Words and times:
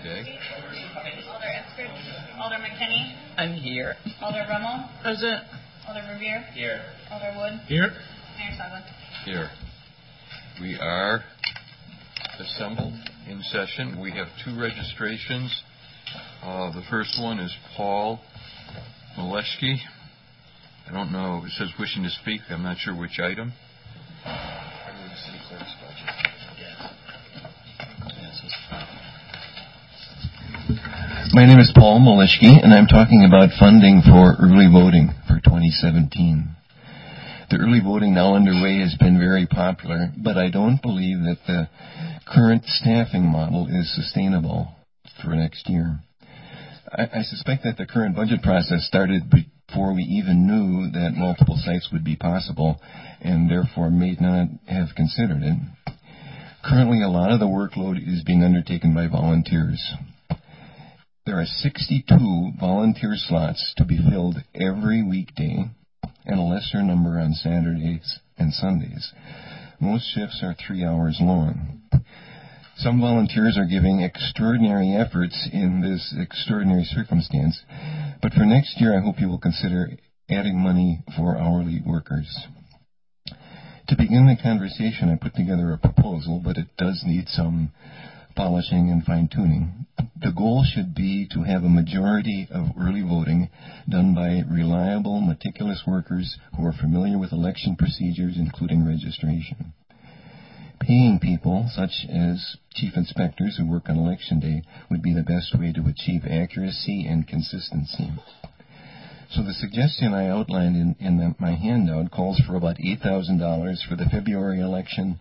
Okay. 0.00 0.38
Alder 1.28 1.46
Eskrich. 1.46 2.38
Alder 2.40 2.56
McKinney. 2.56 3.14
I'm 3.36 3.52
here. 3.54 3.94
Alder 4.22 4.46
Rummel. 4.48 4.88
Present. 5.02 5.42
Alder 5.86 6.00
Verveer. 6.00 6.42
Here. 6.54 6.80
Alder 7.10 7.34
Wood. 7.36 7.60
Here. 7.66 7.90
Mayor 8.38 8.56
Soglin. 8.58 8.82
Here. 9.26 9.50
We 10.60 10.78
are 10.80 11.20
assembled 12.38 12.94
in 13.28 13.42
session. 13.50 14.00
We 14.00 14.10
have 14.12 14.28
two 14.44 14.58
registrations. 14.58 15.62
Uh, 16.42 16.72
The 16.72 16.82
first 16.90 17.20
one 17.20 17.38
is 17.38 17.54
Paul 17.76 18.20
Moleshki. 19.18 19.76
I 20.88 20.92
don't 20.92 21.12
know, 21.12 21.42
it 21.44 21.52
says 21.52 21.68
wishing 21.78 22.02
to 22.04 22.10
speak. 22.10 22.40
I'm 22.48 22.62
not 22.62 22.78
sure 22.78 22.98
which 22.98 23.20
item. 23.20 23.52
City 24.24 25.38
clerk's 25.48 25.74
budget. 25.80 26.39
My 31.32 31.46
name 31.46 31.60
is 31.60 31.70
Paul 31.76 32.00
Moleshki, 32.00 32.58
and 32.60 32.74
I'm 32.74 32.88
talking 32.88 33.24
about 33.24 33.54
funding 33.60 34.02
for 34.02 34.34
early 34.42 34.66
voting 34.66 35.14
for 35.28 35.38
2017. 35.38 36.56
The 37.50 37.56
early 37.56 37.78
voting 37.78 38.14
now 38.14 38.34
underway 38.34 38.80
has 38.80 38.96
been 38.98 39.16
very 39.16 39.46
popular, 39.46 40.10
but 40.18 40.36
I 40.36 40.50
don't 40.50 40.82
believe 40.82 41.18
that 41.18 41.38
the 41.46 41.68
current 42.26 42.64
staffing 42.66 43.22
model 43.22 43.68
is 43.70 43.94
sustainable 43.94 44.74
for 45.22 45.36
next 45.36 45.70
year. 45.70 46.00
I, 46.90 47.20
I 47.20 47.22
suspect 47.22 47.62
that 47.62 47.76
the 47.76 47.86
current 47.86 48.16
budget 48.16 48.42
process 48.42 48.84
started 48.88 49.30
before 49.30 49.94
we 49.94 50.02
even 50.02 50.48
knew 50.48 50.90
that 50.90 51.14
multiple 51.14 51.60
sites 51.64 51.90
would 51.92 52.02
be 52.02 52.16
possible, 52.16 52.80
and 53.20 53.48
therefore 53.48 53.88
may 53.88 54.16
not 54.18 54.48
have 54.66 54.96
considered 54.96 55.44
it. 55.44 55.58
Currently, 56.64 57.04
a 57.04 57.08
lot 57.08 57.30
of 57.30 57.38
the 57.38 57.46
workload 57.46 58.02
is 58.02 58.24
being 58.24 58.42
undertaken 58.42 58.94
by 58.94 59.06
volunteers. 59.06 59.80
There 61.26 61.38
are 61.38 61.44
62 61.44 62.52
volunteer 62.58 63.12
slots 63.14 63.74
to 63.76 63.84
be 63.84 63.98
filled 63.98 64.42
every 64.54 65.02
weekday 65.02 65.66
and 66.24 66.40
a 66.40 66.42
lesser 66.42 66.82
number 66.82 67.20
on 67.20 67.34
Saturdays 67.34 68.20
and 68.38 68.54
Sundays. 68.54 69.12
Most 69.78 70.14
shifts 70.14 70.40
are 70.42 70.54
three 70.54 70.82
hours 70.82 71.18
long. 71.20 71.82
Some 72.78 73.02
volunteers 73.02 73.58
are 73.58 73.66
giving 73.66 74.00
extraordinary 74.00 74.96
efforts 74.96 75.46
in 75.52 75.82
this 75.82 76.14
extraordinary 76.18 76.84
circumstance, 76.84 77.60
but 78.22 78.32
for 78.32 78.46
next 78.46 78.80
year 78.80 78.96
I 78.96 79.02
hope 79.02 79.20
you 79.20 79.28
will 79.28 79.38
consider 79.38 79.90
adding 80.30 80.58
money 80.58 81.02
for 81.18 81.36
hourly 81.36 81.82
workers. 81.84 82.34
To 83.88 83.96
begin 83.96 84.26
the 84.26 84.42
conversation, 84.42 85.10
I 85.10 85.22
put 85.22 85.34
together 85.34 85.72
a 85.72 85.78
proposal, 85.78 86.40
but 86.42 86.56
it 86.56 86.68
does 86.78 87.02
need 87.04 87.28
some 87.28 87.72
polishing 88.34 88.90
and 88.90 89.04
fine 89.04 89.28
tuning. 89.28 89.86
The 90.20 90.32
goal 90.32 90.64
should 90.64 90.94
be 90.94 91.26
to 91.32 91.42
have 91.42 91.64
a 91.64 91.68
majority 91.68 92.48
of 92.50 92.68
early 92.78 93.02
voting 93.02 93.48
done 93.88 94.14
by 94.14 94.42
reliable, 94.50 95.20
meticulous 95.20 95.82
workers 95.86 96.36
who 96.56 96.66
are 96.66 96.72
familiar 96.72 97.18
with 97.18 97.32
election 97.32 97.76
procedures, 97.76 98.36
including 98.36 98.86
registration. 98.86 99.72
Paying 100.80 101.20
people, 101.20 101.68
such 101.74 102.06
as 102.08 102.56
chief 102.74 102.96
inspectors 102.96 103.56
who 103.56 103.66
work 103.66 103.88
on 103.88 103.98
election 103.98 104.40
day, 104.40 104.62
would 104.90 105.02
be 105.02 105.12
the 105.12 105.22
best 105.22 105.54
way 105.58 105.72
to 105.72 105.86
achieve 105.86 106.24
accuracy 106.24 107.06
and 107.06 107.28
consistency. 107.28 108.10
So 109.30 109.42
the 109.42 109.54
suggestion 109.54 110.12
I 110.12 110.28
outlined 110.28 110.76
in, 110.76 110.96
in 110.98 111.16
the, 111.18 111.34
my 111.38 111.54
handout 111.54 112.10
calls 112.10 112.40
for 112.46 112.56
about 112.56 112.76
$8,000 112.78 113.88
for 113.88 113.94
the 113.94 114.08
February 114.10 114.60
election 114.60 115.20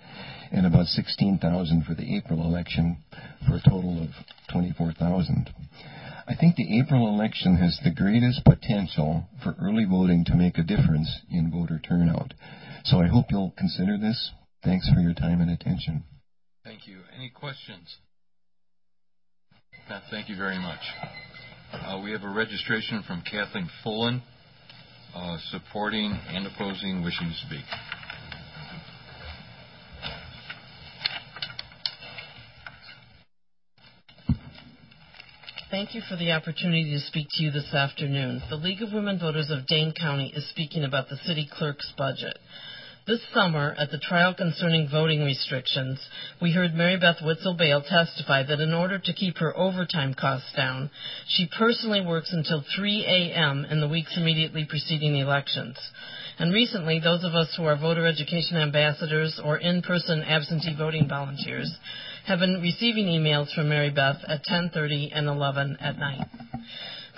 and 0.52 0.66
about 0.66 0.88
16000 0.88 1.86
for 1.86 1.94
the 1.94 2.18
April 2.18 2.44
election 2.44 3.04
for 3.48 3.58
a 3.58 3.62
total 3.62 4.02
of 4.02 4.10
24000 4.52 5.50
I 6.28 6.36
think 6.36 6.56
the 6.56 6.80
April 6.80 7.08
election 7.08 7.56
has 7.58 7.80
the 7.84 7.90
greatest 7.90 8.46
potential 8.46 9.28
for 9.44 9.56
early 9.60 9.86
voting 9.86 10.24
to 10.26 10.36
make 10.36 10.60
a 10.60 10.64
difference 10.64 11.10
in 11.32 11.50
voter 11.50 11.80
turnout. 11.80 12.36
So 12.84 13.02
I 13.02 13.08
hope 13.08 13.26
you'll 13.32 13.54
consider 13.58 13.98
this. 13.98 14.32
Thanks 14.64 14.88
for 14.94 15.00
your 15.00 15.16
time 15.16 15.42
and 15.42 15.50
attention. 15.50 16.04
Thank 16.64 16.88
you. 16.88 17.00
Any 17.16 17.30
questions? 17.30 17.98
Pat, 19.88 20.04
thank 20.12 20.30
you 20.30 20.36
very 20.36 20.60
much. 20.60 20.82
Uh, 21.72 22.02
we 22.04 22.12
have 22.12 22.24
a 22.24 22.30
registration 22.30 23.04
from 23.06 23.22
Kathleen 23.22 23.70
Fullen, 23.84 24.24
uh, 25.16 25.38
supporting 25.52 26.12
and 26.30 26.48
opposing, 26.48 27.04
wishing 27.04 27.30
to 27.30 27.46
speak. 27.46 27.66
Thank 35.70 35.94
you 35.94 36.02
for 36.10 36.16
the 36.16 36.32
opportunity 36.32 36.92
to 36.92 37.00
speak 37.00 37.28
to 37.34 37.44
you 37.44 37.52
this 37.52 37.72
afternoon. 37.72 38.42
The 38.50 38.56
League 38.56 38.82
of 38.82 38.92
Women 38.92 39.20
Voters 39.20 39.52
of 39.52 39.68
Dane 39.68 39.94
County 39.94 40.34
is 40.36 40.50
speaking 40.50 40.84
about 40.84 41.10
the 41.10 41.18
city 41.18 41.48
clerk's 41.52 41.94
budget. 41.96 42.40
This 43.10 43.22
summer, 43.34 43.74
at 43.80 43.90
the 43.90 43.98
trial 43.98 44.36
concerning 44.36 44.88
voting 44.88 45.24
restrictions, 45.24 45.98
we 46.40 46.52
heard 46.52 46.76
Maribeth 46.76 47.26
Witzel-Behl 47.26 47.88
testify 47.90 48.44
that 48.44 48.60
in 48.60 48.72
order 48.72 49.00
to 49.00 49.14
keep 49.14 49.40
her 49.40 49.58
overtime 49.58 50.14
costs 50.14 50.54
down, 50.56 50.92
she 51.28 51.50
personally 51.58 52.02
works 52.02 52.32
until 52.32 52.64
3 52.76 53.06
a.m. 53.08 53.66
in 53.66 53.80
the 53.82 53.88
weeks 53.88 54.16
immediately 54.16 54.64
preceding 54.64 55.14
the 55.14 55.22
elections. 55.22 55.76
And 56.38 56.54
recently, 56.54 57.00
those 57.00 57.24
of 57.24 57.34
us 57.34 57.52
who 57.58 57.66
are 57.66 57.76
voter 57.76 58.06
education 58.06 58.58
ambassadors 58.58 59.42
or 59.44 59.58
in-person 59.58 60.22
absentee 60.22 60.76
voting 60.78 61.10
volunteers 61.10 61.76
have 62.28 62.38
been 62.38 62.62
receiving 62.62 63.08
emails 63.08 63.52
from 63.56 63.70
Maribeth 63.70 64.20
at 64.28 64.46
10:30 64.46 65.10
and 65.16 65.26
11 65.26 65.78
at 65.82 65.98
night. 65.98 66.28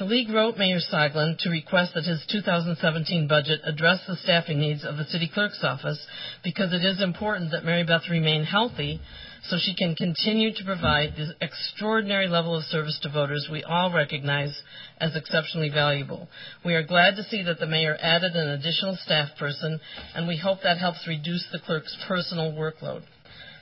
The 0.01 0.07
League 0.07 0.31
wrote 0.31 0.57
Mayor 0.57 0.79
Soglin 0.79 1.37
to 1.41 1.51
request 1.51 1.93
that 1.93 2.05
his 2.05 2.25
2017 2.31 3.27
budget 3.27 3.61
address 3.63 3.99
the 4.07 4.15
staffing 4.15 4.59
needs 4.59 4.83
of 4.83 4.97
the 4.97 5.03
city 5.05 5.29
clerk's 5.31 5.63
office 5.63 6.03
because 6.43 6.73
it 6.73 6.83
is 6.83 6.99
important 6.99 7.51
that 7.51 7.63
Maribeth 7.63 8.09
remain 8.09 8.43
healthy 8.43 8.99
so 9.43 9.59
she 9.59 9.75
can 9.75 9.93
continue 9.93 10.55
to 10.55 10.63
provide 10.65 11.13
the 11.15 11.35
extraordinary 11.39 12.27
level 12.27 12.55
of 12.55 12.63
service 12.63 12.97
to 13.03 13.09
voters 13.09 13.47
we 13.51 13.63
all 13.63 13.93
recognize 13.93 14.63
as 14.97 15.15
exceptionally 15.15 15.69
valuable. 15.69 16.27
We 16.65 16.73
are 16.73 16.81
glad 16.81 17.15
to 17.17 17.23
see 17.25 17.43
that 17.43 17.59
the 17.59 17.67
mayor 17.67 17.95
added 18.01 18.35
an 18.35 18.49
additional 18.49 18.97
staff 19.05 19.29
person, 19.37 19.79
and 20.15 20.27
we 20.27 20.35
hope 20.35 20.63
that 20.63 20.79
helps 20.79 21.07
reduce 21.07 21.45
the 21.51 21.59
clerk's 21.59 21.95
personal 22.07 22.53
workload. 22.53 23.03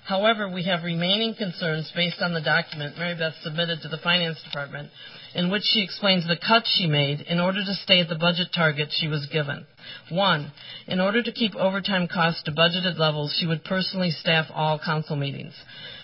However, 0.10 0.50
we 0.50 0.64
have 0.64 0.84
remaining 0.84 1.36
concerns 1.36 1.92
based 1.96 2.20
on 2.20 2.34
the 2.34 2.42
document 2.42 2.98
Maribeth 2.98 3.44
submitted 3.44 3.84
to 3.84 3.90
the 3.90 4.00
Finance 4.00 4.42
Department, 4.42 4.90
in 5.36 5.52
which 5.52 5.62
she 5.62 5.84
explains 5.84 6.28
the 6.28 6.36
cuts 6.36 6.68
she 6.76 6.88
made 6.88 7.22
in 7.22 7.40
order 7.40 7.64
to 7.64 7.76
stay 7.76 8.00
at 8.00 8.10
the 8.10 8.16
budget 8.16 8.48
target 8.52 8.90
she 8.92 9.08
was 9.08 9.28
given. 9.28 9.68
One, 10.10 10.52
in 10.88 11.00
order 11.00 11.22
to 11.22 11.32
keep 11.32 11.56
overtime 11.56 12.08
costs 12.08 12.42
to 12.46 12.52
budgeted 12.52 12.98
levels, 12.98 13.38
she 13.40 13.46
would 13.46 13.64
personally 13.64 14.10
staff 14.10 14.48
all 14.52 14.80
council 14.80 15.16
meetings. 15.16 15.54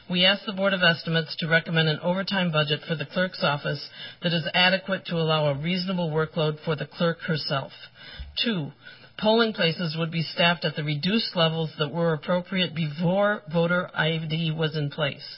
We 0.07 0.23
asked 0.23 0.45
the 0.45 0.53
Board 0.53 0.75
of 0.75 0.83
Estimates 0.83 1.35
to 1.37 1.47
recommend 1.47 1.89
an 1.89 1.99
overtime 2.03 2.51
budget 2.51 2.81
for 2.87 2.93
the 2.93 3.07
clerk's 3.07 3.43
office 3.43 3.89
that 4.21 4.33
is 4.33 4.47
adequate 4.53 5.05
to 5.07 5.15
allow 5.15 5.47
a 5.47 5.57
reasonable 5.57 6.11
workload 6.11 6.59
for 6.63 6.75
the 6.75 6.85
clerk 6.85 7.21
herself. 7.21 7.71
Two, 8.37 8.71
polling 9.17 9.53
places 9.53 9.95
would 9.97 10.11
be 10.11 10.21
staffed 10.21 10.65
at 10.65 10.75
the 10.75 10.83
reduced 10.83 11.35
levels 11.35 11.71
that 11.77 11.91
were 11.91 12.13
appropriate 12.13 12.75
before 12.75 13.41
voter 13.51 13.89
ID 13.93 14.51
was 14.51 14.75
in 14.75 14.89
place. 14.89 15.37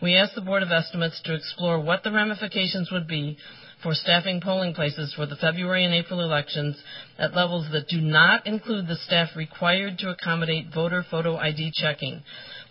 We 0.00 0.14
asked 0.16 0.34
the 0.34 0.42
Board 0.42 0.62
of 0.62 0.70
Estimates 0.70 1.20
to 1.24 1.34
explore 1.34 1.80
what 1.80 2.02
the 2.02 2.12
ramifications 2.12 2.90
would 2.92 3.08
be 3.08 3.38
for 3.82 3.94
staffing 3.94 4.40
polling 4.40 4.74
places 4.74 5.12
for 5.14 5.26
the 5.26 5.36
February 5.36 5.84
and 5.84 5.94
April 5.94 6.20
elections 6.20 6.76
at 7.18 7.34
levels 7.34 7.66
that 7.72 7.88
do 7.88 8.00
not 8.00 8.46
include 8.46 8.86
the 8.86 8.96
staff 8.96 9.28
required 9.36 9.98
to 9.98 10.10
accommodate 10.10 10.72
voter 10.74 11.04
photo 11.10 11.36
ID 11.36 11.72
checking. 11.74 12.22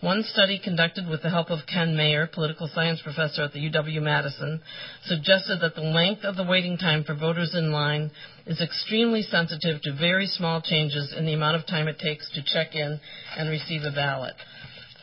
One 0.02 0.24
study 0.24 0.60
conducted 0.62 1.08
with 1.08 1.22
the 1.22 1.30
help 1.30 1.50
of 1.50 1.66
Ken 1.68 1.96
Mayer, 1.96 2.28
political 2.28 2.68
science 2.68 3.02
professor 3.02 3.44
at 3.44 3.54
the 3.54 3.70
UW-Madison, 3.70 4.62
suggested 5.06 5.60
that 5.62 5.76
the 5.76 5.82
length 5.82 6.24
of 6.24 6.36
the 6.36 6.44
waiting 6.44 6.78
time 6.78 7.04
for 7.04 7.16
voters 7.16 7.56
in 7.56 7.72
line 7.72 8.12
is 8.46 8.62
extremely 8.62 9.22
sensitive 9.22 9.82
to 9.82 9.94
very 9.94 10.28
small 10.28 10.62
changes 10.62 11.14
in 11.18 11.26
the 11.26 11.34
amount 11.34 11.56
of 11.56 11.66
time 11.66 11.88
it 11.88 11.98
takes 11.98 12.30
to 12.32 12.44
check 12.44 12.76
in 12.76 13.00
and 13.38 13.50
receive 13.50 13.84
a 13.84 13.92
ballot. 13.92 14.36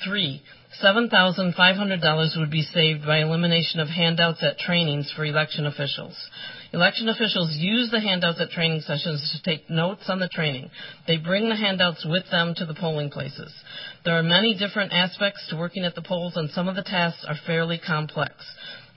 Three, 0.05 0.43
$7,500 0.81 2.39
would 2.39 2.51
be 2.51 2.63
saved 2.63 3.05
by 3.05 3.19
elimination 3.19 3.81
of 3.81 3.89
handouts 3.89 4.43
at 4.43 4.59
trainings 4.59 5.13
for 5.15 5.25
election 5.25 5.67
officials. 5.67 6.17
Election 6.73 7.11
officials 7.11 7.55
use 7.59 7.91
the 7.91 8.01
handouts 8.01 8.41
at 8.41 8.51
training 8.51 8.81
sessions 8.81 9.31
to 9.33 9.43
take 9.43 9.69
notes 9.69 10.05
on 10.09 10.19
the 10.19 10.29
training. 10.29 10.71
They 11.07 11.19
bring 11.19 11.51
the 11.51 11.57
handouts 11.57 12.07
with 12.09 12.25
them 12.31 12.55
to 12.57 12.65
the 12.65 12.75
polling 12.75 13.11
places. 13.11 13.53
There 14.05 14.19
are 14.19 14.23
many 14.23 14.55
different 14.55 14.93
aspects 14.93 15.47
to 15.49 15.57
working 15.57 15.85
at 15.85 15.95
the 15.95 16.03
polls, 16.03 16.37
and 16.37 16.49
some 16.51 16.69
of 16.69 16.77
the 16.77 16.83
tasks 16.83 17.25
are 17.29 17.37
fairly 17.47 17.79
complex. 17.79 18.33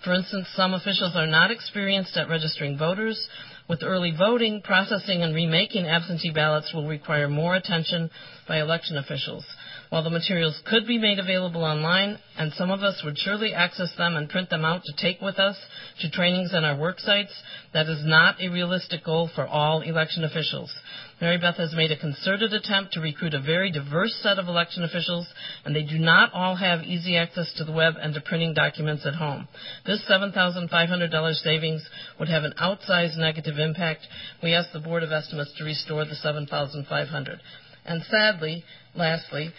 For 0.05 0.13
instance, 0.13 0.47
some 0.55 0.73
officials 0.73 1.15
are 1.15 1.27
not 1.27 1.51
experienced 1.51 2.15
at 2.15 2.29
registering 2.29 2.77
voters. 2.77 3.27
With 3.67 3.83
early 3.83 4.13
voting, 4.15 4.61
processing 4.61 5.23
and 5.23 5.33
remaking 5.33 5.87
absentee 5.87 6.31
ballots 6.31 6.71
will 6.73 6.87
require 6.87 7.27
more 7.27 7.55
attention 7.55 8.11
by 8.47 8.61
election 8.61 8.97
officials. 8.97 9.43
While 9.89 10.03
the 10.03 10.09
materials 10.09 10.59
could 10.65 10.87
be 10.87 10.97
made 10.97 11.19
available 11.19 11.63
online, 11.63 12.17
and 12.37 12.51
some 12.53 12.71
of 12.71 12.81
us 12.81 13.01
would 13.03 13.17
surely 13.17 13.53
access 13.53 13.93
them 13.97 14.15
and 14.15 14.29
print 14.29 14.49
them 14.49 14.65
out 14.65 14.83
to 14.83 14.93
take 14.93 15.21
with 15.21 15.37
us 15.39 15.55
to 16.01 16.09
trainings 16.09 16.53
on 16.53 16.65
our 16.65 16.75
work 16.75 16.99
sites, 16.99 17.33
that 17.73 17.87
is 17.87 18.03
not 18.03 18.41
a 18.41 18.49
realistic 18.49 19.03
goal 19.03 19.29
for 19.33 19.45
all 19.45 19.81
election 19.81 20.23
officials. 20.23 20.73
Maribeth 21.21 21.55
has 21.55 21.73
made 21.73 21.91
a 21.91 21.97
concerted 21.97 22.51
attempt 22.51 22.93
to 22.93 22.99
recruit 22.99 23.33
a 23.33 23.39
very 23.39 23.71
diverse 23.71 24.13
set 24.21 24.37
of 24.37 24.47
election 24.47 24.83
officials, 24.83 25.27
and 25.63 25.73
they 25.73 25.83
do 25.83 25.97
not 25.97 26.33
all 26.33 26.55
have 26.55 26.83
easy 26.83 27.15
access 27.15 27.53
to 27.53 27.63
the 27.63 27.71
web 27.71 27.93
and 28.01 28.13
to 28.13 28.21
printing 28.21 28.53
documents 28.53 29.05
at 29.05 29.15
home. 29.15 29.47
This 29.85 30.03
$7,500 30.09 31.33
savings 31.35 31.87
would 32.19 32.27
have 32.27 32.43
an 32.43 32.53
outsized 32.59 33.17
negative 33.17 33.59
impact. 33.59 34.01
We 34.43 34.53
ask 34.53 34.71
the 34.73 34.79
Board 34.79 35.03
of 35.03 35.11
Estimates 35.11 35.53
to 35.57 35.63
restore 35.63 36.03
the 36.03 36.15
$7,500. 36.15 37.39
And 37.85 38.03
sadly, 38.09 38.63
lastly, 38.95 39.51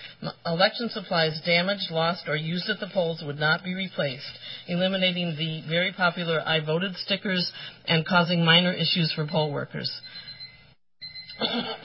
election 0.45 0.89
supplies 0.91 1.41
damaged, 1.45 1.91
lost, 1.91 2.29
or 2.29 2.37
used 2.37 2.69
at 2.69 2.81
the 2.81 2.91
polls 2.93 3.23
would 3.25 3.39
not 3.39 3.63
be 3.63 3.75
replaced, 3.75 4.39
eliminating 4.67 5.37
the 5.37 5.63
very 5.69 5.93
popular 5.93 6.41
I 6.45 6.65
voted 6.65 6.97
stickers 6.97 7.53
and 7.87 8.07
causing 8.07 8.45
minor 8.45 8.73
issues 8.73 9.13
for 9.15 9.27
poll 9.27 9.53
workers. 9.53 10.01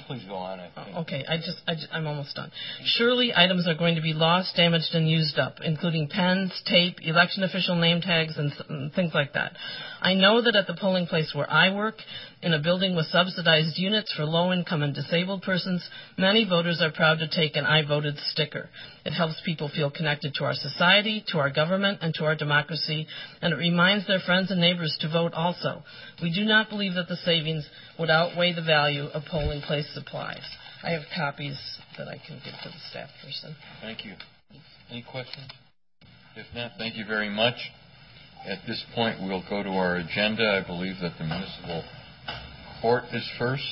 Please 0.07 0.23
go 0.27 0.35
on. 0.35 0.59
I 0.59 0.69
think. 0.73 0.97
Okay, 0.97 1.25
I 1.27 1.37
just, 1.37 1.61
I 1.67 1.97
am 1.97 2.07
almost 2.07 2.35
done. 2.35 2.51
Surely 2.85 3.33
items 3.35 3.67
are 3.67 3.75
going 3.75 3.95
to 3.95 4.01
be 4.01 4.13
lost, 4.13 4.55
damaged, 4.55 4.93
and 4.93 5.09
used 5.09 5.37
up, 5.37 5.55
including 5.61 6.07
pens, 6.07 6.51
tape, 6.65 6.97
election 7.01 7.43
official 7.43 7.75
name 7.75 8.01
tags, 8.01 8.37
and, 8.37 8.53
and 8.69 8.93
things 8.93 9.11
like 9.13 9.33
that. 9.33 9.53
I 10.01 10.13
know 10.13 10.41
that 10.41 10.55
at 10.55 10.67
the 10.67 10.75
polling 10.79 11.05
place 11.05 11.33
where 11.35 11.51
I 11.51 11.73
work, 11.75 11.95
in 12.41 12.53
a 12.53 12.59
building 12.59 12.95
with 12.95 13.05
subsidized 13.07 13.77
units 13.77 14.13
for 14.13 14.25
low 14.25 14.51
income 14.51 14.81
and 14.81 14.95
disabled 14.95 15.43
persons, 15.43 15.87
many 16.17 16.43
voters 16.47 16.81
are 16.81 16.91
proud 16.91 17.19
to 17.19 17.27
take 17.27 17.55
an 17.55 17.65
I 17.65 17.85
voted 17.85 18.17
sticker. 18.31 18.69
It 19.05 19.11
helps 19.11 19.41
people 19.45 19.69
feel 19.69 19.91
connected 19.91 20.33
to 20.35 20.45
our 20.45 20.53
society, 20.53 21.23
to 21.27 21.37
our 21.37 21.51
government, 21.51 21.99
and 22.01 22.13
to 22.15 22.25
our 22.25 22.35
democracy, 22.35 23.05
and 23.41 23.53
it 23.53 23.57
reminds 23.57 24.07
their 24.07 24.19
friends 24.19 24.49
and 24.49 24.59
neighbors 24.59 24.97
to 25.01 25.09
vote 25.09 25.33
also. 25.33 25.83
We 26.21 26.33
do 26.33 26.43
not 26.43 26.69
believe 26.69 26.95
that 26.95 27.07
the 27.07 27.17
savings 27.17 27.67
would 27.99 28.09
outweigh 28.09 28.53
the 28.53 28.63
value 28.63 29.05
of 29.05 29.23
polling 29.29 29.61
place 29.61 29.87
supplies. 29.93 30.43
I 30.83 30.91
have 30.91 31.03
copies 31.15 31.59
that 31.97 32.07
I 32.07 32.17
can 32.25 32.41
give 32.43 32.53
to 32.63 32.69
the 32.69 32.81
staff 32.89 33.09
person. 33.23 33.55
Thank 33.81 34.03
you. 34.03 34.13
Any 34.89 35.03
questions? 35.03 35.47
If 36.35 36.47
not, 36.55 36.71
thank 36.77 36.97
you 36.97 37.05
very 37.05 37.29
much. 37.29 37.55
At 38.47 38.59
this 38.67 38.83
point, 38.95 39.21
we'll 39.21 39.43
go 39.47 39.61
to 39.61 39.69
our 39.69 39.97
agenda. 39.97 40.43
I 40.43 40.65
believe 40.65 40.95
that 41.01 41.13
the 41.19 41.25
municipal 41.25 41.83
court 42.81 43.03
is 43.13 43.29
first. 43.37 43.63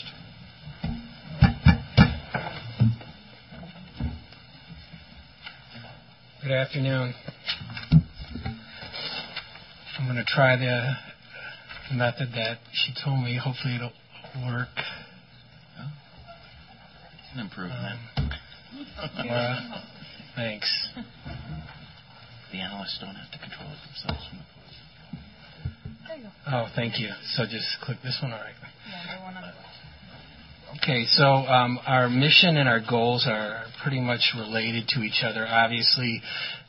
Good 6.44 6.52
afternoon. 6.52 7.16
I'm 9.98 10.06
going 10.06 10.16
to 10.16 10.24
try 10.28 10.56
the 10.58 10.94
method 11.96 12.30
that 12.36 12.60
she 12.72 12.94
told 13.04 13.24
me. 13.24 13.36
Hopefully, 13.44 13.76
it'll 13.76 13.92
work. 14.46 14.68
It's 17.18 17.34
an 17.34 17.40
improvement. 17.40 18.00
Um, 18.18 19.28
well, 19.28 19.84
thanks. 20.36 20.88
the 22.52 22.60
analysts 22.60 23.00
don't 23.02 23.16
have 23.16 23.32
to 23.32 23.40
control 23.40 23.70
it 23.70 23.78
themselves. 23.88 24.28
Oh, 26.52 26.68
thank 26.76 27.00
you. 27.00 27.10
So 27.36 27.46
just 27.46 27.68
click 27.82 27.98
this 28.04 28.20
one. 28.22 28.34
All 28.34 28.40
right. 28.40 28.69
Okay, 30.78 31.06
so 31.06 31.26
um, 31.26 31.80
our 31.86 32.10
mission 32.10 32.58
and 32.58 32.70
our 32.70 32.80
goals 32.80 33.26
are 33.28 33.66
pretty 33.84 34.00
much 34.00 34.34
related 34.38 34.88
to 34.90 35.02
each 35.02 35.24
other. 35.24 35.46
Obviously, 35.48 36.22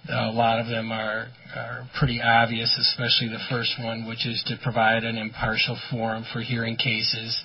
a 0.09 0.31
lot 0.33 0.59
of 0.59 0.67
them 0.67 0.91
are, 0.91 1.29
are 1.55 1.89
pretty 1.99 2.21
obvious, 2.21 2.77
especially 2.79 3.29
the 3.29 3.43
first 3.49 3.73
one, 3.81 4.07
which 4.07 4.27
is 4.27 4.43
to 4.49 4.57
provide 4.63 5.05
an 5.05 5.17
impartial 5.17 5.79
forum 5.91 6.25
for 6.33 6.41
hearing 6.41 6.77
cases. 6.77 7.43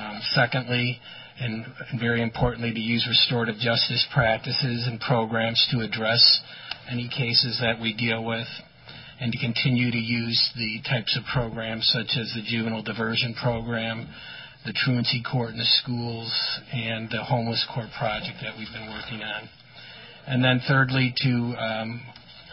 Um, 0.00 0.20
secondly, 0.32 0.98
and, 1.38 1.64
and 1.90 2.00
very 2.00 2.22
importantly, 2.22 2.72
to 2.72 2.80
use 2.80 3.06
restorative 3.08 3.56
justice 3.56 4.06
practices 4.12 4.86
and 4.86 5.00
programs 5.00 5.66
to 5.70 5.80
address 5.80 6.40
any 6.90 7.08
cases 7.08 7.58
that 7.60 7.80
we 7.80 7.94
deal 7.94 8.24
with 8.24 8.46
and 9.20 9.32
to 9.32 9.38
continue 9.38 9.90
to 9.90 9.98
use 9.98 10.52
the 10.56 10.80
types 10.88 11.16
of 11.16 11.24
programs 11.32 11.88
such 11.92 12.16
as 12.20 12.32
the 12.34 12.42
juvenile 12.44 12.82
diversion 12.82 13.34
program, 13.34 14.08
the 14.64 14.72
truancy 14.72 15.22
court 15.22 15.50
in 15.50 15.58
the 15.58 15.72
schools, 15.82 16.30
and 16.72 17.08
the 17.10 17.22
homeless 17.24 17.66
court 17.72 17.88
project 17.98 18.38
that 18.42 18.58
we've 18.58 18.72
been 18.72 18.90
working 18.90 19.22
on. 19.22 19.48
And 20.26 20.44
then 20.44 20.60
thirdly, 20.66 21.14
to 21.22 21.30
um, 21.56 22.02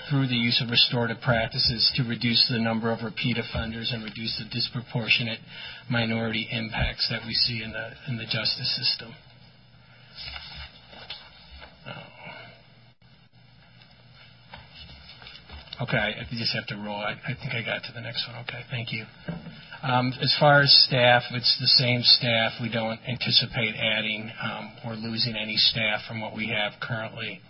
through 0.10 0.28
the 0.28 0.36
use 0.36 0.62
of 0.62 0.70
restorative 0.70 1.22
practices 1.22 1.92
to 1.96 2.04
reduce 2.04 2.48
the 2.50 2.60
number 2.60 2.92
of 2.92 3.04
repeat 3.04 3.38
offenders 3.38 3.92
and 3.94 4.04
reduce 4.04 4.38
the 4.38 4.46
disproportionate 4.52 5.40
minority 5.90 6.48
impacts 6.52 7.08
that 7.10 7.22
we 7.26 7.34
see 7.34 7.64
in 7.64 7.72
the 7.72 7.92
in 8.08 8.18
the 8.18 8.26
justice 8.26 8.76
system. 8.78 9.14
Okay, 15.84 15.98
I 15.98 16.24
just 16.32 16.54
have 16.56 16.66
to 16.68 16.78
roll. 16.78 16.96
I, 16.96 17.12
I 17.28 17.34
think 17.34 17.54
I 17.54 17.62
got 17.62 17.84
to 17.84 17.92
the 17.94 18.00
next 18.00 18.26
one. 18.26 18.38
Okay, 18.44 18.62
thank 18.72 18.94
you. 18.94 19.06
Um, 19.82 20.14
as 20.22 20.34
far 20.40 20.62
as 20.62 20.74
staff, 20.88 21.24
it's 21.32 21.58
the 21.60 21.68
same 21.68 22.02
staff. 22.04 22.54
We 22.62 22.70
don't 22.70 23.02
anticipate 23.06 23.76
adding 23.76 24.32
um, 24.42 24.72
or 24.86 24.96
losing 24.96 25.36
any 25.36 25.58
staff 25.58 26.00
from 26.08 26.22
what 26.22 26.34
we 26.34 26.48
have 26.48 26.80
currently. 26.82 27.42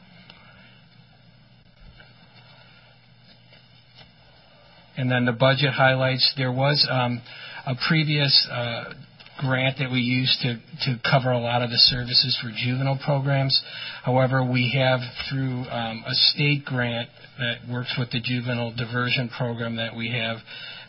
And 4.98 5.12
then 5.12 5.26
the 5.26 5.32
budget 5.32 5.74
highlights. 5.74 6.34
There 6.36 6.52
was 6.52 6.88
um, 6.90 7.22
a 7.68 7.76
previous 7.88 8.48
uh, 8.52 8.94
grant 9.40 9.78
that 9.80 9.92
we 9.92 10.00
use 10.00 10.38
to, 10.42 10.56
to 10.86 11.00
cover 11.10 11.32
a 11.32 11.40
lot 11.40 11.62
of 11.62 11.70
the 11.70 11.78
services 11.78 12.38
for 12.42 12.52
juvenile 12.56 13.00
programs. 13.04 13.60
However, 14.04 14.44
we 14.44 14.72
have 14.78 15.00
through 15.30 15.66
um, 15.70 16.04
a 16.06 16.14
state 16.14 16.66
grant 16.66 17.10
that 17.40 17.68
works 17.70 17.96
with 17.98 18.12
the 18.12 18.22
juvenile 18.22 18.74
diversion 18.76 19.30
program 19.30 19.78
that 19.78 19.96
we 19.96 20.12
have. 20.12 20.38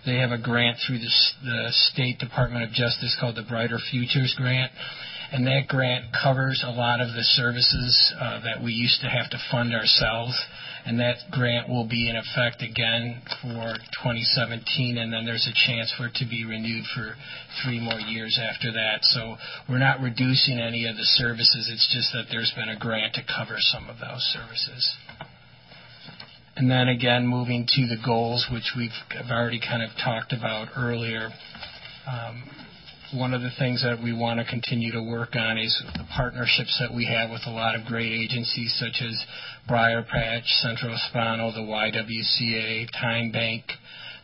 They 0.04 0.16
have 0.16 0.32
a 0.32 0.38
grant 0.38 0.76
through 0.86 0.98
the, 0.98 1.12
the 1.44 1.68
State 1.92 2.18
Department 2.18 2.64
of 2.64 2.70
Justice 2.70 3.16
called 3.18 3.36
the 3.36 3.46
Brighter 3.48 3.78
Futures 3.90 4.34
Grant. 4.36 4.70
And 5.32 5.46
that 5.46 5.66
grant 5.66 6.04
covers 6.22 6.62
a 6.64 6.70
lot 6.70 7.00
of 7.00 7.08
the 7.08 7.24
services 7.24 8.14
uh, 8.20 8.40
that 8.44 8.62
we 8.62 8.72
used 8.72 9.00
to 9.00 9.08
have 9.08 9.30
to 9.30 9.38
fund 9.50 9.74
ourselves. 9.74 10.38
And 10.86 11.00
that 11.00 11.16
grant 11.30 11.68
will 11.68 11.88
be 11.88 12.10
in 12.10 12.16
effect 12.16 12.60
again 12.60 13.22
for 13.40 13.72
2017, 14.04 14.98
and 14.98 15.12
then 15.12 15.24
there's 15.24 15.48
a 15.48 15.56
chance 15.66 15.90
for 15.96 16.08
it 16.08 16.14
to 16.16 16.26
be 16.28 16.44
renewed 16.44 16.84
for 16.94 17.14
three 17.64 17.80
more 17.80 17.98
years 18.00 18.38
after 18.38 18.70
that. 18.72 18.98
So 19.02 19.36
we're 19.68 19.78
not 19.78 20.00
reducing 20.00 20.60
any 20.60 20.86
of 20.86 20.96
the 20.96 21.08
services. 21.16 21.70
It's 21.72 21.88
just 21.88 22.12
that 22.12 22.26
there's 22.30 22.52
been 22.54 22.68
a 22.68 22.78
grant 22.78 23.14
to 23.14 23.22
cover 23.24 23.56
some 23.58 23.88
of 23.88 23.96
those 23.96 24.20
services. 24.36 24.96
And 26.56 26.70
then 26.70 26.88
again, 26.88 27.26
moving 27.26 27.66
to 27.66 27.86
the 27.88 27.96
goals, 28.04 28.46
which 28.52 28.72
we've 28.76 28.94
already 29.30 29.60
kind 29.60 29.82
of 29.82 29.90
talked 30.04 30.32
about 30.32 30.68
earlier. 30.76 31.30
Um, 32.06 32.44
one 33.14 33.32
of 33.32 33.42
the 33.42 33.50
things 33.58 33.82
that 33.82 34.02
we 34.02 34.12
want 34.12 34.40
to 34.40 34.44
continue 34.44 34.90
to 34.92 35.02
work 35.02 35.36
on 35.36 35.56
is 35.56 35.70
the 35.94 36.04
partnerships 36.16 36.76
that 36.80 36.94
we 36.94 37.06
have 37.06 37.30
with 37.30 37.42
a 37.46 37.50
lot 37.50 37.74
of 37.74 37.86
great 37.86 38.12
agencies 38.12 38.74
such 38.78 39.02
as 39.06 39.14
Briar 39.68 40.02
Patch, 40.02 40.44
Centro 40.62 40.90
Hispano, 40.90 41.52
the 41.52 41.62
YWCA, 41.62 42.86
Time 43.00 43.30
Bank, 43.30 43.64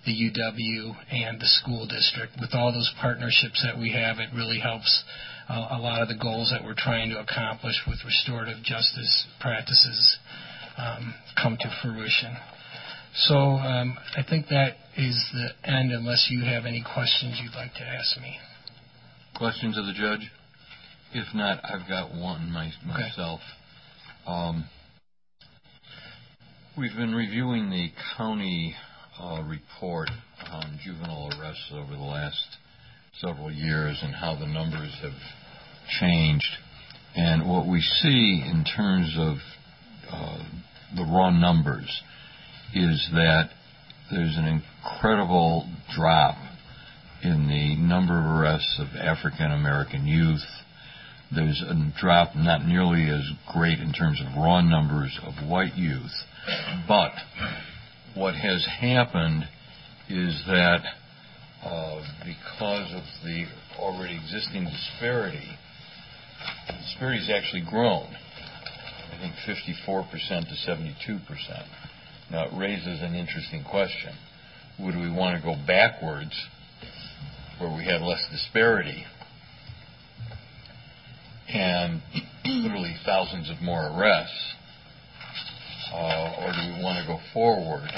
the 0.05 0.13
UW, 0.13 0.95
and 1.13 1.41
the 1.41 1.47
school 1.47 1.87
district. 1.87 2.35
With 2.41 2.51
all 2.53 2.73
those 2.73 2.93
partnerships 3.01 3.63
that 3.63 3.79
we 3.79 3.93
have, 3.93 4.19
it 4.19 4.35
really 4.35 4.59
helps 4.59 5.05
uh, 5.49 5.69
a 5.71 5.79
lot 5.79 6.03
of 6.03 6.09
the 6.09 6.19
goals 6.21 6.51
that 6.51 6.65
we're 6.65 6.75
trying 6.77 7.11
to 7.11 7.21
accomplish 7.21 7.77
with 7.87 7.99
restorative 8.05 8.63
justice 8.65 9.27
practices 9.41 10.19
um, 10.79 11.15
come 11.41 11.57
to 11.61 11.69
fruition. 11.83 12.37
So 13.15 13.35
um, 13.35 13.97
I 14.17 14.23
think 14.29 14.49
that 14.49 14.75
is 14.97 15.15
the 15.33 15.71
end, 15.71 15.93
unless 15.93 16.29
you 16.31 16.45
have 16.45 16.67
any 16.67 16.83
questions 16.83 17.39
you'd 17.43 17.55
like 17.55 17.75
to 17.75 17.83
ask 17.83 18.21
me. 18.21 18.39
Questions 19.41 19.79
of 19.79 19.87
the 19.87 19.95
judge? 19.95 20.31
If 21.15 21.35
not, 21.35 21.65
I've 21.65 21.89
got 21.89 22.15
one 22.15 22.53
my, 22.53 22.67
Okay. 22.67 22.75
myself. 22.87 23.41
Um, 24.27 24.67
we've 26.77 26.95
been 26.95 27.15
reviewing 27.15 27.71
the 27.71 27.89
county 28.19 28.77
uh, 29.19 29.43
report 29.49 30.11
on 30.53 30.79
juvenile 30.85 31.31
arrests 31.41 31.73
over 31.73 31.91
the 31.91 32.03
last 32.03 32.59
several 33.19 33.51
years 33.51 33.99
and 34.03 34.15
how 34.15 34.35
the 34.35 34.45
numbers 34.45 34.95
have 35.01 35.19
changed. 35.99 36.59
And 37.17 37.49
what 37.49 37.67
we 37.67 37.81
see 37.81 38.45
in 38.45 38.67
terms 38.77 39.17
of 39.17 39.37
uh, 40.13 40.45
the 40.97 41.05
raw 41.05 41.31
numbers 41.31 42.03
is 42.75 43.09
that 43.15 43.49
there's 44.11 44.37
an 44.37 44.63
incredible 44.85 45.67
drop 45.97 46.37
in 47.23 47.49
the 47.49 47.77
number 47.77 48.19
of 48.19 48.25
arrests 48.25 48.81
of 48.81 48.97
African 48.97 49.53
American 49.53 50.07
youth, 50.07 50.45
there's 51.35 51.63
a 51.63 51.93
drop 52.01 52.35
not 52.35 52.65
nearly 52.67 53.09
as 53.09 53.23
great 53.53 53.79
in 53.79 53.93
terms 53.93 54.21
of 54.21 54.37
raw 54.37 54.61
numbers 54.61 55.19
of 55.23 55.49
white 55.49 55.77
youth. 55.77 56.13
But 56.89 57.13
what 58.15 58.35
has 58.35 58.67
happened 58.81 59.45
is 60.09 60.43
that 60.47 60.83
uh, 61.63 62.03
because 62.25 62.93
of 62.95 63.03
the 63.23 63.45
already 63.79 64.17
existing 64.17 64.65
disparity, 64.65 65.49
the 66.67 66.73
disparity 66.73 67.21
has 67.27 67.31
actually 67.31 67.65
grown. 67.69 68.09
I 69.13 69.19
think 69.21 69.35
54% 69.87 70.09
to 70.49 70.55
72%. 70.67 71.21
Now 72.31 72.47
it 72.47 72.59
raises 72.59 73.03
an 73.03 73.15
interesting 73.15 73.63
question. 73.63 74.15
Would 74.81 74.97
we 74.97 75.11
want 75.11 75.37
to 75.37 75.43
go 75.43 75.55
backwards 75.67 76.33
where 77.61 77.77
we 77.77 77.85
had 77.85 78.01
less 78.01 78.25
disparity 78.33 79.05
and 81.49 82.01
literally 82.45 82.95
thousands 83.05 83.51
of 83.51 83.61
more 83.61 83.87
arrests? 83.95 84.55
Uh, 85.93 86.35
or 86.39 86.53
do 86.53 86.77
we 86.77 86.83
want 86.85 86.99
to 86.99 87.07
go 87.07 87.19
forward, 87.35 87.89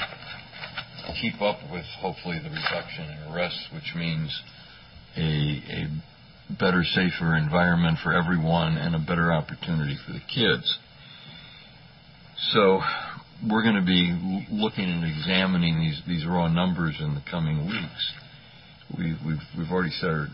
keep 1.21 1.41
up 1.43 1.59
with 1.71 1.85
hopefully 2.01 2.39
the 2.43 2.49
reduction 2.49 3.05
in 3.05 3.33
arrests, 3.33 3.69
which 3.73 3.93
means 3.95 4.43
a, 5.17 5.21
a 5.21 6.55
better, 6.59 6.83
safer 6.83 7.37
environment 7.37 7.99
for 8.03 8.15
everyone 8.15 8.79
and 8.79 8.95
a 8.95 8.99
better 8.99 9.33
opportunity 9.33 9.97
for 10.07 10.13
the 10.13 10.21
kids? 10.21 10.79
So 12.53 12.81
we're 13.49 13.63
going 13.63 13.77
to 13.77 13.85
be 13.85 14.47
looking 14.51 14.85
and 14.85 15.05
examining 15.05 15.81
these, 15.81 16.01
these 16.07 16.27
raw 16.27 16.49
numbers 16.49 16.97
in 16.99 17.15
the 17.15 17.23
coming 17.31 17.67
weeks. 17.67 18.13
We, 18.97 19.17
we've, 19.27 19.39
we've 19.57 19.71
already 19.71 19.91
started 19.91 20.31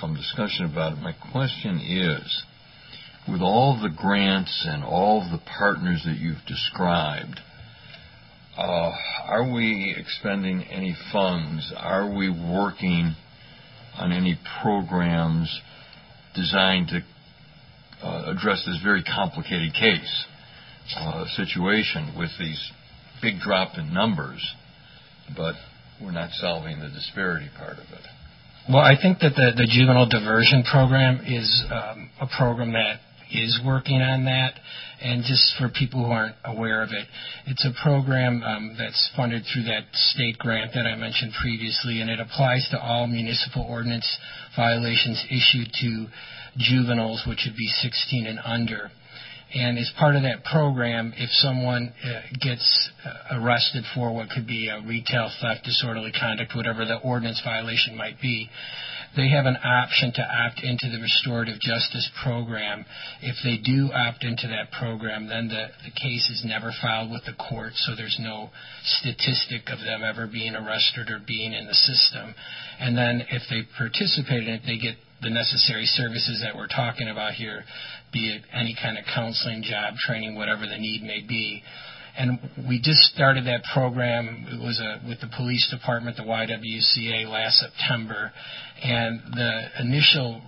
some 0.00 0.14
discussion 0.14 0.66
about 0.66 0.92
it. 0.92 1.02
My 1.02 1.14
question 1.32 1.78
is, 1.80 2.42
with 3.28 3.40
all 3.40 3.80
the 3.80 3.88
grants 3.88 4.66
and 4.68 4.84
all 4.84 5.20
the 5.20 5.38
partners 5.58 6.02
that 6.04 6.18
you've 6.18 6.44
described, 6.46 7.40
uh, 8.56 8.90
are 9.26 9.50
we 9.50 9.94
expending 9.96 10.62
any 10.64 10.94
funds? 11.12 11.72
Are 11.76 12.14
we 12.14 12.28
working 12.28 13.14
on 13.96 14.12
any 14.12 14.38
programs 14.62 15.60
designed 16.34 16.88
to 16.88 17.00
uh, 18.06 18.32
address 18.36 18.62
this 18.66 18.78
very 18.82 19.02
complicated 19.02 19.72
case 19.74 20.24
uh, 20.96 21.24
situation 21.36 22.14
with 22.18 22.30
these 22.38 22.72
big 23.22 23.38
drop 23.40 23.78
in 23.78 23.94
numbers, 23.94 24.54
but 25.36 25.54
we're 26.02 26.12
not 26.12 26.30
solving 26.32 26.80
the 26.80 26.88
disparity 26.88 27.48
part 27.56 27.78
of 27.78 27.86
it? 27.92 28.06
Well, 28.68 28.82
I 28.82 28.94
think 29.00 29.18
that 29.20 29.34
the, 29.34 29.52
the 29.56 29.66
juvenile 29.66 30.08
diversion 30.08 30.62
program 30.62 31.20
is 31.26 31.50
um, 31.70 32.10
a 32.20 32.26
program 32.38 32.72
that 32.72 33.00
is 33.32 33.58
working 33.64 34.00
on 34.00 34.24
that. 34.26 34.54
And 35.02 35.24
just 35.24 35.56
for 35.58 35.68
people 35.68 36.06
who 36.06 36.12
aren't 36.12 36.36
aware 36.44 36.82
of 36.82 36.90
it, 36.90 37.06
it's 37.46 37.66
a 37.66 37.74
program 37.82 38.42
um, 38.44 38.76
that's 38.78 39.10
funded 39.16 39.42
through 39.52 39.64
that 39.64 39.90
state 39.92 40.38
grant 40.38 40.72
that 40.74 40.86
I 40.86 40.94
mentioned 40.94 41.32
previously, 41.40 42.00
and 42.00 42.08
it 42.08 42.20
applies 42.20 42.68
to 42.70 42.80
all 42.80 43.08
municipal 43.08 43.66
ordinance 43.68 44.06
violations 44.54 45.24
issued 45.26 45.72
to 45.80 46.06
juveniles, 46.56 47.24
which 47.26 47.42
would 47.46 47.56
be 47.56 47.66
16 47.66 48.26
and 48.26 48.38
under. 48.44 48.92
And 49.54 49.78
as 49.78 49.90
part 49.98 50.16
of 50.16 50.22
that 50.22 50.44
program, 50.44 51.12
if 51.16 51.30
someone 51.30 51.92
uh, 52.04 52.20
gets 52.40 52.90
uh, 53.04 53.38
arrested 53.38 53.84
for 53.94 54.14
what 54.14 54.30
could 54.30 54.46
be 54.46 54.68
a 54.68 54.80
retail 54.86 55.30
theft, 55.40 55.64
disorderly 55.64 56.12
conduct, 56.12 56.56
whatever 56.56 56.84
the 56.84 56.96
ordinance 56.96 57.40
violation 57.44 57.96
might 57.96 58.20
be, 58.20 58.48
they 59.14 59.28
have 59.28 59.44
an 59.44 59.56
option 59.62 60.12
to 60.14 60.22
opt 60.22 60.64
into 60.64 60.88
the 60.88 61.00
restorative 61.00 61.60
justice 61.60 62.08
program. 62.24 62.84
If 63.20 63.36
they 63.44 63.58
do 63.60 63.92
opt 63.92 64.24
into 64.24 64.48
that 64.48 64.72
program, 64.72 65.28
then 65.28 65.48
the, 65.48 65.68
the 65.84 65.92
case 65.92 66.30
is 66.30 66.42
never 66.46 66.72
filed 66.80 67.10
with 67.10 67.24
the 67.26 67.34
court, 67.36 67.72
so 67.74 67.94
there's 67.94 68.16
no 68.18 68.48
statistic 68.82 69.68
of 69.68 69.80
them 69.80 70.02
ever 70.02 70.26
being 70.26 70.54
arrested 70.54 71.10
or 71.10 71.20
being 71.26 71.52
in 71.52 71.66
the 71.66 71.74
system. 71.74 72.34
And 72.80 72.96
then 72.96 73.22
if 73.28 73.42
they 73.50 73.68
participate 73.76 74.48
in 74.48 74.54
it, 74.54 74.62
they 74.64 74.78
get 74.78 74.96
the 75.20 75.30
necessary 75.30 75.86
services 75.86 76.42
that 76.42 76.56
we're 76.56 76.66
talking 76.66 77.08
about 77.08 77.34
here, 77.34 77.64
be 78.12 78.28
it 78.28 78.42
any 78.52 78.76
kind 78.80 78.98
of 78.98 79.04
counseling, 79.14 79.62
job 79.62 79.94
training, 79.96 80.36
whatever 80.36 80.66
the 80.66 80.78
need 80.78 81.02
may 81.02 81.20
be. 81.26 81.62
And 82.16 82.38
we 82.68 82.78
just 82.78 83.00
started 83.14 83.46
that 83.46 83.62
program. 83.72 84.46
It 84.48 84.62
was 84.62 84.78
a, 84.80 85.06
with 85.08 85.20
the 85.20 85.30
police 85.34 85.66
department, 85.70 86.16
the 86.16 86.24
YWCA, 86.24 87.26
last 87.26 87.58
September. 87.58 88.30
And 88.82 89.20
the 89.32 89.80
initial 89.80 90.42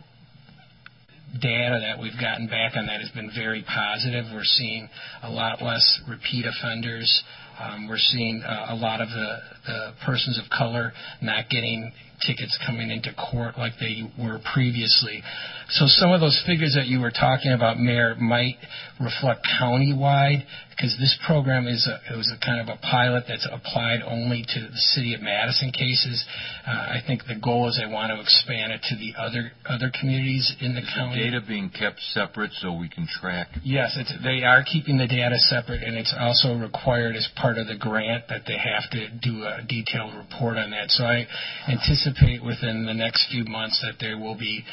data 1.40 1.80
that 1.80 2.00
we've 2.00 2.20
gotten 2.20 2.46
back 2.46 2.76
on 2.76 2.86
that 2.86 3.00
has 3.00 3.10
been 3.10 3.30
very 3.34 3.64
positive. 3.66 4.26
We're 4.32 4.44
seeing 4.44 4.88
a 5.22 5.30
lot 5.30 5.62
less 5.62 6.00
repeat 6.08 6.44
offenders. 6.46 7.24
Um, 7.58 7.88
we're 7.88 7.98
seeing 7.98 8.42
uh, 8.42 8.66
a 8.70 8.76
lot 8.76 9.00
of 9.00 9.08
the, 9.08 9.36
the 9.66 9.92
persons 10.04 10.38
of 10.38 10.50
color 10.50 10.92
not 11.22 11.48
getting 11.48 11.92
tickets 12.26 12.58
coming 12.66 12.90
into 12.90 13.10
court 13.14 13.58
like 13.58 13.72
they 13.80 14.02
were 14.18 14.40
previously. 14.52 15.22
So 15.70 15.86
some 15.86 16.12
of 16.12 16.20
those 16.20 16.40
figures 16.46 16.74
that 16.76 16.86
you 16.86 17.00
were 17.00 17.10
talking 17.10 17.52
about, 17.52 17.78
Mayor, 17.78 18.14
might 18.16 18.56
reflect 19.00 19.46
countywide 19.60 20.44
because 20.76 20.96
this 20.98 21.16
program 21.26 21.66
is 21.66 21.86
a, 21.86 22.12
it 22.12 22.16
was 22.16 22.30
a 22.34 22.38
kind 22.44 22.60
of 22.60 22.68
a 22.68 22.78
pilot 22.82 23.24
that's 23.28 23.46
applied 23.50 24.02
only 24.02 24.42
to 24.42 24.58
the 24.60 24.82
city 24.94 25.14
of 25.14 25.22
Madison 25.22 25.70
cases. 25.70 26.24
Uh, 26.66 26.70
I 26.70 27.02
think 27.06 27.22
the 27.26 27.38
goal 27.38 27.68
is 27.68 27.78
they 27.78 27.86
want 27.90 28.10
to 28.10 28.20
expand 28.20 28.72
it 28.72 28.82
to 28.90 28.96
the 28.96 29.14
other 29.14 29.52
other 29.66 29.90
communities 29.94 30.50
in 30.60 30.74
the 30.74 30.82
is 30.82 30.90
county. 30.94 31.22
The 31.22 31.30
data 31.30 31.42
being 31.46 31.70
kept 31.70 32.00
separate 32.12 32.52
so 32.58 32.74
we 32.74 32.88
can 32.88 33.06
track. 33.06 33.48
Yes, 33.62 33.96
it's, 33.96 34.12
they 34.22 34.42
are 34.42 34.64
keeping 34.64 34.98
the 34.98 35.06
data 35.06 35.38
separate, 35.38 35.82
and 35.82 35.96
it's 35.96 36.14
also 36.18 36.58
required 36.58 37.16
as 37.16 37.28
part 37.36 37.58
of 37.58 37.66
the 37.66 37.76
grant 37.76 38.28
that 38.28 38.42
they 38.46 38.58
have 38.58 38.90
to 38.90 39.08
do 39.22 39.44
a 39.44 39.62
detailed 39.62 40.14
report 40.18 40.56
on 40.56 40.70
that. 40.70 40.90
So 40.90 41.04
I 41.04 41.26
anticipate 41.68 42.42
within 42.42 42.86
the 42.86 42.94
next 42.94 43.30
few 43.30 43.44
months 43.44 43.78
that 43.86 44.02
they 44.02 44.14
will 44.14 44.36
be 44.36 44.64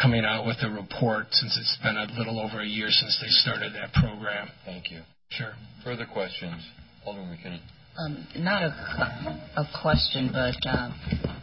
coming 0.00 0.24
out 0.24 0.46
with 0.46 0.56
a 0.62 0.70
report 0.70 1.26
since 1.30 1.58
it's 1.58 1.76
been 1.82 1.96
a 1.96 2.06
little 2.18 2.40
over 2.40 2.60
a 2.60 2.66
year 2.66 2.88
since 2.90 3.18
they 3.20 3.28
started 3.28 3.74
that 3.74 3.92
program. 3.92 4.48
Thank 4.64 4.90
you. 4.90 5.00
Sure. 5.30 5.52
Further 5.84 6.06
questions? 6.06 6.62
Alderman 7.06 7.38
McKinney. 7.38 7.60
Um, 7.98 8.26
not 8.36 8.62
a, 8.62 9.40
a 9.56 9.68
question, 9.82 10.30
but 10.32 10.56
uh, 10.68 10.90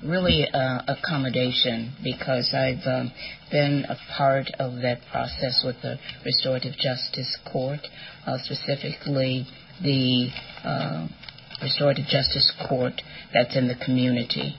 really 0.03 0.45
uh, 0.51 0.79
accommodation 0.87 1.93
because 2.03 2.53
I've 2.53 2.85
um, 2.85 3.11
been 3.51 3.85
a 3.87 3.95
part 4.17 4.47
of 4.59 4.81
that 4.81 4.99
process 5.11 5.61
with 5.65 5.75
the 5.81 5.97
Restorative 6.25 6.73
Justice 6.73 7.37
Court, 7.51 7.79
uh, 8.25 8.37
specifically 8.43 9.45
the 9.81 10.29
uh, 10.63 11.07
Restorative 11.61 12.05
Justice 12.05 12.51
Court 12.67 13.01
that's 13.33 13.55
in 13.55 13.67
the 13.67 13.75
community. 13.83 14.55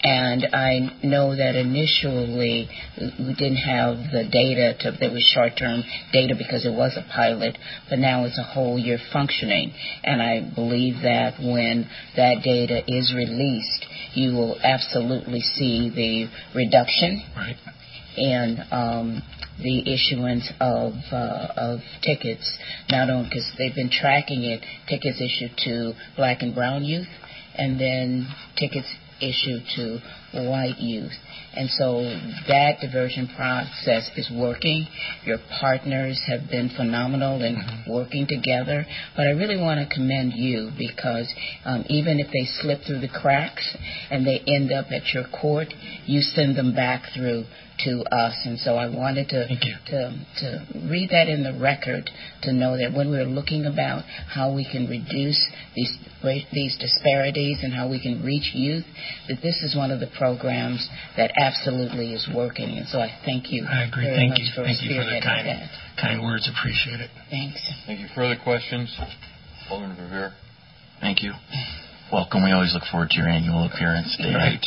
And 0.00 0.46
I 0.52 0.96
know 1.02 1.34
that 1.34 1.56
initially 1.56 2.68
we 2.98 3.34
didn't 3.34 3.56
have 3.56 3.96
the 4.12 4.28
data 4.30 4.74
to, 4.80 4.92
that 4.92 5.12
was 5.12 5.22
short-term 5.34 5.82
data 6.12 6.34
because 6.38 6.64
it 6.64 6.72
was 6.72 6.96
a 6.96 7.04
pilot, 7.12 7.58
but 7.90 7.98
now 7.98 8.24
it's 8.24 8.38
a 8.38 8.44
whole 8.44 8.78
year 8.78 8.98
functioning. 9.12 9.72
And 10.04 10.22
I 10.22 10.52
believe 10.54 11.02
that 11.02 11.40
when 11.40 11.88
that 12.16 12.42
data 12.44 12.82
is 12.86 13.12
released, 13.14 13.86
you 14.14 14.32
will 14.34 14.56
absolutely 14.62 15.40
see 15.40 15.90
the 15.90 16.28
reduction 16.56 17.22
Right. 17.36 17.56
in 18.16 18.58
um, 18.70 19.22
the 19.60 19.80
issuance 19.92 20.48
of 20.60 20.92
uh, 21.10 21.48
of 21.56 21.80
tickets, 22.02 22.48
not 22.88 23.10
only 23.10 23.28
because 23.28 23.50
they've 23.58 23.74
been 23.74 23.90
tracking 23.90 24.44
it, 24.44 24.62
tickets 24.88 25.20
issued 25.20 25.56
to 25.64 25.92
black 26.16 26.42
and 26.42 26.54
brown 26.54 26.84
youth, 26.84 27.08
and 27.56 27.80
then 27.80 28.28
tickets 28.56 28.86
issued 29.20 29.62
to 29.76 30.00
white 30.32 30.78
youth. 30.78 31.12
And 31.54 31.68
so 31.70 32.02
that 32.48 32.80
diversion 32.80 33.28
process 33.34 34.10
is 34.16 34.30
working. 34.32 34.86
Your 35.24 35.38
partners 35.60 36.20
have 36.26 36.48
been 36.50 36.70
phenomenal 36.76 37.42
in 37.42 37.56
working 37.88 38.26
together. 38.28 38.86
But 39.16 39.26
I 39.26 39.30
really 39.30 39.56
want 39.56 39.80
to 39.80 39.94
commend 39.94 40.32
you 40.34 40.70
because 40.76 41.32
um, 41.64 41.84
even 41.88 42.20
if 42.20 42.28
they 42.28 42.44
slip 42.60 42.82
through 42.86 43.00
the 43.00 43.08
cracks 43.08 43.76
and 44.10 44.26
they 44.26 44.40
end 44.46 44.72
up 44.72 44.86
at 44.90 45.12
your 45.14 45.24
court, 45.40 45.68
you 46.06 46.20
send 46.20 46.56
them 46.56 46.74
back 46.74 47.02
through 47.14 47.44
to 47.84 48.02
us. 48.10 48.34
And 48.44 48.58
so 48.58 48.76
I 48.76 48.88
wanted 48.88 49.28
to 49.30 49.46
to, 49.48 50.00
to 50.40 50.66
read 50.90 51.10
that 51.10 51.28
in 51.28 51.42
the 51.42 51.58
record 51.60 52.10
to 52.42 52.52
know 52.52 52.76
that 52.78 52.92
when 52.96 53.10
we're 53.10 53.24
looking 53.28 53.66
about 53.66 54.04
how 54.04 54.52
we 54.54 54.64
can 54.70 54.86
reduce 54.88 55.38
these 55.74 55.92
these 56.52 56.76
disparities 56.78 57.58
and 57.62 57.72
how 57.72 57.88
we 57.88 58.00
can 58.00 58.22
reach 58.24 58.50
youth, 58.54 58.84
that 59.28 59.38
this 59.42 59.62
is 59.62 59.76
one 59.76 59.90
of 59.90 60.00
the 60.00 60.08
programs 60.18 60.88
that 61.16 61.30
absolutely 61.38 62.12
is 62.12 62.28
working. 62.34 62.78
And 62.78 62.86
so 62.88 62.98
I 62.98 63.10
thank 63.24 63.50
you 63.50 63.64
I 63.68 63.84
agree. 63.84 64.04
very 64.04 64.16
Thank 64.16 64.30
much 64.30 64.40
you. 64.40 64.50
for 64.54 64.64
Thank 64.64 64.82
you 64.82 64.98
for 64.98 65.04
the 65.06 65.20
kind, 65.22 65.46
that. 65.46 65.70
kind 66.00 66.22
words. 66.22 66.48
Appreciate 66.50 67.00
it. 67.00 67.10
Thanks. 67.30 67.60
Thank 67.86 68.00
you. 68.00 68.06
Further 68.14 68.36
questions? 68.42 68.90
Alderman 69.70 69.96
Verveer. 69.96 70.32
Thank 71.00 71.22
you. 71.22 71.32
Welcome. 72.12 72.42
We 72.42 72.50
always 72.52 72.72
look 72.74 72.84
forward 72.90 73.10
to 73.10 73.16
your 73.18 73.28
annual 73.28 73.64
appearance, 73.70 74.16
David. 74.18 74.34
Right. 74.34 74.66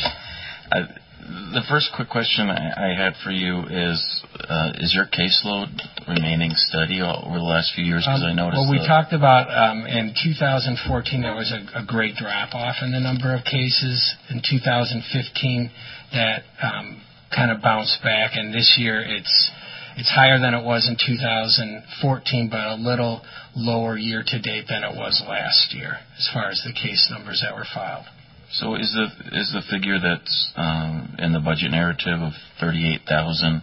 Uh, 0.70 0.86
The 1.22 1.62
first 1.68 1.90
quick 1.94 2.08
question 2.08 2.50
I, 2.50 2.90
I 2.90 2.94
had 2.98 3.14
for 3.22 3.30
you 3.30 3.62
is: 3.70 4.22
uh, 4.48 4.72
Is 4.82 4.92
your 4.92 5.06
caseload 5.06 5.70
remaining 6.08 6.50
steady 6.54 7.00
over 7.00 7.38
the 7.38 7.44
last 7.44 7.74
few 7.74 7.84
years? 7.84 8.02
Because 8.02 8.24
I 8.26 8.30
Um, 8.30 8.36
noticed. 8.36 8.58
Well, 8.62 8.70
we 8.70 8.78
talked 8.86 9.12
about 9.12 9.46
um, 9.52 9.86
in 9.86 10.14
2014 10.18 11.22
there 11.22 11.34
was 11.34 11.52
a, 11.52 11.78
a 11.78 11.84
great 11.86 12.16
drop 12.16 12.54
off 12.54 12.76
in 12.82 12.90
the 12.90 13.00
number 13.00 13.34
of 13.34 13.44
cases. 13.44 14.14
In 14.30 14.42
2015, 14.42 15.70
that 16.12 16.42
um, 16.62 17.00
kind 17.34 17.50
of 17.52 17.62
bounced 17.62 18.02
back, 18.02 18.32
and 18.34 18.52
this 18.52 18.74
year 18.78 19.00
it's 19.00 19.50
it's 19.96 20.10
higher 20.10 20.40
than 20.40 20.54
it 20.54 20.64
was 20.64 20.88
in 20.88 20.96
2014, 20.96 22.48
but 22.50 22.66
a 22.66 22.74
little 22.74 23.22
lower 23.54 23.96
year 23.96 24.24
to 24.26 24.40
date 24.40 24.64
than 24.68 24.82
it 24.82 24.96
was 24.96 25.22
last 25.28 25.74
year 25.74 25.98
as 26.18 26.28
far 26.32 26.48
as 26.48 26.62
the 26.64 26.72
case 26.72 27.08
numbers 27.10 27.44
that 27.46 27.54
were 27.54 27.66
filed. 27.74 28.06
So 28.52 28.74
is 28.74 28.92
the 28.92 29.38
is 29.38 29.50
the 29.52 29.62
figure 29.70 29.98
that's 29.98 30.52
um, 30.56 31.16
in 31.18 31.32
the 31.32 31.40
budget 31.40 31.70
narrative 31.70 32.20
of 32.20 32.32
38,000 32.60 33.62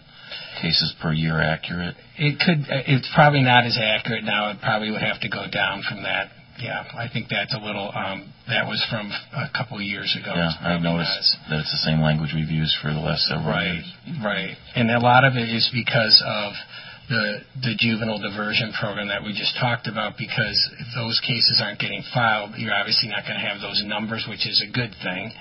cases 0.62 0.94
per 1.02 1.14
year 1.14 1.40
accurate? 1.42 1.96
It 2.18 2.40
could. 2.40 2.66
It's 2.88 3.10
probably 3.14 3.42
not 3.44 3.66
as 3.66 3.78
accurate 3.80 4.24
now. 4.24 4.50
It 4.52 4.58
probably 4.62 4.92
would 4.92 5.02
have 5.02 5.22
to 5.22 5.30
go 5.30 5.46
down 5.52 5.84
from 5.88 6.04
that. 6.04 6.32
Yeah, 6.60 6.84
I 6.98 7.08
think 7.08 7.28
that's 7.30 7.54
a 7.54 7.60
little. 7.64 7.88
Um, 7.96 8.34
that 8.50 8.68
was 8.68 8.84
from 8.90 9.08
a 9.32 9.48
couple 9.56 9.78
of 9.78 9.84
years 9.84 10.12
ago. 10.20 10.34
Yeah, 10.36 10.50
I've 10.60 10.82
noticed 10.82 11.38
not 11.48 11.50
that 11.50 11.60
it's 11.64 11.72
the 11.72 11.86
same 11.88 12.02
language 12.02 12.32
we've 12.36 12.52
used 12.52 12.76
for 12.82 12.92
the 12.92 13.00
last 13.00 13.24
several 13.32 13.48
Right, 13.48 13.80
years. 13.80 13.94
right. 14.26 14.58
And 14.76 14.92
a 14.92 15.00
lot 15.00 15.24
of 15.24 15.36
it 15.40 15.48
is 15.48 15.70
because 15.72 16.20
of 16.28 16.52
the 17.10 17.42
the 17.66 17.74
juvenile 17.78 18.22
diversion 18.22 18.72
program 18.80 19.10
that 19.10 19.26
we 19.26 19.34
just 19.34 19.58
talked 19.60 19.88
about. 19.88 20.16
Because 20.18 20.58
if 20.80 20.88
those 20.96 21.20
cases 21.26 21.60
aren't 21.62 21.80
getting 21.80 22.04
filed, 22.14 22.54
you're 22.58 22.74
obviously 22.74 23.10
not 23.10 23.26
going 23.26 23.36
to 23.36 23.46
have 23.46 23.60
those 23.60 23.82
numbers, 23.86 24.26
which 24.30 24.48
is 24.48 24.62
a 24.62 24.70
good 24.72 24.94
thing. 25.04 25.34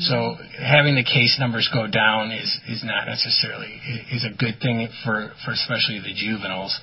So 0.00 0.36
having 0.56 0.94
the 0.94 1.04
case 1.04 1.36
numbers 1.38 1.68
go 1.72 1.86
down 1.86 2.32
is 2.32 2.48
is 2.68 2.82
not 2.82 3.06
necessarily 3.06 3.78
is 4.10 4.24
a 4.24 4.34
good 4.34 4.58
thing 4.60 4.88
for 5.04 5.32
for 5.44 5.52
especially 5.52 6.00
the 6.00 6.14
juveniles. 6.14 6.74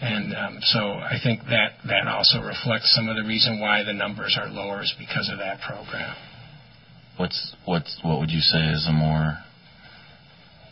And 0.00 0.34
um, 0.34 0.58
so 0.62 0.78
I 0.78 1.18
think 1.22 1.42
that 1.50 1.78
that 1.86 2.06
also 2.06 2.40
reflects 2.40 2.94
some 2.94 3.08
of 3.08 3.16
the 3.16 3.26
reason 3.26 3.60
why 3.60 3.84
the 3.84 3.92
numbers 3.92 4.36
are 4.40 4.48
lower 4.48 4.82
is 4.82 4.94
because 4.98 5.30
of 5.32 5.38
that 5.38 5.60
program. 5.60 6.14
What's 7.16 7.54
what's 7.64 7.98
what 8.02 8.18
would 8.18 8.30
you 8.30 8.40
say 8.40 8.58
is 8.58 8.86
a 8.88 8.92
more 8.92 9.38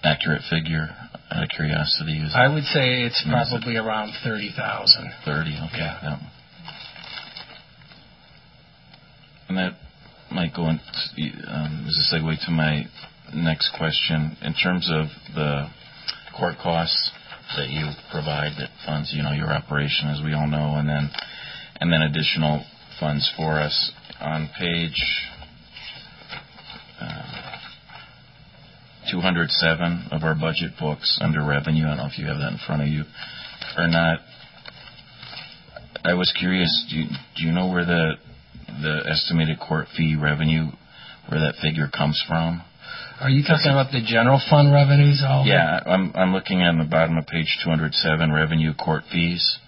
accurate 0.03 0.43
figure? 0.51 0.89
Out 1.31 1.43
of 1.43 1.49
curiosity, 1.49 2.19
is 2.23 2.33
I 2.35 2.47
would 2.49 2.65
say 2.65 3.03
it's 3.03 3.21
is 3.21 3.27
it- 3.27 3.31
probably 3.31 3.77
around 3.77 4.13
thirty 4.23 4.53
thousand. 4.57 5.11
30. 5.25 5.51
Okay. 5.51 5.79
Yeah. 5.79 5.99
yeah. 6.03 6.19
And 9.49 9.59
that 9.59 9.73
might 10.31 10.55
go 10.55 10.69
in, 10.69 10.81
um, 11.49 11.87
as 11.89 12.13
a 12.13 12.17
segue 12.17 12.45
to 12.47 12.51
my 12.51 12.85
next 13.35 13.71
question. 13.77 14.37
In 14.43 14.55
terms 14.55 14.89
of 14.91 15.07
the 15.35 15.69
court 16.37 16.57
costs 16.63 17.11
that 17.57 17.71
you 17.71 17.87
provide 18.11 18.53
that 18.59 18.71
funds, 18.85 19.13
you 19.15 19.23
know, 19.23 19.33
your 19.33 19.53
operation, 19.53 20.09
as 20.09 20.21
we 20.23 20.33
all 20.33 20.47
know, 20.49 20.77
and 20.77 20.89
then 20.89 21.11
and 21.81 21.93
then 21.93 22.03
additional 22.03 22.65
funds 22.99 23.31
for 23.37 23.61
us 23.61 23.93
on 24.21 24.49
page 24.59 25.03
uh, 27.01 27.57
207 29.11 30.09
of 30.13 30.23
our 30.23 30.35
budget 30.35 30.73
books 30.79 31.19
under 31.23 31.45
revenue. 31.45 31.85
I 31.85 31.89
don't 31.89 31.97
know 31.99 32.07
if 32.11 32.19
you 32.19 32.27
have 32.27 32.39
that 32.39 32.53
in 32.53 32.59
front 32.67 32.83
of 32.83 32.89
you 32.89 33.05
or 33.77 33.89
not. 33.89 34.19
I 36.05 36.15
was 36.15 36.33
curious. 36.39 36.71
Do 36.91 36.97
you, 36.97 37.07
do 37.37 37.43
you 37.47 37.53
know 37.53 37.69
where 37.69 37.85
the 37.85 38.15
the 38.83 39.09
estimated 39.11 39.59
court 39.59 39.87
fee 39.97 40.17
revenue, 40.21 40.67
where 41.29 41.41
that 41.41 41.55
figure 41.63 41.89
comes 41.89 42.23
from? 42.29 42.63
Are 43.21 43.31
you 43.31 43.43
talking 43.43 43.73
about 43.73 43.91
the 43.93 44.05
general 44.05 44.41
fund 44.51 44.71
revenues? 44.73 45.23
All 45.27 45.47
Yeah, 45.47 45.81
I'm 45.87 46.13
I'm 46.15 46.33
looking 46.33 46.61
on 46.63 46.79
the 46.79 46.85
bottom 46.85 47.17
of 47.17 47.27
page 47.27 47.49
207, 47.65 48.31
revenue 48.31 48.75
court 48.75 49.05
fees. 49.11 49.59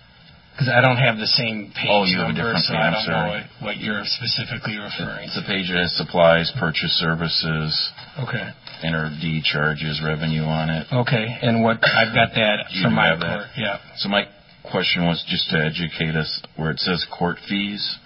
Because 0.52 0.68
I 0.75 0.80
don't 0.83 0.99
have 0.99 1.16
the 1.23 1.30
same 1.38 1.71
page 1.71 1.87
Oh, 1.88 2.02
you 2.04 2.18
have 2.18 2.30
a 2.30 2.33
different 2.35 2.66
page, 2.66 2.75
I 2.75 2.90
I'm 2.90 2.92
don't 2.92 3.07
know 3.07 3.14
sorry. 3.30 3.42
what, 3.62 3.76
you're 3.78 4.02
specifically 4.02 4.75
referring 4.76 5.30
It's 5.30 5.38
a 5.38 5.42
to. 5.42 5.47
page 5.47 5.71
that 5.71 5.78
has 5.87 5.95
supplies, 5.97 6.50
purchase 6.59 6.90
services, 6.99 7.71
Okay. 8.18 8.42
NRD 8.85 9.42
charges 9.44 10.00
revenue 10.04 10.43
on 10.43 10.69
it. 10.71 10.86
Okay. 10.93 11.26
What 11.62 11.78
I've 11.84 12.14
got 12.14 12.34
that 12.34 12.67
You 12.71 12.82
from 12.82 12.95
my 12.95 13.08
court. 13.10 13.21
that? 13.21 13.47
report. 13.56 13.80
My 14.08 14.26
question 14.71 15.06
was 15.06 15.25
just 15.28 15.49
to 15.50 15.56
educate 15.58 16.14
us 16.14 16.41
where 16.56 16.71
it 16.71 16.78
says 16.78 17.04
court 17.17 17.38
fees, 17.49 17.97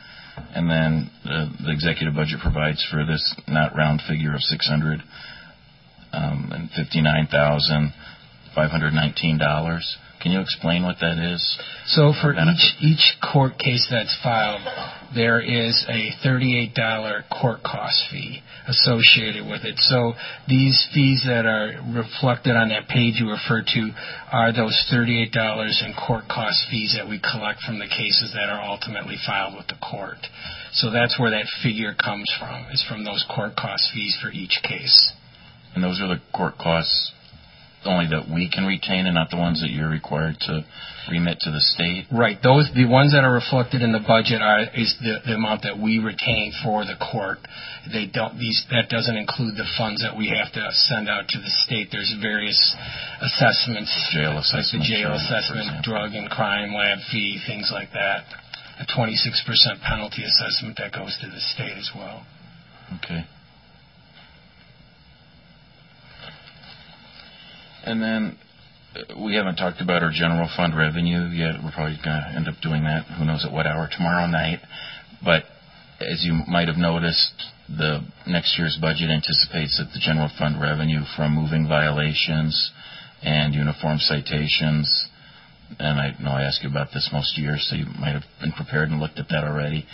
and 0.54 0.70
then 0.70 1.10
the 1.24 1.70
executive 1.72 2.14
budget 2.14 2.40
provides 2.40 2.82
for 2.90 3.04
this 3.04 3.34
not 3.48 3.74
round 3.76 4.00
figure 4.08 4.34
of 4.34 4.40
600 4.42 5.02
um, 6.12 6.50
and 6.52 6.70
59,519 6.70 9.38
dollars. 9.38 9.96
Can 10.22 10.30
you 10.30 10.40
explain 10.40 10.84
what 10.84 10.96
that 11.00 11.18
is? 11.18 11.42
So 11.86 12.12
for 12.14 12.32
each 12.32 12.76
each 12.80 13.16
court 13.20 13.58
case 13.58 13.88
that's 13.90 14.16
filed, 14.22 14.62
there 15.16 15.40
is 15.40 15.84
a 15.88 16.14
$38 16.24 16.72
court 17.28 17.62
cost 17.64 18.02
fee 18.08 18.40
associated 18.68 19.44
with 19.44 19.64
it. 19.64 19.74
So 19.78 20.14
these 20.46 20.86
fees 20.94 21.24
that 21.26 21.44
are 21.44 21.74
reflected 21.92 22.54
on 22.54 22.68
that 22.68 22.86
page 22.86 23.18
you 23.18 23.30
referred 23.30 23.66
to 23.74 23.90
are 24.30 24.52
those 24.52 24.78
$38 24.92 25.34
in 25.84 25.92
court 25.94 26.28
cost 26.30 26.66
fees 26.70 26.94
that 26.96 27.08
we 27.08 27.18
collect 27.18 27.60
from 27.66 27.80
the 27.80 27.88
cases 27.88 28.32
that 28.34 28.48
are 28.48 28.62
ultimately 28.62 29.16
filed 29.26 29.56
with 29.56 29.66
the 29.66 29.80
court. 29.82 30.22
So 30.72 30.90
that's 30.90 31.18
where 31.18 31.32
that 31.32 31.46
figure 31.62 31.94
comes 31.94 32.30
from, 32.38 32.70
is 32.70 32.84
from 32.88 33.04
those 33.04 33.26
court 33.28 33.56
cost 33.56 33.90
fees 33.92 34.16
for 34.22 34.30
each 34.30 34.60
case. 34.62 35.12
And 35.74 35.82
those 35.82 36.00
are 36.00 36.08
the 36.08 36.20
court 36.32 36.58
costs 36.58 37.12
only 37.84 38.06
that 38.10 38.28
we 38.28 38.48
can 38.48 38.64
retain, 38.64 39.06
and 39.06 39.14
not 39.14 39.30
the 39.30 39.36
ones 39.36 39.60
that 39.60 39.70
you're 39.70 39.90
required 39.90 40.36
to 40.46 40.64
remit 41.10 41.40
to 41.40 41.50
the 41.50 41.60
state. 41.60 42.06
Right. 42.12 42.38
Those 42.42 42.70
the 42.74 42.86
ones 42.86 43.12
that 43.12 43.24
are 43.24 43.32
reflected 43.32 43.82
in 43.82 43.90
the 43.90 44.02
budget 44.02 44.40
are 44.42 44.62
is 44.74 44.94
the, 45.02 45.18
the 45.26 45.34
amount 45.34 45.62
that 45.62 45.78
we 45.78 45.98
retain 45.98 46.52
for 46.62 46.84
the 46.84 46.94
court. 46.98 47.38
They 47.90 48.06
don't 48.06 48.38
these 48.38 48.62
that 48.70 48.88
doesn't 48.88 49.16
include 49.16 49.56
the 49.58 49.66
funds 49.78 50.02
that 50.02 50.16
we 50.16 50.30
have 50.30 50.52
to 50.54 50.64
send 50.90 51.08
out 51.08 51.26
to 51.28 51.38
the 51.38 51.52
state. 51.66 51.88
There's 51.90 52.14
various 52.22 52.58
assessments, 53.20 53.90
Jail 54.14 54.38
like 54.38 54.46
assessment, 54.46 54.86
the 54.86 54.94
jail 54.94 55.12
assessment, 55.14 55.82
drug 55.82 56.14
and 56.14 56.30
crime 56.30 56.74
lab 56.74 56.98
fee, 57.10 57.42
things 57.46 57.70
like 57.72 57.90
that. 57.92 58.24
A 58.80 58.86
26% 58.88 59.82
penalty 59.84 60.24
assessment 60.24 60.78
that 60.78 60.92
goes 60.92 61.16
to 61.20 61.28
the 61.28 61.38
state 61.38 61.76
as 61.76 61.90
well. 61.94 62.24
Okay. 62.98 63.26
Then 68.02 68.38
uh, 68.94 69.20
we 69.24 69.34
haven't 69.34 69.56
talked 69.56 69.80
about 69.80 70.02
our 70.02 70.12
general 70.12 70.48
fund 70.56 70.76
revenue 70.76 71.28
yet. 71.32 71.56
We're 71.62 71.72
probably 71.72 71.98
going 72.02 72.20
to 72.20 72.32
end 72.36 72.48
up 72.48 72.54
doing 72.62 72.84
that. 72.84 73.06
Who 73.18 73.24
knows 73.24 73.44
at 73.44 73.52
what 73.52 73.66
hour 73.66 73.88
tomorrow 73.90 74.26
night? 74.26 74.60
But 75.24 75.44
as 76.00 76.24
you 76.24 76.42
might 76.48 76.68
have 76.68 76.76
noticed, 76.76 77.32
the 77.68 78.04
next 78.26 78.58
year's 78.58 78.78
budget 78.80 79.10
anticipates 79.10 79.78
that 79.78 79.90
the 79.94 80.00
general 80.00 80.30
fund 80.38 80.60
revenue 80.60 81.00
from 81.16 81.34
moving 81.34 81.66
violations 81.68 82.72
and 83.22 83.54
uniform 83.54 83.98
citations, 83.98 85.06
and 85.78 85.98
I 85.98 86.14
know 86.20 86.30
I 86.30 86.42
ask 86.42 86.62
you 86.62 86.68
about 86.68 86.88
this 86.92 87.08
most 87.12 87.38
years, 87.38 87.66
so 87.70 87.76
you 87.76 87.86
might 87.98 88.12
have 88.12 88.26
been 88.40 88.52
prepared 88.52 88.90
and 88.90 89.00
looked 89.00 89.18
at 89.18 89.28
that 89.30 89.44
already, 89.44 89.86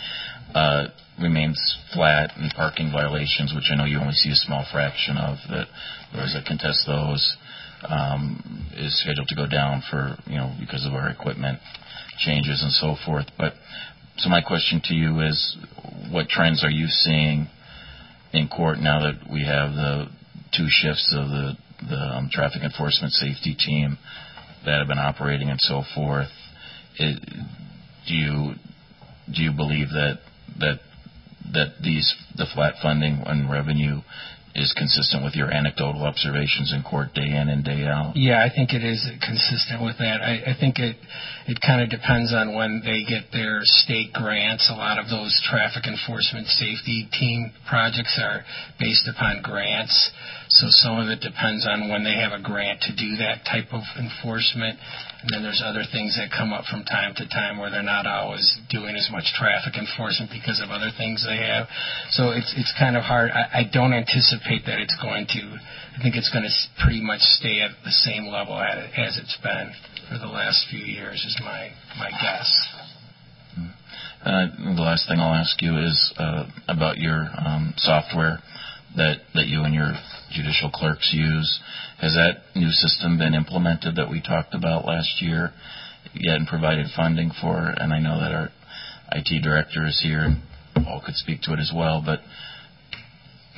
uh, 0.53 0.87
remains 1.21 1.59
flat, 1.93 2.31
and 2.37 2.51
parking 2.55 2.91
violations, 2.91 3.53
which 3.53 3.69
I 3.71 3.75
know 3.75 3.85
you 3.85 3.99
only 3.99 4.13
see 4.13 4.31
a 4.31 4.35
small 4.35 4.65
fraction 4.71 5.17
of, 5.17 5.37
that 5.49 5.67
there 6.13 6.25
is 6.25 6.35
a 6.35 6.41
contest 6.45 6.87
those, 6.87 7.37
um, 7.87 8.67
is 8.75 8.99
scheduled 9.01 9.27
to 9.27 9.35
go 9.35 9.47
down 9.47 9.83
for, 9.89 10.15
you 10.27 10.37
know, 10.37 10.53
because 10.59 10.85
of 10.85 10.93
our 10.93 11.09
equipment 11.09 11.59
changes 12.19 12.61
and 12.61 12.71
so 12.71 12.95
forth. 13.05 13.25
But 13.37 13.53
so 14.17 14.29
my 14.29 14.41
question 14.41 14.81
to 14.85 14.93
you 14.93 15.21
is, 15.21 15.57
what 16.11 16.27
trends 16.27 16.63
are 16.63 16.69
you 16.69 16.87
seeing 16.87 17.47
in 18.33 18.47
court 18.47 18.79
now 18.79 18.99
that 18.99 19.31
we 19.31 19.45
have 19.45 19.71
the 19.73 20.07
two 20.55 20.67
shifts 20.69 21.13
of 21.15 21.29
the 21.29 21.53
the 21.89 21.95
um, 21.95 22.29
traffic 22.29 22.61
enforcement 22.61 23.13
safety 23.13 23.55
team 23.55 23.97
that 24.65 24.79
have 24.79 24.87
been 24.87 24.99
operating 24.99 25.49
and 25.49 25.59
so 25.61 25.83
forth? 25.95 26.27
It, 26.97 27.19
do 28.07 28.13
you 28.13 28.53
do 29.33 29.41
you 29.43 29.51
believe 29.51 29.89
that 29.89 30.19
that 30.59 30.79
that 31.53 31.75
these 31.81 32.13
the 32.35 32.45
flat 32.53 32.73
funding 32.81 33.23
and 33.25 33.49
revenue 33.49 34.01
is 34.55 34.73
consistent 34.73 35.23
with 35.23 35.35
your 35.35 35.51
anecdotal 35.51 36.03
observations 36.03 36.73
in 36.73 36.81
court 36.83 37.13
day 37.13 37.29
in 37.29 37.49
and 37.49 37.63
day 37.63 37.85
out? 37.85 38.13
Yeah, 38.15 38.43
I 38.43 38.49
think 38.49 38.73
it 38.73 38.83
is 38.83 39.05
consistent 39.21 39.83
with 39.83 39.97
that. 39.99 40.21
I, 40.21 40.51
I 40.51 40.53
think 40.59 40.79
it 40.79 40.95
it 41.49 41.57
kind 41.65 41.81
of 41.81 41.89
depends 41.89 42.33
on 42.33 42.53
when 42.53 42.81
they 42.85 43.01
get 43.05 43.31
their 43.33 43.61
state 43.63 44.13
grants. 44.13 44.69
A 44.69 44.77
lot 44.77 44.97
of 44.97 45.09
those 45.09 45.33
traffic 45.49 45.85
enforcement 45.89 46.45
safety 46.45 47.09
team 47.13 47.51
projects 47.67 48.19
are 48.21 48.45
based 48.79 49.09
upon 49.09 49.41
grants. 49.41 49.93
So 50.49 50.65
some 50.69 50.97
of 50.97 51.09
it 51.09 51.21
depends 51.21 51.65
on 51.69 51.89
when 51.89 52.03
they 52.03 52.17
have 52.17 52.33
a 52.33 52.41
grant 52.41 52.81
to 52.89 52.91
do 52.97 53.17
that 53.21 53.45
type 53.45 53.69
of 53.69 53.85
enforcement. 53.97 54.77
And 55.21 55.29
then 55.29 55.41
there's 55.43 55.61
other 55.61 55.85
things 55.91 56.17
that 56.17 56.33
come 56.33 56.53
up 56.53 56.65
from 56.65 56.85
time 56.85 57.13
to 57.17 57.25
time 57.29 57.57
where 57.57 57.69
they're 57.69 57.85
not 57.85 58.07
always 58.07 58.45
doing 58.69 58.95
as 58.95 59.09
much 59.11 59.29
traffic 59.37 59.77
enforcement 59.77 60.31
because 60.31 60.61
of 60.61 60.69
other 60.69 60.89
things 60.97 61.21
they 61.21 61.37
have. 61.37 61.67
So 62.17 62.31
it's 62.31 62.53
it's 62.57 62.73
kind 62.77 62.97
of 62.97 63.03
hard. 63.03 63.29
I, 63.29 63.61
I 63.61 63.63
don't 63.67 63.93
anticipate 63.93 64.38
anticipate 64.39 64.65
that 64.65 64.79
it's 64.79 64.95
going 65.01 65.27
to. 65.27 65.59
I 65.97 66.01
think 66.01 66.15
it's 66.15 66.29
going 66.31 66.43
to 66.43 66.83
pretty 66.83 67.01
much 67.01 67.21
stay 67.21 67.61
at 67.61 67.71
the 67.83 67.91
same 67.91 68.27
level 68.27 68.59
as 68.59 69.17
it's 69.17 69.37
been 69.43 69.71
for 70.09 70.17
the 70.17 70.27
last 70.27 70.67
few 70.69 70.79
years, 70.79 71.23
is 71.25 71.37
my 71.41 71.71
my 71.97 72.09
guess. 72.09 72.67
Mm-hmm. 73.57 73.69
Uh, 74.25 74.75
the 74.75 74.81
last 74.81 75.07
thing 75.07 75.19
I'll 75.19 75.33
ask 75.33 75.61
you 75.61 75.77
is 75.77 76.13
uh, 76.17 76.45
about 76.67 76.97
your 76.97 77.29
um, 77.37 77.73
software 77.77 78.39
that 78.97 79.19
you 79.33 79.63
and 79.63 79.73
your 79.73 79.93
judicial 80.31 80.69
clerks 80.71 81.11
use. 81.13 81.59
Has 82.01 82.13
that 82.13 82.55
new 82.55 82.69
system 82.71 83.17
been 83.17 83.33
implemented 83.33 83.95
that 83.95 84.09
we 84.09 84.21
talked 84.21 84.53
about 84.53 84.85
last 84.85 85.21
year 85.21 85.51
yet 86.13 86.35
and 86.37 86.47
provided 86.47 86.87
funding 86.95 87.31
for? 87.41 87.73
And 87.77 87.93
I 87.93 87.99
know 87.99 88.19
that 88.19 88.31
our 88.31 88.49
IT 89.13 89.43
director 89.43 89.85
is 89.87 89.99
here, 90.03 90.21
and 90.21 90.41
Paul 90.85 91.01
could 91.05 91.15
speak 91.15 91.41
to 91.43 91.53
it 91.53 91.59
as 91.59 91.71
well, 91.73 92.01
but 92.03 92.19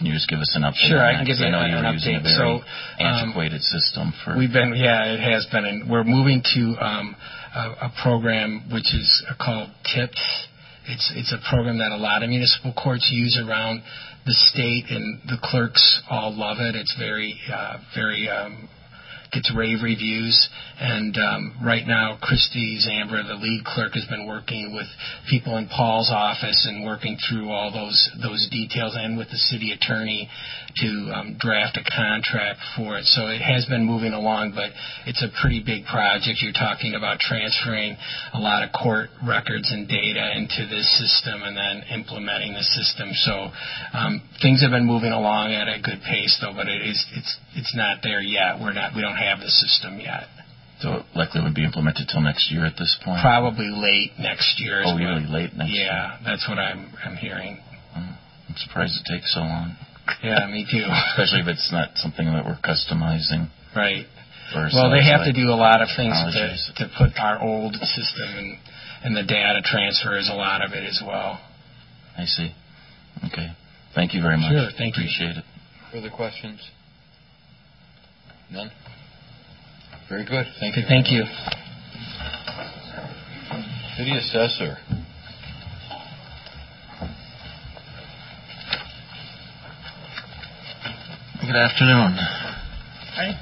can 0.02 0.10
you 0.10 0.18
just 0.18 0.26
give 0.28 0.42
us 0.42 0.50
an 0.58 0.66
update? 0.66 0.90
Sure, 0.90 0.98
I 0.98 1.22
can 1.22 1.30
give 1.30 1.38
you 1.38 1.46
an 1.46 1.54
update. 1.54 1.78
I 1.78 1.78
know 1.78 1.86
you're 1.86 1.94
using 1.94 2.18
a 2.18 2.26
very 2.26 2.58
um, 2.58 2.66
antiquated 2.98 3.62
system 3.62 4.10
for. 4.26 4.34
Yeah, 4.82 5.14
it 5.14 5.22
has 5.22 5.46
been. 5.54 5.86
We're 5.86 6.04
moving 6.04 6.42
to 6.58 6.62
um, 6.82 7.16
a 7.54 7.94
program 8.02 8.66
which 8.74 8.90
is 8.98 9.10
called 9.38 9.70
TIPS. 9.86 10.26
It's 10.90 11.14
it's 11.14 11.34
a 11.38 11.42
program 11.54 11.78
that 11.78 11.94
a 11.94 12.02
lot 12.02 12.24
of 12.24 12.30
municipal 12.34 12.74
courts 12.74 13.14
use 13.14 13.38
around 13.38 13.86
the 14.26 14.34
state, 14.34 14.90
and 14.90 15.22
the 15.30 15.38
clerks 15.38 16.02
all 16.10 16.34
love 16.34 16.58
it. 16.58 16.74
It 16.74 16.90
uh, 17.54 17.78
um, 18.28 18.70
gets 19.32 19.52
rave 19.56 19.80
reviews. 19.84 20.50
And 20.80 21.16
um, 21.18 21.56
right 21.64 21.86
now, 21.86 22.18
Christy 22.22 22.80
Zambra, 22.82 23.26
the 23.28 23.36
lead 23.36 23.64
clerk, 23.66 23.94
has 23.94 24.06
been 24.06 24.28
working 24.28 24.74
with 24.76 24.88
people 25.30 25.58
in 25.58 25.68
Paul's 25.68 26.12
office 26.12 26.68
and 26.68 26.86
working 26.86 27.18
through 27.30 27.50
all 27.50 27.72
those 27.72 28.10
those 28.22 28.48
details 28.52 28.96
and 28.98 29.18
with 29.18 29.30
the 29.30 29.38
city 29.38 29.72
attorney 29.72 30.30
to 30.78 31.36
draft 31.40 31.78
a 31.78 31.84
contract 31.84 32.60
for 32.76 32.98
it. 32.98 33.06
So 33.06 33.28
it 33.28 33.42
has 33.42 33.66
been 33.66 33.86
moving 33.86 34.14
along, 34.14 34.54
but 34.56 34.72
it's 35.06 35.24
a 35.24 35.30
pretty 35.42 35.64
big 35.64 35.86
project. 35.86 36.40
You're 36.42 36.56
talking 36.56 36.96
about 36.96 37.20
transferring 37.20 37.98
a 38.34 38.40
lot 38.40 38.64
of 38.64 38.72
court 38.72 39.10
records 39.26 39.72
and 39.72 39.88
data 39.88 40.32
into 40.36 40.68
this 40.68 40.88
system 40.98 41.44
and 41.44 41.56
then 41.56 41.84
implementing 41.92 42.54
the 42.54 42.64
system. 42.64 43.12
So 43.14 43.52
um, 43.94 44.22
things 44.42 44.62
have 44.62 44.72
been 44.72 44.88
moving 44.88 45.12
along 45.12 45.54
at 45.54 45.68
a 45.68 45.80
good 45.82 46.02
pace, 46.04 46.38
though, 46.42 46.54
but 46.56 46.68
it's 46.68 47.04
it's 47.16 47.32
it's 47.56 47.76
not 47.76 48.00
there 48.04 48.22
yet. 48.22 48.60
We 48.60 48.72
don't 48.74 49.21
have 49.26 49.40
the 49.40 49.50
system 49.50 50.00
yet. 50.00 50.28
So 50.82 51.06
it 51.06 51.06
likely 51.14 51.42
would 51.42 51.54
be 51.54 51.64
implemented 51.64 52.10
till 52.10 52.22
next 52.22 52.52
year 52.52 52.66
at 52.66 52.74
this 52.78 52.98
point? 53.06 53.22
Probably 53.22 53.70
late 53.70 54.18
next 54.18 54.58
year. 54.58 54.82
Oh, 54.86 54.98
really 54.98 55.30
late 55.30 55.54
next 55.54 55.70
year? 55.70 55.86
Yeah. 55.86 56.18
That's 56.26 56.48
what 56.50 56.58
I'm 56.58 56.90
hearing. 57.18 57.62
Mm-hmm. 57.94 58.18
I'm 58.50 58.58
surprised 58.58 58.98
it 58.98 59.06
takes 59.06 59.34
so 59.34 59.42
long. 59.42 59.78
Yeah, 60.24 60.48
me 60.50 60.66
too. 60.66 60.84
Especially 61.14 61.42
if 61.42 61.48
it's 61.48 61.72
not 61.72 61.90
something 61.96 62.26
that 62.26 62.46
we're 62.46 62.58
customizing. 62.66 63.50
Right. 63.76 64.06
Well, 64.54 64.92
they 64.92 65.06
have 65.06 65.24
to 65.24 65.32
do 65.32 65.48
a 65.48 65.56
lot 65.56 65.82
of 65.82 65.88
things 65.96 66.12
Technologies 66.12 66.72
to 66.76 66.90
put 66.98 67.16
our 67.16 67.42
old 67.42 67.76
system, 67.76 68.28
and 68.36 68.58
and 69.04 69.16
the 69.16 69.24
data 69.24 69.62
transfer 69.64 70.18
is 70.18 70.30
a 70.30 70.36
lot 70.36 70.64
of 70.64 70.74
it 70.74 70.84
as 70.84 71.02
well. 71.06 71.40
I 72.18 72.26
see. 72.26 72.52
Okay. 73.32 73.48
Thank 73.96 74.14
you 74.14 74.22
very 74.22 74.38
much. 74.38 74.52
Sure. 74.52 74.70
Thank 74.78 74.98
you. 74.98 75.04
Appreciate 75.04 75.38
it. 75.38 75.46
Further 75.92 76.10
questions? 76.10 76.60
None? 78.52 78.72
Very 80.12 80.26
good. 80.26 80.46
Thank 80.60 80.76
you. 80.76 80.84
Thank 80.90 81.10
you. 81.10 81.24
City 83.96 84.12
Assessor. 84.12 84.76
Good 91.40 91.56
afternoon. 91.56 92.20
Hi. 93.16 93.40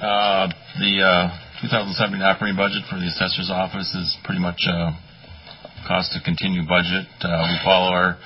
Uh, 0.00 0.48
the 0.80 1.04
uh, 1.04 1.36
2017 1.60 2.22
operating 2.22 2.56
budget 2.56 2.80
for 2.88 2.96
the 2.96 3.08
assessor's 3.08 3.50
office 3.52 3.92
is 3.92 4.16
pretty 4.24 4.40
much 4.40 4.64
uh, 4.66 4.72
a 4.72 5.84
cost-to-continue 5.86 6.62
budget. 6.66 7.04
We 7.20 7.58
follow 7.62 7.92
our 7.92 8.16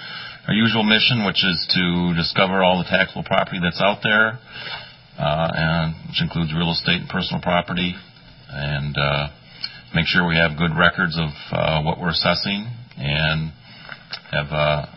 usual 0.55 0.85
mission, 0.85 1.27
which 1.27 1.43
is 1.43 1.67
to 1.75 2.15
discover 2.15 2.63
all 2.63 2.79
the 2.79 2.87
taxable 2.87 3.25
property 3.25 3.59
that's 3.61 3.81
out 3.83 3.99
there, 4.05 4.39
Uh, 5.19 5.93
which 6.09 6.23
includes 6.23 6.55
real 6.57 6.73
estate 6.73 7.01
and 7.05 7.09
personal 7.09 7.41
property, 7.43 7.95
and 8.49 8.97
uh, 8.97 9.29
make 9.95 10.07
sure 10.07 10.27
we 10.27 10.37
have 10.37 10.57
good 10.57 10.73
records 10.73 11.21
of 11.21 11.29
uh, 11.53 11.83
what 11.85 12.01
we're 12.01 12.17
assessing 12.17 12.65
and 12.97 13.53
have 14.33 14.49
a 14.49 14.89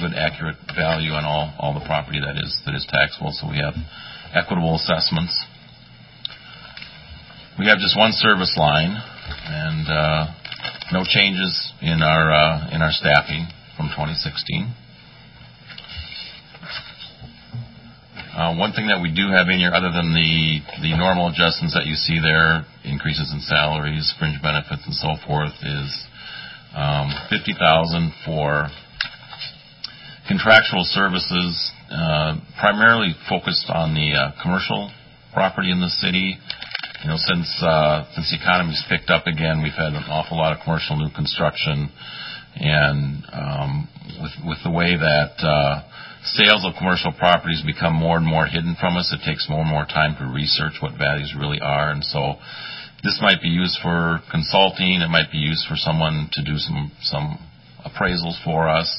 good, 0.00 0.16
accurate 0.16 0.56
value 0.74 1.12
on 1.12 1.24
all 1.24 1.52
all 1.60 1.74
the 1.76 1.84
property 1.84 2.18
that 2.18 2.40
is 2.40 2.56
that 2.64 2.74
is 2.74 2.86
taxable, 2.88 3.28
so 3.32 3.44
we 3.44 3.60
have 3.60 3.76
equitable 4.32 4.74
assessments. 4.74 5.36
We 7.58 7.66
have 7.68 7.76
just 7.76 7.96
one 7.96 8.12
service 8.16 8.56
line 8.56 8.96
and 8.96 9.84
no 10.92 11.04
changes 11.04 11.52
in 11.82 12.00
our 12.00 12.72
in 12.72 12.80
our 12.80 12.92
staffing 12.92 13.46
from 13.76 13.92
2016. 13.92 14.87
One 18.38 18.70
thing 18.70 18.86
that 18.86 19.02
we 19.02 19.10
do 19.10 19.34
have 19.34 19.50
in 19.50 19.58
here, 19.58 19.74
other 19.74 19.90
than 19.90 20.14
the 20.14 20.62
the 20.78 20.94
normal 20.94 21.26
adjustments 21.26 21.74
that 21.74 21.90
you 21.90 21.98
see 21.98 22.22
there, 22.22 22.62
increases 22.86 23.34
in 23.34 23.42
salaries, 23.42 24.14
fringe 24.14 24.38
benefits, 24.38 24.86
and 24.86 24.94
so 24.94 25.18
forth, 25.26 25.50
is 25.58 25.90
um, 26.70 27.10
50,000 27.34 27.58
for 28.22 28.70
contractual 30.30 30.86
services, 30.86 31.50
uh, 31.90 32.38
primarily 32.62 33.10
focused 33.26 33.66
on 33.74 33.98
the 33.98 34.14
uh, 34.14 34.30
commercial 34.38 34.86
property 35.34 35.74
in 35.74 35.82
the 35.82 35.90
city. 35.98 36.38
You 37.02 37.10
know, 37.10 37.18
since 37.18 37.50
uh, 37.58 38.06
since 38.14 38.30
the 38.30 38.38
economy's 38.38 38.78
picked 38.86 39.10
up 39.10 39.26
again, 39.26 39.66
we've 39.66 39.74
had 39.74 39.98
an 39.98 40.06
awful 40.06 40.38
lot 40.38 40.54
of 40.54 40.62
commercial 40.62 40.94
new 40.94 41.10
construction. 41.10 41.90
And 42.54 43.26
um, 43.34 43.88
with 44.22 44.34
with 44.46 44.62
the 44.62 44.70
way 44.70 44.94
that 44.94 45.34
sales 46.24 46.64
of 46.66 46.74
commercial 46.78 47.12
properties 47.12 47.62
become 47.64 47.94
more 47.94 48.16
and 48.16 48.26
more 48.26 48.46
hidden 48.46 48.76
from 48.80 48.96
us, 48.96 49.12
it 49.12 49.24
takes 49.24 49.48
more 49.48 49.60
and 49.60 49.70
more 49.70 49.86
time 49.86 50.16
to 50.18 50.26
research 50.26 50.80
what 50.80 50.98
values 50.98 51.34
really 51.38 51.60
are. 51.60 51.90
And 51.90 52.04
so 52.04 52.34
this 53.02 53.18
might 53.22 53.40
be 53.40 53.48
used 53.48 53.78
for 53.82 54.20
consulting. 54.30 55.00
It 55.00 55.10
might 55.10 55.30
be 55.30 55.38
used 55.38 55.66
for 55.68 55.76
someone 55.76 56.28
to 56.32 56.42
do 56.42 56.58
some 56.58 56.92
some 57.02 57.38
appraisals 57.86 58.42
for 58.44 58.68
us 58.68 58.90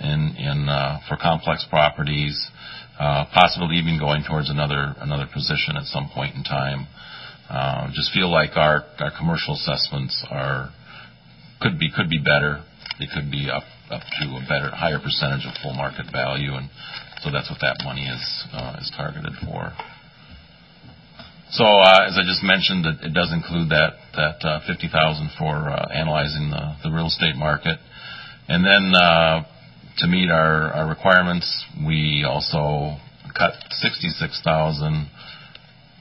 in, 0.00 0.34
in, 0.38 0.68
uh, 0.68 1.00
for 1.08 1.16
complex 1.16 1.66
properties, 1.68 2.36
possibly 2.98 3.76
even 3.76 3.98
going 3.98 4.24
towards 4.28 4.50
another 4.50 4.94
another 5.00 5.26
position 5.32 5.76
at 5.76 5.84
some 5.84 6.10
point 6.14 6.34
in 6.36 6.44
time. 6.44 6.86
Just 7.92 8.12
feel 8.12 8.30
like 8.30 8.56
our 8.56 8.84
commercial 9.18 9.54
assessments 9.54 10.24
are, 10.30 10.70
could 11.60 11.78
be, 11.78 11.90
could 11.90 12.08
be 12.08 12.18
better. 12.18 12.62
They 12.98 13.06
could 13.12 13.30
be 13.30 13.48
up 13.50 13.64
to 13.98 14.24
a 14.38 14.42
better, 14.46 14.70
higher 14.70 15.00
percentage 15.02 15.46
of 15.46 15.54
full 15.62 15.74
market 15.74 16.06
value, 16.12 16.54
and 16.54 16.70
so 17.22 17.30
that's 17.30 17.50
what 17.50 17.60
that 17.60 17.82
money 17.84 18.06
is 18.06 18.22
uh 18.52 18.76
is 18.80 18.90
targeted 18.96 19.32
for. 19.44 19.72
So 21.50 21.64
uh 21.64 22.06
as 22.06 22.14
I 22.14 22.22
just 22.22 22.42
mentioned, 22.42 22.86
it 22.86 23.12
does 23.12 23.32
include 23.32 23.70
that 23.70 23.98
that 24.14 24.62
50,000 24.66 25.30
for 25.38 25.68
analyzing 25.92 26.50
the 26.50 26.76
the 26.84 26.90
real 26.94 27.06
estate 27.06 27.36
market. 27.36 27.78
And 28.48 28.64
then 28.64 28.94
uh 28.94 29.44
to 29.98 30.06
meet 30.06 30.30
our 30.30 30.72
our 30.72 30.88
requirements, 30.88 31.46
we 31.84 32.24
also 32.26 32.96
cut 33.36 33.54
66,000, 33.70 35.08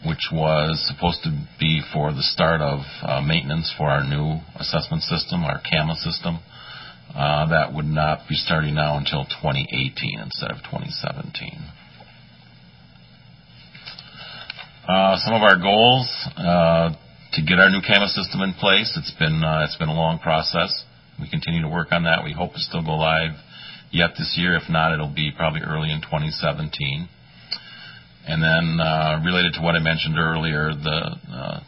which 0.06 0.30
was 0.32 0.82
supposed 0.88 1.23
to 1.23 1.32
be 1.60 1.82
for 1.93 2.12
the 2.13 2.23
start 2.23 2.62
of 2.62 2.80
maintenance 3.25 3.73
for 3.78 3.89
our 3.89 4.04
new 4.04 4.39
assessment 4.56 5.04
system, 5.04 5.43
our 5.43 5.60
CAMA 5.60 5.95
system. 5.95 6.39
Uh, 7.15 7.50
that 7.50 7.74
would 7.74 7.86
not 7.89 8.30
be 8.30 8.36
starting 8.36 8.76
now 8.76 8.98
until 8.98 9.26
2018 9.26 10.19
instead 10.19 10.52
of 10.52 10.58
2017. 10.69 11.58
Uh, 14.88 15.17
some 15.17 15.34
of 15.34 15.41
our 15.41 15.58
goals 15.58 16.06
uh, 16.38 16.93
to 17.34 17.41
get 17.41 17.60
our 17.60 17.69
new 17.69 17.82
CAMA 17.82 18.08
system 18.10 18.41
in 18.41 18.54
place. 18.54 18.93
It's 18.95 19.13
been 19.17 19.41
it's 19.65 19.76
been 19.78 19.89
a 19.89 19.93
long 19.93 20.19
process. 20.19 20.84
We 21.19 21.30
continue 21.30 21.62
to 21.62 21.69
work 21.69 21.91
on 21.91 22.04
that. 22.04 22.24
We 22.24 22.34
hope 22.34 22.54
to 22.54 22.60
still 22.60 22.84
go 22.84 22.95
live 22.95 23.38
yet 23.91 24.12
this 24.17 24.36
year. 24.38 24.56
If 24.56 24.69
not, 24.69 24.93
it'll 24.93 25.13
be 25.13 25.32
probably 25.36 25.62
early 25.62 25.91
in 25.91 26.02
2017. 26.02 27.10
And 28.28 28.41
then 28.41 28.78
Related 29.26 29.54
to 29.54 29.62
what 29.62 29.76
I 29.76 29.80
mentioned 29.80 30.17
earlier, 30.17 30.74
the 30.74 31.62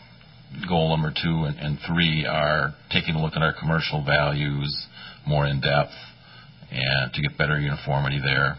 goal 0.67 0.89
number 0.89 1.12
2 1.12 1.45
and 1.60 1.77
3 1.86 2.25
are 2.25 2.73
taking 2.91 3.15
a 3.15 3.21
look 3.21 3.34
at 3.36 3.41
our 3.41 3.54
commercial 3.54 4.04
values 4.04 4.88
more 5.25 5.45
in 5.45 5.62
depth 5.62 5.93
and 6.71 7.13
to 7.13 7.21
get 7.21 7.38
better 7.38 7.60
uniformity 7.60 8.19
there. 8.23 8.55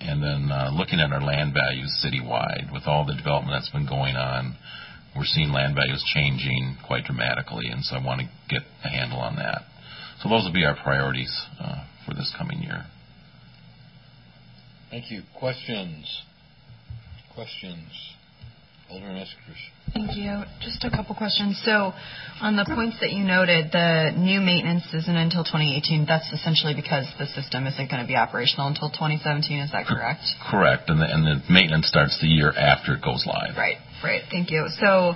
And 0.00 0.22
then 0.22 0.50
uh, 0.50 0.70
looking 0.74 1.00
at 1.00 1.12
our 1.12 1.22
land 1.22 1.54
values 1.54 1.88
citywide. 2.04 2.72
With 2.72 2.82
all 2.86 3.06
the 3.06 3.14
development 3.14 3.56
that's 3.56 3.70
been 3.70 3.86
going 3.88 4.16
on, 4.16 4.56
we're 5.16 5.24
seeing 5.24 5.50
land 5.50 5.74
values 5.74 6.04
changing 6.14 6.76
quite 6.86 7.04
dramatically, 7.04 7.68
and 7.68 7.82
so 7.82 7.96
I 7.96 8.04
want 8.04 8.20
to 8.20 8.28
get 8.48 8.62
a 8.84 8.88
handle 8.88 9.18
on 9.18 9.36
that. 9.36 9.62
So 10.20 10.28
those 10.28 10.44
will 10.44 10.52
be 10.52 10.64
our 10.64 10.76
priorities 10.76 11.32
uh, 11.58 11.84
for 12.04 12.14
this 12.14 12.32
coming 12.36 12.62
year. 12.62 12.84
Thank 14.90 15.10
you. 15.10 15.22
Questions? 15.38 16.22
Questions? 17.34 18.15
Alderman. 18.90 19.26
Thank 19.92 20.16
you. 20.16 20.42
Just 20.60 20.84
a 20.84 20.90
couple 20.90 21.14
questions. 21.14 21.60
So 21.64 21.92
on 22.40 22.56
the 22.56 22.64
points 22.64 22.98
that 23.00 23.10
you 23.10 23.24
noted, 23.24 23.72
the 23.72 24.12
new 24.16 24.40
maintenance 24.40 24.84
isn't 24.92 25.16
until 25.16 25.42
2018. 25.42 26.06
That's 26.06 26.30
essentially 26.32 26.74
because 26.74 27.06
the 27.18 27.26
system 27.26 27.66
isn't 27.66 27.90
going 27.90 28.02
to 28.02 28.06
be 28.06 28.16
operational 28.16 28.68
until 28.68 28.90
2017. 28.90 29.58
Is 29.58 29.72
that 29.72 29.86
correct? 29.86 30.22
Correct. 30.50 30.90
And 30.90 31.00
the, 31.00 31.06
and 31.08 31.24
the 31.24 31.42
maintenance 31.50 31.88
starts 31.88 32.20
the 32.20 32.28
year 32.28 32.52
after 32.52 32.94
it 32.94 33.02
goes 33.02 33.24
live. 33.26 33.56
Right. 33.56 33.78
Right. 34.04 34.22
Thank 34.30 34.50
you. 34.50 34.68
So 34.78 35.14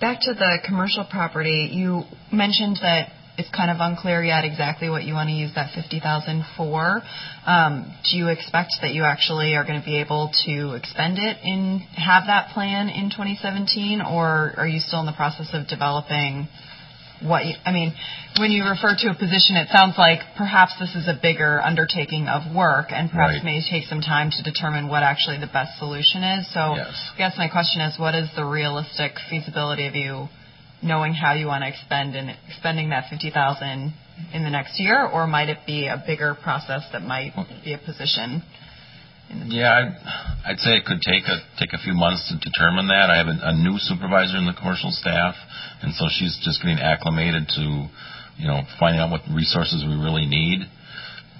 back 0.00 0.20
to 0.22 0.34
the 0.34 0.58
commercial 0.64 1.04
property, 1.04 1.68
you 1.70 2.02
mentioned 2.32 2.78
that 2.82 3.12
it's 3.38 3.48
kind 3.50 3.70
of 3.70 3.78
unclear 3.80 4.22
yet 4.22 4.44
exactly 4.44 4.90
what 4.90 5.04
you 5.04 5.14
want 5.14 5.28
to 5.28 5.34
use 5.34 5.52
that 5.54 5.74
50000 5.74 6.44
for. 6.56 7.00
Um, 7.46 7.90
do 8.10 8.18
you 8.18 8.28
expect 8.28 8.76
that 8.82 8.92
you 8.92 9.04
actually 9.04 9.54
are 9.54 9.64
going 9.64 9.80
to 9.80 9.84
be 9.84 10.00
able 10.00 10.30
to 10.44 10.74
expend 10.74 11.18
it 11.18 11.38
and 11.42 11.80
have 11.96 12.24
that 12.26 12.52
plan 12.52 12.88
in 12.88 13.08
2017, 13.10 14.02
or 14.02 14.52
are 14.56 14.66
you 14.66 14.80
still 14.80 15.00
in 15.00 15.06
the 15.06 15.16
process 15.16 15.48
of 15.54 15.66
developing 15.66 16.48
what 17.22 17.46
you, 17.46 17.54
I 17.64 17.72
mean, 17.72 17.94
when 18.38 18.50
you 18.50 18.64
refer 18.64 18.96
to 18.98 19.08
a 19.10 19.14
position, 19.14 19.56
it 19.56 19.68
sounds 19.70 19.94
like 19.96 20.20
perhaps 20.36 20.74
this 20.78 20.94
is 20.94 21.06
a 21.08 21.14
bigger 21.20 21.60
undertaking 21.62 22.26
of 22.26 22.54
work 22.54 22.90
and 22.90 23.10
perhaps 23.10 23.34
Right. 23.34 23.44
may 23.44 23.62
take 23.62 23.86
some 23.86 24.00
time 24.00 24.30
to 24.30 24.42
determine 24.42 24.88
what 24.88 25.02
actually 25.02 25.38
the 25.38 25.46
best 25.46 25.78
solution 25.78 26.22
is. 26.24 26.48
So 26.52 26.74
Yes. 26.74 27.10
I 27.14 27.18
guess 27.18 27.38
my 27.38 27.48
question 27.48 27.80
is, 27.82 27.98
what 27.98 28.14
is 28.14 28.28
the 28.34 28.44
realistic 28.44 29.18
feasibility 29.30 29.86
of 29.86 29.94
you 29.94 30.28
knowing 30.82 31.14
how 31.14 31.34
you 31.34 31.46
want 31.46 31.62
to 31.62 31.68
expend 31.68 32.16
and 32.16 32.30
expending 32.48 32.90
that 32.90 33.04
50000 33.10 33.94
in 34.34 34.42
the 34.44 34.50
next 34.50 34.78
year, 34.80 35.06
or 35.06 35.26
might 35.26 35.48
it 35.48 35.58
be 35.66 35.86
a 35.86 36.02
bigger 36.06 36.36
process 36.42 36.82
that 36.92 37.02
might 37.02 37.32
be 37.64 37.72
a 37.72 37.78
position? 37.78 38.42
Yeah, 39.48 39.72
I'd, 39.72 40.52
I'd 40.52 40.60
say 40.60 40.76
it 40.76 40.84
could 40.84 41.00
take 41.00 41.24
a 41.24 41.40
take 41.56 41.72
a 41.72 41.80
few 41.80 41.94
months 41.94 42.28
to 42.28 42.36
determine 42.36 42.88
that. 42.88 43.08
I 43.08 43.16
have 43.16 43.30
a, 43.32 43.38
a 43.48 43.54
new 43.56 43.80
supervisor 43.80 44.36
in 44.36 44.44
the 44.44 44.52
commercial 44.52 44.92
staff, 44.92 45.34
and 45.80 45.94
so 45.94 46.04
she's 46.12 46.36
just 46.44 46.60
getting 46.60 46.76
acclimated 46.76 47.48
to, 47.56 47.64
you 48.36 48.46
know, 48.46 48.60
finding 48.78 49.00
out 49.00 49.08
what 49.08 49.24
resources 49.32 49.84
we 49.88 49.96
really 49.96 50.26
need. 50.26 50.68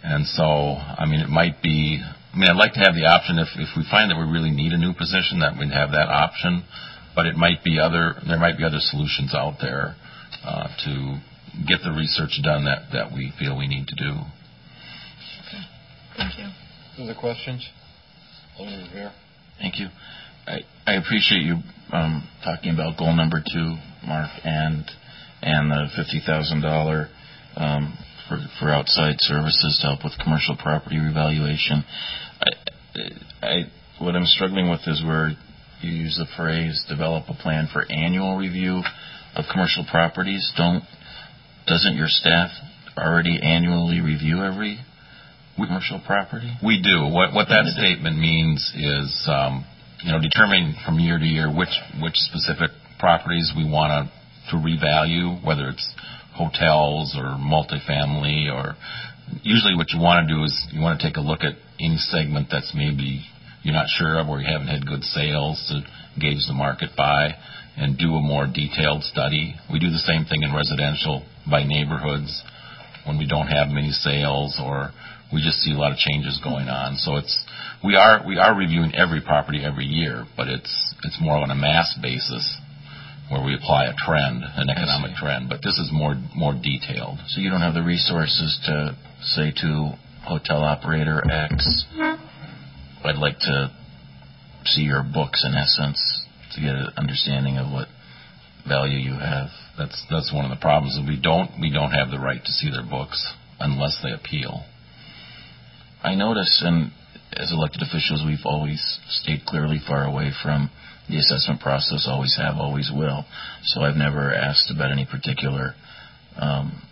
And 0.03 0.25
so, 0.25 0.81
I 0.81 1.05
mean, 1.05 1.21
it 1.21 1.29
might 1.29 1.61
be. 1.61 2.01
I 2.01 2.35
mean, 2.39 2.49
I'd 2.49 2.57
like 2.57 2.73
to 2.81 2.81
have 2.81 2.97
the 2.97 3.05
option 3.05 3.37
if 3.37 3.53
if 3.61 3.77
we 3.77 3.85
find 3.93 4.09
that 4.09 4.17
we 4.17 4.25
really 4.25 4.51
need 4.51 4.73
a 4.73 4.81
new 4.81 4.97
position, 4.97 5.45
that 5.45 5.61
we'd 5.61 5.77
have 5.77 5.93
that 5.93 6.09
option. 6.09 6.65
But 7.15 7.27
it 7.27 7.37
might 7.37 7.63
be 7.63 7.79
other. 7.79 8.15
There 8.27 8.39
might 8.39 8.57
be 8.57 8.65
other 8.65 8.81
solutions 8.81 9.35
out 9.35 9.57
there 9.61 9.97
uh, 10.45 10.69
to 10.85 11.21
get 11.69 11.81
the 11.85 11.93
research 11.93 12.41
done 12.43 12.65
that 12.65 12.93
that 12.93 13.13
we 13.13 13.33
feel 13.39 13.57
we 13.57 13.69
need 13.69 13.87
to 13.89 13.97
do. 13.97 14.21
Thank 16.17 16.39
you. 16.39 17.05
Other 17.05 17.15
questions? 17.19 17.69
Alderman 18.59 18.89
Verveer. 18.93 19.13
Thank 19.59 19.79
you. 19.79 19.89
I, 20.47 20.61
I 20.87 20.95
appreciate 20.95 21.43
you 21.43 21.57
um, 21.93 22.29
talking 22.45 22.75
about 22.75 22.99
goal 22.99 23.15
number 23.15 23.41
two, 23.41 23.77
Mark, 24.07 24.31
and 24.45 24.85
and 25.43 25.71
the 25.71 25.89
fifty 25.97 26.21
thousand 26.25 26.63
dollar 26.63 27.09
um, 27.57 27.97
for 28.29 28.39
for 28.59 28.71
outside 28.71 29.17
services 29.19 29.79
to 29.81 29.89
help 29.89 30.05
with 30.05 30.13
commercial 30.23 30.57
property 30.57 30.99
revaluation. 30.99 31.85
I, 32.41 33.47
I 33.47 33.55
what 34.01 34.17
I'm 34.17 34.27
struggling 34.27 34.71
with 34.71 34.81
is 34.87 35.03
where 35.05 35.33
you 35.83 35.93
use 35.93 36.17
the 36.19 36.27
phrase 36.37 36.85
"develop 36.89 37.25
a 37.29 37.35
plan 37.35 37.69
for 37.73 37.85
annual 37.91 38.37
review 38.37 38.83
of 39.35 39.45
commercial 39.51 39.85
properties." 39.91 40.53
Don't 40.57 40.85
doesn't 41.67 41.97
your 41.97 42.09
staff 42.09 42.51
already 42.97 43.41
annually 43.43 44.01
review 44.01 44.43
every 44.43 44.79
commercial 45.57 46.01
property? 46.07 46.51
We 46.65 46.83
do. 46.83 47.07
What 47.07 47.35
what 47.35 47.49
that 47.49 47.67
statement 47.77 48.19
means 48.19 48.61
is, 48.75 49.29
um, 49.29 49.65
you 50.03 50.13
know, 50.13 50.21
determining 50.21 50.75
from 50.85 50.99
year 50.99 51.19
to 51.19 51.25
year 51.25 51.49
which 51.49 51.75
which 52.01 52.15
specific 52.15 52.71
properties 52.99 53.53
we 53.57 53.65
want 53.65 53.91
to 53.91 54.13
to 54.51 54.57
revalue, 54.57 55.45
whether 55.45 55.69
it's 55.69 55.95
hotels 56.35 57.15
or 57.17 57.39
multifamily, 57.39 58.51
or 58.51 58.75
usually 59.43 59.77
what 59.77 59.91
you 59.91 60.01
want 60.01 60.27
to 60.27 60.35
do 60.35 60.43
is 60.45 60.67
you 60.73 60.81
want 60.81 61.01
to 61.01 61.07
take 61.07 61.17
a 61.17 61.21
look 61.21 61.41
at 61.43 61.55
any 61.81 61.97
segment 61.97 62.49
that's 62.51 62.73
maybe 62.75 63.25
you're 63.63 63.75
not 63.75 63.89
sure 63.89 64.19
of, 64.19 64.29
or 64.29 64.41
you 64.41 64.47
haven't 64.47 64.69
had 64.69 64.87
good 64.87 65.03
sales 65.03 65.63
to 65.71 65.83
gauge 66.21 66.47
the 66.47 66.55
market 66.55 66.91
by, 66.97 67.35
and 67.77 67.97
do 67.97 68.15
a 68.15 68.21
more 68.21 68.47
detailed 68.47 69.03
study. 69.03 69.55
We 69.73 69.79
do 69.79 69.91
the 69.91 70.05
same 70.05 70.25
thing 70.25 70.43
in 70.43 70.55
residential 70.55 71.25
by 71.49 71.65
neighborhoods 71.65 72.43
when 73.05 73.19
we 73.19 73.27
don't 73.27 73.49
have 73.49 73.69
many 73.69 73.91
sales 73.91 74.61
or 74.63 74.91
we 75.33 75.43
just 75.43 75.59
see 75.65 75.73
a 75.73 75.79
lot 75.79 75.93
of 75.93 75.99
changes 75.99 76.39
going 76.45 76.69
on. 76.69 76.97
So 76.97 77.17
it's 77.17 77.33
we 77.83 77.97
are 77.97 78.23
we 78.27 78.37
are 78.39 78.55
reviewing 78.55 78.95
every 78.95 79.21
property 79.21 79.65
every 79.65 79.87
year, 79.87 80.25
but 80.37 80.49
it's 80.49 80.95
it's 81.05 81.19
more 81.21 81.37
on 81.37 81.51
a 81.51 81.55
mass 81.57 81.97
basis 82.01 82.45
where 83.31 83.43
we 83.43 83.55
apply 83.55 83.87
a 83.87 83.95
trend, 83.97 84.45
an 84.45 84.69
economic 84.69 85.17
trend. 85.17 85.49
But 85.49 85.63
this 85.65 85.79
is 85.79 85.89
more 85.91 86.15
more 86.37 86.53
detailed. 86.53 87.19
So 87.29 87.41
you 87.41 87.51
don't 87.51 87.63
have 87.63 87.75
the 87.75 87.83
resources 87.83 88.61
to 88.67 88.97
say 89.23 89.53
to 89.63 89.93
hotel 90.25 90.63
operator 90.63 91.23
X, 91.31 91.85
I'd 93.05 93.19
like 93.19 93.39
to 93.41 93.71
see 94.65 94.83
your 94.83 95.03
books 95.03 95.45
in 95.45 95.55
essence 95.55 95.99
to 96.55 96.61
get 96.61 96.75
an 96.75 96.89
understanding 96.97 97.59
of 97.59 97.73
what 97.73 97.89
value 98.67 98.99
you 98.99 99.19
have. 99.19 99.49
That's 99.79 100.05
that's 100.11 100.33
one 100.33 100.45
of 100.45 100.51
the 100.51 100.61
problems. 100.61 100.99
We 101.07 101.21
don't 101.21 101.51
we 101.61 101.73
don't 101.73 101.91
have 101.91 102.11
the 102.11 102.19
right 102.21 102.43
to 102.43 102.53
see 102.53 102.71
their 102.71 102.85
books 102.89 103.19
unless 103.59 103.99
they 104.03 104.13
appeal. 104.13 104.65
I 106.03 106.15
notice, 106.15 106.63
and 106.65 106.91
as 107.33 107.53
elected 107.53 107.83
officials, 107.83 108.23
we've 108.27 108.45
always 108.45 108.83
stayed 109.09 109.47
clearly 109.47 109.79
far 109.87 110.05
away 110.05 110.31
from 110.43 110.71
the 111.09 111.19
assessment 111.19 111.61
process. 111.61 112.07
Always 112.09 112.37
have, 112.39 112.57
always 112.57 112.91
will. 112.95 113.25
So 113.65 113.83
I've 113.83 113.97
never 113.97 114.33
asked 114.33 114.71
about 114.75 114.91
any 114.91 115.07
particular 115.07 115.75
um, 116.37 116.83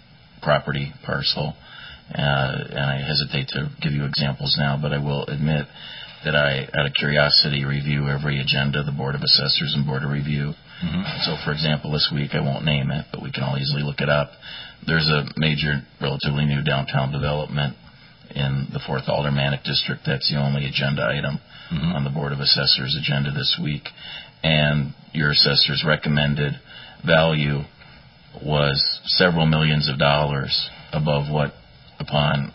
property 0.43 0.93
parcel, 1.05 1.55
uh, 2.15 2.55
and 2.71 2.79
I 2.79 3.03
hesitate 3.03 3.49
to 3.49 3.71
give 3.83 3.93
you 3.93 4.05
examples 4.05 4.57
now. 4.59 4.79
But 4.81 4.93
I 4.93 4.99
will 4.99 5.25
admit 5.27 5.67
that 6.25 6.37
I, 6.37 6.69
out 6.79 6.87
of 6.87 6.93
curiosity, 6.95 7.65
review 7.65 8.09
every 8.09 8.41
agenda 8.41 8.83
the 8.83 8.93
Board 8.93 9.15
of 9.15 9.23
Assessors 9.23 9.73
and 9.75 9.87
Board 9.87 10.05
of 10.05 10.11
Review. 10.11 10.53
Mm-hmm. 10.85 11.03
So, 11.25 11.37
for 11.45 11.53
example, 11.53 11.93
this 11.93 12.11
week 12.13 12.33
I 12.35 12.41
won't 12.41 12.65
name 12.65 12.91
it, 12.91 13.07
but 13.13 13.23
we 13.23 13.33
can 13.33 13.43
all 13.43 13.57
easily 13.57 13.83
look 13.83 14.01
it 14.01 14.09
up. 14.09 14.31
There's 14.87 15.09
a 15.09 15.29
major, 15.37 15.81
relatively 16.01 16.45
new 16.45 16.63
downtown 16.63 17.13
development 17.13 17.77
in 18.35 18.69
the 18.73 18.81
Fourth 18.87 19.09
Aldermanic 19.09 19.65
District. 19.65 20.03
That's 20.07 20.31
the 20.31 20.41
only 20.41 20.67
agenda 20.67 21.05
item 21.05 21.39
mm-hmm. 21.73 21.93
on 21.93 22.05
the 22.05 22.11
Board 22.11 22.33
of 22.33 22.41
Assessors 22.41 22.97
agenda 22.99 23.31
this 23.33 23.59
week. 23.63 23.89
And 24.43 24.95
your 25.13 25.31
assessor's 25.31 25.85
recommended 25.87 26.55
value 27.05 27.61
was 28.45 29.01
several 29.05 29.47
millions 29.47 29.89
of 29.89 29.99
dollars 29.99 30.71
above 30.93 31.31
what, 31.31 31.53
upon, 31.99 32.53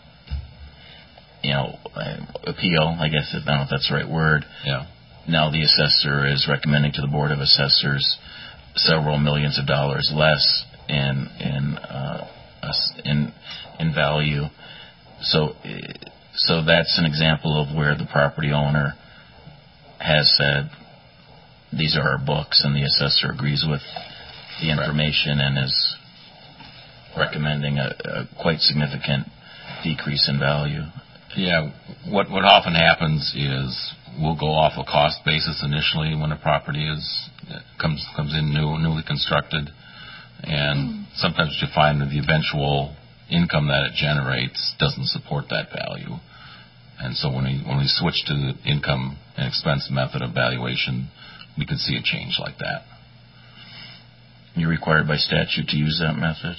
you 1.46 1.52
know, 1.52 1.78
uh, 1.94 2.16
appeal, 2.42 2.96
I 2.98 3.08
guess, 3.08 3.30
I 3.30 3.38
don't 3.46 3.58
know 3.58 3.62
if 3.62 3.70
that's 3.70 3.88
the 3.88 3.94
right 3.94 4.08
word. 4.08 4.44
Yeah. 4.64 4.86
Now 5.28 5.50
the 5.50 5.62
assessor 5.62 6.26
is 6.26 6.46
recommending 6.50 6.92
to 6.94 7.00
the 7.00 7.06
Board 7.06 7.30
of 7.30 7.38
Assessors 7.38 8.18
several 8.74 9.18
millions 9.18 9.58
of 9.58 9.66
dollars 9.66 10.10
less 10.12 10.64
in 10.88 11.28
in 11.38 11.78
uh, 11.78 12.26
in 13.04 13.32
in 13.78 13.94
value. 13.94 14.42
So 15.22 15.54
so 16.34 16.64
that's 16.64 16.98
an 16.98 17.06
example 17.06 17.62
of 17.62 17.74
where 17.76 17.96
the 17.96 18.06
property 18.10 18.50
owner 18.50 18.94
has 19.98 20.26
said 20.36 20.70
these 21.72 21.96
are 21.96 22.06
our 22.08 22.18
books, 22.18 22.62
and 22.64 22.74
the 22.74 22.82
assessor 22.82 23.32
agrees 23.32 23.64
with 23.68 23.82
the 24.60 24.70
information 24.70 25.38
and 25.40 25.58
is 25.64 25.96
recommending 27.16 27.78
a, 27.78 27.94
a 28.04 28.42
quite 28.42 28.60
significant 28.60 29.26
decrease 29.82 30.28
in 30.28 30.38
value. 30.38 30.82
Yeah. 31.36 31.68
What 32.08 32.30
what 32.30 32.44
often 32.44 32.74
happens 32.74 33.34
is 33.36 33.92
we'll 34.18 34.40
go 34.40 34.48
off 34.48 34.72
a 34.80 34.84
cost 34.84 35.20
basis 35.26 35.62
initially 35.62 36.16
when 36.16 36.32
a 36.32 36.40
property 36.40 36.88
is 36.88 37.28
comes 37.78 38.04
comes 38.16 38.32
in 38.32 38.54
new 38.54 38.78
newly 38.80 39.02
constructed, 39.06 39.68
and 40.42 41.06
sometimes 41.16 41.58
you 41.60 41.68
find 41.74 42.00
that 42.00 42.08
the 42.08 42.18
eventual 42.18 42.96
income 43.30 43.68
that 43.68 43.92
it 43.92 43.94
generates 44.00 44.74
doesn't 44.80 45.08
support 45.08 45.44
that 45.50 45.68
value. 45.68 46.16
And 46.98 47.14
so 47.14 47.28
when 47.28 47.44
we 47.44 47.60
when 47.68 47.84
we 47.84 47.86
switch 47.86 48.16
to 48.26 48.32
the 48.32 48.54
income 48.64 49.18
and 49.36 49.46
expense 49.46 49.88
method 49.90 50.22
of 50.22 50.32
valuation, 50.32 51.10
we 51.58 51.66
could 51.66 51.78
see 51.78 51.96
a 51.96 52.02
change 52.02 52.40
like 52.40 52.56
that. 52.58 52.80
You're 54.54 54.70
required 54.70 55.06
by 55.06 55.16
statute 55.16 55.68
to 55.68 55.76
use 55.76 56.00
that 56.00 56.16
method. 56.16 56.56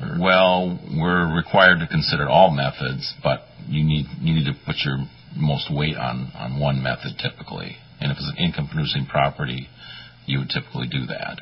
Well, 0.00 0.78
we're 0.94 1.34
required 1.34 1.80
to 1.80 1.88
consider 1.88 2.28
all 2.28 2.50
methods, 2.50 3.14
but 3.22 3.40
you 3.66 3.82
need 3.84 4.06
you 4.20 4.34
need 4.34 4.46
to 4.46 4.54
put 4.64 4.76
your 4.84 4.98
most 5.36 5.68
weight 5.74 5.96
on 5.96 6.30
on 6.34 6.60
one 6.60 6.82
method 6.82 7.18
typically. 7.18 7.76
And 8.00 8.12
if 8.12 8.18
it's 8.18 8.30
an 8.30 8.38
income 8.38 8.68
producing 8.70 9.06
property, 9.06 9.68
you 10.26 10.38
would 10.38 10.50
typically 10.50 10.86
do 10.86 11.06
that. 11.06 11.40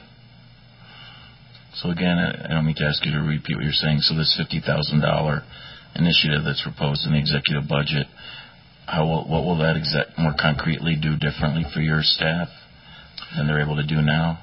So 1.75 1.91
again, 1.91 2.17
I 2.17 2.55
don't 2.55 2.65
mean 2.65 2.77
to 2.77 2.85
ask 2.89 3.05
you 3.05 3.13
to 3.13 3.21
repeat 3.21 3.57
what 3.57 3.65
you're 3.65 3.77
saying. 3.77 4.01
So 4.01 4.17
this 4.17 4.33
fifty 4.41 4.61
thousand 4.65 5.01
dollar 5.01 5.43
initiative 5.95 6.41
that's 6.45 6.63
proposed 6.63 7.05
in 7.07 7.13
the 7.13 7.19
executive 7.21 7.69
budget, 7.69 8.07
How 8.87 9.05
will, 9.05 9.29
what 9.29 9.45
will 9.45 9.59
that 9.59 9.77
exact 9.77 10.17
more 10.19 10.33
concretely 10.39 10.97
do 10.97 11.17
differently 11.17 11.65
for 11.75 11.81
your 11.81 12.01
staff 12.01 12.49
than 13.37 13.47
they're 13.47 13.61
able 13.61 13.77
to 13.77 13.87
do 13.87 14.01
now? 14.01 14.39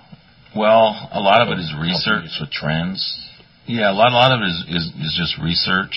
Well, 0.56 0.94
a 1.12 1.20
lot 1.20 1.42
of 1.42 1.50
it 1.50 1.60
is 1.60 1.74
research. 1.82 2.30
with 2.40 2.52
trends. 2.52 3.02
Yeah, 3.66 3.92
a 3.92 3.96
lot, 3.96 4.12
a 4.12 4.16
lot 4.16 4.32
of 4.36 4.42
it 4.44 4.52
is, 4.52 4.60
is, 4.76 4.86
is 5.08 5.16
just 5.16 5.40
research. 5.40 5.96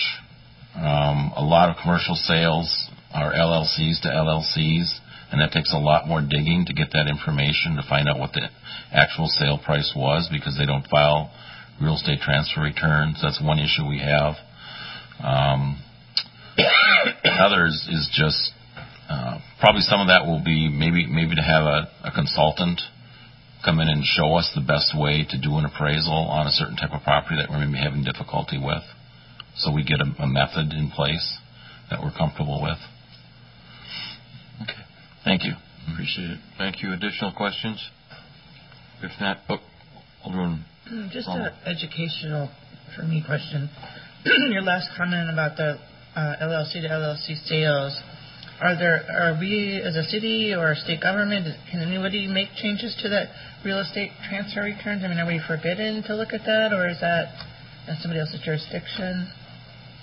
Um, 0.75 1.33
a 1.35 1.43
lot 1.43 1.67
of 1.69 1.75
commercial 1.83 2.15
sales 2.15 2.71
are 3.13 3.33
LLCs 3.33 3.99
to 4.03 4.07
LLCs, 4.07 4.87
and 5.31 5.41
that 5.41 5.51
takes 5.51 5.73
a 5.73 5.77
lot 5.77 6.07
more 6.07 6.21
digging 6.21 6.63
to 6.67 6.73
get 6.73 6.91
that 6.93 7.07
information 7.11 7.75
to 7.75 7.83
find 7.89 8.07
out 8.07 8.19
what 8.19 8.31
the 8.31 8.47
actual 8.93 9.27
sale 9.27 9.59
price 9.59 9.91
was 9.95 10.29
because 10.31 10.55
they 10.57 10.65
don't 10.65 10.87
file 10.87 11.29
real 11.81 11.95
estate 11.95 12.21
transfer 12.21 12.61
returns. 12.61 13.19
That's 13.21 13.41
one 13.43 13.59
issue 13.59 13.83
we 13.83 13.99
have. 13.99 14.35
Um, 15.19 15.83
another 17.25 17.65
is, 17.65 17.83
is 17.91 18.07
just 18.15 18.51
uh, 19.09 19.39
probably 19.59 19.81
some 19.81 19.99
of 19.99 20.07
that 20.07 20.23
will 20.25 20.43
be 20.43 20.69
maybe 20.71 21.05
maybe 21.05 21.35
to 21.35 21.43
have 21.43 21.63
a, 21.63 21.91
a 22.07 22.11
consultant 22.15 22.79
come 23.63 23.79
in 23.79 23.87
and 23.87 24.03
show 24.05 24.35
us 24.35 24.51
the 24.55 24.61
best 24.61 24.93
way 24.95 25.25
to 25.29 25.37
do 25.37 25.57
an 25.57 25.65
appraisal 25.65 26.13
on 26.13 26.47
a 26.47 26.51
certain 26.51 26.75
type 26.75 26.91
of 26.93 27.03
property 27.03 27.35
that 27.37 27.49
we're 27.49 27.65
maybe 27.65 27.77
having 27.77 28.03
difficulty 28.03 28.57
with. 28.57 28.83
So 29.57 29.73
we 29.73 29.83
get 29.83 29.99
a, 29.99 30.23
a 30.23 30.27
method 30.27 30.73
in 30.73 30.91
place 30.91 31.37
that 31.89 32.01
we're 32.01 32.13
comfortable 32.15 32.61
with. 32.61 32.77
Okay. 34.63 34.83
Thank 35.23 35.43
you. 35.43 35.53
Appreciate 35.91 36.31
it. 36.31 36.39
Thank 36.57 36.83
you. 36.83 36.93
Additional 36.93 37.33
questions? 37.33 37.81
If 39.01 39.11
not, 39.19 39.37
oh, 39.49 39.57
Alderman. 40.25 40.65
Just 41.11 41.27
an 41.27 41.51
educational, 41.65 42.49
for 42.95 43.03
me, 43.03 43.23
question. 43.25 43.69
Your 44.49 44.63
last 44.63 44.89
comment 44.97 45.29
about 45.31 45.57
the 45.57 45.77
uh, 46.15 46.35
LLC 46.41 46.81
to 46.81 46.89
LLC 46.89 47.35
sales. 47.45 47.93
Are 48.59 48.75
there, 48.75 49.05
are 49.05 49.37
we 49.39 49.81
as 49.85 49.95
a 49.95 50.03
city 50.03 50.53
or 50.53 50.71
a 50.71 50.75
state 50.75 51.01
government, 51.01 51.45
can 51.69 51.79
anybody 51.79 52.25
make 52.25 52.49
changes 52.57 52.97
to 53.03 53.09
that 53.09 53.29
real 53.63 53.79
estate 53.79 54.09
transfer 54.27 54.63
returns? 54.63 55.03
I 55.03 55.09
mean, 55.09 55.19
are 55.19 55.27
we 55.27 55.39
forbidden 55.45 56.01
to 56.09 56.15
look 56.15 56.33
at 56.33 56.41
that, 56.45 56.73
or 56.73 56.89
is 56.89 56.99
that 57.01 57.37
somebody 58.01 58.19
else's 58.19 58.41
jurisdiction? 58.41 59.29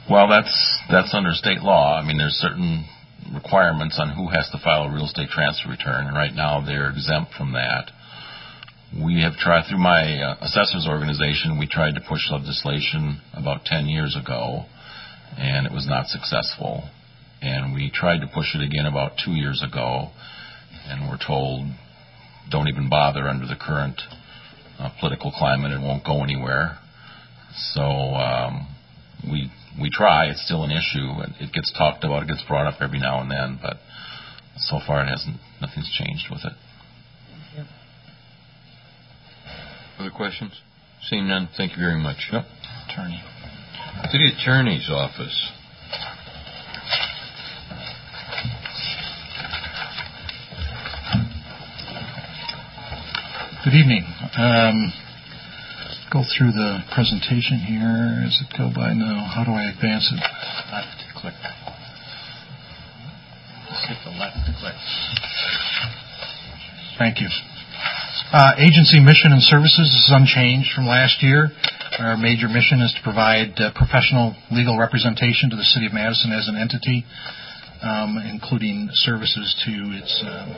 Well, 0.09 0.29
that's 0.29 0.55
that's 0.89 1.13
under 1.15 1.33
state 1.33 1.63
law. 1.63 1.99
I 1.99 2.07
mean, 2.07 2.19
there's 2.19 2.39
certain 2.39 2.87
requirements 3.33 3.99
on 3.99 4.15
who 4.15 4.29
has 4.29 4.49
to 4.53 4.59
file 4.63 4.85
a 4.85 4.93
real 4.93 5.07
estate 5.07 5.31
transfer 5.31 5.71
return, 5.71 6.07
and 6.07 6.15
right 6.15 6.35
now 6.35 6.61
they're 6.65 6.91
exempt 6.91 7.33
from 7.35 7.53
that. 7.53 7.91
We 8.95 9.23
have 9.23 9.35
tried 9.35 9.67
through 9.67 9.83
my 9.83 10.23
uh, 10.23 10.37
assessors 10.47 10.87
organization. 10.87 11.59
We 11.59 11.67
tried 11.67 11.97
to 11.97 12.03
push 12.07 12.31
legislation 12.31 13.21
about 13.33 13.65
10 13.65 13.87
years 13.87 14.15
ago, 14.15 14.67
and 15.37 15.67
it 15.67 15.73
was 15.73 15.89
not 15.89 16.07
successful. 16.07 16.85
And 17.45 17.75
we 17.75 17.91
tried 17.93 18.21
to 18.21 18.27
push 18.27 18.55
it 18.55 18.63
again 18.63 18.87
about 18.87 19.13
two 19.23 19.33
years 19.33 19.63
ago, 19.63 20.09
and 20.89 21.11
we're 21.11 21.19
told 21.21 21.67
don't 22.51 22.69
even 22.69 22.89
bother 22.89 23.29
under 23.29 23.47
the 23.47 23.57
current 23.61 24.01
uh, 24.79 24.89
political 24.99 25.31
climate; 25.31 25.71
it 25.71 25.81
won't 25.81 26.05
go 26.07 26.25
anywhere. 26.25 26.79
So 27.75 27.83
um, 27.83 28.67
we 29.31 29.53
we 29.79 29.91
try. 29.91 30.31
It's 30.31 30.43
still 30.47 30.65
an 30.65 30.71
issue, 30.71 31.21
and 31.21 31.35
it 31.39 31.53
gets 31.53 31.71
talked 31.77 32.03
about. 32.03 32.23
It 32.23 32.29
gets 32.29 32.43
brought 32.49 32.67
up 32.67 32.81
every 32.81 32.99
now 32.99 33.21
and 33.21 33.31
then, 33.31 33.59
but 33.61 33.77
so 34.57 34.81
far 34.87 35.05
it 35.05 35.09
hasn't. 35.09 35.37
Nothing's 35.61 35.93
changed 35.93 36.29
with 36.31 36.41
it. 36.45 36.53
Other 39.99 40.11
questions? 40.11 40.53
Seeing 41.09 41.29
none, 41.29 41.49
thank 41.57 41.73
you 41.73 41.79
very 41.79 42.01
much. 42.01 42.29
Yep. 42.33 42.45
Attorney. 42.89 43.23
City 44.11 44.33
Attorney's 44.33 44.89
Office. 44.91 45.53
Good 53.65 53.81
evening. 53.81 54.05
Um, 54.37 54.93
go 56.13 56.21
through 56.21 56.53
the 56.53 56.85
presentation 56.93 57.57
here. 57.65 58.21
Does 58.29 58.37
it 58.45 58.53
go 58.53 58.69
by 58.69 58.93
now? 58.93 59.25
How 59.25 59.41
do 59.41 59.57
I 59.57 59.73
advance 59.73 60.05
it? 60.13 60.21
Left 60.21 61.01
click. 61.17 61.33
Just 63.73 63.89
hit 63.89 63.97
the 64.05 64.13
left 64.21 64.37
click. 64.61 64.77
Thank 67.01 67.25
you. 67.25 67.29
Uh, 68.37 68.53
agency 68.61 69.01
mission 69.01 69.33
and 69.33 69.41
services 69.41 69.89
is 69.89 70.13
unchanged 70.13 70.69
from 70.77 70.85
last 70.85 71.25
year. 71.25 71.49
Our 71.99 72.19
major 72.19 72.53
mission 72.53 72.85
is 72.85 72.93
to 72.93 73.01
provide 73.01 73.57
uh, 73.57 73.73
professional 73.73 74.37
legal 74.53 74.77
representation 74.77 75.49
to 75.49 75.57
the 75.57 75.65
City 75.65 75.87
of 75.89 75.95
Madison 75.97 76.37
as 76.37 76.53
an 76.53 76.61
entity, 76.61 77.09
um, 77.83 78.19
including 78.31 78.89
services 78.93 79.55
to 79.65 79.73
its 79.99 80.23
uh, 80.25 80.55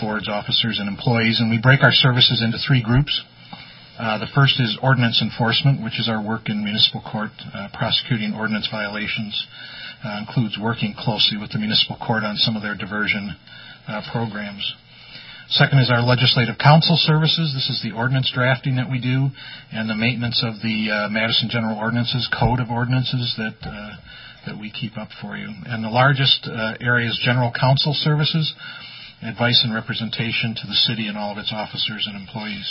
boards, 0.00 0.28
officers, 0.28 0.78
and 0.78 0.88
employees. 0.88 1.40
And 1.40 1.50
we 1.50 1.60
break 1.60 1.82
our 1.82 1.92
services 1.92 2.42
into 2.44 2.58
three 2.66 2.82
groups. 2.82 3.22
Uh, 3.98 4.18
the 4.18 4.30
first 4.34 4.60
is 4.60 4.78
ordinance 4.82 5.20
enforcement, 5.20 5.82
which 5.82 5.98
is 5.98 6.08
our 6.08 6.22
work 6.22 6.48
in 6.48 6.62
municipal 6.62 7.02
court 7.02 7.30
uh, 7.54 7.68
prosecuting 7.74 8.34
ordinance 8.34 8.68
violations. 8.70 9.34
Uh, 10.04 10.22
includes 10.22 10.56
working 10.62 10.94
closely 10.94 11.36
with 11.36 11.50
the 11.50 11.58
municipal 11.58 11.98
court 11.98 12.22
on 12.22 12.36
some 12.36 12.54
of 12.54 12.62
their 12.62 12.76
diversion 12.76 13.34
uh, 13.88 14.00
programs. 14.12 14.62
Second 15.50 15.80
is 15.80 15.90
our 15.90 16.04
legislative 16.04 16.54
council 16.60 16.94
services. 17.00 17.50
This 17.56 17.66
is 17.72 17.80
the 17.82 17.96
ordinance 17.96 18.30
drafting 18.30 18.76
that 18.76 18.90
we 18.90 19.00
do 19.00 19.32
and 19.72 19.88
the 19.88 19.96
maintenance 19.96 20.44
of 20.44 20.60
the 20.62 20.92
uh, 20.92 21.08
Madison 21.08 21.48
General 21.50 21.78
Ordinances 21.78 22.28
Code 22.28 22.60
of 22.60 22.70
Ordinances 22.70 23.34
that 23.38 23.56
uh, 23.64 23.96
that 24.48 24.56
we 24.58 24.72
keep 24.72 24.96
up 24.96 25.12
for 25.20 25.36
you. 25.36 25.52
And 25.68 25.84
the 25.84 25.92
largest 25.92 26.48
uh, 26.48 26.80
area 26.80 27.08
is 27.08 27.20
general 27.22 27.52
counsel 27.52 27.92
services, 27.92 28.48
advice 29.20 29.60
and 29.62 29.74
representation 29.74 30.56
to 30.56 30.64
the 30.66 30.78
city 30.88 31.06
and 31.06 31.16
all 31.16 31.32
of 31.32 31.38
its 31.38 31.52
officers 31.52 32.08
and 32.08 32.16
employees. 32.16 32.66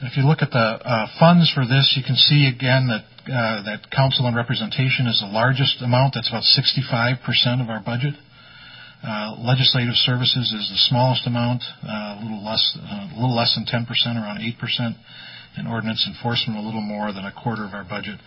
If 0.00 0.16
you 0.16 0.24
look 0.24 0.40
at 0.40 0.50
the 0.50 0.80
uh, 0.80 1.06
funds 1.20 1.52
for 1.52 1.68
this, 1.68 1.92
you 1.92 2.02
can 2.02 2.16
see 2.16 2.48
again 2.48 2.88
that 2.88 3.04
uh, 3.28 3.60
that 3.68 3.92
counsel 3.92 4.24
and 4.24 4.34
representation 4.34 5.04
is 5.04 5.20
the 5.20 5.28
largest 5.28 5.82
amount. 5.84 6.16
That's 6.16 6.32
about 6.32 6.48
65% 6.56 7.20
of 7.60 7.68
our 7.68 7.84
budget. 7.84 8.16
Uh, 9.04 9.36
legislative 9.44 9.94
services 9.94 10.52
is 10.52 10.64
the 10.72 10.80
smallest 10.88 11.26
amount, 11.26 11.62
uh, 11.84 12.16
a 12.16 12.20
little 12.24 12.44
less, 12.44 12.64
uh, 12.80 13.12
a 13.12 13.16
little 13.16 13.36
less 13.36 13.52
than 13.56 13.64
10%, 13.68 13.84
around 14.16 14.40
8%, 14.40 14.96
and 15.56 15.68
ordinance 15.68 16.06
enforcement 16.08 16.58
a 16.58 16.62
little 16.62 16.80
more 16.80 17.12
than 17.12 17.24
a 17.24 17.32
quarter 17.32 17.64
of 17.64 17.72
our 17.72 17.84
budget. 17.84 18.20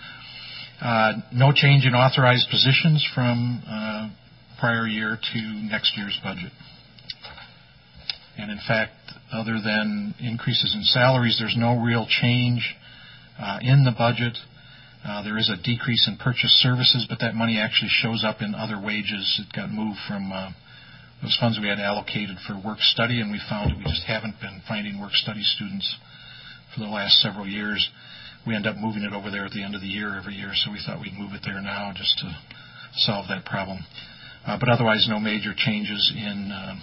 Uh, 0.81 1.13
no 1.31 1.51
change 1.53 1.85
in 1.85 1.93
authorized 1.93 2.49
positions 2.49 3.05
from 3.13 3.61
uh, 3.67 4.09
prior 4.59 4.87
year 4.87 5.17
to 5.33 5.39
next 5.69 5.93
year's 5.97 6.19
budget. 6.23 6.51
And 8.37 8.51
in 8.51 8.59
fact, 8.67 8.93
other 9.31 9.61
than 9.63 10.15
increases 10.19 10.73
in 10.75 10.83
salaries, 10.83 11.37
there's 11.39 11.55
no 11.57 11.79
real 11.79 12.07
change 12.09 12.75
uh, 13.39 13.59
in 13.61 13.83
the 13.83 13.93
budget. 13.97 14.37
Uh, 15.05 15.21
there 15.23 15.37
is 15.37 15.49
a 15.49 15.61
decrease 15.61 16.07
in 16.07 16.17
purchase 16.17 16.51
services, 16.63 17.05
but 17.09 17.19
that 17.19 17.35
money 17.35 17.59
actually 17.59 17.91
shows 17.91 18.23
up 18.25 18.41
in 18.41 18.55
other 18.55 18.79
wages. 18.79 19.41
It 19.41 19.53
got 19.53 19.69
moved 19.69 19.99
from 20.07 20.31
uh, 20.31 20.51
those 21.21 21.37
funds 21.39 21.59
we 21.61 21.67
had 21.67 21.79
allocated 21.79 22.37
for 22.47 22.55
work 22.55 22.79
study, 22.79 23.21
and 23.21 23.31
we 23.31 23.39
found 23.49 23.71
that 23.71 23.77
we 23.77 23.83
just 23.83 24.03
haven't 24.03 24.39
been 24.39 24.61
finding 24.67 24.99
work 24.99 25.13
study 25.13 25.43
students 25.43 25.95
for 26.73 26.79
the 26.79 26.87
last 26.87 27.19
several 27.19 27.47
years. 27.47 27.89
We 28.45 28.55
end 28.55 28.67
up 28.67 28.75
moving 28.75 29.03
it 29.03 29.13
over 29.13 29.31
there 29.31 29.45
at 29.45 29.51
the 29.51 29.63
end 29.63 29.75
of 29.75 29.81
the 29.81 29.87
year 29.87 30.17
every 30.17 30.35
year, 30.35 30.51
so 30.53 30.71
we 30.71 30.79
thought 30.85 30.99
we'd 30.99 31.17
move 31.17 31.31
it 31.33 31.41
there 31.45 31.61
now 31.61 31.93
just 31.95 32.17
to 32.19 32.35
solve 32.97 33.27
that 33.29 33.45
problem. 33.45 33.79
Uh, 34.45 34.57
but 34.59 34.67
otherwise, 34.67 35.07
no 35.09 35.19
major 35.19 35.53
changes 35.55 36.11
in 36.15 36.51
uh, 36.51 36.75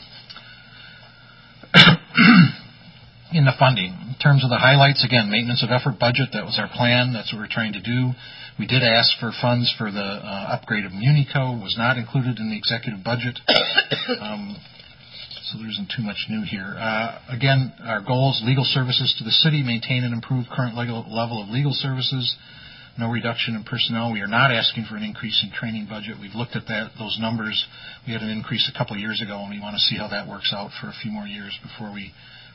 in 3.33 3.45
the 3.45 3.53
funding. 3.59 3.93
In 3.93 4.17
terms 4.23 4.43
of 4.43 4.51
the 4.51 4.59
highlights, 4.59 5.05
again, 5.05 5.31
maintenance 5.31 5.63
of 5.63 5.71
effort 5.71 6.01
budget, 6.01 6.31
that 6.33 6.45
was 6.45 6.59
our 6.59 6.69
plan. 6.73 7.13
That's 7.13 7.33
what 7.33 7.41
we're 7.41 7.53
trying 7.53 7.75
to 7.75 7.83
do. 7.83 8.13
We 8.59 8.67
did 8.67 8.83
ask 8.83 9.19
for 9.21 9.33
funds 9.41 9.73
for 9.79 9.91
the 9.91 10.01
uh, 10.01 10.57
upgrade 10.57 10.85
of 10.85 10.93
MuniCode. 10.93 11.63
was 11.63 11.77
not 11.79 11.97
included 11.97 12.39
in 12.39 12.51
the 12.51 12.57
executive 12.57 13.05
budget. 13.05 13.39
Um, 14.21 14.57
so 15.51 15.59
there 15.59 15.69
isn't 15.69 15.91
too 15.91 16.03
much 16.03 16.27
new 16.29 16.43
here. 16.47 16.77
Uh, 16.79 17.19
again, 17.29 17.73
our 17.83 18.01
goals, 18.01 18.41
legal 18.45 18.65
services 18.65 19.15
to 19.19 19.25
the 19.25 19.35
city, 19.43 19.63
maintain 19.63 20.05
and 20.05 20.15
improve 20.15 20.47
current 20.55 20.77
level 20.77 21.43
of 21.43 21.49
legal 21.51 21.73
services, 21.75 22.37
no 22.99 23.11
reduction 23.11 23.57
in 23.57 23.65
personnel. 23.65 24.13
We 24.13 24.21
are 24.21 24.31
not 24.31 24.53
asking 24.53 24.87
for 24.89 24.97
an 24.97 25.03
increase 25.03 25.43
in 25.43 25.51
training 25.51 25.87
budget. 25.91 26.19
We've 26.21 26.35
looked 26.35 26.55
at 26.55 26.67
that, 26.69 26.93
those 26.99 27.19
numbers. 27.19 27.59
We 28.07 28.13
had 28.13 28.23
an 28.23 28.31
increase 28.31 28.71
a 28.73 28.79
couple 28.79 28.95
of 28.95 29.01
years 29.01 29.21
ago, 29.23 29.41
and 29.43 29.51
we 29.51 29.59
want 29.59 29.75
to 29.75 29.83
see 29.91 29.97
how 29.97 30.09
that 30.09 30.29
works 30.29 30.53
out 30.55 30.71
for 30.81 30.89
a 30.89 30.95
few 31.03 31.11
more 31.11 31.27
years 31.27 31.59
before 31.63 31.93
we 31.93 32.13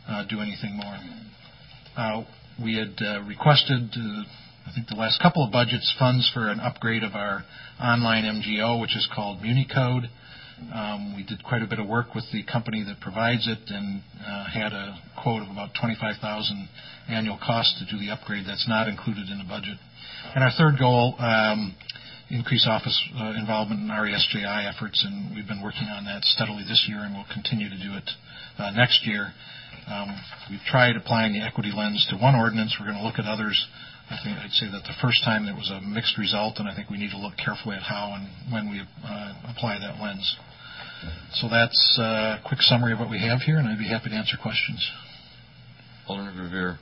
uh, 0.08 0.24
do 0.30 0.40
anything 0.40 0.80
more. 0.80 0.96
Uh, 1.98 2.24
we 2.64 2.80
had 2.80 2.96
requested, 3.28 3.92
I 3.92 4.72
think 4.74 4.88
the 4.88 4.96
last 4.96 5.20
couple 5.22 5.44
of 5.44 5.52
budgets, 5.52 5.94
funds 6.00 6.30
for 6.34 6.48
an 6.48 6.60
upgrade 6.60 7.04
of 7.04 7.16
our 7.16 7.44
online 7.82 8.24
MGO, 8.24 8.80
which 8.80 8.96
is 8.96 9.08
called 9.14 9.40
MuniCode. 9.40 10.08
Um, 10.74 11.16
we 11.16 11.24
did 11.24 11.44
quite 11.44 11.62
a 11.62 11.68
bit 11.68 11.80
of 11.80 11.88
work 11.88 12.16
with 12.16 12.24
the 12.32 12.44
company 12.44 12.84
that 12.88 13.00
provides 13.02 13.48
it 13.48 13.60
and 13.68 14.02
uh, 14.24 14.46
had 14.48 14.72
a 14.72 14.96
quote 15.22 15.44
of 15.44 15.50
about 15.50 15.76
25000 15.76 16.16
annual 17.10 17.38
cost 17.38 17.76
to 17.80 17.86
do 17.92 18.00
the 18.00 18.12
upgrade. 18.12 18.46
That's 18.48 18.68
not 18.68 18.88
included 18.88 19.28
in 19.30 19.38
the 19.38 19.44
budget. 19.48 19.78
And 20.34 20.44
our 20.44 20.52
third 20.58 20.80
goal 20.80 21.16
um, 21.20 21.76
increase 22.30 22.66
office 22.68 22.96
uh, 23.20 23.36
involvement 23.38 23.82
in 23.82 23.88
RESJI 23.88 24.74
efforts, 24.74 25.04
and 25.06 25.36
we've 25.36 25.48
been 25.48 25.62
working 25.62 25.88
on 25.92 26.06
that 26.06 26.24
steadily 26.24 26.64
this 26.64 26.86
year, 26.88 27.04
and 27.04 27.14
we'll 27.14 27.30
continue 27.34 27.70
to 27.70 27.78
do 27.78 27.94
it 27.94 28.10
uh, 28.58 28.72
next 28.72 29.06
year. 29.06 29.32
Um, 29.88 30.10
we've 30.50 30.66
tried 30.66 30.96
applying 30.96 31.34
the 31.34 31.44
equity 31.44 31.72
lens 31.76 32.08
to 32.10 32.18
one 32.18 32.34
ordinance. 32.34 32.76
We're 32.80 32.88
going 32.88 32.98
to 32.98 33.06
look 33.06 33.20
at 33.20 33.26
others. 33.26 33.60
I 34.10 34.18
think 34.24 34.38
I'd 34.38 34.52
say 34.52 34.68
that 34.70 34.84
the 34.84 34.94
first 35.02 35.24
time 35.24 35.46
there 35.46 35.56
was 35.56 35.72
a 35.72 35.82
mixed 35.82 36.18
result, 36.18 36.60
and 36.60 36.70
I 36.70 36.76
think 36.76 36.90
we 36.90 36.98
need 36.98 37.12
to 37.12 37.18
look 37.18 37.34
carefully 37.38 37.76
at 37.76 37.82
how 37.82 38.14
and 38.14 38.54
when 38.54 38.70
we 38.70 38.82
uh, 38.82 39.34
apply 39.50 39.80
that 39.80 40.02
lens. 40.02 40.36
So 41.34 41.50
that's 41.50 41.98
a 42.00 42.40
quick 42.46 42.62
summary 42.62 42.94
of 42.94 43.00
what 43.00 43.10
we 43.10 43.20
have 43.20 43.42
here, 43.42 43.58
and 43.58 43.68
I'd 43.68 43.80
be 43.80 43.88
happy 43.90 44.10
to 44.10 44.16
answer 44.16 44.38
questions. 44.42 44.80
Alderman 46.08 46.38
Verveer. 46.38 46.78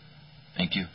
Thank 0.58 0.76
you. 0.76 0.86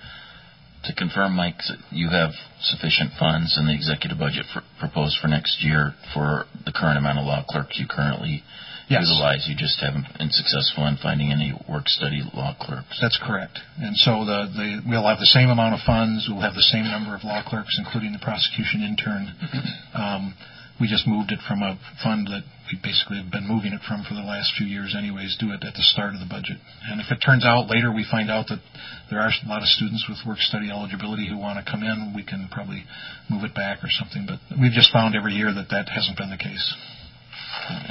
To 0.85 0.95
confirm, 0.95 1.35
Mike, 1.35 1.59
you 1.91 2.09
have 2.11 2.31
sufficient 2.61 3.11
funds 3.18 3.57
in 3.59 3.66
the 3.66 3.74
executive 3.74 4.18
budget 4.18 4.47
proposed 4.79 5.18
for 5.20 5.29
next 5.29 5.64
year 5.64 5.93
for 6.14 6.45
the 6.64 6.72
current 6.72 6.99
amount 6.99 7.18
of 7.18 7.24
law 7.24 7.45
clerks 7.49 7.79
you 7.81 7.87
currently 7.89 8.45
yes. 8.89 9.07
utilize. 9.07 9.47
You 9.49 9.57
just 9.57 9.78
haven't 9.80 10.09
been 10.18 10.32
successful 10.32 10.86
in 10.86 10.97
finding 11.01 11.32
any 11.32 11.55
work 11.68 11.89
study 11.89 12.24
law 12.34 12.57
clerks. 12.59 12.99
That's 13.01 13.18
correct. 13.20 13.61
And 13.78 13.97
so 13.97 14.24
the, 14.24 14.49
the, 14.53 14.68
we'll 14.89 15.07
have 15.07 15.20
the 15.20 15.32
same 15.32 15.49
amount 15.49 15.74
of 15.74 15.80
funds. 15.84 16.26
We'll 16.28 16.45
have 16.45 16.57
the 16.59 16.68
same 16.72 16.84
number 16.84 17.14
of 17.14 17.24
law 17.24 17.43
clerks, 17.47 17.76
including 17.78 18.12
the 18.12 18.22
prosecution 18.22 18.82
intern. 18.82 19.32
Um, 19.95 20.34
we 20.80 20.86
just 20.86 21.07
moved 21.07 21.32
it 21.34 21.43
from 21.47 21.62
a 21.62 21.74
fund 22.03 22.30
that 22.30 22.47
we 22.70 22.78
basically 22.78 23.18
have 23.18 23.32
been 23.32 23.49
moving 23.49 23.72
it 23.74 23.82
from 23.82 24.07
for 24.07 24.14
the 24.14 24.22
last 24.22 24.55
few 24.55 24.66
years 24.66 24.95
anyways, 24.95 25.34
do 25.41 25.51
it 25.51 25.64
at 25.66 25.74
the 25.74 25.82
start 25.82 26.14
of 26.14 26.20
the 26.20 26.30
budget. 26.30 26.61
And 26.86 27.01
if 27.01 27.11
it 27.11 27.18
turns 27.18 27.43
out 27.43 27.66
later 27.66 27.91
we 27.91 28.07
find 28.07 28.30
out 28.30 28.47
that 28.53 28.62
there 29.11 29.18
are 29.18 29.32
a 29.32 29.49
lot 29.49 29.64
of 29.64 29.68
students 29.68 30.07
with 30.07 30.22
work 30.22 30.39
study 30.39 30.70
eligibility 30.70 31.26
who 31.26 31.34
want 31.34 31.59
to 31.59 31.66
come 31.66 31.82
in, 31.82 32.14
we 32.14 32.22
can 32.22 32.47
probably 32.53 32.84
move 33.26 33.43
it 33.43 33.55
back 33.59 33.82
or 33.82 33.91
something. 33.91 34.28
But 34.28 34.39
we've 34.55 34.76
just 34.76 34.93
found 34.93 35.16
every 35.16 35.34
year 35.34 35.51
that 35.51 35.72
that 35.74 35.89
hasn't 35.91 36.14
been 36.14 36.30
the 36.30 36.39
case. 36.39 36.62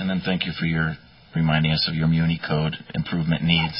And 0.07 0.23
then 0.23 0.23
thank 0.23 0.47
you 0.47 0.53
for 0.57 0.63
your 0.63 0.95
reminding 1.35 1.73
us 1.73 1.83
of 1.91 1.93
your 1.93 2.07
MuniCode 2.07 2.79
improvement 2.95 3.43
needs. 3.43 3.75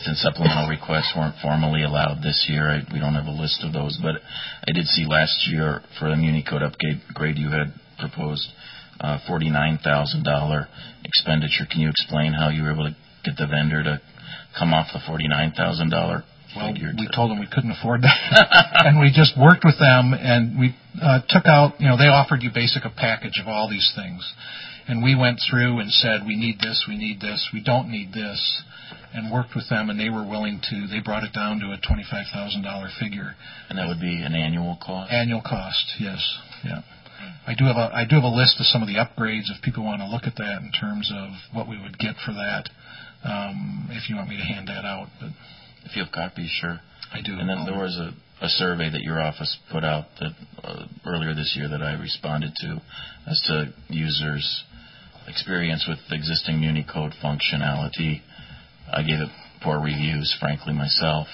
Since 0.00 0.24
supplemental 0.24 0.72
requests 0.72 1.12
weren't 1.12 1.36
formally 1.42 1.84
allowed 1.84 2.24
this 2.24 2.48
year, 2.48 2.64
I, 2.64 2.80
we 2.88 2.98
don't 2.98 3.12
have 3.12 3.28
a 3.28 3.36
list 3.36 3.60
of 3.60 3.74
those. 3.74 4.00
But 4.00 4.16
I 4.64 4.72
did 4.72 4.86
see 4.86 5.04
last 5.04 5.36
year 5.52 5.82
for 6.00 6.08
the 6.08 6.16
MuniCode 6.16 6.64
upgrade, 6.64 7.36
you 7.36 7.50
had 7.52 7.76
proposed 8.00 8.48
uh, 9.00 9.18
$49,000 9.28 9.84
expenditure. 11.04 11.68
Can 11.70 11.82
you 11.82 11.90
explain 11.90 12.32
how 12.32 12.48
you 12.48 12.62
were 12.62 12.72
able 12.72 12.88
to 12.88 12.96
get 13.22 13.36
the 13.36 13.46
vendor 13.46 13.84
to 13.84 14.00
come 14.58 14.72
off 14.72 14.88
the 14.96 15.00
$49,000 15.04 16.24
well, 16.56 16.72
we 16.72 17.06
told 17.14 17.30
them 17.30 17.38
we 17.38 17.52
couldn't 17.52 17.72
afford 17.72 18.00
that, 18.00 18.16
and 18.88 18.98
we 18.98 19.12
just 19.12 19.36
worked 19.36 19.60
with 19.60 19.78
them, 19.78 20.16
and 20.16 20.58
we 20.58 20.72
uh, 20.96 21.20
took 21.28 21.44
out. 21.44 21.76
You 21.78 21.88
know, 21.88 21.98
they 21.98 22.08
offered 22.08 22.40
you 22.40 22.48
basic 22.48 22.86
a 22.86 22.88
package 22.88 23.36
of 23.42 23.46
all 23.46 23.68
these 23.68 23.92
things, 23.94 24.24
and 24.88 25.02
we 25.02 25.14
went 25.14 25.40
through 25.42 25.80
and 25.80 25.90
said, 25.90 26.22
we 26.26 26.36
need 26.36 26.58
this, 26.60 26.86
we 26.88 26.96
need 26.96 27.20
this, 27.20 27.50
we 27.52 27.62
don't 27.62 27.90
need 27.90 28.12
this, 28.12 28.38
and 29.14 29.32
worked 29.32 29.54
with 29.54 29.68
them, 29.68 29.90
and 29.90 29.98
they 29.98 30.10
were 30.10 30.26
willing 30.26 30.60
to. 30.70 30.86
They 30.86 31.00
brought 31.00 31.24
it 31.24 31.32
down 31.32 31.58
to 31.60 31.72
a 31.72 31.78
twenty-five 31.80 32.26
thousand 32.32 32.62
dollar 32.62 32.88
figure. 33.00 33.34
And 33.68 33.78
that 33.78 33.88
would 33.88 34.00
be 34.00 34.22
an 34.22 34.34
annual 34.34 34.78
cost. 34.80 35.12
Annual 35.12 35.42
cost, 35.42 35.84
yes, 35.98 36.20
yeah. 36.64 36.82
I 37.46 37.54
do 37.56 37.64
have 37.64 37.76
a 37.76 37.90
I 37.94 38.04
do 38.08 38.16
have 38.16 38.24
a 38.24 38.34
list 38.34 38.60
of 38.60 38.66
some 38.66 38.82
of 38.82 38.88
the 38.88 38.98
upgrades 39.00 39.48
if 39.50 39.62
people 39.62 39.84
want 39.84 40.02
to 40.02 40.08
look 40.08 40.24
at 40.24 40.36
that 40.36 40.62
in 40.62 40.70
terms 40.70 41.10
of 41.14 41.30
what 41.54 41.68
we 41.68 41.80
would 41.80 41.98
get 41.98 42.14
for 42.24 42.32
that. 42.32 42.68
Um, 43.24 43.88
if 43.90 44.10
you 44.10 44.16
want 44.16 44.28
me 44.28 44.36
to 44.36 44.42
hand 44.44 44.68
that 44.68 44.84
out, 44.84 45.08
but 45.18 45.30
if 45.84 45.96
you 45.96 46.04
have 46.04 46.12
copies, 46.12 46.50
sure. 46.60 46.78
I 47.12 47.22
do. 47.24 47.38
And 47.38 47.48
then 47.48 47.64
there 47.64 47.78
was 47.78 47.96
a, 47.96 48.12
a 48.44 48.48
survey 48.48 48.90
that 48.90 49.02
your 49.02 49.20
office 49.20 49.56
put 49.72 49.82
out 49.82 50.04
that 50.20 50.32
uh, 50.62 50.86
earlier 51.06 51.34
this 51.34 51.54
year 51.56 51.68
that 51.70 51.82
I 51.82 51.94
responded 51.94 52.52
to 52.60 52.82
as 53.26 53.40
to 53.46 53.72
users' 53.88 54.64
experience 55.28 55.86
with 55.88 55.98
existing 56.10 56.62
Code 56.92 57.12
functionality. 57.22 58.20
I 58.92 59.02
gave 59.02 59.20
it 59.20 59.28
poor 59.62 59.80
reviews, 59.80 60.34
frankly, 60.38 60.72
myself. 60.72 61.26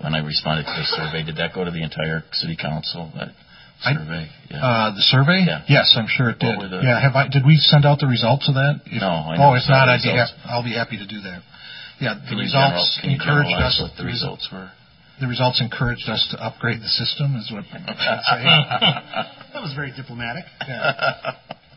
When 0.00 0.14
I 0.14 0.20
responded 0.20 0.64
to 0.64 0.74
the 0.76 0.84
survey, 0.84 1.24
did 1.24 1.36
that 1.36 1.54
go 1.54 1.64
to 1.64 1.70
the 1.70 1.82
entire 1.82 2.22
city 2.32 2.56
council? 2.56 3.10
That 3.16 3.32
survey? 3.82 4.28
I, 4.28 4.52
yeah. 4.52 4.60
uh, 4.60 4.88
the 4.94 5.06
survey? 5.08 5.44
Yeah. 5.46 5.64
Yes, 5.68 5.94
I'm 5.96 6.08
sure 6.08 6.30
it 6.30 6.38
did. 6.38 6.58
yeah. 6.82 7.00
Have 7.00 7.16
I? 7.16 7.28
Did 7.28 7.46
we 7.46 7.56
send 7.56 7.86
out 7.86 7.98
the 7.98 8.06
results 8.08 8.48
of 8.48 8.54
that? 8.54 8.84
If, 8.86 9.00
no. 9.00 9.08
I 9.08 9.36
oh, 9.40 9.54
if 9.54 9.64
not, 9.68 9.88
I'd 9.88 10.02
be 10.02 10.12
ha- 10.12 10.34
I'll 10.44 10.64
be 10.64 10.74
happy 10.74 10.98
to 10.98 11.06
do 11.06 11.20
that. 11.22 11.42
Yeah. 12.00 12.14
The 12.14 12.36
can 12.36 12.38
results 12.38 13.00
general, 13.00 13.14
encouraged 13.14 13.58
us. 13.58 13.80
What 13.82 13.96
the 13.96 14.04
results 14.04 14.48
were. 14.52 14.70
The 15.20 15.26
results 15.26 15.60
encouraged 15.60 16.08
us 16.08 16.28
to 16.30 16.38
upgrade 16.38 16.78
the 16.78 16.86
system, 16.86 17.34
is 17.34 17.50
what 17.50 17.66
I'm 17.74 17.82
saying. 17.82 18.62
that 19.50 19.58
was 19.58 19.74
very 19.74 19.90
diplomatic. 19.90 20.44
Yeah. 20.62 21.34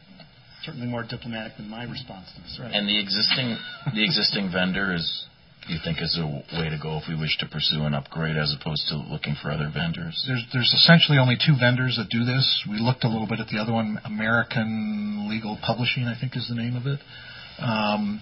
Certainly 0.66 0.88
more 0.88 1.04
diplomatic 1.04 1.58
than 1.58 1.70
my 1.70 1.84
response 1.84 2.28
to 2.36 2.42
this. 2.42 2.60
Right. 2.62 2.74
And 2.74 2.88
the 2.88 3.00
existing 3.00 3.58
the 3.94 4.04
existing 4.04 4.52
vendor 4.52 4.94
is 4.94 5.26
you 5.68 5.78
think 5.84 6.02
is 6.02 6.18
a 6.20 6.26
way 6.58 6.70
to 6.70 6.80
go 6.82 6.98
if 6.98 7.04
we 7.08 7.16
wish 7.16 7.38
to 7.38 7.46
pursue 7.46 7.84
an 7.84 7.94
upgrade 7.94 8.36
as 8.36 8.56
opposed 8.60 8.88
to 8.90 8.98
looking 8.98 9.36
for 9.42 9.52
other 9.52 9.70
vendors? 9.74 10.18
There's, 10.28 10.44
there's 10.54 10.74
essentially 10.74 11.18
only 11.18 11.38
two 11.38 11.54
vendors 11.60 11.98
that 11.98 12.10
do 12.10 12.26
this. 12.26 12.66
We 12.70 12.80
looked 12.80 13.04
a 13.04 13.08
little 13.08 13.28
bit 13.28 13.40
at 13.40 13.48
the 13.48 13.60
other 13.60 13.72
one, 13.72 14.00
American 14.04 15.30
Legal 15.30 15.58
Publishing, 15.62 16.06
I 16.06 16.20
think 16.20 16.36
is 16.36 16.48
the 16.50 16.56
name 16.56 16.76
of 16.76 16.88
it. 16.88 17.00
Um, 17.60 18.22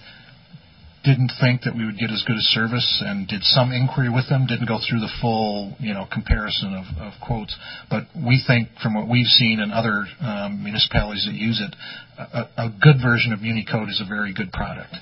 didn't 1.10 1.34
think 1.42 1.66
that 1.66 1.74
we 1.74 1.86
would 1.86 1.98
get 1.98 2.14
as 2.14 2.22
good 2.30 2.38
a 2.38 2.48
service 2.54 2.86
and 3.02 3.28
did 3.28 3.42
some 3.42 3.74
inquiry 3.74 4.14
with 4.14 4.30
them, 4.30 4.46
didn't 4.46 4.70
go 4.70 4.78
through 4.78 5.02
the 5.02 5.10
full, 5.22 5.74
you 5.80 5.94
know, 5.94 6.06
comparison 6.14 6.78
of, 6.78 6.86
of 7.02 7.14
quotes. 7.26 7.58
But 7.90 8.06
we 8.14 8.38
think 8.46 8.70
from 8.78 8.94
what 8.94 9.10
we've 9.10 9.30
seen 9.42 9.60
in 9.60 9.72
other 9.74 10.06
um, 10.22 10.62
municipalities 10.64 11.26
that 11.26 11.34
use 11.34 11.58
it, 11.58 11.74
a, 12.22 12.70
a 12.70 12.70
good 12.70 13.02
version 13.02 13.34
of 13.34 13.42
MuniCode 13.42 13.90
is 13.90 13.98
a 13.98 14.08
very 14.08 14.34
good 14.34 14.54
product. 14.54 14.94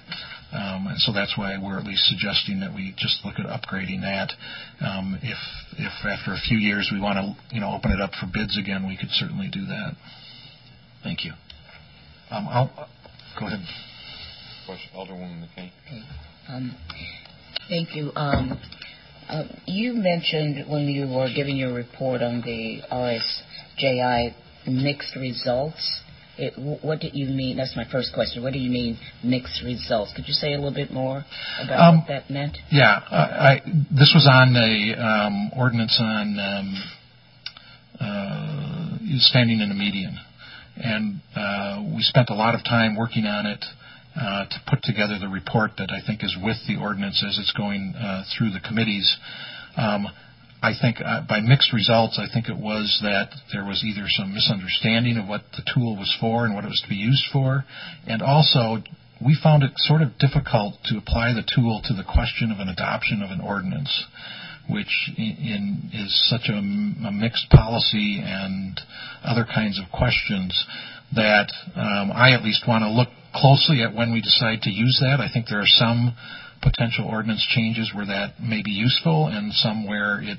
Um, 0.56 0.88
and 0.88 1.00
so 1.04 1.12
that's 1.12 1.36
why 1.38 1.60
we're 1.60 1.78
at 1.78 1.84
least 1.84 2.08
suggesting 2.08 2.62
that 2.62 2.72
we 2.74 2.96
just 2.98 3.20
look 3.26 3.36
at 3.36 3.46
upgrading 3.46 4.08
that. 4.08 4.32
Um, 4.80 5.20
if 5.22 5.38
if 5.76 5.92
after 6.08 6.32
a 6.32 6.40
few 6.48 6.58
years 6.58 6.90
we 6.92 7.02
want 7.02 7.20
to 7.20 7.36
you 7.54 7.60
know 7.60 7.76
open 7.76 7.92
it 7.92 8.00
up 8.00 8.12
for 8.16 8.32
bids 8.32 8.58
again, 8.58 8.88
we 8.88 8.96
could 8.96 9.12
certainly 9.12 9.50
do 9.52 9.66
that. 9.66 9.92
Thank 11.04 11.26
you. 11.26 11.34
Um, 12.32 12.48
I'll 12.48 12.72
go 13.38 13.48
ahead. 13.48 13.60
Question, 14.68 14.90
Alderwoman 14.98 15.40
McCain. 15.40 15.72
Okay. 15.88 16.04
Um, 16.50 16.76
thank 17.70 17.96
you. 17.96 18.12
Um, 18.18 18.60
uh, 19.30 19.44
you 19.66 19.94
mentioned 19.94 20.70
when 20.70 20.90
you 20.90 21.08
were 21.08 21.30
giving 21.34 21.56
your 21.56 21.74
report 21.74 22.22
on 22.22 22.42
the 22.42 22.82
RESJI 22.92 24.34
mixed 24.68 25.16
results. 25.16 26.02
It, 26.38 26.54
what 26.84 27.00
did 27.00 27.16
you 27.16 27.28
mean? 27.28 27.56
That's 27.56 27.78
my 27.78 27.86
first 27.90 28.12
question. 28.14 28.44
What 28.44 28.52
do 28.52 28.60
you 28.60 28.70
mean 28.70 29.00
mixed 29.24 29.64
results? 29.64 30.12
Could 30.14 30.28
you 30.28 30.34
say 30.34 30.52
a 30.52 30.58
little 30.58 30.74
bit 30.74 30.92
more 30.92 31.24
about 31.64 31.80
um, 31.80 32.00
what 32.00 32.08
that 32.10 32.30
meant? 32.30 32.58
Yeah, 32.70 33.00
uh, 33.10 33.16
I, 33.16 33.62
this 33.66 34.12
was 34.14 34.28
on 34.30 34.54
a 34.54 35.02
um, 35.02 35.52
ordinance 35.58 35.98
on 36.04 36.38
um, 36.42 36.76
uh, 38.02 38.98
standing 39.20 39.62
in 39.62 39.72
a 39.72 39.74
median, 39.74 40.20
and 40.76 41.22
uh, 41.38 41.96
we 41.96 42.02
spent 42.02 42.30
a 42.32 42.36
lot 42.36 42.54
of 42.54 42.66
time 42.66 42.98
working 42.98 43.26
on 43.26 43.46
it 43.46 43.64
uh, 44.20 44.46
to 44.46 44.58
put 44.68 44.82
together 44.84 45.20
the 45.20 45.30
report 45.30 45.72
that 45.78 45.92
I 45.92 46.06
think 46.06 46.24
is 46.24 46.36
with 46.42 46.58
the 46.68 46.78
ordinance 46.82 47.24
as 47.28 47.38
it's 47.38 47.54
going 47.54 47.94
uh, 47.96 48.24
through 48.38 48.52
the 48.52 48.60
committees. 48.60 49.06
Um, 49.78 50.08
I 50.62 50.74
think 50.74 50.98
uh, 51.06 51.22
by 51.30 51.40
mixed 51.40 51.72
results, 51.72 52.18
I 52.18 52.26
think 52.34 52.50
it 52.50 52.58
was 52.58 53.00
that 53.04 53.30
there 53.54 53.64
was 53.64 53.84
either 53.86 54.10
some 54.10 54.34
misunderstanding 54.34 55.18
of 55.18 55.28
what 55.28 55.44
the 55.54 55.62
tool 55.74 55.96
was 55.96 56.10
for 56.20 56.46
and 56.46 56.56
what 56.56 56.66
it 56.66 56.74
was 56.74 56.82
to 56.82 56.90
be 56.90 56.96
used 56.96 57.26
for, 57.32 57.64
and 58.08 58.24
also 58.24 58.82
we 59.24 59.38
found 59.42 59.64
it 59.64 59.72
sort 59.76 60.02
of 60.02 60.18
difficult 60.18 60.76
to 60.86 60.98
apply 60.98 61.34
the 61.34 61.46
tool 61.46 61.82
to 61.86 61.94
the 61.94 62.04
question 62.04 62.52
of 62.52 62.60
an 62.60 62.70
adoption 62.70 63.22
of 63.22 63.32
an 63.32 63.42
ordinance, 63.42 64.06
which 64.70 65.12
in, 65.18 65.38
in 65.42 65.90
is 65.94 66.30
such 66.30 66.50
a, 66.50 66.58
a, 66.58 67.12
mixed 67.12 67.50
policy 67.50 68.22
and 68.24 68.80
other 69.24 69.46
kinds 69.46 69.80
of 69.80 69.86
questions 69.92 70.54
that 71.16 71.52
um, 71.76 72.12
I 72.12 72.34
at 72.34 72.44
least 72.44 72.68
want 72.68 72.84
to 72.84 72.90
look 72.90 73.10
closely 73.34 73.84
at 73.84 73.94
when 73.94 74.14
we 74.14 74.22
decide 74.22 74.62
to 74.64 74.70
use 74.70 74.98
that. 75.02 75.20
I 75.20 75.32
think 75.32 75.48
there 75.50 75.60
are 75.60 75.74
some 75.80 76.16
potential 76.62 77.08
ordinance 77.10 77.46
changes 77.56 77.92
where 77.94 78.06
that 78.06 78.42
may 78.42 78.62
be 78.64 78.72
useful 78.72 79.28
and 79.28 79.54
some 79.54 79.88
where 79.88 80.20
it 80.22 80.38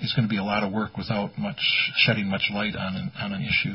is 0.00 0.12
going 0.14 0.26
to 0.26 0.30
be 0.30 0.38
a 0.38 0.44
lot 0.44 0.62
of 0.62 0.72
work 0.72 0.96
without 0.96 1.36
much 1.38 1.60
shedding 1.96 2.28
much 2.28 2.50
light 2.52 2.76
on 2.76 2.96
an, 2.96 3.12
on 3.20 3.32
an 3.32 3.42
issue. 3.42 3.74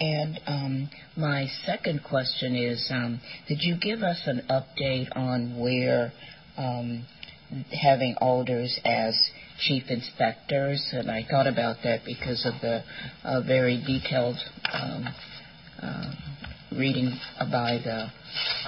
And 0.00 0.40
um, 0.46 0.90
my 1.16 1.46
second 1.66 2.02
question 2.08 2.54
is, 2.54 2.88
um, 2.92 3.20
could 3.48 3.58
you 3.60 3.76
give 3.80 4.02
us 4.02 4.20
an 4.26 4.42
update 4.48 5.08
on 5.16 5.58
where 5.58 6.12
um, 6.56 7.04
having 7.72 8.14
alders 8.20 8.78
as 8.84 9.18
chief 9.60 9.84
inspectors? 9.88 10.88
And 10.92 11.10
I 11.10 11.26
thought 11.28 11.48
about 11.48 11.78
that 11.82 12.02
because 12.06 12.46
of 12.46 12.60
the 12.60 12.84
uh, 13.24 13.40
very 13.40 13.82
detailed 13.84 14.36
um, 14.72 15.08
uh, 15.82 16.14
reading 16.72 17.18
by 17.38 17.80
the 17.84 18.08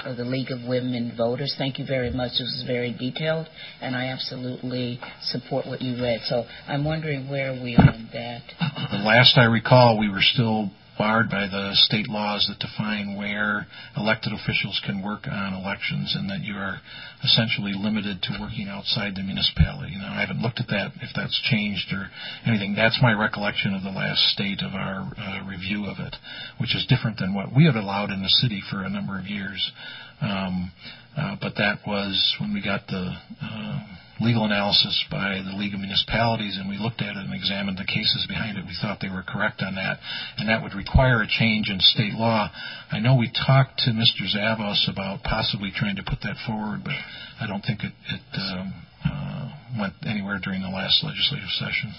uh, 0.05 0.15
the 0.15 0.25
League 0.25 0.51
of 0.51 0.67
Women 0.67 1.13
Voters. 1.17 1.55
Thank 1.59 1.79
you 1.79 1.85
very 1.87 2.11
much. 2.11 2.33
This 2.33 2.41
was 2.41 2.65
very 2.67 2.93
detailed, 2.93 3.47
and 3.81 3.95
I 3.95 4.07
absolutely 4.07 4.99
support 5.23 5.67
what 5.67 5.83
you 5.83 6.03
read. 6.03 6.21
So 6.25 6.45
I'm 6.67 6.85
wondering 6.85 7.29
where 7.29 7.53
we 7.53 7.77
are 7.77 7.93
on 7.93 8.09
that. 8.13 8.43
The 8.91 8.99
last 8.99 9.37
I 9.37 9.45
recall, 9.45 9.99
we 9.99 10.09
were 10.09 10.23
still 10.23 10.71
barred 11.01 11.31
by 11.33 11.49
the 11.49 11.73
state 11.89 12.13
laws 12.13 12.45
that 12.45 12.61
define 12.61 13.17
where 13.17 13.65
elected 13.97 14.37
officials 14.37 14.77
can 14.85 15.01
work 15.01 15.25
on 15.25 15.57
elections 15.57 16.13
and 16.13 16.29
that 16.29 16.45
you 16.45 16.53
are 16.53 16.77
essentially 17.25 17.73
limited 17.73 18.21
to 18.21 18.37
working 18.37 18.69
outside 18.69 19.17
the 19.17 19.25
municipality. 19.25 19.97
Now, 19.97 20.13
I 20.13 20.21
haven't 20.21 20.45
looked 20.45 20.61
at 20.61 20.69
that, 20.69 20.93
if 21.01 21.09
that's 21.17 21.41
changed 21.49 21.89
or 21.97 22.13
anything. 22.45 22.77
That's 22.77 23.01
my 23.01 23.17
recollection 23.17 23.73
of 23.73 23.81
the 23.81 23.97
last 23.97 24.21
state 24.37 24.61
of 24.61 24.77
our 24.77 25.09
uh, 25.17 25.49
review 25.49 25.89
of 25.89 25.97
it, 26.05 26.13
which 26.61 26.77
is 26.77 26.85
different 26.85 27.17
than 27.17 27.33
what 27.33 27.49
we 27.49 27.65
have 27.65 27.81
allowed 27.81 28.13
in 28.13 28.21
the 28.21 28.37
city 28.45 28.61
for 28.69 28.85
a 28.85 28.93
number 28.93 29.19
of 29.19 29.25
years. 29.25 29.73
Um, 30.21 30.73
uh, 31.17 31.37
but 31.41 31.55
that 31.57 31.81
was 31.87 32.37
when 32.41 32.55
we 32.55 32.63
got 32.63 32.87
the 32.87 33.13
uh, 33.43 33.79
legal 34.21 34.45
analysis 34.45 35.05
by 35.11 35.41
the 35.41 35.57
League 35.57 35.73
of 35.75 35.81
Municipalities, 35.81 36.57
and 36.61 36.69
we 36.69 36.77
looked 36.77 37.01
at 37.01 37.17
it 37.17 37.25
and 37.25 37.35
examined 37.35 37.79
the 37.79 37.89
cases 37.89 38.27
behind 38.29 38.59
it. 38.59 38.65
We 38.65 38.77
thought 38.81 39.01
they 39.01 39.09
were 39.09 39.25
correct 39.27 39.63
on 39.65 39.75
that, 39.75 39.99
and 40.37 40.49
that 40.49 40.63
would 40.63 40.75
require 40.75 41.23
a 41.23 41.27
change 41.27 41.69
in 41.69 41.81
state 41.81 42.13
law. 42.13 42.49
I 42.93 43.01
know 43.01 43.17
we 43.17 43.33
talked 43.33 43.81
to 43.89 43.91
Mr. 43.91 44.29
Zavos 44.29 44.89
about 44.93 45.25
possibly 45.25 45.73
trying 45.75 45.97
to 45.97 46.05
put 46.05 46.21
that 46.23 46.37
forward, 46.47 46.85
but 46.85 46.95
I 47.41 47.47
don't 47.49 47.65
think 47.65 47.81
it, 47.83 47.93
um, 48.37 48.75
uh, 49.05 49.51
went 49.81 49.95
anywhere 50.07 50.39
during 50.43 50.61
the 50.63 50.69
last 50.69 51.03
legislative 51.03 51.49
session. 51.57 51.95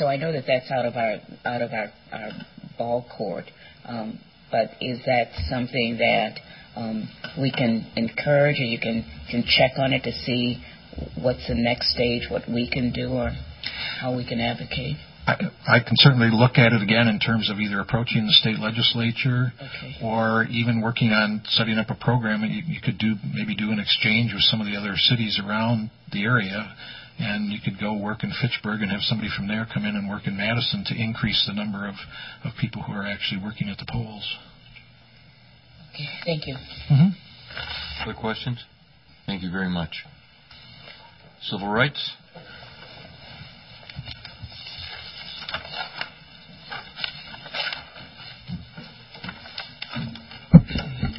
So 0.00 0.06
I 0.06 0.16
know 0.16 0.32
that 0.32 0.44
that's 0.46 0.70
out 0.70 0.86
of 0.86 0.96
our 0.96 1.20
out 1.44 1.62
of 1.62 1.72
our, 1.72 1.92
our 2.12 2.30
ball 2.76 3.06
court, 3.16 3.44
um, 3.86 4.18
but 4.50 4.70
is 4.80 5.00
that 5.06 5.28
something 5.48 5.96
that 5.98 6.40
um, 6.76 7.08
we 7.40 7.50
can 7.50 7.90
encourage 7.96 8.60
or 8.60 8.64
you 8.64 8.78
can, 8.78 9.04
can 9.30 9.44
check 9.44 9.72
on 9.78 9.92
it 9.92 10.04
to 10.04 10.12
see 10.12 10.62
what's 11.20 11.46
the 11.48 11.54
next 11.54 11.92
stage, 11.92 12.30
what 12.30 12.42
we 12.48 12.68
can 12.70 12.92
do, 12.92 13.10
or 13.10 13.30
how 14.00 14.16
we 14.16 14.26
can 14.26 14.40
advocate? 14.40 14.96
I, 15.26 15.34
I 15.68 15.78
can 15.80 15.94
certainly 15.96 16.30
look 16.32 16.56
at 16.56 16.72
it 16.72 16.82
again 16.82 17.06
in 17.06 17.20
terms 17.20 17.50
of 17.50 17.60
either 17.60 17.80
approaching 17.80 18.26
the 18.26 18.32
state 18.32 18.58
legislature 18.58 19.52
okay. 19.56 19.96
or 20.02 20.44
even 20.50 20.80
working 20.80 21.10
on 21.12 21.42
setting 21.44 21.78
up 21.78 21.90
a 21.90 21.94
program. 21.94 22.42
You, 22.42 22.62
you 22.66 22.80
could 22.80 22.98
do 22.98 23.14
maybe 23.34 23.54
do 23.54 23.70
an 23.70 23.78
exchange 23.78 24.32
with 24.32 24.42
some 24.42 24.60
of 24.60 24.66
the 24.66 24.76
other 24.76 24.96
cities 24.96 25.38
around 25.38 25.90
the 26.10 26.24
area, 26.24 26.74
and 27.18 27.52
you 27.52 27.58
could 27.62 27.78
go 27.78 27.94
work 27.94 28.24
in 28.24 28.32
Fitchburg 28.40 28.80
and 28.80 28.90
have 28.90 29.02
somebody 29.02 29.28
from 29.36 29.46
there 29.46 29.68
come 29.72 29.84
in 29.84 29.94
and 29.94 30.08
work 30.08 30.26
in 30.26 30.36
Madison 30.36 30.84
to 30.86 30.94
increase 30.96 31.44
the 31.46 31.54
number 31.54 31.86
of, 31.86 31.94
of 32.44 32.52
people 32.58 32.82
who 32.82 32.92
are 32.92 33.06
actually 33.06 33.42
working 33.44 33.68
at 33.68 33.78
the 33.78 33.86
polls. 33.86 34.24
Okay, 36.00 36.08
thank 36.24 36.46
you. 36.46 36.54
Mm-hmm. 36.90 38.08
Other 38.08 38.18
questions? 38.18 38.64
Thank 39.26 39.42
you 39.42 39.50
very 39.50 39.68
much. 39.68 40.04
Civil 41.42 41.68
rights? 41.68 42.12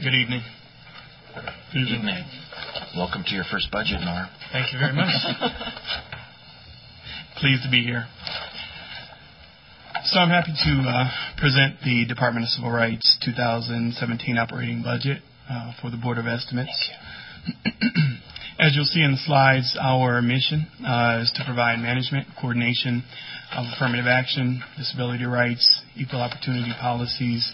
Good 0.04 0.16
evening. 0.16 0.42
Good 1.74 1.88
evening. 1.88 2.26
Welcome 2.98 3.24
to 3.28 3.36
your 3.36 3.44
first 3.52 3.70
budget, 3.72 4.02
Nora. 4.02 4.30
Thank 4.52 4.74
you 4.74 4.80
very 4.80 4.94
much. 4.94 5.10
Pleased 7.40 7.64
to 7.64 7.70
be 7.70 7.84
here. 7.84 8.06
So 10.04 10.18
I'm 10.18 10.30
happy 10.30 10.50
to 10.52 10.74
uh, 10.82 11.10
present 11.38 11.76
the 11.86 12.06
Department 12.08 12.46
of 12.46 12.50
Civil 12.50 12.72
Rights 12.72 13.20
2017 13.24 14.36
operating 14.36 14.82
budget 14.82 15.22
uh, 15.48 15.74
for 15.80 15.92
the 15.92 15.98
Board 15.98 16.18
of 16.18 16.26
Estimates. 16.26 16.74
As 18.60 18.76
you'll 18.76 18.90
see 18.90 19.04
in 19.04 19.12
the 19.12 19.22
slides, 19.22 19.78
our 19.80 20.20
mission 20.24 20.66
uh, 20.84 21.20
is 21.22 21.32
to 21.36 21.46
provide 21.46 21.78
management, 21.78 22.26
coordination 22.42 23.04
of 23.54 23.66
affirmative 23.76 24.08
action, 24.08 24.64
disability 24.76 25.26
rights, 25.26 25.84
equal 25.96 26.22
opportunity 26.22 26.74
policies, 26.82 27.46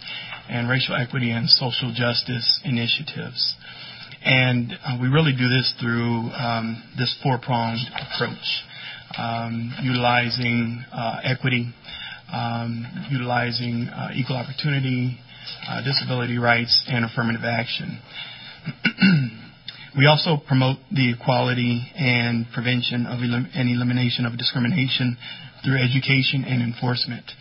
and 0.48 0.70
racial 0.70 0.95
equity 0.95 1.32
and 1.32 1.50
social 1.50 1.93
justice 1.93 2.62
initiatives. 2.64 3.56
And 4.24 4.72
uh, 4.72 4.98
we 5.02 5.10
really 5.10 5.34
do 5.34 5.50
this 5.50 5.74
through 5.82 6.32
um, 6.32 6.82
this 6.98 7.14
four-pronged 7.22 7.91
approach, 7.91 8.48
um, 9.18 9.74
utilizing 9.84 10.86
uh, 10.93 11.20
equity, 11.26 11.74
utilizing 13.09 13.88
uh, 13.88 14.09
equal 14.13 14.36
opportunity, 14.36 15.17
uh, 15.67 15.82
disability 15.84 16.38
rights, 16.38 16.86
and 16.88 17.03
affirmative 17.05 17.43
action. 17.43 17.99
we 19.97 20.05
also 20.05 20.38
promote 20.47 20.78
the 20.91 21.13
equality 21.13 21.91
and 21.95 22.45
prevention 22.53 23.07
and 23.07 23.69
elimination 23.69 24.25
of 24.25 24.38
discrimination 24.38 25.17
through 25.63 25.78
education 25.78 26.43
and 26.45 26.61
enforcement. 26.61 27.32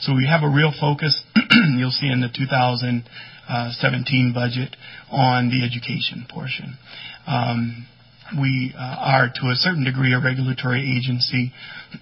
So 0.00 0.14
we 0.14 0.26
have 0.26 0.42
a 0.42 0.48
real 0.48 0.72
focus, 0.78 1.22
you'll 1.76 1.90
see 1.90 2.08
in 2.08 2.20
the 2.20 2.28
2017 2.28 4.32
budget, 4.34 4.76
on 5.10 5.48
the 5.48 5.64
education 5.64 6.26
portion. 6.28 6.76
We 8.34 8.74
uh, 8.76 8.80
are 8.80 9.28
to 9.28 9.46
a 9.48 9.54
certain 9.54 9.84
degree 9.84 10.12
a 10.12 10.20
regulatory 10.20 10.82
agency, 10.98 11.52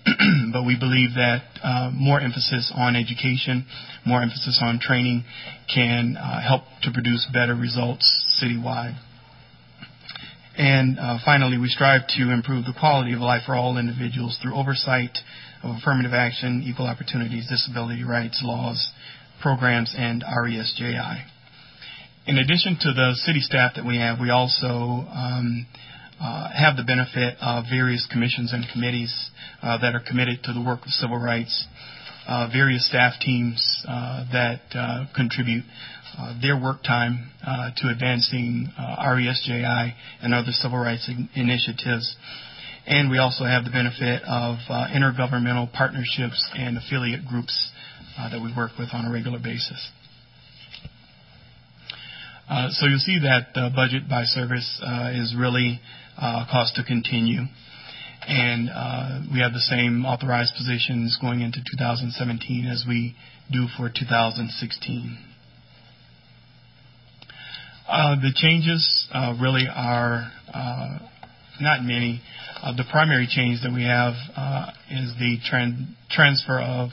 but 0.53 0.64
we 0.64 0.79
believe 0.79 1.14
that 1.16 1.43
uh, 1.62 1.91
more 1.93 2.20
emphasis 2.20 2.72
on 2.75 2.97
education, 2.97 3.66
more 4.07 4.22
emphasis 4.22 4.59
on 4.62 4.81
training 4.81 5.25
can 5.72 6.16
uh, 6.16 6.41
help 6.41 6.62
to 6.83 6.93
produce 6.93 7.29
better 7.33 7.55
results 7.55 8.05
citywide. 8.43 8.99
And 10.57 10.99
finally, 11.25 11.59
we 11.59 11.68
strive 11.68 12.07
to 12.16 12.31
improve 12.31 12.64
the 12.64 12.75
quality 12.79 13.12
of 13.12 13.20
life 13.20 13.43
for 13.45 13.57
all 13.57 13.77
individuals 13.77 14.39
through 14.41 14.55
oversight 14.55 15.18
of 15.64 15.77
affirmative 15.77 16.12
action, 16.12 16.62
equal 16.64 16.87
opportunities, 16.87 17.49
disability 17.49 18.05
rights 18.05 18.41
laws, 18.45 18.93
programs, 19.43 19.95
and 19.99 20.22
RESJI. 20.22 21.25
In 22.27 22.39
addition 22.39 22.79
to 22.81 22.93
the 22.93 23.12
city 23.16 23.41
staff 23.41 23.72
that 23.77 23.85
we 23.85 23.99
have, 23.99 24.20
we 24.20 24.31
also 24.31 24.68
um, 24.68 25.66
uh, 26.21 26.49
have 26.55 26.77
the 26.77 26.85
benefit 26.85 27.37
of 27.41 27.65
various 27.71 28.07
commissions 28.11 28.53
and 28.53 28.65
committees 28.73 29.12
uh, 29.62 29.79
that 29.79 29.95
are 29.95 30.03
committed 30.07 30.43
to 30.45 30.53
the 30.53 30.62
work 30.62 30.81
of 30.83 30.91
civil 30.91 31.19
rights, 31.19 31.67
uh, 32.27 32.49
various 32.53 32.87
staff 32.89 33.15
teams 33.21 33.59
uh, 33.89 34.25
that 34.33 34.61
uh, 34.75 35.05
contribute 35.15 35.65
uh, 36.17 36.39
their 36.41 36.61
work 36.61 36.83
time 36.83 37.31
to 37.77 37.89
advancing 37.89 38.71
RESJI 38.79 39.93
and 40.23 40.33
other 40.33 40.53
civil 40.53 40.79
rights 40.79 41.09
in- 41.09 41.29
initiatives. 41.35 42.17
And 42.87 43.11
we 43.11 43.19
also 43.19 43.45
have 43.45 43.65
the 43.65 43.71
benefit 43.71 44.23
of 44.23 44.59
intergovernmental 44.95 45.73
partnerships 45.73 46.51
and 46.55 46.79
affiliate 46.79 47.27
groups 47.27 47.71
that 48.17 48.41
we 48.41 48.55
work 48.57 48.73
with 48.79 48.91
on 48.93 49.07
a 49.07 49.11
regular 49.12 49.39
basis. 49.39 49.91
Uh, 52.49 52.69
so 52.71 52.87
you'll 52.87 52.99
see 52.99 53.21
that 53.21 53.49
the 53.55 53.71
budget 53.75 54.09
by 54.09 54.25
service 54.25 54.81
uh, 54.85 55.11
is 55.15 55.35
really 55.37 55.81
cost 56.21 56.77
to 56.77 56.85
continue. 56.85 57.43
And 58.27 58.71
uh, 58.71 59.21
we 59.33 59.41
have 59.41 59.53
the 59.53 59.61
same 59.61 60.07
authorized 60.07 60.55
positions 60.57 61.19
going 61.21 61.41
into 61.41 61.59
2017 61.59 62.67
as 62.67 62.85
we 62.89 63.15
do 63.53 63.67
for 63.77 63.91
2016. 63.91 65.19
Uh, 67.87 68.17
the 68.17 68.33
changes 68.35 69.09
uh, 69.12 69.35
really 69.41 69.67
are 69.69 70.31
uh, 70.55 70.99
not 71.61 71.83
many. 71.83 72.23
Uh, 72.62 72.75
the 72.75 72.85
primary 72.91 73.29
change 73.29 73.61
that 73.62 73.73
we 73.73 73.85
have 73.85 74.15
uh, 74.37 74.71
is 74.91 75.12
the 75.19 75.37
tran- 75.53 75.89
transfer 76.11 76.59
of 76.61 76.91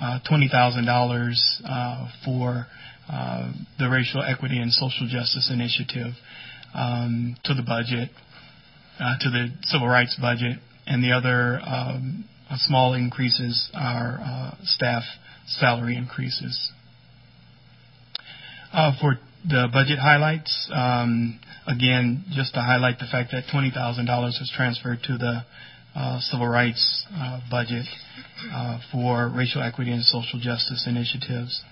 uh, 0.00 0.20
$20,000 0.30 1.34
uh, 1.64 2.08
for 2.24 2.66
uh, 3.12 3.52
the 3.80 3.90
Racial 3.90 4.22
Equity 4.22 4.58
and 4.58 4.72
Social 4.72 5.08
Justice 5.10 5.50
Initiative 5.52 6.12
um, 6.74 7.34
to 7.42 7.54
the 7.54 7.62
budget 7.62 8.10
uh, 8.10 8.29
to 9.00 9.30
the 9.30 9.48
civil 9.62 9.88
rights 9.88 10.16
budget, 10.20 10.58
and 10.86 11.02
the 11.02 11.12
other 11.12 11.60
um, 11.64 12.24
small 12.56 12.94
increases 12.94 13.70
are 13.74 14.18
uh, 14.22 14.54
staff 14.64 15.02
salary 15.46 15.96
increases. 15.96 16.70
Uh, 18.72 18.92
for 19.00 19.18
the 19.48 19.68
budget 19.72 19.98
highlights, 19.98 20.68
um, 20.72 21.40
again, 21.66 22.24
just 22.32 22.54
to 22.54 22.60
highlight 22.60 22.98
the 22.98 23.06
fact 23.10 23.32
that 23.32 23.44
$20,000 23.52 23.74
was 24.06 24.52
transferred 24.54 24.98
to 25.02 25.16
the 25.16 25.42
uh, 25.96 26.20
civil 26.20 26.46
rights 26.46 27.04
uh, 27.12 27.40
budget 27.50 27.86
uh, 28.52 28.78
for 28.92 29.28
racial 29.34 29.62
equity 29.62 29.90
and 29.90 30.04
social 30.04 30.38
justice 30.38 30.86
initiatives. 30.86 31.62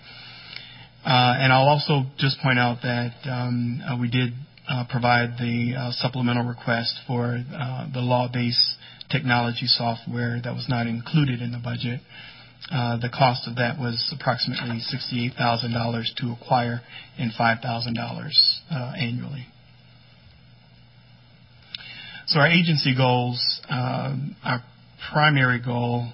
and 1.04 1.52
I'll 1.52 1.68
also 1.68 2.02
just 2.18 2.40
point 2.40 2.58
out 2.58 2.78
that 2.82 3.14
um, 3.30 4.00
we 4.00 4.10
did 4.10 4.32
uh, 4.32 4.47
provide 4.90 5.38
the 5.38 5.74
uh, 5.76 5.90
supplemental 5.92 6.44
request 6.44 6.98
for 7.06 7.42
uh, 7.54 7.86
the 7.92 8.00
law-based 8.00 8.76
technology 9.10 9.66
software 9.66 10.40
that 10.42 10.54
was 10.54 10.66
not 10.68 10.86
included 10.86 11.40
in 11.40 11.52
the 11.52 11.58
budget. 11.58 12.00
Uh, 12.70 12.98
the 12.98 13.08
cost 13.08 13.48
of 13.48 13.56
that 13.56 13.78
was 13.78 14.12
approximately 14.14 14.80
$68,000 14.92 16.04
to 16.16 16.32
acquire 16.32 16.80
and 17.18 17.32
$5,000 17.32 17.64
uh, 18.70 18.92
annually. 18.98 19.46
So 22.26 22.40
our 22.40 22.48
agency 22.48 22.94
goals, 22.94 23.60
our 23.70 24.62
primary 25.10 25.60
goal 25.64 26.12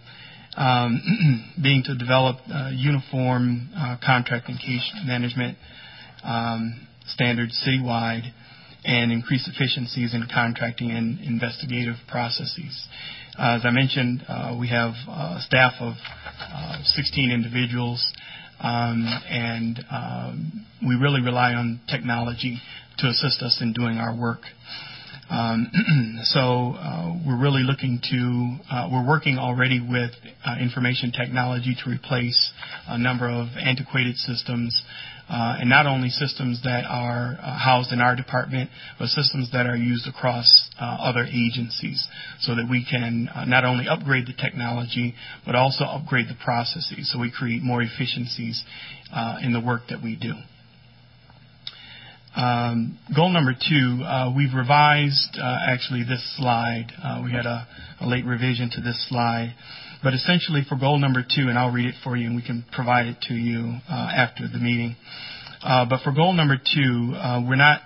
um, 0.56 1.52
being 1.62 1.82
to 1.84 1.96
develop 1.96 2.36
uh, 2.52 2.70
uniform 2.72 3.70
uh, 3.76 3.96
contract 4.04 4.48
and 4.48 4.58
case 4.58 4.92
management 5.04 5.58
um, 6.22 6.86
standards 7.06 7.60
citywide 7.66 8.30
and 8.84 9.12
increase 9.12 9.48
efficiencies 9.48 10.14
in 10.14 10.26
contracting 10.32 10.90
and 10.90 11.20
investigative 11.20 11.96
processes. 12.08 12.86
Uh, 13.38 13.56
as 13.58 13.62
I 13.64 13.70
mentioned, 13.70 14.22
uh, 14.28 14.56
we 14.58 14.68
have 14.68 14.92
a 15.08 15.40
staff 15.40 15.72
of 15.80 15.94
uh, 16.40 16.78
16 16.84 17.30
individuals, 17.30 18.12
um, 18.60 19.06
and 19.28 19.84
um, 19.90 20.66
we 20.86 20.94
really 20.94 21.20
rely 21.20 21.52
on 21.54 21.80
technology 21.90 22.60
to 22.98 23.08
assist 23.08 23.42
us 23.42 23.58
in 23.60 23.72
doing 23.72 23.98
our 23.98 24.16
work. 24.16 24.40
Um, 25.30 26.20
so 26.24 26.74
uh, 26.78 27.14
we're 27.26 27.40
really 27.40 27.62
looking 27.62 28.00
to, 28.10 28.56
uh, 28.70 28.88
we're 28.92 29.06
working 29.06 29.38
already 29.38 29.80
with 29.80 30.12
uh, 30.44 30.56
information 30.60 31.12
technology 31.12 31.76
to 31.82 31.90
replace 31.90 32.52
a 32.86 32.98
number 32.98 33.28
of 33.28 33.48
antiquated 33.58 34.16
systems, 34.16 34.80
uh, 35.28 35.56
and 35.60 35.68
not 35.68 35.86
only 35.86 36.08
systems 36.08 36.62
that 36.64 36.84
are 36.84 37.38
uh, 37.40 37.58
housed 37.58 37.92
in 37.92 38.00
our 38.00 38.14
department, 38.14 38.70
but 38.98 39.08
systems 39.08 39.50
that 39.52 39.66
are 39.66 39.76
used 39.76 40.06
across 40.06 40.68
uh, 40.80 40.84
other 40.84 41.24
agencies, 41.24 42.06
so 42.40 42.54
that 42.54 42.66
we 42.68 42.86
can 42.88 43.28
not 43.46 43.64
only 43.64 43.86
upgrade 43.88 44.26
the 44.26 44.34
technology, 44.34 45.14
but 45.46 45.54
also 45.54 45.84
upgrade 45.84 46.26
the 46.28 46.36
processes, 46.44 47.10
so 47.12 47.18
we 47.18 47.30
create 47.30 47.62
more 47.62 47.82
efficiencies 47.82 48.62
in 49.42 49.52
the 49.52 49.60
work 49.60 49.82
that 49.88 50.02
we 50.02 50.16
do. 50.16 50.34
Um, 52.44 52.98
goal 53.16 53.30
number 53.30 53.54
two, 53.54 54.04
uh, 54.04 54.30
we've 54.36 54.52
revised 54.54 55.38
uh, 55.40 55.58
actually 55.66 56.02
this 56.02 56.22
slide. 56.36 56.92
Uh, 57.02 57.22
we 57.24 57.32
had 57.32 57.46
a, 57.46 57.66
a, 58.02 58.06
late 58.06 58.26
revision 58.26 58.68
to 58.74 58.82
this 58.82 59.08
slide. 59.08 59.54
But 60.02 60.12
essentially 60.12 60.60
for 60.68 60.76
goal 60.76 60.98
number 60.98 61.22
two, 61.22 61.48
and 61.48 61.58
I'll 61.58 61.72
read 61.72 61.86
it 61.86 61.94
for 62.04 62.16
you 62.16 62.26
and 62.26 62.36
we 62.36 62.42
can 62.42 62.62
provide 62.70 63.06
it 63.06 63.16
to 63.28 63.34
you 63.34 63.78
uh, 63.88 64.10
after 64.14 64.46
the 64.46 64.58
meeting. 64.58 64.94
Uh, 65.62 65.86
but 65.88 66.02
for 66.02 66.12
goal 66.12 66.34
number 66.34 66.56
two, 66.56 67.14
uh, 67.16 67.42
we're 67.48 67.56
not 67.56 67.80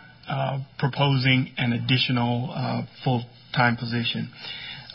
proposing 0.78 1.52
an 1.56 1.72
additional 1.72 2.84
full-time 3.04 3.76
position. 3.76 4.30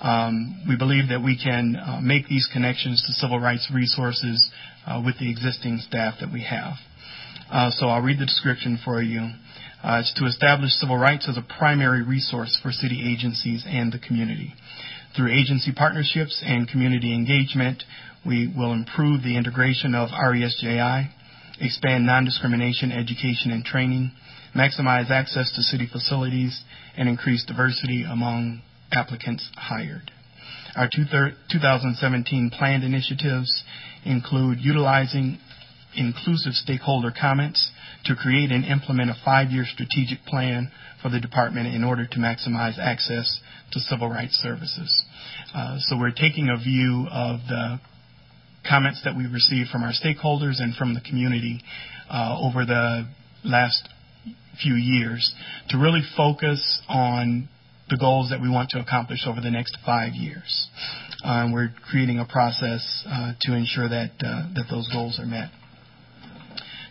Um, 0.02 0.66
we 0.68 0.76
believe 0.76 1.10
that 1.10 1.24
we 1.24 1.40
can 1.42 1.78
make 2.04 2.28
these 2.28 2.50
connections 2.52 3.02
to 3.08 3.14
civil 3.14 3.40
rights 3.40 3.72
resources 3.74 4.52
with 5.06 5.18
the 5.20 5.32
existing 5.32 5.80
staff 5.88 6.16
that 6.20 6.32
we 6.32 6.44
have. 6.44 6.74
so 7.74 7.88
I'll 7.88 8.02
read 8.02 8.20
the 8.20 8.26
description 8.26 8.78
for 8.84 9.02
you. 9.02 9.30
Uh, 9.84 10.02
to 10.16 10.26
establish 10.26 10.72
civil 10.72 10.98
rights 10.98 11.28
as 11.28 11.36
a 11.36 11.42
primary 11.58 12.02
resource 12.02 12.58
for 12.64 12.72
city 12.72 13.12
agencies 13.14 13.66
and 13.68 13.92
the 13.92 14.00
community. 14.00 14.54
Through 15.14 15.38
agency 15.38 15.74
partnerships 15.74 16.42
and 16.46 16.70
community 16.70 17.14
engagement, 17.14 17.84
we 18.26 18.48
will 18.48 18.72
improve 18.72 19.24
the 19.24 19.36
integration 19.36 19.94
of 19.94 20.08
RESJI, 20.10 21.10
expand 21.60 22.06
non-discrimination 22.06 22.94
education 22.94 23.52
and 23.52 23.66
training, 23.66 24.14
maximize 24.56 25.12
access 25.12 25.52
to 25.54 25.62
city 25.62 25.90
facilities, 25.92 26.62
and 26.96 27.10
increase 27.10 27.44
diversity 27.44 28.06
among 28.10 28.62
applicants 28.94 29.50
hired. 29.58 30.12
Our 30.78 30.90
2017 30.90 32.52
planned 32.58 32.86
initiatives 32.86 33.64
include 34.06 34.60
utilizing 34.62 35.40
inclusive 35.94 36.54
stakeholder 36.54 37.12
comments 37.12 37.70
to 38.06 38.16
create 38.16 38.52
and 38.52 38.66
implement 38.66 39.10
a 39.10 39.16
five-year 39.24 39.66
strategic 39.66 40.24
plan 40.26 40.72
for 41.02 41.10
the 41.10 41.20
department 41.20 41.74
in 41.74 41.84
order 41.84 42.06
to 42.06 42.18
maximize 42.18 42.78
access 42.80 43.40
to 43.72 43.80
civil 43.80 44.10
rights 44.10 44.36
services. 44.36 45.04
Uh, 45.54 45.78
so 45.80 45.98
we're 45.98 46.12
taking 46.12 46.50
a 46.50 46.58
view 46.58 47.08
of 47.12 47.40
the 47.48 47.80
comments 48.68 49.02
that 49.04 49.16
we've 49.16 49.32
received 49.32 49.70
from 49.70 49.84
our 49.84 49.92
stakeholders 49.92 50.62
and 50.62 50.76
from 50.76 50.94
the 50.94 51.02
community 51.02 51.62
uh, 52.10 52.38
over 52.40 52.66
the 52.66 53.08
last 53.44 53.90
few 54.62 54.76
years 54.76 55.34
to 55.70 55.78
really 55.78 56.02
focus 56.16 56.82
on 56.88 57.50
the 57.90 57.98
goals 57.98 58.30
that 58.30 58.42
we 58.42 58.50
want 58.50 58.70
to 58.70 58.80
accomplish 58.80 59.20
over 59.28 59.42
the 59.42 59.52
next 59.52 59.78
five 59.86 60.14
years. 60.14 60.68
Uh, 61.24 61.44
and 61.44 61.54
we're 61.54 61.74
creating 61.90 62.20
a 62.20 62.26
process 62.26 63.04
uh, 63.08 63.34
to 63.42 63.54
ensure 63.54 63.90
that 63.90 64.12
uh, 64.24 64.48
that 64.56 64.66
those 64.70 64.88
goals 64.92 65.20
are 65.20 65.26
met. 65.26 65.50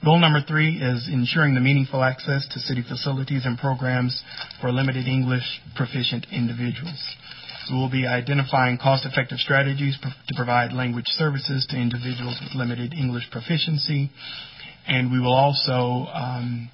Goal 0.05 0.19
number 0.19 0.41
three 0.43 0.83
is 0.83 1.09
ensuring 1.13 1.55
the 1.55 1.61
meaningful 1.61 2.03
access 2.03 2.45
to 2.51 2.59
city 2.59 2.83
facilities 2.83 3.47
and 3.47 3.57
programs 3.57 4.21
for 4.61 4.73
limited 4.73 5.07
English 5.07 5.45
proficient 5.77 6.27
individuals. 6.33 6.99
So 7.67 7.77
we'll 7.77 7.89
be 7.91 8.05
identifying 8.05 8.79
cost-effective 8.79 9.39
strategies 9.39 9.97
to 10.03 10.35
provide 10.35 10.73
language 10.73 11.07
services 11.07 11.69
to 11.71 11.77
individuals 11.77 12.37
with 12.43 12.53
limited 12.57 12.93
English 12.93 13.31
proficiency, 13.31 14.11
and 14.89 15.13
we 15.13 15.21
will 15.21 15.35
also 15.35 16.11
um, 16.13 16.69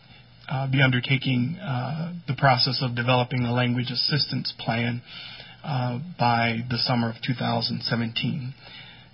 uh, 0.49 0.71
be 0.71 0.81
undertaking 0.81 1.59
uh, 1.61 2.15
the 2.29 2.35
process 2.35 2.81
of 2.81 2.97
developing 2.97 3.45
a 3.45 3.53
language 3.53 3.91
assistance 3.91 4.55
plan 4.59 5.03
uh, 5.63 5.99
by 6.19 6.61
the 6.71 6.79
summer 6.79 7.11
of 7.11 7.17
2017. 7.27 8.55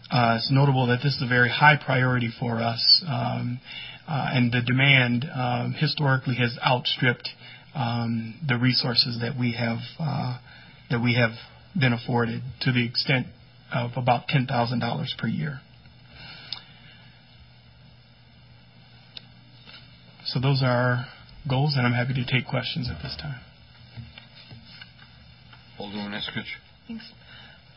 Uh, 0.09 0.37
it's 0.39 0.53
notable 0.53 0.87
that 0.87 1.01
this 1.03 1.17
is 1.17 1.23
a 1.23 1.27
very 1.27 1.49
high 1.49 1.77
priority 1.85 2.31
for 2.39 2.63
us. 2.63 3.03
Um, 3.09 3.59
and 4.07 4.53
the 4.53 4.61
demand 4.61 5.27
um, 5.35 5.75
historically 5.79 6.35
has 6.37 6.57
outstripped 6.65 7.29
um, 7.75 8.35
the 8.47 8.57
resources 8.57 9.19
that 9.21 9.39
we 9.39 9.53
have 9.53 9.79
uh, 9.99 10.39
that 10.91 11.03
we 11.03 11.15
have 11.15 11.33
been 11.79 11.93
afforded 11.93 12.43
to 12.61 12.73
the 12.73 12.87
extent 12.87 13.27
of 13.73 13.93
about 13.97 14.29
ten 14.29 14.47
thousand 14.47 14.81
dollars 14.81 15.15
per 15.19 15.27
year. 15.27 15.61
So 20.27 20.41
those 20.41 20.63
are 20.63 20.69
our 20.69 21.07
goals, 21.49 21.75
and 21.77 21.87
I'm 21.87 21.93
happy 21.93 22.15
to 22.15 22.25
take 22.25 22.49
questions 22.49 22.89
at 22.91 23.03
this 23.03 23.17
time. 23.21 23.41
Alderman 25.79 26.13
Eskrich. 26.13 26.49
Thanks. 26.89 27.05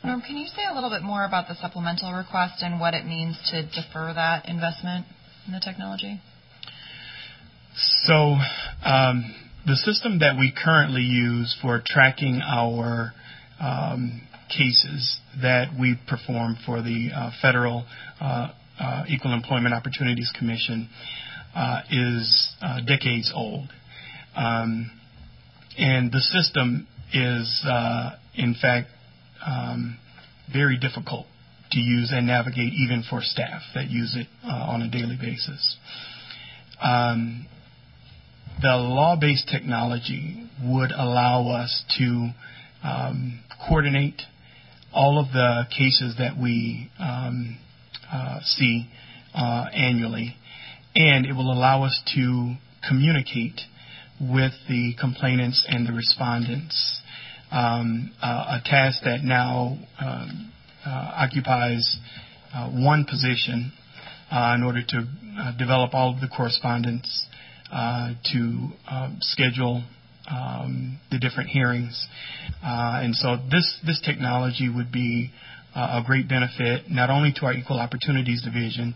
Norm, 0.04 0.22
can 0.22 0.38
you 0.38 0.48
say 0.48 0.62
a 0.70 0.74
little 0.74 0.90
bit 0.90 1.02
more 1.02 1.26
about 1.26 1.48
the 1.48 1.56
supplemental 1.56 2.14
request 2.14 2.62
and 2.62 2.80
what 2.80 2.94
it 2.94 3.06
means 3.06 3.38
to 3.52 3.64
defer 3.64 4.14
that 4.14 4.48
investment? 4.48 5.06
In 5.48 5.54
the 5.54 5.60
technology? 5.60 6.22
So, 8.06 8.38
um, 8.86 9.34
the 9.66 9.76
system 9.76 10.20
that 10.20 10.38
we 10.38 10.52
currently 10.52 11.02
use 11.02 11.58
for 11.62 11.82
tracking 11.86 12.42
our 12.42 13.14
um, 13.60 14.22
cases 14.50 15.20
that 15.42 15.70
we 15.80 15.98
perform 16.08 16.58
for 16.66 16.82
the 16.82 17.10
uh, 17.14 17.32
Federal 17.42 17.86
uh, 18.22 18.50
uh, 18.80 19.04
Equal 19.08 19.34
Employment 19.34 19.74
Opportunities 19.74 20.32
Commission 20.38 20.90
uh, 21.56 21.82
is 21.90 22.56
uh, 22.62 22.82
decades 22.86 23.32
old. 23.34 23.70
Um, 24.36 24.92
and 25.78 26.12
the 26.12 26.20
system 26.20 26.88
is, 27.14 27.66
uh, 27.68 28.12
in 28.36 28.56
fact, 28.60 28.90
um, 29.46 29.98
very 30.52 30.78
difficult 30.78 31.26
to 31.72 31.80
use 31.80 32.12
and 32.12 32.28
navigate 32.28 32.74
even 32.74 33.04
for 33.10 33.22
staff 33.22 33.62
that 33.76 33.90
use 33.90 34.16
it 34.16 34.28
uh, 34.44 34.52
on 34.52 34.82
a 34.82 34.90
daily 34.90 35.18
basis. 35.20 35.78
Um, 36.82 37.48
the 38.62 38.76
law-based 38.76 39.48
technology 39.52 40.50
would 40.64 40.92
allow 40.92 41.50
us 41.50 41.84
to 41.98 42.30
um, 42.84 43.40
coordinate 43.68 44.22
all 44.94 45.20
of 45.20 45.32
the 45.32 45.64
cases 45.70 46.16
that 46.18 46.38
we 46.42 46.90
um, 47.00 47.58
uh, 48.12 48.40
see 48.44 48.88
uh, 49.36 49.66
annually, 49.74 50.36
and 50.96 51.26
it 51.26 51.34
will 51.34 51.52
allow 51.52 51.84
us 51.84 52.02
to 52.16 52.56
communicate 52.88 53.62
with 54.20 54.54
the 54.68 54.96
complainants 55.00 55.66
and 55.68 55.88
the 55.88 55.94
respondents. 55.94 57.02
Um, 57.52 58.12
uh, 58.22 58.60
a 58.60 58.70
task 58.70 59.02
that 59.06 59.24
now 59.24 59.78
um, 60.00 60.52
occupies 60.86 61.98
uh, 62.54 62.70
one 62.70 63.06
position 63.06 63.72
uh, 64.32 64.54
in 64.56 64.64
order 64.64 64.82
to 64.88 65.08
develop 65.58 65.94
all 65.94 66.14
of 66.14 66.22
the 66.22 66.28
correspondence 66.28 67.28
to 68.32 68.70
um, 68.90 69.18
schedule 69.22 69.84
um, 70.30 71.00
the 71.12 71.20
different 71.20 71.50
hearings. 71.50 72.08
and 72.64 73.16
so 73.16 73.38
this 73.52 73.80
this 73.86 74.02
technology 74.06 74.70
would 74.70 74.92
be 74.92 75.32
a 75.76 76.02
great 76.06 76.28
benefit 76.28 76.90
not 76.90 77.10
only 77.10 77.32
to 77.34 77.46
our 77.46 77.54
Equal 77.54 77.80
Opportunities 77.80 78.42
Division, 78.42 78.96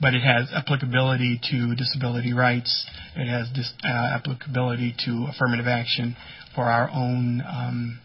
but 0.00 0.14
it 0.14 0.20
has 0.20 0.50
applicability 0.52 1.40
to 1.50 1.74
disability 1.74 2.32
rights. 2.32 2.86
It 3.16 3.28
has 3.28 3.48
uh, 3.84 3.88
applicability 4.14 4.94
to 5.06 5.26
affirmative 5.30 5.66
action 5.66 6.16
for 6.54 6.64
our 6.64 6.90
own 6.90 7.42
um, 7.46 7.98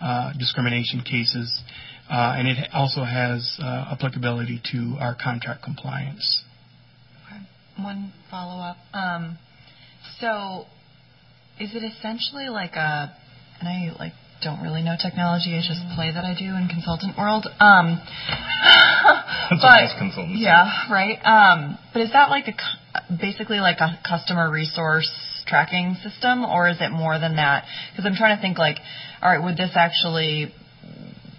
uh, 0.00 0.32
discrimination 0.38 1.02
cases 1.02 1.62
uh, 1.62 1.97
and 2.10 2.48
it 2.48 2.68
also 2.72 3.04
has 3.04 3.58
uh, 3.62 3.90
applicability 3.92 4.60
to 4.72 4.96
our 5.00 5.14
contract 5.14 5.62
compliance. 5.62 6.42
Okay. 7.26 7.42
One 7.82 8.12
follow-up. 8.30 8.76
Um, 8.94 9.38
so, 10.20 10.64
is 11.60 11.74
it 11.74 11.82
essentially 11.84 12.48
like 12.48 12.72
a, 12.74 13.14
and 13.60 13.68
I 13.68 13.96
like 13.98 14.12
don't 14.42 14.62
really 14.62 14.82
know 14.82 14.94
technology. 15.00 15.56
It's 15.56 15.66
just 15.66 15.82
play 15.94 16.12
that 16.12 16.24
I 16.24 16.34
do 16.38 16.54
in 16.54 16.68
consultant 16.68 17.18
world. 17.18 17.46
Um, 17.58 17.98
That's 19.50 19.62
but 19.62 19.82
what 19.82 19.98
consultants 19.98 20.40
yeah, 20.40 20.90
right. 20.90 21.18
Um, 21.24 21.78
but 21.92 22.02
is 22.02 22.12
that 22.12 22.30
like 22.30 22.46
a 22.48 22.54
basically 23.20 23.58
like 23.58 23.78
a 23.80 23.98
customer 24.06 24.50
resource 24.50 25.10
tracking 25.46 25.96
system, 26.02 26.44
or 26.44 26.68
is 26.68 26.76
it 26.80 26.90
more 26.90 27.18
than 27.18 27.36
that? 27.36 27.64
Because 27.90 28.06
I'm 28.06 28.14
trying 28.14 28.36
to 28.36 28.42
think 28.42 28.58
like, 28.58 28.76
all 29.22 29.30
right, 29.30 29.42
would 29.42 29.56
this 29.56 29.72
actually 29.74 30.52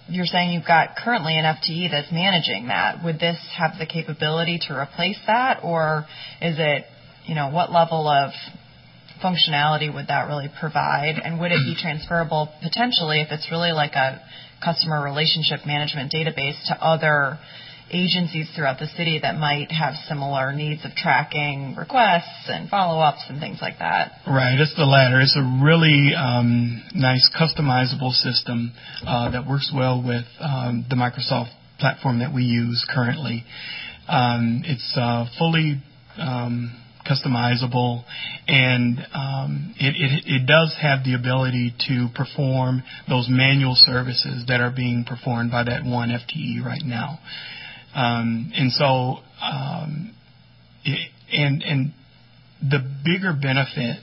you're 0.09 0.25
saying 0.25 0.53
you've 0.53 0.67
got 0.67 0.95
currently 0.95 1.37
an 1.37 1.45
FTE 1.45 1.91
that's 1.91 2.11
managing 2.11 2.67
that. 2.67 3.03
Would 3.03 3.19
this 3.19 3.37
have 3.57 3.77
the 3.79 3.85
capability 3.85 4.59
to 4.67 4.73
replace 4.73 5.19
that, 5.27 5.61
or 5.63 6.05
is 6.41 6.55
it, 6.57 6.85
you 7.25 7.35
know, 7.35 7.49
what 7.49 7.71
level 7.71 8.07
of 8.07 8.31
functionality 9.23 9.93
would 9.93 10.07
that 10.07 10.27
really 10.27 10.49
provide, 10.59 11.19
and 11.23 11.39
would 11.39 11.51
it 11.51 11.59
be 11.65 11.75
transferable 11.81 12.49
potentially 12.61 13.21
if 13.21 13.31
it's 13.31 13.49
really 13.51 13.71
like 13.71 13.93
a 13.93 14.21
customer 14.63 15.03
relationship 15.03 15.65
management 15.65 16.11
database 16.11 16.57
to 16.67 16.75
other 16.83 17.37
agencies 17.91 18.49
throughout 18.55 18.79
the 18.79 18.87
city 18.97 19.19
that 19.21 19.37
might 19.37 19.71
have 19.71 19.93
similar 20.07 20.53
needs 20.53 20.85
of 20.85 20.91
tracking 20.95 21.75
requests 21.75 22.47
and 22.47 22.69
follow-ups 22.69 23.23
and 23.29 23.39
things 23.39 23.59
like 23.61 23.79
that? 23.79 24.11
Right, 24.27 24.59
it's 24.59 24.75
the 24.75 24.85
latter. 24.85 25.19
It's 25.21 25.37
a 25.37 25.63
really 25.63 26.13
um, 26.15 26.83
nice 26.95 27.29
customizable 27.37 28.11
system 28.11 28.71
uh, 29.05 29.31
that 29.31 29.47
works 29.47 29.71
well 29.73 30.01
with 30.01 30.25
um, 30.39 30.85
the 30.89 30.95
Microsoft 30.95 31.49
platform 31.79 32.19
that 32.19 32.33
we 32.33 32.43
use 32.43 32.85
currently. 32.93 33.43
Um, 34.07 34.63
it's 34.65 34.93
uh, 34.95 35.25
fully 35.37 35.81
um, 36.17 36.75
customizable, 37.09 38.03
and 38.47 38.99
um, 39.13 39.73
it, 39.79 39.95
it, 39.95 40.41
it 40.41 40.45
does 40.45 40.75
have 40.81 41.03
the 41.03 41.15
ability 41.15 41.73
to 41.87 42.07
perform 42.15 42.83
those 43.07 43.27
manual 43.29 43.73
services 43.75 44.45
that 44.47 44.61
are 44.61 44.71
being 44.75 45.05
performed 45.07 45.51
by 45.51 45.63
that 45.63 45.83
one 45.85 46.09
FTE 46.09 46.63
right 46.63 46.83
now. 46.83 47.19
Um, 47.95 48.51
and 48.55 48.71
so, 48.71 49.17
um, 49.41 50.15
and 51.31 51.93
the 52.61 52.79
bigger 53.05 53.33
benefit 53.33 53.99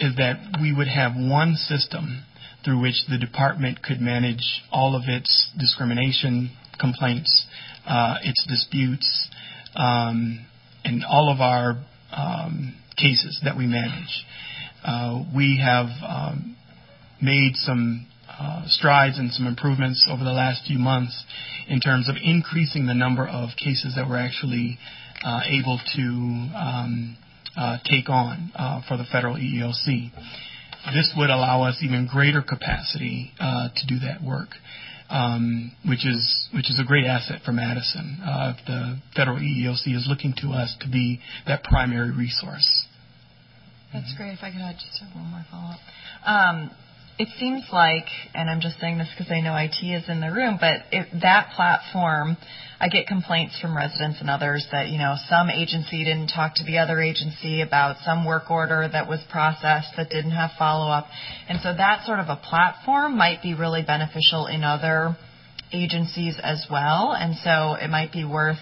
is 0.00 0.16
that 0.16 0.58
we 0.60 0.72
would 0.74 0.88
have 0.88 1.12
one 1.16 1.54
system 1.54 2.24
through 2.64 2.80
which 2.80 3.06
the 3.08 3.18
department 3.18 3.82
could 3.82 4.00
manage 4.00 4.62
all 4.70 4.94
of 4.96 5.02
its 5.06 5.50
discrimination 5.58 6.50
complaints, 6.78 7.46
uh, 7.86 8.16
its 8.22 8.44
disputes, 8.46 9.28
um, 9.74 10.44
and 10.84 11.04
all 11.04 11.32
of 11.32 11.40
our 11.40 11.82
um, 12.12 12.74
cases 12.96 13.40
that 13.44 13.56
we 13.56 13.66
manage. 13.66 14.24
Uh, 14.84 15.22
we 15.34 15.60
have 15.64 15.86
um, 16.06 16.56
made 17.20 17.52
some 17.54 18.06
uh, 18.38 18.62
strides 18.66 19.18
and 19.18 19.32
some 19.32 19.46
improvements 19.46 20.06
over 20.10 20.24
the 20.24 20.32
last 20.32 20.66
few 20.66 20.78
months 20.78 21.24
in 21.68 21.80
terms 21.80 22.08
of 22.08 22.16
increasing 22.22 22.86
the 22.86 22.94
number 22.94 23.26
of 23.26 23.50
cases 23.56 23.94
that 23.96 24.08
we're 24.08 24.18
actually 24.18 24.78
uh, 25.24 25.40
able 25.46 25.80
to 25.94 26.02
um, 26.02 27.16
uh, 27.56 27.78
take 27.84 28.08
on 28.08 28.50
uh, 28.54 28.80
for 28.88 28.96
the 28.96 29.04
federal 29.10 29.36
EEOC. 29.36 30.10
This 30.94 31.14
would 31.16 31.30
allow 31.30 31.62
us 31.62 31.78
even 31.82 32.08
greater 32.10 32.42
capacity 32.42 33.32
uh, 33.38 33.68
to 33.68 33.86
do 33.86 34.00
that 34.00 34.22
work, 34.22 34.48
um, 35.10 35.70
which 35.86 36.04
is 36.04 36.48
which 36.52 36.68
is 36.70 36.80
a 36.82 36.84
great 36.84 37.04
asset 37.04 37.42
for 37.44 37.52
Madison. 37.52 38.18
Uh, 38.20 38.54
if 38.56 38.66
the 38.66 38.98
federal 39.14 39.36
EEOC 39.38 39.94
is 39.94 40.06
looking 40.08 40.34
to 40.38 40.48
us 40.48 40.74
to 40.80 40.88
be 40.88 41.20
that 41.46 41.62
primary 41.62 42.10
resource. 42.10 42.86
That's 43.92 44.12
great. 44.16 44.32
If 44.32 44.42
I 44.42 44.50
could 44.50 44.60
add 44.60 44.74
just 44.74 45.02
one 45.14 45.26
more 45.30 45.44
follow-up. 45.50 45.78
Um, 46.26 46.70
it 47.18 47.28
seems 47.38 47.64
like, 47.72 48.06
and 48.34 48.48
I'm 48.48 48.60
just 48.60 48.80
saying 48.80 48.98
this 48.98 49.08
because 49.16 49.30
I 49.30 49.40
know 49.40 49.54
IT 49.54 49.84
is 49.84 50.08
in 50.08 50.20
the 50.20 50.30
room, 50.32 50.56
but 50.60 50.82
if 50.90 51.06
that 51.20 51.52
platform, 51.54 52.36
I 52.80 52.88
get 52.88 53.06
complaints 53.06 53.60
from 53.60 53.76
residents 53.76 54.20
and 54.20 54.30
others 54.30 54.66
that, 54.72 54.88
you 54.88 54.98
know, 54.98 55.14
some 55.28 55.50
agency 55.50 56.04
didn't 56.04 56.28
talk 56.28 56.54
to 56.56 56.64
the 56.64 56.78
other 56.78 57.00
agency 57.00 57.60
about 57.60 57.96
some 58.04 58.24
work 58.24 58.50
order 58.50 58.88
that 58.90 59.08
was 59.08 59.20
processed 59.30 59.90
that 59.96 60.10
didn't 60.10 60.32
have 60.32 60.50
follow-up. 60.58 61.06
And 61.48 61.60
so 61.62 61.74
that 61.74 62.04
sort 62.06 62.18
of 62.18 62.28
a 62.28 62.36
platform 62.36 63.16
might 63.16 63.42
be 63.42 63.54
really 63.54 63.82
beneficial 63.82 64.46
in 64.46 64.64
other 64.64 65.16
agencies 65.72 66.36
as 66.42 66.66
well. 66.70 67.12
And 67.12 67.36
so 67.36 67.74
it 67.74 67.88
might 67.88 68.10
be 68.10 68.24
worth 68.24 68.58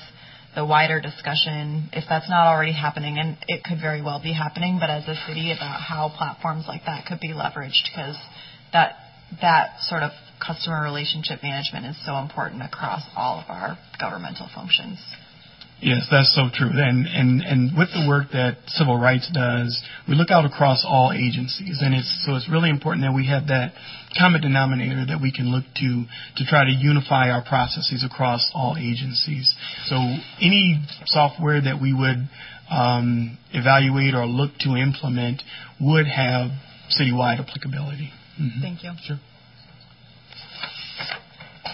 the 0.55 0.64
wider 0.64 1.01
discussion, 1.01 1.88
if 1.92 2.05
that's 2.09 2.28
not 2.28 2.48
already 2.48 2.72
happening, 2.72 3.18
and 3.18 3.36
it 3.46 3.62
could 3.62 3.80
very 3.80 4.03
well 4.03 4.20
be 4.20 4.32
happening, 4.32 4.78
but 4.80 4.90
as 4.90 5.07
a 5.07 5.14
city 5.26 5.53
about 5.53 5.80
how 5.80 6.11
platforms 6.16 6.64
like 6.66 6.82
that 6.86 7.07
could 7.07 7.20
be 7.20 7.28
leveraged 7.28 7.86
because 7.86 8.16
that 8.72 8.96
that 9.40 9.78
sort 9.82 10.03
of 10.03 10.11
customer 10.44 10.82
relationship 10.82 11.42
management 11.42 11.86
is 11.86 11.96
so 12.05 12.16
important 12.18 12.62
across 12.62 13.03
all 13.16 13.38
of 13.38 13.48
our 13.48 13.78
governmental 14.01 14.48
functions. 14.53 14.98
Yes, 15.83 16.07
that's 16.11 16.35
so 16.35 16.49
true. 16.53 16.68
And, 16.72 17.07
and, 17.07 17.41
and 17.41 17.76
with 17.76 17.89
the 17.89 18.05
work 18.07 18.33
that 18.33 18.59
civil 18.68 19.01
rights 19.01 19.31
does, 19.33 19.81
we 20.07 20.14
look 20.14 20.31
out 20.31 20.45
across 20.45 20.85
all 20.87 21.12
agencies. 21.12 21.81
And 21.81 21.95
it's, 21.95 22.26
so 22.26 22.37
it's 22.37 22.49
really 22.51 22.68
important 22.68 23.05
that 23.05 23.14
we 23.14 23.26
have 23.28 23.49
that 23.49 23.72
common 24.18 24.43
denominator 24.43 25.07
that 25.07 25.20
we 25.22 25.33
can 25.33 25.51
look 25.51 25.64
to 25.76 26.05
to 26.37 26.45
try 26.45 26.64
to 26.64 26.70
unify 26.70 27.31
our 27.31 27.43
processes 27.43 28.05
across 28.05 28.51
all 28.55 28.76
agencies. 28.78 29.55
So 29.87 29.97
any 30.41 30.85
software 31.07 31.61
that 31.62 31.81
we 31.81 31.95
would 31.95 32.28
um, 32.70 33.39
evaluate 33.53 34.14
or 34.14 34.26
look 34.26 34.53
to 34.61 34.76
implement 34.76 35.43
would 35.81 36.07
have 36.07 36.51
citywide 36.93 37.41
applicability. 37.41 38.11
Mm-hmm. 38.41 38.61
Thank 38.61 38.83
you. 38.83 38.93
Sure. 39.07 39.18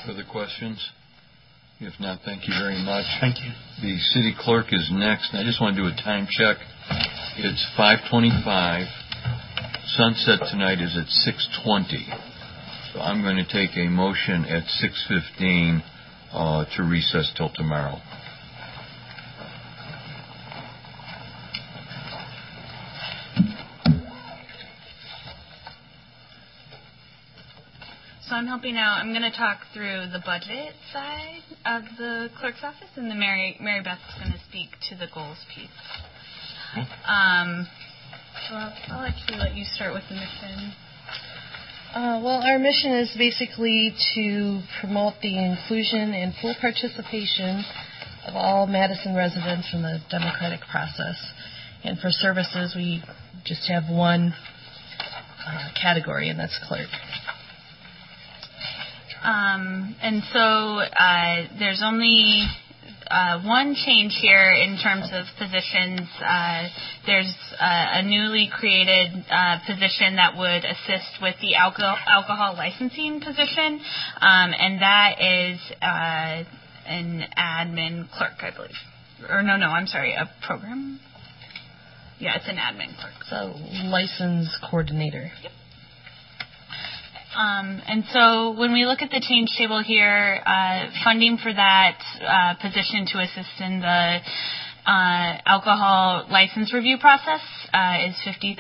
Further 0.07 0.25
questions? 0.31 0.91
If 1.79 1.93
not, 2.01 2.21
thank 2.25 2.49
you 2.49 2.55
very 2.59 2.83
much. 2.83 3.05
Thank 3.21 3.37
you. 3.45 3.53
The 3.83 3.99
city 3.99 4.35
clerk 4.41 4.73
is 4.73 4.89
next. 4.93 5.35
I 5.35 5.45
just 5.45 5.61
want 5.61 5.77
to 5.77 5.83
do 5.83 5.89
a 5.89 5.97
time 6.03 6.27
check. 6.31 6.57
It's 7.37 7.67
5:25. 7.77 8.89
Sunset 9.85 10.41
tonight 10.51 10.81
is 10.81 10.97
at 10.97 11.05
6:20. 11.05 12.07
So 12.93 13.01
I'm 13.01 13.21
going 13.21 13.37
to 13.37 13.45
take 13.45 13.77
a 13.77 13.91
motion 13.91 14.47
at 14.47 14.65
6:15 14.65 15.83
uh, 16.33 16.65
to 16.77 16.83
recess 16.83 17.31
till 17.37 17.51
tomorrow. 17.51 18.01
I'm 28.37 28.47
helping 28.47 28.77
out. 28.77 28.99
I'm 29.01 29.17
going 29.17 29.25
to 29.25 29.35
talk 29.35 29.61
through 29.73 30.13
the 30.13 30.21
budget 30.21 30.75
side 30.93 31.41
of 31.65 31.85
the 31.97 32.29
clerk's 32.39 32.61
office, 32.63 32.93
and 32.97 33.11
then 33.11 33.19
Mary 33.19 33.57
Maribeth's 33.63 34.13
going 34.21 34.31
to 34.31 34.39
speak 34.47 34.69
to 34.91 34.95
the 34.95 35.07
goals 35.09 35.39
piece. 35.57 35.73
Um, 37.09 37.67
so 38.45 38.57
I'll, 38.57 38.77
I'll 38.93 39.07
actually 39.09 39.39
let 39.39 39.57
you 39.57 39.65
start 39.65 39.95
with 39.95 40.03
the 40.11 40.17
mission. 40.17 40.77
Uh, 41.95 42.21
well, 42.23 42.45
our 42.45 42.59
mission 42.59 42.93
is 42.93 43.09
basically 43.17 43.97
to 44.15 44.61
promote 44.85 45.15
the 45.23 45.33
inclusion 45.33 46.13
and 46.13 46.35
full 46.43 46.55
participation 46.61 47.65
of 48.29 48.37
all 48.37 48.67
Madison 48.67 49.17
residents 49.17 49.73
in 49.73 49.81
the 49.81 49.97
democratic 50.11 50.61
process. 50.71 51.17
And 51.85 51.99
for 51.99 52.11
services, 52.11 52.75
we 52.77 53.03
just 53.47 53.67
have 53.71 53.85
one 53.89 54.35
uh, 55.49 55.69
category, 55.81 56.29
and 56.29 56.39
that's 56.39 56.61
clerk. 56.69 56.93
Um, 59.23 59.97
and 60.03 60.23
so 60.33 60.41
uh, 60.41 61.59
there's 61.59 61.83
only 61.85 62.47
uh, 63.11 63.41
one 63.43 63.75
change 63.75 64.15
here 64.21 64.53
in 64.53 64.79
terms 64.83 65.09
of 65.13 65.27
positions. 65.39 66.09
Uh, 66.21 66.69
there's 67.07 67.35
uh, 67.61 68.01
a 68.01 68.03
newly 68.03 68.51
created 68.53 69.25
uh, 69.31 69.59
position 69.67 70.17
that 70.17 70.37
would 70.37 70.65
assist 70.65 71.23
with 71.23 71.37
the 71.41 71.55
alcohol, 71.55 71.97
alcohol 72.07 72.55
licensing 72.57 73.21
position, 73.21 73.81
um, 74.21 74.51
and 74.59 74.81
that 74.83 75.21
is 75.21 75.61
uh, 75.83 76.45
an 76.87 77.25
admin 77.37 78.11
clerk, 78.11 78.43
I 78.43 78.51
believe. 78.55 78.71
Or 79.31 79.43
no, 79.43 79.57
no, 79.57 79.67
I'm 79.67 79.87
sorry, 79.87 80.13
a 80.15 80.29
program. 80.47 81.01
Yeah, 82.19 82.37
it's 82.37 82.49
an 82.49 82.57
admin 82.57 82.99
clerk. 82.99 83.15
So, 83.29 83.55
license 83.89 84.57
coordinator. 84.71 85.31
Yep. 85.43 85.53
Um, 87.37 87.83
and 87.87 88.05
so 88.13 88.53
when 88.53 88.73
we 88.73 88.87
look 88.87 89.03
at 89.03 89.11
the 89.11 89.21
change 89.21 89.51
table 89.59 89.83
here, 89.83 90.41
uh, 90.47 90.87
funding 91.05 91.37
for 91.37 91.53
that 91.53 92.01
uh, 92.25 92.55
position 92.55 93.05
to 93.13 93.21
assist 93.21 93.61
in 93.61 93.81
the 93.81 94.21
uh, 94.87 95.43
alcohol 95.45 96.27
license 96.31 96.73
review 96.73 96.97
process 96.99 97.43
uh, 97.75 98.07
is 98.07 98.15
$50,000. 98.23 98.55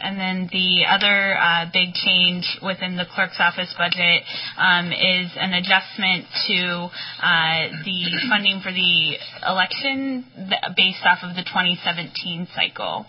And 0.00 0.18
then 0.18 0.48
the 0.52 0.86
other 0.86 1.36
uh, 1.36 1.66
big 1.72 1.92
change 1.94 2.46
within 2.62 2.96
the 2.96 3.04
clerk's 3.14 3.38
office 3.40 3.74
budget 3.76 4.22
um, 4.56 4.92
is 4.92 5.30
an 5.34 5.54
adjustment 5.54 6.24
to 6.46 6.88
uh, 7.18 7.82
the 7.82 7.98
funding 8.30 8.60
for 8.62 8.70
the 8.70 9.18
election 9.46 10.24
based 10.76 11.02
off 11.02 11.18
of 11.26 11.34
the 11.34 11.42
2017 11.42 12.46
cycle. 12.54 13.04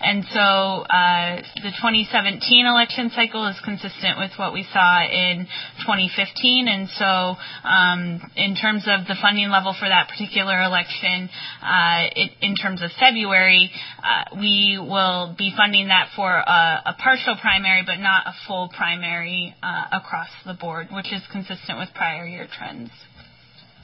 And 0.00 0.24
so 0.34 0.82
uh, 0.82 1.46
the 1.62 1.70
2017 1.78 2.66
election 2.66 3.10
cycle 3.14 3.46
is 3.46 3.56
consistent 3.64 4.18
with 4.18 4.32
what 4.36 4.52
we 4.52 4.66
saw 4.72 5.06
in 5.06 5.46
2015. 5.86 6.66
And 6.66 6.88
so 6.98 7.38
um, 7.62 8.18
in 8.34 8.56
terms 8.58 8.90
of 8.90 9.06
the 9.06 9.14
funding 9.22 9.50
level 9.50 9.74
for 9.78 9.86
that 9.86 10.10
particular 10.10 10.58
election, 10.62 11.30
uh, 11.60 12.08
in 12.40 12.54
terms 12.54 12.82
of 12.82 12.90
February, 12.98 13.70
uh, 13.98 14.36
we 14.36 14.78
will 14.80 15.34
be 15.36 15.52
funding 15.56 15.88
that 15.88 16.08
for 16.16 16.30
a 16.30 16.82
a 16.86 16.94
partial 16.94 17.36
primary, 17.40 17.82
but 17.84 17.98
not 17.98 18.26
a 18.26 18.34
full 18.46 18.68
primary 18.68 19.54
uh, 19.62 19.98
across 19.98 20.28
the 20.46 20.54
board, 20.54 20.88
which 20.92 21.12
is 21.12 21.22
consistent 21.30 21.78
with 21.78 21.88
prior 21.94 22.26
year 22.26 22.46
trends. 22.58 22.90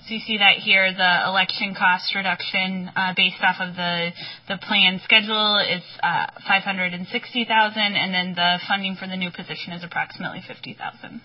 So 0.06 0.14
you 0.14 0.20
see 0.20 0.38
that 0.38 0.56
here, 0.56 0.90
the 0.92 1.28
election 1.28 1.74
cost 1.76 2.14
reduction 2.14 2.90
uh, 2.96 3.12
based 3.14 3.42
off 3.42 3.56
of 3.60 3.76
the 3.76 4.56
planned 4.66 5.02
schedule 5.04 5.58
is 5.60 5.82
uh, 6.02 6.26
560000 6.48 7.76
and 7.76 8.14
then 8.14 8.34
the 8.34 8.58
funding 8.66 8.96
for 8.96 9.06
the 9.06 9.16
new 9.16 9.30
position 9.30 9.74
is 9.74 9.84
approximately 9.84 10.40
50000 10.46 11.20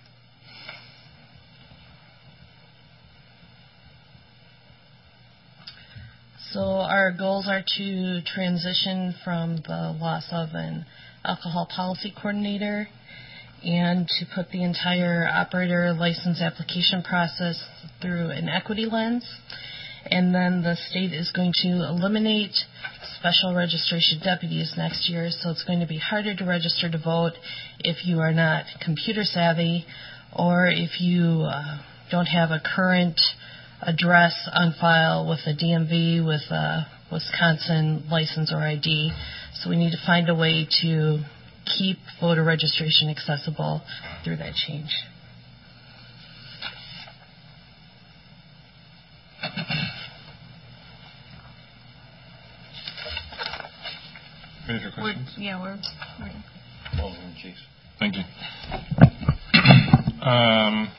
So 6.54 6.60
our 6.60 7.12
goals 7.12 7.48
are 7.48 7.64
to 7.78 8.22
transition 8.28 9.16
from 9.24 9.56
the 9.66 9.98
loss 10.00 10.28
of 10.32 10.50
an 10.54 10.86
alcohol 11.26 11.68
policy 11.76 12.14
coordinator 12.16 12.88
and 13.64 14.08
to 14.08 14.26
put 14.36 14.52
the 14.52 14.64
entire 14.64 15.28
operator 15.28 15.94
license 15.94 16.42
application 16.42 17.02
process 17.02 17.60
through 18.04 18.30
an 18.30 18.50
equity 18.50 18.86
lens. 18.86 19.26
And 20.06 20.36
then 20.36 20.62
the 20.62 20.76
state 20.92 21.12
is 21.12 21.32
going 21.32 21.54
to 21.64 21.70
eliminate 21.70 22.54
special 23.18 23.56
registration 23.56 24.20
deputies 24.24 24.76
next 24.78 25.10
year, 25.10 25.32
so 25.32 25.50
it's 25.50 25.64
going 25.64 25.80
to 25.80 25.88
be 25.88 25.98
harder 25.98 26.36
to 26.36 26.46
register 26.46 26.88
to 26.88 27.00
vote 27.00 27.34
if 27.80 28.06
you 28.06 28.20
are 28.20 28.34
not 28.34 28.66
computer 28.86 29.24
savvy 29.24 29.88
or 30.32 30.68
if 30.68 31.02
you 31.02 31.48
uh, 31.50 31.82
don't 32.12 32.28
have 32.28 32.52
a 32.52 32.62
current 32.76 33.20
address 33.86 34.50
on 34.52 34.74
file 34.80 35.28
with 35.28 35.40
the 35.46 35.54
DMV, 35.54 36.26
with 36.26 36.50
a 36.52 36.88
Wisconsin 37.12 38.04
license 38.10 38.52
or 38.52 38.62
ID. 38.62 39.12
So 39.56 39.70
we 39.70 39.76
need 39.76 39.92
to 39.92 40.06
find 40.06 40.30
a 40.30 40.36
way 40.36 40.68
to 40.82 41.24
keep 41.78 41.98
voter 42.20 42.44
registration 42.44 43.10
accessible 43.10 43.82
through 44.24 44.38
that 44.38 44.54
change. 44.56 44.90
Any 54.68 54.80
other 54.80 54.92
questions? 54.94 55.34
We're, 55.38 55.44
yeah, 55.44 55.62
we're. 55.62 55.78
we're 56.20 57.02
Alderman 57.04 57.36
Cheeks. 57.42 57.60
Thank 58.00 58.16
you. 58.16 58.24
Um, 60.24 60.90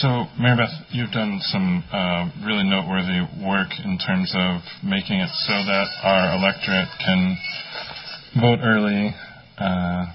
so, 0.00 0.24
Maribeth, 0.40 0.72
you've 0.96 1.12
done 1.12 1.38
some 1.52 1.84
uh, 1.92 2.24
really 2.40 2.64
noteworthy 2.64 3.20
work 3.44 3.68
in 3.84 4.00
terms 4.00 4.32
of 4.32 4.64
making 4.80 5.20
it 5.20 5.28
so 5.44 5.52
that 5.52 5.88
our 6.02 6.40
electorate 6.40 6.88
can 7.04 7.36
vote 8.40 8.64
early. 8.64 9.12
Uh, 9.60 10.08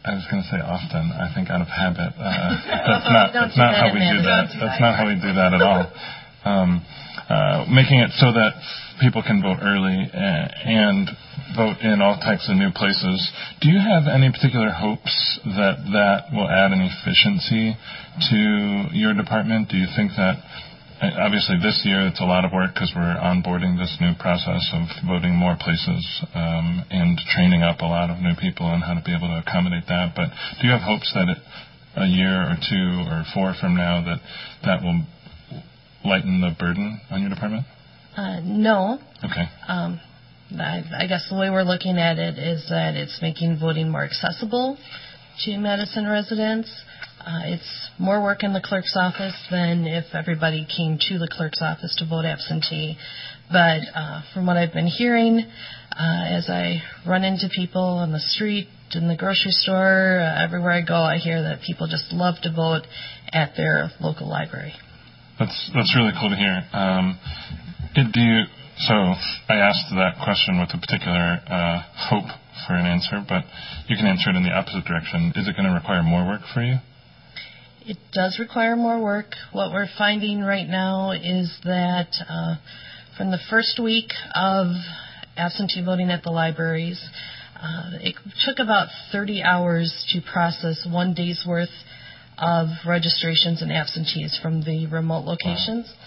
I 0.00 0.16
was 0.16 0.24
going 0.32 0.40
to 0.40 0.48
say 0.48 0.64
often. 0.64 1.12
I 1.12 1.28
think 1.36 1.52
out 1.52 1.60
of 1.60 1.68
habit. 1.68 2.16
Uh, 2.16 2.24
that's 2.88 3.08
not. 3.12 3.26
that's 3.36 3.58
not 3.60 3.76
how 3.76 3.92
we 3.92 4.00
do 4.00 4.24
that. 4.24 4.56
That's 4.56 4.80
not 4.80 4.96
how 4.96 5.04
we 5.04 5.20
do 5.20 5.36
that 5.36 5.52
at 5.52 5.60
all. 5.60 5.84
Um, 6.44 6.84
uh, 7.30 7.64
making 7.70 8.00
it 8.02 8.10
so 8.18 8.32
that 8.32 8.58
people 9.00 9.22
can 9.22 9.40
vote 9.40 9.62
early 9.62 10.10
and 10.12 11.06
vote 11.54 11.78
in 11.82 12.02
all 12.02 12.18
types 12.18 12.48
of 12.50 12.56
new 12.56 12.70
places. 12.74 13.16
Do 13.60 13.70
you 13.70 13.78
have 13.78 14.10
any 14.10 14.30
particular 14.30 14.70
hopes 14.70 15.14
that 15.44 15.78
that 15.94 16.34
will 16.34 16.48
add 16.50 16.74
an 16.74 16.82
efficiency 16.82 17.78
to 18.30 18.40
your 18.92 19.14
department? 19.14 19.70
Do 19.70 19.78
you 19.78 19.86
think 19.94 20.12
that 20.18 20.42
obviously 21.00 21.56
this 21.62 21.80
year 21.84 22.06
it's 22.06 22.20
a 22.20 22.28
lot 22.28 22.44
of 22.44 22.52
work 22.52 22.74
because 22.74 22.92
we're 22.94 23.16
onboarding 23.16 23.78
this 23.80 23.96
new 24.00 24.12
process 24.20 24.60
of 24.76 24.84
voting 25.08 25.32
more 25.32 25.56
places 25.56 26.02
um, 26.34 26.84
and 26.90 27.16
training 27.32 27.62
up 27.62 27.80
a 27.80 27.88
lot 27.88 28.10
of 28.10 28.20
new 28.20 28.36
people 28.36 28.66
on 28.66 28.82
how 28.82 28.94
to 28.94 29.02
be 29.02 29.14
able 29.14 29.28
to 29.28 29.40
accommodate 29.40 29.88
that. 29.88 30.12
But 30.14 30.28
do 30.60 30.68
you 30.68 30.72
have 30.72 30.84
hopes 30.84 31.08
that 31.14 31.30
it, 31.30 31.40
a 31.96 32.06
year 32.06 32.52
or 32.52 32.56
two 32.58 33.06
or 33.08 33.24
four 33.34 33.54
from 33.58 33.74
now 33.74 34.04
that 34.04 34.20
that 34.64 34.82
will 34.82 35.02
lighten 36.04 36.40
the 36.40 36.54
burden 36.58 37.00
on 37.10 37.20
your 37.20 37.30
department? 37.30 37.66
Uh, 38.16 38.40
no. 38.42 38.98
Okay. 39.24 39.46
Um, 39.68 40.00
I, 40.58 40.82
I 40.98 41.06
guess 41.06 41.28
the 41.30 41.36
way 41.36 41.50
we're 41.50 41.62
looking 41.62 41.98
at 41.98 42.18
it 42.18 42.38
is 42.38 42.66
that 42.70 42.94
it's 42.94 43.20
making 43.22 43.58
voting 43.60 43.90
more 43.90 44.04
accessible 44.04 44.76
to 45.44 45.58
Madison 45.58 46.06
residents. 46.06 46.68
Uh, 47.20 47.52
it's 47.52 47.90
more 47.98 48.22
work 48.22 48.42
in 48.42 48.52
the 48.52 48.60
clerk's 48.60 48.96
office 48.98 49.36
than 49.50 49.86
if 49.86 50.06
everybody 50.14 50.66
came 50.66 50.98
to 50.98 51.18
the 51.18 51.28
clerk's 51.30 51.60
office 51.62 51.94
to 51.96 52.06
vote 52.06 52.24
absentee. 52.24 52.96
But 53.50 53.82
uh, 53.94 54.22
from 54.32 54.46
what 54.46 54.56
I've 54.56 54.72
been 54.72 54.86
hearing, 54.86 55.40
uh, 55.40 56.24
as 56.26 56.48
I 56.48 56.82
run 57.06 57.24
into 57.24 57.48
people 57.54 57.82
on 57.82 58.12
the 58.12 58.20
street, 58.20 58.68
in 58.94 59.06
the 59.06 59.16
grocery 59.16 59.52
store, 59.52 60.18
uh, 60.20 60.42
everywhere 60.42 60.72
I 60.72 60.80
go, 60.80 60.96
I 60.96 61.18
hear 61.18 61.42
that 61.42 61.60
people 61.62 61.86
just 61.86 62.12
love 62.12 62.34
to 62.42 62.52
vote 62.52 62.82
at 63.32 63.52
their 63.56 63.90
local 64.00 64.28
library. 64.28 64.72
That's 65.40 65.70
that's 65.72 65.96
really 65.96 66.12
cool 66.20 66.28
to 66.28 66.36
hear. 66.36 66.60
Um, 66.74 67.18
do 67.96 68.20
you? 68.20 68.44
So 68.76 68.92
I 68.92 69.56
asked 69.56 69.88
that 69.96 70.20
question 70.22 70.60
with 70.60 70.68
a 70.74 70.78
particular 70.78 71.40
uh, 71.48 71.80
hope 71.96 72.28
for 72.66 72.74
an 72.74 72.84
answer, 72.84 73.24
but 73.26 73.44
you 73.88 73.96
can 73.96 74.04
answer 74.04 74.28
it 74.28 74.36
in 74.36 74.42
the 74.42 74.52
opposite 74.52 74.84
direction. 74.84 75.32
Is 75.36 75.48
it 75.48 75.56
going 75.56 75.66
to 75.66 75.74
require 75.74 76.02
more 76.02 76.26
work 76.26 76.42
for 76.52 76.62
you? 76.62 76.76
It 77.86 77.96
does 78.12 78.38
require 78.38 78.76
more 78.76 79.02
work. 79.02 79.32
What 79.52 79.72
we're 79.72 79.88
finding 79.96 80.42
right 80.42 80.68
now 80.68 81.12
is 81.12 81.50
that 81.64 82.12
uh, 82.28 82.56
from 83.16 83.30
the 83.30 83.40
first 83.48 83.80
week 83.82 84.12
of 84.34 84.66
absentee 85.38 85.82
voting 85.82 86.10
at 86.10 86.22
the 86.22 86.30
libraries, 86.30 87.02
uh, 87.56 87.96
it 88.00 88.14
took 88.46 88.58
about 88.58 88.88
30 89.10 89.42
hours 89.42 90.04
to 90.12 90.20
process 90.20 90.86
one 90.86 91.14
day's 91.14 91.44
worth 91.48 91.72
of 92.40 92.68
registrations 92.86 93.62
and 93.62 93.70
absentees 93.70 94.38
from 94.42 94.62
the 94.62 94.86
remote 94.86 95.24
locations. 95.24 95.86
Wow 95.86 96.06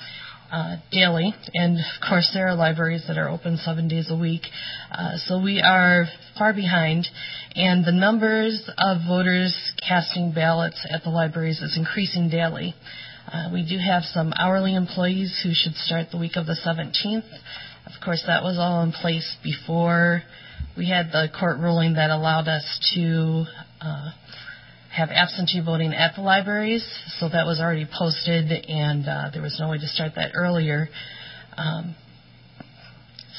uh, 0.53 0.75
daily, 0.91 1.33
and 1.55 1.79
of 1.79 2.07
course 2.07 2.29
there 2.33 2.47
are 2.47 2.53
libraries 2.53 3.03
that 3.07 3.17
are 3.17 3.27
open 3.27 3.57
seven 3.57 3.87
days 3.87 4.11
a 4.11 4.15
week. 4.15 4.43
Uh, 4.91 5.17
so 5.25 5.41
we 5.41 5.59
are 5.59 6.05
far 6.37 6.53
behind, 6.53 7.07
and 7.55 7.83
the 7.83 7.91
numbers 7.91 8.69
of 8.77 8.97
voters 9.07 9.55
casting 9.87 10.31
ballots 10.31 10.85
at 10.91 11.03
the 11.03 11.09
libraries 11.09 11.59
is 11.59 11.75
increasing 11.75 12.29
daily. 12.29 12.75
Uh, 13.31 13.49
we 13.51 13.67
do 13.67 13.79
have 13.79 14.03
some 14.03 14.31
hourly 14.37 14.75
employees 14.75 15.39
who 15.43 15.49
should 15.53 15.73
start 15.73 16.07
the 16.11 16.19
week 16.19 16.35
of 16.35 16.45
the 16.45 16.55
17th. 16.63 17.25
Of 17.87 17.93
course, 18.05 18.23
that 18.27 18.43
was 18.43 18.57
all 18.59 18.83
in 18.83 18.91
place 18.91 19.35
before 19.43 20.21
we 20.77 20.87
had 20.87 21.07
the 21.07 21.29
court 21.37 21.57
ruling 21.57 21.95
that 21.95 22.11
allowed 22.11 22.47
us 22.47 22.93
to 22.93 23.45
uh, 23.81 24.11
have 24.93 25.09
absentee 25.09 25.59
voting 25.59 25.91
at 25.93 26.15
the 26.15 26.21
libraries, 26.21 26.85
so 27.19 27.27
that 27.27 27.47
was 27.47 27.59
already 27.59 27.85
posted, 27.85 28.51
and 28.51 29.07
uh, 29.07 29.29
there 29.33 29.41
was 29.41 29.57
no 29.59 29.69
way 29.69 29.79
to 29.79 29.87
start 29.87 30.13
that 30.15 30.31
earlier. 30.35 30.87
Um, 31.57 31.95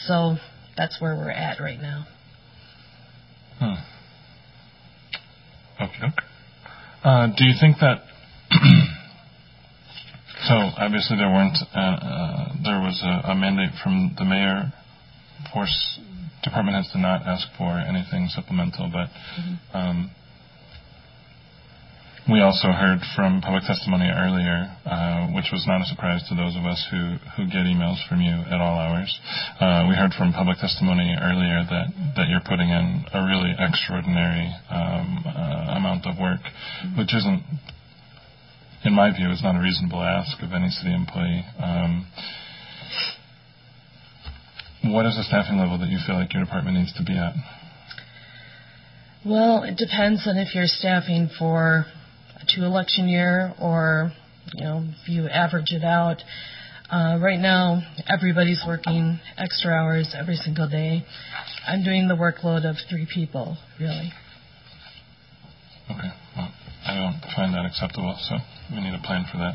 so 0.06 0.36
that's 0.76 1.00
where 1.00 1.14
we're 1.14 1.30
at 1.30 1.60
right 1.60 1.80
now. 1.80 2.06
Hmm. 3.60 3.74
Okay. 5.80 6.12
Uh, 7.04 7.28
do 7.36 7.44
you 7.44 7.54
think 7.60 7.76
that? 7.80 8.02
so 10.48 10.54
obviously 10.76 11.16
there 11.16 11.30
weren't. 11.30 11.58
Uh, 11.72 11.78
uh, 11.78 12.52
there 12.64 12.80
was 12.80 13.00
a, 13.04 13.30
a, 13.30 13.34
mandate 13.36 13.70
from 13.82 14.14
the 14.18 14.24
mayor. 14.24 14.72
Force 15.52 16.00
department 16.42 16.76
has 16.76 16.90
to 16.92 16.98
not 16.98 17.22
ask 17.26 17.46
for 17.56 17.78
anything 17.78 18.26
supplemental, 18.28 18.90
but. 18.92 19.08
Mm-hmm. 19.38 19.76
Um, 19.76 20.10
we 22.24 22.40
also 22.40 22.72
heard 22.72 23.00
from 23.14 23.42
public 23.44 23.64
testimony 23.68 24.08
earlier, 24.08 24.72
uh, 24.88 25.28
which 25.36 25.52
was 25.52 25.64
not 25.68 25.82
a 25.82 25.84
surprise 25.84 26.24
to 26.28 26.34
those 26.34 26.56
of 26.56 26.64
us 26.64 26.80
who, 26.90 27.20
who 27.36 27.44
get 27.52 27.68
emails 27.68 28.00
from 28.08 28.24
you 28.24 28.32
at 28.48 28.60
all 28.64 28.80
hours. 28.80 29.12
Uh, 29.60 29.84
we 29.88 29.94
heard 29.94 30.12
from 30.16 30.32
public 30.32 30.56
testimony 30.56 31.12
earlier 31.20 31.60
that, 31.68 31.92
that 32.16 32.28
you're 32.32 32.44
putting 32.48 32.72
in 32.72 33.04
a 33.12 33.20
really 33.28 33.52
extraordinary 33.60 34.48
um, 34.72 35.20
uh, 35.28 35.76
amount 35.76 36.06
of 36.08 36.16
work, 36.16 36.40
which 36.96 37.12
isn't, 37.12 37.44
in 38.84 38.94
my 38.94 39.12
view, 39.12 39.28
is 39.28 39.42
not 39.44 39.54
a 39.54 39.60
reasonable 39.60 40.00
ask 40.00 40.40
of 40.40 40.52
any 40.56 40.72
city 40.72 40.94
employee. 40.94 41.44
Um, 41.60 42.08
what 44.88 45.04
is 45.04 45.16
the 45.16 45.24
staffing 45.28 45.58
level 45.60 45.76
that 45.78 45.88
you 45.88 45.98
feel 46.06 46.16
like 46.16 46.32
your 46.32 46.44
department 46.44 46.78
needs 46.78 46.92
to 46.96 47.04
be 47.04 47.12
at? 47.12 47.36
Well, 49.26 49.64
it 49.64 49.76
depends 49.76 50.24
on 50.26 50.36
if 50.36 50.54
you're 50.54 50.68
staffing 50.68 51.28
for 51.38 51.84
a 52.36 52.44
two 52.54 52.64
election 52.64 53.08
year 53.08 53.54
or, 53.60 54.12
you 54.54 54.64
know, 54.64 54.84
if 55.02 55.08
you 55.08 55.28
average 55.28 55.70
it 55.70 55.84
out. 55.84 56.18
Uh, 56.90 57.18
right 57.20 57.40
now, 57.40 57.80
everybody's 58.08 58.62
working 58.66 59.18
extra 59.38 59.72
hours 59.72 60.14
every 60.18 60.36
single 60.36 60.68
day. 60.68 61.04
I'm 61.66 61.82
doing 61.82 62.08
the 62.08 62.14
workload 62.14 62.68
of 62.68 62.76
three 62.90 63.06
people, 63.12 63.56
really. 63.80 64.12
Okay. 65.90 66.10
Well, 66.36 66.52
I 66.86 66.94
don't 66.94 67.20
find 67.34 67.54
that 67.54 67.64
acceptable, 67.66 68.16
so 68.28 68.36
we 68.70 68.80
need 68.80 68.94
a 68.94 69.02
plan 69.02 69.24
for 69.30 69.38
that. 69.38 69.54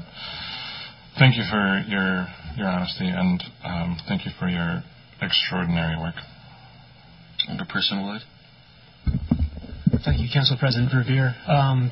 Thank 1.17 1.38
you 1.38 1.43
for 1.49 1.84
your 1.88 2.27
your 2.57 2.67
honesty 2.67 3.07
and 3.07 3.43
um, 3.63 3.97
thank 4.07 4.25
you 4.25 4.32
for 4.39 4.49
your 4.49 4.84
extraordinary 5.21 5.97
work. 5.97 6.15
Alderperson 7.49 8.05
Wood. 8.05 8.21
Thank 10.05 10.21
you, 10.21 10.27
Council 10.34 10.57
President 10.59 10.91
Verveer. 10.91 11.34
Um, 11.49 11.91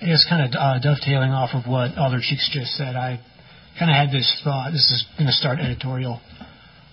I 0.00 0.06
guess 0.06 0.24
kind 0.28 0.40
of 0.40 0.56
uh, 0.56 0.80
dovetailing 0.80 1.30
off 1.30 1.50
of 1.52 1.68
what 1.68 1.98
Alder 1.98 2.20
Cheeks 2.24 2.48
just 2.52 2.72
said, 2.72 2.96
I 2.96 3.20
kind 3.78 3.90
of 3.90 3.96
had 3.96 4.08
this 4.08 4.24
thought. 4.42 4.72
This 4.72 4.88
is 4.88 5.04
going 5.18 5.28
to 5.28 5.36
start 5.36 5.60
editorial. 5.60 6.20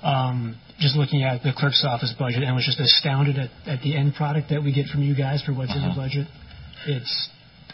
Um, 0.04 0.60
just 0.80 0.96
looking 0.96 1.24
at 1.24 1.42
the 1.42 1.56
clerk's 1.56 1.88
office 1.88 2.14
budget 2.20 2.44
and 2.44 2.54
was 2.54 2.68
just 2.68 2.80
astounded 2.80 3.40
at, 3.40 3.50
at 3.66 3.82
the 3.82 3.96
end 3.96 4.14
product 4.14 4.50
that 4.52 4.62
we 4.62 4.76
get 4.76 4.88
from 4.88 5.04
you 5.04 5.16
guys 5.16 5.42
for 5.42 5.54
what's 5.56 5.72
uh-huh. 5.72 5.80
in 5.80 5.86
the 5.88 5.96
uh-huh. 5.96 6.04
budget. 6.04 6.28
It's 6.86 7.30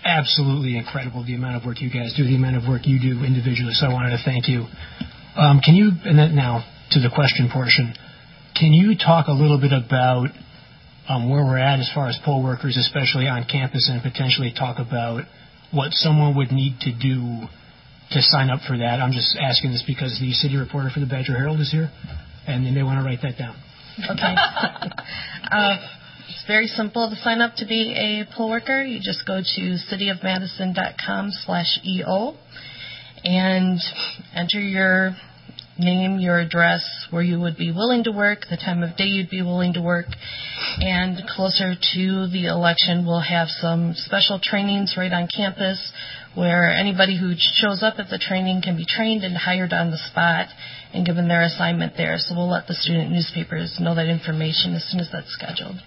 absolutely 0.05 0.77
incredible 0.77 1.25
the 1.25 1.33
amount 1.33 1.57
of 1.57 1.65
work 1.65 1.81
you 1.81 1.89
guys 1.89 2.13
do, 2.15 2.23
the 2.23 2.35
amount 2.35 2.57
of 2.57 2.69
work 2.69 2.85
you 2.85 3.01
do 3.01 3.25
individually. 3.25 3.73
So 3.73 3.87
I 3.87 3.93
wanted 3.93 4.13
to 4.13 4.21
thank 4.23 4.47
you. 4.47 4.69
Um, 5.35 5.65
can 5.65 5.73
you, 5.73 5.91
and 6.05 6.13
then 6.13 6.35
now 6.35 6.61
to 6.91 6.99
the 7.01 7.09
question 7.09 7.49
portion, 7.51 7.93
can 8.53 8.69
you 8.69 8.93
talk 8.93 9.27
a 9.27 9.33
little 9.33 9.57
bit 9.57 9.73
about 9.73 10.29
where 11.07 11.43
we're 11.43 11.57
at 11.57 11.79
as 11.79 11.89
far 11.93 12.07
as 12.07 12.17
poll 12.23 12.43
workers, 12.43 12.77
especially 12.77 13.27
on 13.27 13.45
campus, 13.45 13.89
and 13.91 14.01
potentially 14.01 14.53
talk 14.57 14.79
about 14.79 15.23
what 15.71 15.91
someone 15.91 16.35
would 16.37 16.51
need 16.51 16.79
to 16.81 16.91
do 16.91 17.47
to 18.11 18.21
sign 18.21 18.49
up 18.49 18.61
for 18.67 18.77
that? 18.77 18.99
I'm 19.01 19.11
just 19.11 19.37
asking 19.39 19.71
this 19.71 19.83
because 19.85 20.17
the 20.19 20.31
city 20.33 20.57
reporter 20.57 20.89
for 20.93 20.99
the 20.99 21.05
Badger 21.05 21.37
Herald 21.37 21.59
is 21.59 21.71
here, 21.71 21.91
and 22.47 22.65
they 22.65 22.71
may 22.71 22.83
want 22.83 22.99
to 22.99 23.05
write 23.05 23.21
that 23.23 23.37
down. 23.37 23.55
Okay. 23.99 24.35
uh, 25.51 25.77
it's 26.29 26.45
very 26.47 26.67
simple 26.67 27.09
to 27.09 27.15
sign 27.17 27.41
up 27.41 27.55
to 27.55 27.65
be 27.65 27.93
a 27.93 28.25
poll 28.35 28.49
worker. 28.49 28.83
You 28.83 28.99
just 29.01 29.25
go 29.25 29.41
to 29.41 29.77
cityofmadison.com 29.91 31.29
slash 31.45 31.79
EO 31.85 32.35
and 33.23 33.79
enter 34.33 34.59
your 34.59 35.15
name, 35.77 36.19
your 36.19 36.39
address, 36.39 36.83
where 37.09 37.23
you 37.23 37.39
would 37.39 37.57
be 37.57 37.71
willing 37.71 38.03
to 38.03 38.11
work, 38.11 38.45
the 38.49 38.57
time 38.57 38.83
of 38.83 38.95
day 38.95 39.05
you'd 39.05 39.29
be 39.29 39.41
willing 39.41 39.73
to 39.73 39.81
work, 39.81 40.05
and 40.79 41.17
closer 41.35 41.73
to 41.73 42.27
the 42.27 42.47
election, 42.47 43.05
we'll 43.05 43.21
have 43.21 43.47
some 43.49 43.93
special 43.95 44.39
trainings 44.41 44.95
right 44.97 45.11
on 45.11 45.27
campus 45.35 45.91
where 46.35 46.69
anybody 46.69 47.17
who 47.17 47.33
shows 47.37 47.83
up 47.83 47.95
at 47.97 48.09
the 48.09 48.17
training 48.17 48.61
can 48.63 48.75
be 48.75 48.85
trained 48.85 49.23
and 49.23 49.37
hired 49.37 49.73
on 49.73 49.91
the 49.91 49.97
spot 50.09 50.47
and 50.93 51.05
given 51.05 51.27
their 51.27 51.43
assignment 51.43 51.93
there. 51.95 52.15
So 52.17 52.35
we'll 52.35 52.49
let 52.49 52.67
the 52.67 52.73
student 52.73 53.11
newspapers 53.11 53.77
know 53.79 53.95
that 53.95 54.07
information 54.07 54.73
as 54.73 54.83
soon 54.89 54.99
as 54.99 55.09
that's 55.11 55.31
scheduled. 55.33 55.77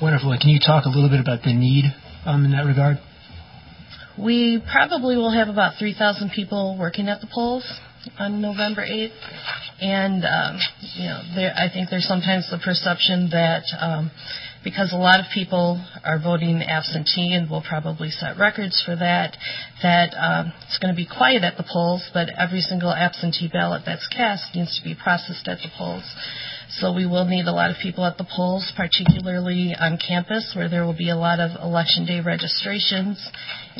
Wonderful. 0.00 0.36
Can 0.40 0.50
you 0.50 0.60
talk 0.60 0.84
a 0.84 0.88
little 0.88 1.08
bit 1.08 1.20
about 1.20 1.42
the 1.42 1.52
need 1.52 1.84
um, 2.24 2.44
in 2.44 2.52
that 2.52 2.64
regard? 2.64 2.98
We 4.18 4.62
probably 4.72 5.16
will 5.16 5.32
have 5.32 5.48
about 5.48 5.78
3,000 5.78 6.30
people 6.34 6.76
working 6.78 7.08
at 7.08 7.20
the 7.20 7.28
polls 7.32 7.64
on 8.18 8.40
November 8.40 8.82
8th. 8.82 9.12
And, 9.80 10.24
um, 10.24 10.58
you 10.96 11.06
know, 11.06 11.22
there, 11.34 11.54
I 11.56 11.72
think 11.72 11.90
there's 11.90 12.06
sometimes 12.06 12.50
the 12.50 12.58
perception 12.58 13.30
that 13.30 13.64
um, 13.80 14.10
because 14.64 14.92
a 14.92 14.96
lot 14.96 15.20
of 15.20 15.26
people 15.32 15.80
are 16.04 16.18
voting 16.18 16.62
absentee 16.62 17.32
and 17.32 17.48
we'll 17.48 17.62
probably 17.62 18.10
set 18.10 18.38
records 18.38 18.82
for 18.84 18.96
that, 18.96 19.36
that 19.82 20.12
um, 20.18 20.52
it's 20.66 20.78
going 20.78 20.92
to 20.92 20.96
be 20.96 21.06
quiet 21.06 21.42
at 21.44 21.56
the 21.56 21.64
polls, 21.64 22.02
but 22.12 22.28
every 22.36 22.60
single 22.60 22.92
absentee 22.92 23.48
ballot 23.52 23.82
that's 23.86 24.06
cast 24.08 24.54
needs 24.54 24.76
to 24.78 24.84
be 24.84 24.94
processed 24.94 25.46
at 25.46 25.58
the 25.62 25.70
polls. 25.76 26.04
So 26.70 26.92
we 26.92 27.06
will 27.06 27.24
need 27.24 27.46
a 27.46 27.52
lot 27.52 27.70
of 27.70 27.76
people 27.80 28.04
at 28.04 28.18
the 28.18 28.26
polls, 28.28 28.70
particularly 28.76 29.74
on 29.78 29.96
campus 29.96 30.52
where 30.54 30.68
there 30.68 30.84
will 30.84 30.96
be 30.96 31.08
a 31.08 31.16
lot 31.16 31.40
of 31.40 31.52
election 31.62 32.04
day 32.04 32.20
registrations. 32.20 33.24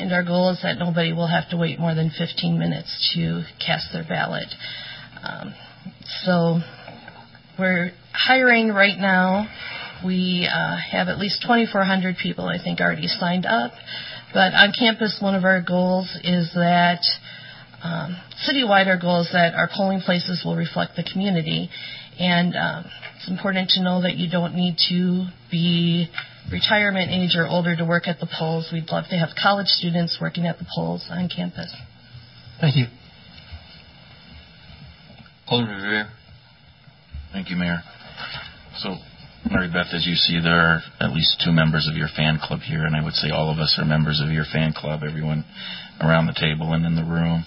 And 0.01 0.13
our 0.13 0.23
goal 0.23 0.51
is 0.51 0.61
that 0.63 0.77
nobody 0.79 1.11
will 1.11 1.27
have 1.27 1.49
to 1.49 1.57
wait 1.57 1.77
more 1.77 1.93
than 1.93 2.09
15 2.09 2.57
minutes 2.57 3.13
to 3.15 3.43
cast 3.65 3.91
their 3.91 4.05
ballot. 4.07 4.47
Um, 5.21 5.53
so 6.23 6.59
we're 7.59 7.91
hiring 8.13 8.69
right 8.69 8.97
now. 8.97 9.47
We 10.05 10.49
uh, 10.49 10.77
have 10.91 11.09
at 11.09 11.19
least 11.19 11.41
2,400 11.41 12.15
people, 12.15 12.45
I 12.45 12.63
think, 12.63 12.79
already 12.79 13.07
signed 13.07 13.45
up. 13.45 13.73
But 14.33 14.53
on 14.53 14.71
campus, 14.77 15.17
one 15.21 15.35
of 15.35 15.43
our 15.43 15.61
goals 15.61 16.07
is 16.23 16.51
that 16.53 17.03
um, 17.83 18.15
citywide, 18.47 18.87
our 18.87 18.97
goal 18.97 19.21
is 19.21 19.29
that 19.33 19.53
our 19.55 19.69
polling 19.75 19.99
places 19.99 20.43
will 20.45 20.55
reflect 20.55 20.95
the 20.95 21.03
community. 21.03 21.69
And 22.19 22.55
um, 22.55 22.85
it's 23.17 23.29
important 23.29 23.71
to 23.71 23.83
know 23.83 24.01
that 24.03 24.15
you 24.15 24.29
don't 24.29 24.55
need 24.55 24.77
to 24.89 25.27
be 25.51 26.07
retirement 26.51 27.11
age 27.11 27.35
or 27.35 27.47
older 27.47 27.75
to 27.75 27.85
work 27.85 28.07
at 28.07 28.19
the 28.19 28.27
polls. 28.37 28.69
We'd 28.71 28.89
love 28.89 29.05
to 29.09 29.15
have 29.17 29.29
college 29.41 29.67
students 29.67 30.17
working 30.21 30.45
at 30.45 30.57
the 30.57 30.65
polls 30.75 31.05
on 31.09 31.29
campus. 31.29 31.73
Thank 32.59 32.75
you. 32.75 32.85
Alderman 35.47 35.81
Verveer. 35.81 36.09
Thank 37.31 37.49
you, 37.49 37.55
Mayor. 37.55 37.81
So, 38.77 38.95
Maribeth, 39.49 39.93
as 39.93 40.05
you 40.05 40.15
see, 40.15 40.39
there 40.41 40.59
are 40.59 40.81
at 40.99 41.11
least 41.11 41.41
two 41.43 41.51
members 41.51 41.87
of 41.89 41.95
your 41.95 42.07
fan 42.15 42.39
club 42.41 42.59
here, 42.61 42.85
and 42.85 42.95
I 42.95 43.03
would 43.03 43.13
say 43.13 43.29
all 43.29 43.51
of 43.51 43.59
us 43.59 43.77
are 43.79 43.85
members 43.85 44.21
of 44.23 44.31
your 44.31 44.45
fan 44.51 44.73
club, 44.73 45.01
everyone 45.07 45.45
around 46.01 46.27
the 46.27 46.33
table 46.33 46.73
and 46.73 46.85
in 46.85 46.95
the 46.95 47.03
room. 47.03 47.45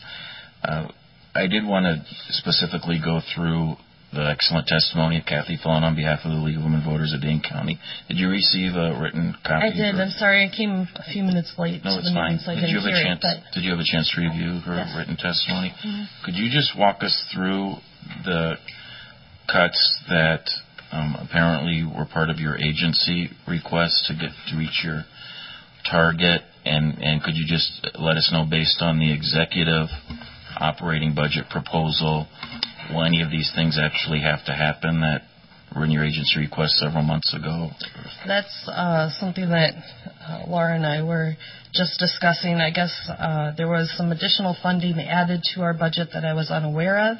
Uh, 0.64 0.88
I 1.34 1.46
did 1.46 1.64
want 1.66 1.86
to 1.86 2.04
specifically 2.32 3.00
go 3.02 3.20
through 3.34 3.76
the 4.12 4.28
excellent 4.28 4.68
testimony 4.68 5.18
of 5.18 5.24
Kathy 5.24 5.56
Fallon 5.56 5.84
on 5.84 5.96
behalf 5.96 6.20
of 6.24 6.32
the 6.32 6.42
League 6.44 6.56
of 6.56 6.62
Women 6.62 6.84
Voters 6.84 7.16
of 7.16 7.24
Dane 7.24 7.40
County. 7.40 7.80
Did 8.08 8.18
you 8.20 8.28
receive 8.28 8.76
a 8.76 8.92
written 9.00 9.34
copy? 9.40 9.66
I 9.66 9.70
did. 9.72 9.96
I'm 9.96 10.12
sorry, 10.12 10.44
I 10.44 10.50
came 10.52 10.84
a 10.84 11.06
few 11.12 11.24
minutes 11.24 11.56
late. 11.56 11.80
No, 11.80 11.96
it's 11.96 12.12
fine. 12.12 12.38
So 12.44 12.52
did 12.52 12.68
you 12.68 12.76
have 12.76 12.92
a 12.92 12.92
chance? 12.92 13.24
It, 13.24 13.56
did 13.56 13.64
you 13.64 13.70
have 13.72 13.80
a 13.80 13.88
chance 13.88 14.12
to 14.12 14.20
review 14.20 14.60
her 14.68 14.76
yes. 14.76 14.92
written 14.92 15.16
testimony? 15.16 15.72
Mm-hmm. 15.72 16.28
Could 16.28 16.36
you 16.36 16.52
just 16.52 16.76
walk 16.76 17.00
us 17.00 17.16
through 17.32 17.80
the 18.24 18.60
cuts 19.48 19.80
that 20.08 20.44
um, 20.92 21.16
apparently 21.16 21.88
were 21.88 22.04
part 22.04 22.28
of 22.28 22.36
your 22.36 22.56
agency 22.60 23.30
request 23.48 24.12
to 24.12 24.14
get 24.14 24.36
to 24.52 24.56
reach 24.60 24.84
your 24.84 25.08
target, 25.88 26.42
and 26.68 27.00
and 27.00 27.22
could 27.22 27.34
you 27.34 27.48
just 27.48 27.80
let 27.96 28.20
us 28.20 28.28
know 28.28 28.44
based 28.44 28.84
on 28.84 29.00
the 29.00 29.08
executive 29.08 29.88
operating 30.58 31.14
budget 31.14 31.48
proposal 31.50 32.26
will 32.90 33.04
any 33.04 33.22
of 33.22 33.30
these 33.30 33.50
things 33.54 33.78
actually 33.80 34.20
have 34.20 34.44
to 34.46 34.52
happen 34.52 35.00
that 35.00 35.22
were 35.74 35.84
in 35.84 35.90
your 35.90 36.04
agency 36.04 36.38
request 36.38 36.74
several 36.74 37.02
months 37.02 37.32
ago? 37.34 37.70
That's 38.26 38.68
uh, 38.68 39.10
something 39.18 39.48
that 39.48 39.74
uh, 40.20 40.44
Laura 40.48 40.74
and 40.74 40.86
I 40.86 41.02
were 41.02 41.34
just 41.72 41.98
discussing. 41.98 42.56
I 42.56 42.70
guess 42.70 42.92
uh, 43.08 43.52
there 43.56 43.68
was 43.68 43.92
some 43.96 44.12
additional 44.12 44.56
funding 44.62 44.98
added 44.98 45.42
to 45.54 45.62
our 45.62 45.74
budget 45.74 46.08
that 46.12 46.24
I 46.24 46.34
was 46.34 46.50
unaware 46.50 47.12
of, 47.12 47.18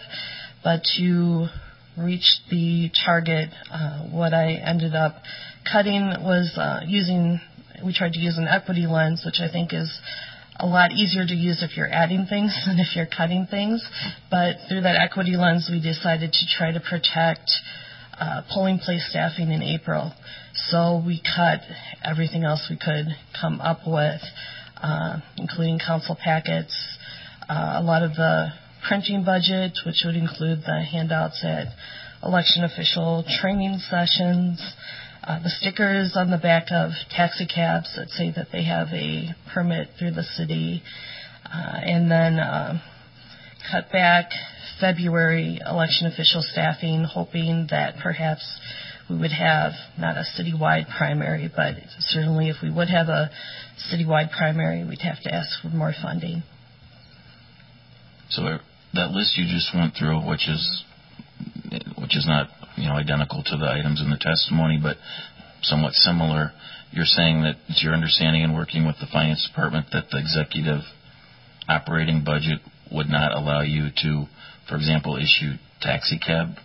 but 0.62 0.82
to 0.98 1.46
reach 1.96 2.40
the 2.50 2.90
target, 3.04 3.50
uh, 3.70 4.04
what 4.10 4.34
I 4.34 4.54
ended 4.54 4.94
up 4.94 5.16
cutting 5.70 6.02
was 6.20 6.52
uh, 6.56 6.80
using. 6.86 7.40
We 7.84 7.92
tried 7.92 8.12
to 8.12 8.20
use 8.20 8.38
an 8.38 8.46
equity 8.46 8.86
lens, 8.86 9.22
which 9.24 9.40
I 9.40 9.50
think 9.50 9.72
is 9.72 9.90
a 10.62 10.66
lot 10.66 10.92
easier 10.92 11.26
to 11.26 11.34
use 11.34 11.62
if 11.62 11.76
you're 11.76 11.90
adding 11.90 12.24
things 12.30 12.56
than 12.66 12.78
if 12.78 12.94
you're 12.94 13.10
cutting 13.10 13.46
things. 13.50 13.84
But 14.30 14.56
through 14.68 14.82
that 14.82 14.94
equity 14.94 15.36
lens, 15.36 15.68
we 15.70 15.82
decided 15.82 16.32
to 16.32 16.46
try 16.56 16.70
to 16.72 16.80
protect 16.80 17.50
uh, 18.18 18.42
polling 18.54 18.78
place 18.78 19.04
staffing 19.10 19.50
in 19.50 19.60
April. 19.60 20.12
So 20.70 21.02
we 21.04 21.20
cut 21.20 21.60
everything 22.04 22.44
else 22.44 22.68
we 22.70 22.76
could 22.76 23.06
come 23.38 23.60
up 23.60 23.80
with, 23.86 24.20
uh, 24.80 25.18
including 25.36 25.80
council 25.84 26.16
packets, 26.22 26.72
uh, 27.48 27.80
a 27.80 27.82
lot 27.82 28.02
of 28.04 28.14
the 28.14 28.50
printing 28.86 29.24
budget, 29.24 29.72
which 29.84 30.02
would 30.04 30.14
include 30.14 30.60
the 30.64 30.80
handouts 30.80 31.42
at 31.42 31.68
election 32.22 32.62
official 32.62 33.24
training 33.40 33.78
sessions, 33.90 34.62
uh, 35.24 35.42
the 35.42 35.50
stickers 35.50 36.16
on 36.16 36.30
the 36.30 36.38
back 36.38 36.66
of 36.70 36.90
taxi 37.10 37.46
cabs 37.46 37.94
that 37.96 38.08
say 38.10 38.32
that 38.34 38.48
they 38.52 38.64
have 38.64 38.88
a 38.92 39.28
permit 39.54 39.88
through 39.98 40.12
the 40.12 40.22
city, 40.22 40.82
uh, 41.44 41.78
and 41.82 42.10
then 42.10 42.38
uh, 42.38 42.80
cut 43.70 43.90
back 43.92 44.30
February 44.80 45.60
election 45.64 46.06
official 46.08 46.42
staffing, 46.42 47.04
hoping 47.04 47.68
that 47.70 47.94
perhaps 48.02 48.42
we 49.08 49.16
would 49.18 49.32
have 49.32 49.72
not 49.98 50.16
a 50.16 50.24
citywide 50.36 50.86
primary, 50.96 51.50
but 51.54 51.74
certainly 52.00 52.48
if 52.48 52.56
we 52.62 52.70
would 52.70 52.88
have 52.88 53.08
a 53.08 53.30
citywide 53.92 54.30
primary, 54.36 54.84
we'd 54.84 55.02
have 55.02 55.20
to 55.22 55.32
ask 55.32 55.60
for 55.62 55.68
more 55.68 55.92
funding. 56.02 56.42
So 58.30 58.58
that 58.94 59.10
list 59.10 59.36
you 59.36 59.44
just 59.46 59.74
went 59.74 59.94
through, 59.94 60.28
which 60.28 60.48
is 60.48 60.84
which 61.98 62.16
is 62.16 62.26
not 62.26 62.48
you 62.76 62.88
know 62.88 62.94
identical 62.94 63.42
to 63.44 63.56
the 63.56 63.66
items 63.70 64.00
in 64.00 64.10
the 64.10 64.18
testimony, 64.18 64.78
but 64.82 64.96
somewhat 65.62 65.92
similar. 65.94 66.52
You're 66.92 67.06
saying 67.06 67.42
that 67.42 67.56
it's 67.68 67.82
your 67.82 67.94
understanding 67.94 68.42
in 68.42 68.52
working 68.54 68.86
with 68.86 68.96
the 69.00 69.06
finance 69.10 69.46
department 69.48 69.86
that 69.92 70.10
the 70.10 70.18
executive 70.18 70.80
operating 71.68 72.22
budget 72.24 72.60
would 72.90 73.08
not 73.08 73.32
allow 73.32 73.62
you 73.62 73.88
to, 74.02 74.26
for 74.68 74.76
example, 74.76 75.16
issue 75.16 75.54
taxi 75.80 76.18
cab 76.18 76.56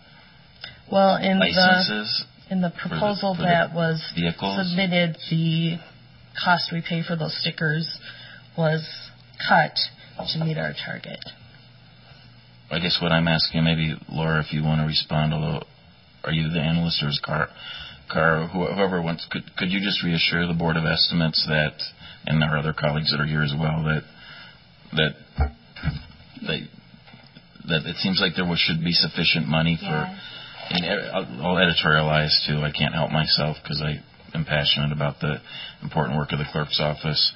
Well, 0.92 1.16
in 1.16 1.40
the 1.40 1.46
licenses. 1.46 2.26
in 2.50 2.60
the 2.62 2.72
for 2.72 2.90
the- 2.90 2.96
proposal 3.00 3.36
for 3.36 3.42
the 3.44 3.48
that 3.48 3.74
was 3.74 4.04
vehicles? 4.16 4.58
submitted, 4.70 5.18
the 5.30 5.78
cost 6.44 6.72
we 6.74 6.82
pay 6.82 7.02
for 7.04 7.16
those 7.16 7.36
stickers 7.40 7.88
was 8.58 8.84
cut 9.48 9.78
to 10.34 10.44
meet 10.44 10.58
our 10.58 10.74
target. 10.86 11.20
I 12.70 12.80
guess 12.80 13.00
what 13.02 13.12
I'm 13.12 13.28
asking, 13.28 13.64
maybe 13.64 13.96
Laura, 14.10 14.42
if 14.42 14.52
you 14.52 14.64
want 14.64 14.82
to 14.82 14.88
respond, 14.88 15.34
although 15.34 15.64
are 16.24 16.34
you 16.34 16.50
the 16.52 16.60
analyst 16.60 17.02
or 17.02 17.08
is 17.08 17.22
Car, 17.24 17.48
Car, 18.12 18.48
whoever 18.48 19.02
wants, 19.02 19.26
could 19.32 19.44
could 19.58 19.72
you 19.72 19.80
just 19.80 20.04
reassure 20.04 20.48
the 20.48 20.54
board 20.54 20.76
of 20.76 20.84
estimates 20.84 21.46
that, 21.48 21.76
and 22.26 22.44
our 22.44 22.58
other 22.58 22.74
colleagues 22.74 23.12
that 23.12 23.22
are 23.22 23.26
here 23.26 23.44
as 23.44 23.54
well, 23.58 23.84
that 23.84 24.04
that 24.94 25.14
that 26.48 26.60
that 27.68 27.82
it 27.86 27.96
seems 27.98 28.20
like 28.20 28.36
there 28.36 28.48
was, 28.48 28.60
should 28.60 28.84
be 28.84 28.92
sufficient 28.92 29.48
money 29.48 29.78
for. 29.80 30.08
And 30.70 30.84
e- 30.84 31.10
I'll 31.14 31.56
I'll 31.56 31.60
editorialize 31.60 32.36
too. 32.48 32.60
I 32.60 32.72
can't 32.72 32.94
help 32.94 33.12
myself 33.12 33.58
because 33.64 33.82
I 33.82 34.04
am 34.36 34.44
passionate 34.44 34.92
about 34.92 35.20
the 35.20 35.40
important 35.82 36.18
work 36.18 36.32
of 36.34 36.40
the 36.40 36.46
clerk's 36.52 36.80
office. 36.82 37.32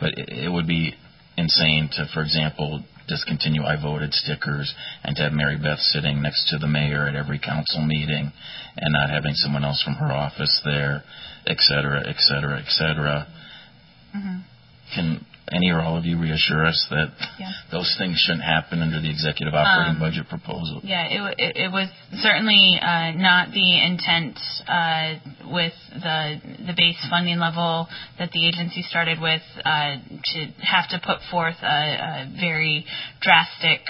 But 0.00 0.18
it, 0.18 0.28
it 0.28 0.52
would 0.52 0.66
be 0.66 0.94
insane 1.36 1.88
to, 1.96 2.06
for 2.12 2.22
example, 2.22 2.84
discontinue 3.08 3.64
I 3.64 3.80
voted 3.80 4.12
stickers 4.12 4.74
and 5.02 5.16
to 5.16 5.22
have 5.22 5.32
Maribeth 5.32 5.80
sitting 5.92 6.22
next 6.22 6.50
to 6.50 6.58
the 6.58 6.66
mayor 6.66 7.06
at 7.08 7.14
every 7.14 7.38
council 7.38 7.84
meeting 7.84 8.32
and 8.76 8.92
not 8.92 9.10
having 9.10 9.34
someone 9.34 9.64
else 9.64 9.82
from 9.82 9.94
her 9.94 10.12
office 10.12 10.60
there, 10.64 11.02
et 11.46 11.58
cetera, 11.58 12.02
et 12.06 12.16
cetera, 12.18 12.58
et 12.58 12.68
cetera. 12.68 13.26
Mm-hmm. 14.16 14.38
Can 14.94 15.26
any 15.52 15.70
or 15.70 15.80
all 15.80 15.96
of 15.98 16.04
you 16.06 16.18
reassure 16.18 16.64
us 16.64 16.86
that 16.90 17.12
Yeah. 17.38 17.52
those 17.70 17.94
things 17.98 18.18
shouldn't 18.18 18.44
happen 18.44 18.80
under 18.80 19.00
the 19.00 19.10
executive 19.10 19.54
operating 19.54 19.94
Um, 19.94 20.00
budget 20.00 20.28
proposal? 20.28 20.80
Yeah, 20.82 21.04
it, 21.06 21.34
it, 21.38 21.56
it 21.66 21.72
was 21.72 21.88
certainly 22.22 22.78
uh, 22.80 23.12
not 23.12 23.52
the 23.52 23.84
intent 23.84 24.38
uh, 24.66 25.14
with 25.50 25.74
the 25.92 26.40
the 26.66 26.74
base 26.76 26.96
funding 27.10 27.38
level 27.38 27.88
that 28.18 28.30
the 28.32 28.46
agency 28.46 28.82
started 28.82 29.20
with 29.20 29.42
uh, 29.64 29.96
to 30.32 30.46
have 30.62 30.88
to 30.90 30.98
put 31.04 31.18
forth 31.30 31.56
a, 31.62 31.66
a 31.66 32.32
very 32.40 32.86
drastic 33.20 33.80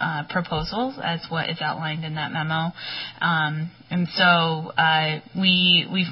uh, 0.00 0.24
proposals 0.30 0.94
as 1.02 1.20
what 1.28 1.48
is 1.50 1.60
outlined 1.60 2.04
in 2.04 2.14
that 2.16 2.32
memo, 2.32 2.72
um, 3.20 3.70
and 3.90 4.08
so 4.16 4.72
uh, 4.76 5.20
we 5.38 5.86
we've 5.92 6.06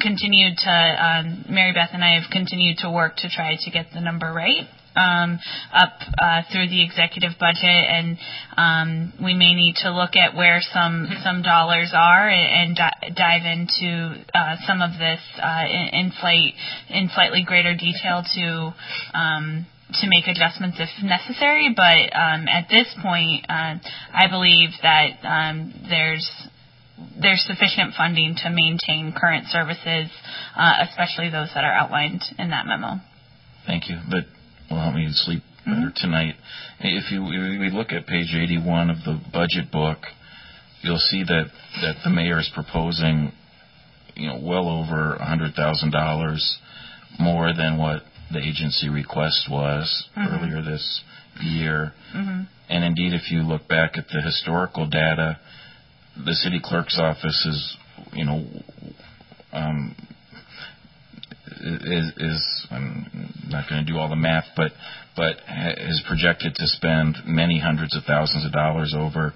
continued 0.00 0.58
to 0.58 0.70
um, 0.70 1.44
Maribeth 1.50 1.94
and 1.94 2.04
I 2.04 2.20
have 2.20 2.30
continued 2.30 2.78
to 2.78 2.90
work 2.90 3.16
to 3.18 3.28
try 3.28 3.56
to 3.58 3.70
get 3.70 3.86
the 3.94 4.00
number 4.00 4.32
right 4.32 4.68
um, 4.96 5.38
up 5.72 5.94
uh, 6.18 6.42
through 6.52 6.68
the 6.68 6.82
executive 6.82 7.32
budget, 7.38 7.66
and 7.66 8.18
um, 8.56 9.12
we 9.22 9.34
may 9.34 9.54
need 9.54 9.76
to 9.82 9.90
look 9.92 10.16
at 10.16 10.34
where 10.36 10.60
some 10.72 11.08
some 11.22 11.42
dollars 11.42 11.92
are 11.94 12.28
and, 12.28 12.68
and 12.68 12.76
di- 12.76 13.10
dive 13.14 13.44
into 13.44 14.24
uh, 14.34 14.56
some 14.66 14.82
of 14.82 14.92
this 14.98 15.20
uh, 15.42 15.64
in, 15.68 16.06
in 16.06 16.12
flight 16.20 16.54
in 16.90 17.10
slightly 17.14 17.44
greater 17.44 17.74
detail 17.74 18.22
to. 18.34 18.74
Um, 19.14 19.66
to 20.00 20.08
make 20.08 20.26
adjustments 20.26 20.78
if 20.80 20.88
necessary, 21.04 21.72
but 21.76 22.10
um, 22.18 22.48
at 22.48 22.66
this 22.68 22.88
point, 23.00 23.44
uh, 23.48 23.76
I 24.12 24.26
believe 24.28 24.70
that 24.82 25.22
um, 25.22 25.72
there's 25.88 26.28
there's 27.20 27.42
sufficient 27.46 27.94
funding 27.96 28.36
to 28.44 28.50
maintain 28.50 29.12
current 29.16 29.46
services, 29.48 30.10
uh, 30.56 30.72
especially 30.88 31.30
those 31.30 31.50
that 31.54 31.64
are 31.64 31.72
outlined 31.72 32.22
in 32.38 32.50
that 32.50 32.66
memo. 32.66 33.00
Thank 33.66 33.88
you. 33.88 33.96
That 34.10 34.26
will 34.70 34.80
help 34.80 34.94
me 34.94 35.08
sleep 35.10 35.42
better 35.66 35.92
tonight. 35.96 36.34
If 36.80 37.10
you 37.10 37.24
if 37.26 37.60
we 37.60 37.70
look 37.70 37.90
at 37.92 38.06
page 38.06 38.34
81 38.34 38.90
of 38.90 38.96
the 39.04 39.20
budget 39.32 39.72
book, 39.72 39.98
you'll 40.82 40.98
see 40.98 41.24
that 41.24 41.46
that 41.82 41.96
the 42.04 42.10
mayor 42.10 42.38
is 42.38 42.50
proposing, 42.54 43.32
you 44.14 44.28
know, 44.28 44.38
well 44.42 44.68
over 44.68 45.16
$100,000 45.20 46.58
more 47.18 47.52
than 47.54 47.78
what 47.78 48.02
the 48.30 48.38
agency 48.38 48.88
request 48.88 49.48
was 49.50 50.08
Mhm. 50.16 50.32
earlier 50.32 50.62
this 50.62 51.02
year. 51.40 51.92
Mm-hmm. 52.14 52.42
And 52.68 52.84
indeed, 52.84 53.12
if 53.12 53.30
you 53.30 53.42
look 53.42 53.68
back 53.68 53.96
at 53.98 54.08
the 54.08 54.20
historical 54.22 54.86
data, 54.86 55.38
the 56.16 56.34
city 56.34 56.60
clerk's 56.62 56.98
office 56.98 57.46
is, 57.46 57.76
you 58.12 58.24
know, 58.24 58.44
um, 59.52 59.94
is, 61.60 62.12
is 62.16 62.66
I'm 62.70 63.32
not 63.48 63.68
going 63.68 63.84
to 63.84 63.90
do 63.90 63.98
all 63.98 64.08
the 64.08 64.16
math, 64.16 64.44
but 64.56 64.72
but 65.16 65.36
is 65.78 66.02
projected 66.06 66.54
to 66.56 66.66
spend 66.66 67.18
many 67.24 67.60
hundreds 67.60 67.96
of 67.96 68.02
thousands 68.04 68.44
of 68.44 68.52
dollars 68.52 68.94
over 68.96 69.32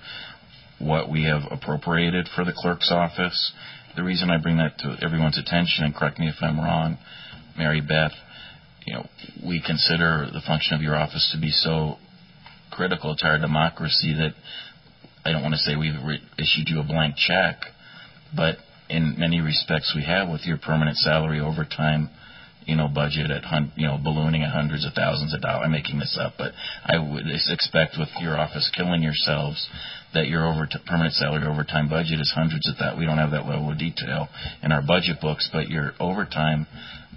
what 0.78 1.10
we 1.10 1.24
have 1.24 1.42
appropriated 1.50 2.28
for 2.34 2.44
the 2.44 2.52
clerk's 2.54 2.90
office. 2.92 3.52
The 3.96 4.02
reason 4.02 4.30
I 4.30 4.38
bring 4.38 4.58
that 4.58 4.78
to 4.78 4.96
everyone's 5.04 5.38
attention, 5.38 5.84
and 5.84 5.94
correct 5.94 6.18
me 6.18 6.28
if 6.28 6.36
I'm 6.40 6.58
wrong, 6.58 6.98
Maribeth, 7.58 8.12
you 8.86 8.94
know, 8.94 9.06
we 9.46 9.62
consider 9.64 10.28
the 10.32 10.40
function 10.46 10.74
of 10.74 10.82
your 10.82 10.96
office 10.96 11.30
to 11.34 11.40
be 11.40 11.50
so 11.50 11.96
critical 12.70 13.16
to 13.16 13.26
our 13.26 13.38
democracy 13.38 14.14
that 14.14 14.34
I 15.28 15.32
don't 15.32 15.42
want 15.42 15.54
to 15.54 15.60
say 15.60 15.76
we've 15.76 16.00
re- 16.02 16.22
issued 16.38 16.68
you 16.68 16.80
a 16.80 16.82
blank 16.82 17.16
check, 17.16 17.60
but 18.34 18.56
in 18.88 19.16
many 19.18 19.42
respects 19.42 19.92
we 19.94 20.02
have 20.04 20.30
with 20.30 20.46
your 20.46 20.56
permanent 20.56 20.96
salary 20.96 21.38
overtime, 21.38 22.08
you 22.64 22.76
know, 22.76 22.88
budget 22.88 23.30
at 23.30 23.44
hun- 23.44 23.72
you 23.76 23.86
know 23.86 23.98
ballooning 24.02 24.42
at 24.42 24.50
hundreds 24.50 24.86
of 24.86 24.94
thousands 24.94 25.34
of 25.34 25.42
dollars. 25.42 25.64
I'm 25.66 25.72
making 25.72 25.98
this 25.98 26.18
up, 26.18 26.34
but 26.38 26.52
I 26.84 26.96
would 26.96 27.26
expect 27.28 27.96
with 27.98 28.08
your 28.20 28.38
office 28.38 28.70
killing 28.74 29.02
yourselves 29.02 29.68
that 30.14 30.28
your 30.28 30.46
over 30.46 30.66
permanent 30.86 31.12
salary 31.12 31.46
overtime 31.46 31.90
budget 31.90 32.20
is 32.20 32.32
hundreds 32.34 32.66
of 32.66 32.78
that. 32.78 32.96
We 32.96 33.04
don't 33.04 33.18
have 33.18 33.32
that 33.32 33.46
level 33.46 33.70
of 33.70 33.78
detail 33.78 34.28
in 34.62 34.72
our 34.72 34.82
budget 34.82 35.20
books, 35.20 35.50
but 35.52 35.68
your 35.68 35.92
overtime 36.00 36.66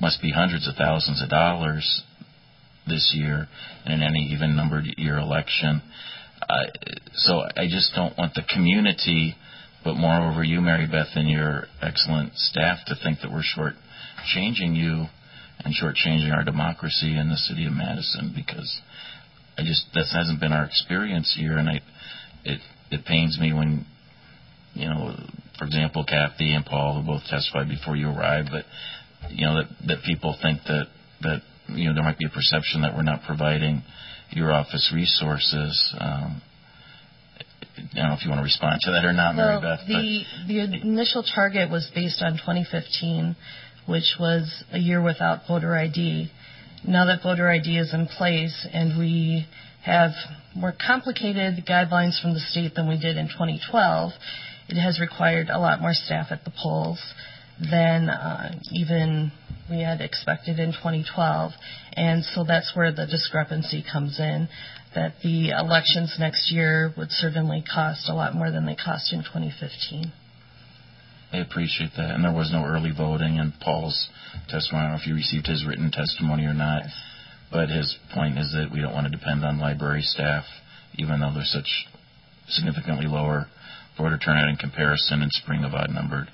must 0.02 0.22
be 0.22 0.32
hundreds 0.32 0.68
of 0.68 0.76
thousands 0.76 1.22
of 1.22 1.30
dollars 1.30 2.04
this 2.88 3.14
year 3.16 3.48
and 3.86 3.94
in 3.94 4.04
any 4.04 4.34
even 4.34 4.58
numbered 4.58 4.84
year 4.98 5.18
election. 5.18 5.82
Uh, 6.52 6.68
so 7.14 7.40
I 7.56 7.68
just 7.70 7.94
don't 7.96 8.18
want 8.18 8.34
the 8.34 8.44
community, 8.54 9.36
but 9.86 9.96
moreover 9.96 10.44
you, 10.44 10.60
Maribeth, 10.60 11.16
and 11.16 11.30
your 11.30 11.64
excellent 11.82 12.34
staff 12.36 12.80
to 12.88 12.96
think 13.02 13.20
that 13.22 13.32
we're 13.32 13.42
short 13.42 13.74
changing 14.36 14.76
you 14.76 15.06
and 15.64 15.74
shortchanging 15.74 16.36
our 16.36 16.44
democracy 16.44 17.18
in 17.18 17.30
the 17.30 17.38
city 17.38 17.66
of 17.66 17.74
Madison 17.74 18.34
because 18.36 18.82
I 19.58 19.64
just 19.64 19.86
that 19.94 20.08
hasn't 20.12 20.42
been 20.42 20.52
our 20.52 20.66
experience 20.66 21.34
here, 21.38 21.58
and 21.58 21.70
I 21.70 21.80
it 22.44 22.60
it 22.90 23.06
pains 23.06 23.38
me 23.40 23.54
when 23.54 23.86
you 24.74 24.90
know, 24.90 25.16
for 25.58 25.66
example, 25.66 26.04
Kathy 26.04 26.54
and 26.54 26.66
Paul 26.66 27.00
who 27.00 27.08
both 27.08 27.24
testified 27.30 27.70
before 27.70 27.96
you 27.96 28.10
arrived, 28.10 28.50
but 28.52 28.66
you 29.30 29.46
know 29.46 29.56
that 29.56 29.70
that 29.88 29.98
people 30.06 30.36
think 30.42 30.60
that 30.68 30.88
that 31.22 31.42
you 31.70 31.88
know 31.88 31.94
there 31.94 32.04
might 32.04 32.18
be 32.18 32.26
a 32.26 32.30
perception 32.30 32.82
that 32.82 32.94
we're 32.94 33.04
not 33.04 33.22
providing 33.26 33.84
your 34.32 34.52
office 34.52 34.92
resources. 34.94 35.94
Um, 36.00 36.42
I 37.78 37.96
don't 37.96 38.08
know 38.10 38.14
if 38.14 38.24
you 38.24 38.30
want 38.30 38.40
to 38.40 38.44
respond 38.44 38.80
to 38.82 38.92
that 38.92 39.06
or 39.06 39.14
not, 39.14 39.36
Mary 39.36 39.58
Well, 39.58 39.62
Beth. 39.62 39.80
but- 39.88 40.02
the 40.02 40.26
the 40.48 40.60
initial 40.82 41.24
target 41.24 41.70
was 41.70 41.90
based 41.94 42.22
on 42.22 42.34
2015, 42.38 43.36
which 43.86 44.16
was 44.20 44.64
a 44.72 44.78
year 44.78 45.02
without 45.02 45.48
voter 45.48 45.76
ID. 45.76 46.30
Now 46.84 47.06
that 47.06 47.22
voter 47.22 47.50
ID 47.50 47.78
is 47.78 47.94
in 47.94 48.08
place 48.08 48.68
and 48.74 48.98
we 48.98 49.46
have 49.84 50.12
more 50.56 50.72
complicated 50.74 51.66
guidelines 51.66 52.20
from 52.22 52.34
the 52.34 52.40
state 52.40 52.76
than 52.76 52.88
we 52.88 52.98
did 53.00 53.18
in 53.18 53.28
2012, 53.28 54.12
it 54.70 54.78
has 54.78 55.00
required 55.00 55.50
a 55.50 55.58
lot 55.60 55.82
more 55.82 55.94
staff 55.94 56.28
at 56.32 56.44
the 56.44 56.52
polls 56.52 57.00
than 57.70 58.10
uh, 58.10 58.60
even 58.72 59.32
we 59.70 59.82
had 59.82 60.02
expected 60.02 60.60
in 60.60 60.72
2012. 60.72 61.52
And 61.94 62.24
so 62.24 62.44
that's 62.44 62.76
where 62.76 62.92
the 62.92 63.06
discrepancy 63.06 63.84
comes 63.90 64.20
in, 64.20 64.50
that 64.96 65.14
the 65.24 65.52
elections 65.52 66.16
next 66.20 66.52
year 66.52 66.94
would 66.98 67.12
certainly 67.12 67.64
cost 67.64 68.10
a 68.10 68.14
lot 68.14 68.36
more 68.36 68.52
than 68.52 68.66
they 68.66 68.76
cost 68.76 69.14
in 69.14 69.20
2015. 69.20 70.12
I 71.34 71.38
appreciate 71.38 71.92
that. 71.96 72.12
And 72.12 72.26
there 72.26 72.34
was 72.34 72.52
no 72.52 72.66
early 72.66 72.92
voting 72.92 73.38
in 73.38 73.54
Paul's 73.62 74.10
testimony. 74.50 74.84
I 74.84 74.88
don't 74.90 74.98
know 74.98 75.02
if 75.02 75.08
you 75.08 75.16
received 75.16 75.48
his 75.48 75.66
written 75.66 75.90
testimony 75.92 76.46
or 76.46 76.54
not. 76.54 76.84
But 77.52 77.70
his 77.70 77.98
point 78.14 78.38
is 78.38 78.52
that 78.54 78.70
we 78.74 78.82
don't 78.82 78.94
want 78.94 79.12
to 79.12 79.18
depend 79.18 79.44
on 79.44 79.60
library 79.60 80.04
staff, 80.04 80.46
even 80.96 81.20
though 81.20 81.32
they're 81.34 81.44
such 81.44 81.86
significantly 82.48 83.08
lower 83.08 83.48
voter 84.02 84.18
turnout 84.18 84.50
in 84.50 84.56
comparison 84.56 85.22
in 85.22 85.30
spring 85.30 85.64
of 85.64 85.74
odd 85.74 85.90
numbered 85.90 86.28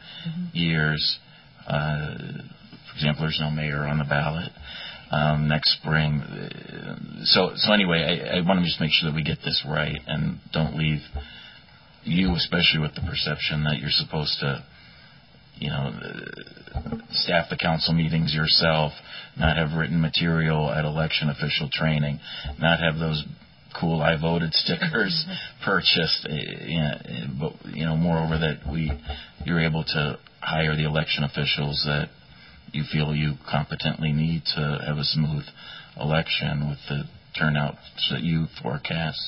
years. 0.53 1.19
Uh, 1.67 2.15
for 2.15 2.95
example, 2.95 3.23
there's 3.23 3.39
no 3.41 3.51
mayor 3.51 3.85
on 3.85 3.97
the 3.97 4.05
ballot 4.05 4.51
um, 5.11 5.47
next 5.47 5.77
spring. 5.79 6.21
So, 7.23 7.51
so 7.55 7.73
anyway, 7.73 8.29
I, 8.31 8.37
I 8.37 8.41
want 8.41 8.59
to 8.59 8.65
just 8.65 8.79
make 8.79 8.91
sure 8.91 9.09
that 9.09 9.15
we 9.15 9.23
get 9.23 9.39
this 9.43 9.65
right 9.67 9.99
and 10.07 10.39
don't 10.53 10.77
leave 10.77 10.99
you, 12.03 12.33
especially 12.35 12.79
with 12.79 12.95
the 12.95 13.01
perception 13.01 13.63
that 13.65 13.79
you're 13.79 13.91
supposed 13.91 14.39
to, 14.39 14.63
you 15.57 15.69
know, 15.69 15.91
staff 17.11 17.47
the 17.49 17.57
council 17.57 17.93
meetings 17.93 18.33
yourself, 18.33 18.93
not 19.37 19.57
have 19.57 19.77
written 19.77 19.99
material 19.99 20.69
at 20.71 20.85
election 20.85 21.29
official 21.29 21.69
training, 21.71 22.19
not 22.59 22.79
have 22.79 22.99
those 22.99 23.23
cool 23.79 24.01
I 24.01 24.19
voted 24.19 24.53
stickers 24.53 25.25
purchased. 25.65 26.25
Uh, 26.25 27.27
but 27.39 27.53
you 27.73 27.85
know, 27.85 27.95
moreover, 27.95 28.37
that 28.37 28.71
we 28.71 28.91
you're 29.45 29.61
able 29.61 29.83
to 29.83 30.19
hire 30.41 30.75
the 30.75 30.85
election 30.85 31.23
officials 31.23 31.83
that 31.85 32.09
you 32.71 32.83
feel 32.91 33.15
you 33.15 33.33
competently 33.49 34.11
need 34.11 34.43
to 34.55 34.79
have 34.85 34.97
a 34.97 35.03
smooth 35.03 35.43
election 35.99 36.69
with 36.69 36.79
the 36.89 37.03
turnout 37.37 37.75
that 38.11 38.21
you 38.21 38.45
forecast. 38.61 39.19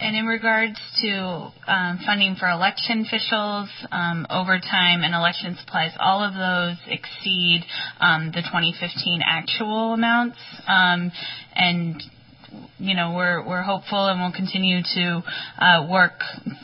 And 0.00 0.16
in 0.16 0.26
regards 0.26 0.80
to 1.02 1.52
um, 1.68 2.00
funding 2.04 2.34
for 2.34 2.48
election 2.48 3.06
officials, 3.06 3.70
um, 3.92 4.26
overtime, 4.30 5.02
and 5.04 5.14
election 5.14 5.56
supplies, 5.60 5.92
all 6.00 6.24
of 6.24 6.34
those 6.34 6.76
exceed 6.88 7.64
um, 8.00 8.32
the 8.34 8.42
2015 8.42 9.20
actual 9.24 9.94
amounts. 9.94 10.38
Um, 10.66 11.12
and 11.54 12.02
you 12.78 12.94
know, 12.94 13.14
we're 13.14 13.46
we're 13.46 13.62
hopeful 13.62 14.06
and 14.08 14.20
we'll 14.20 14.32
continue 14.32 14.82
to 14.82 15.22
uh, 15.58 15.86
work 15.90 16.18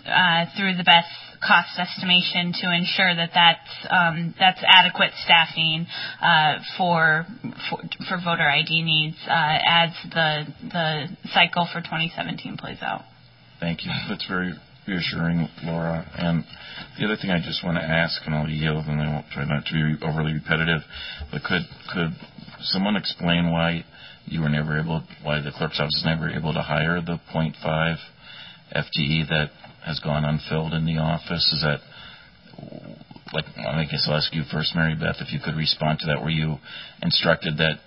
uh, 0.06 0.44
through 0.56 0.76
the 0.76 0.84
best 0.84 1.08
cost 1.46 1.78
estimation 1.78 2.52
to 2.52 2.66
ensure 2.74 3.14
that 3.14 3.30
that's 3.34 3.70
um, 3.90 4.34
that's 4.38 4.60
adequate 4.66 5.12
staffing 5.24 5.86
uh, 6.20 6.58
for, 6.76 7.26
for 7.70 7.78
for 8.08 8.18
voter 8.24 8.48
ID 8.48 8.82
needs 8.82 9.16
uh, 9.26 9.58
as 9.66 9.90
the 10.10 10.46
the 10.72 11.08
cycle 11.32 11.68
for 11.72 11.80
2017 11.80 12.56
plays 12.56 12.78
out. 12.82 13.02
Thank 13.60 13.84
you. 13.84 13.92
That's 14.08 14.26
very 14.26 14.54
reassuring, 14.86 15.48
Laura. 15.64 16.06
And 16.16 16.44
the 16.98 17.04
other 17.04 17.16
thing 17.16 17.30
I 17.30 17.38
just 17.38 17.62
want 17.64 17.76
to 17.76 17.84
ask, 17.84 18.20
and 18.26 18.34
I'll 18.34 18.48
yield, 18.48 18.86
and 18.86 19.00
I 19.00 19.12
won't 19.12 19.26
try 19.30 19.44
not 19.44 19.66
to 19.66 19.72
be 19.72 20.04
overly 20.04 20.32
repetitive, 20.32 20.82
but 21.30 21.42
could 21.42 21.62
could 21.92 22.16
someone 22.60 22.96
explain 22.96 23.50
why 23.50 23.84
you 24.30 24.42
were 24.42 24.48
never 24.48 24.78
able, 24.78 25.02
why 25.22 25.40
the 25.40 25.50
clerk's 25.50 25.80
office 25.80 26.02
was 26.02 26.04
never 26.04 26.28
able 26.30 26.52
to 26.52 26.62
hire 26.62 27.00
the 27.00 27.18
0.5 27.34 27.54
FTE 28.74 29.28
that 29.28 29.50
has 29.84 30.00
gone 30.00 30.24
unfilled 30.24 30.74
in 30.74 30.84
the 30.84 30.98
office? 30.98 31.52
Is 31.52 31.62
that 31.62 31.80
like 33.32 33.44
I 33.58 33.84
guess 33.84 34.06
I'll 34.08 34.16
ask 34.16 34.34
you 34.34 34.42
first, 34.50 34.74
Maribeth, 34.74 35.20
if 35.20 35.32
you 35.32 35.38
could 35.44 35.54
respond 35.54 36.00
to 36.00 36.06
that. 36.06 36.22
Were 36.22 36.30
you 36.30 36.56
instructed 37.02 37.58
that, 37.58 37.78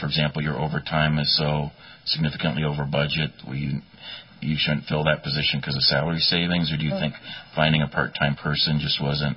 for 0.00 0.06
example, 0.06 0.42
your 0.42 0.58
overtime 0.58 1.18
is 1.18 1.36
so 1.38 1.70
significantly 2.04 2.64
over 2.64 2.84
budget? 2.84 3.30
Were 3.46 3.54
you 3.54 3.80
you 4.40 4.56
shouldn't 4.58 4.86
fill 4.86 5.04
that 5.04 5.22
position 5.22 5.58
because 5.60 5.74
of 5.74 5.82
salary 5.82 6.20
savings, 6.20 6.72
or 6.72 6.76
do 6.76 6.84
you 6.84 6.94
think 7.00 7.14
finding 7.56 7.82
a 7.82 7.88
part-time 7.88 8.36
person 8.36 8.78
just 8.80 9.02
wasn't 9.02 9.36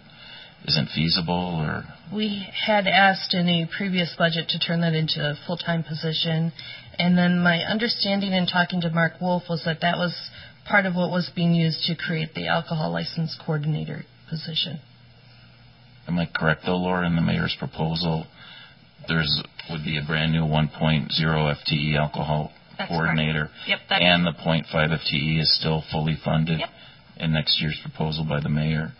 isn't 0.67 0.89
feasible 0.93 1.59
or 1.61 1.83
we 2.13 2.47
had 2.65 2.87
asked 2.87 3.33
in 3.33 3.47
a 3.47 3.67
previous 3.77 4.13
budget 4.17 4.49
to 4.49 4.59
turn 4.59 4.81
that 4.81 4.93
into 4.93 5.19
a 5.19 5.35
full-time 5.47 5.83
position 5.83 6.51
and 6.99 7.17
then 7.17 7.39
my 7.39 7.59
understanding 7.59 8.33
in 8.33 8.45
talking 8.45 8.81
to 8.81 8.89
Mark 8.89 9.13
Woulf 9.21 9.43
was 9.49 9.63
that 9.65 9.81
that 9.81 9.97
was 9.97 10.13
part 10.67 10.85
of 10.85 10.95
what 10.95 11.09
was 11.09 11.31
being 11.35 11.53
used 11.53 11.83
to 11.85 11.95
create 11.95 12.33
the 12.35 12.47
alcohol 12.47 12.91
license 12.91 13.35
coordinator 13.43 14.03
position. 14.29 14.79
Am 16.07 16.19
I 16.19 16.29
correct 16.33 16.61
though, 16.65 16.77
Laura, 16.77 17.07
in 17.07 17.15
the 17.15 17.21
mayor's 17.21 17.55
proposal 17.57 18.27
there's 19.07 19.41
would 19.69 19.83
be 19.83 19.97
a 19.97 20.05
brand 20.05 20.31
new 20.31 20.43
1.0 20.43 21.09
FTE 21.09 21.97
alcohol 21.97 22.51
that's 22.77 22.89
coordinator. 22.89 23.49
Yep, 23.67 23.79
and 23.89 24.25
the 24.25 24.33
0.5 24.33 24.65
FTE 24.73 25.39
is 25.39 25.55
still 25.59 25.83
fully 25.91 26.17
funded 26.23 26.59
yep. 26.59 26.69
in 27.17 27.33
next 27.33 27.61
year's 27.61 27.79
proposal 27.81 28.25
by 28.27 28.39
the 28.41 28.49
mayor. 28.49 28.91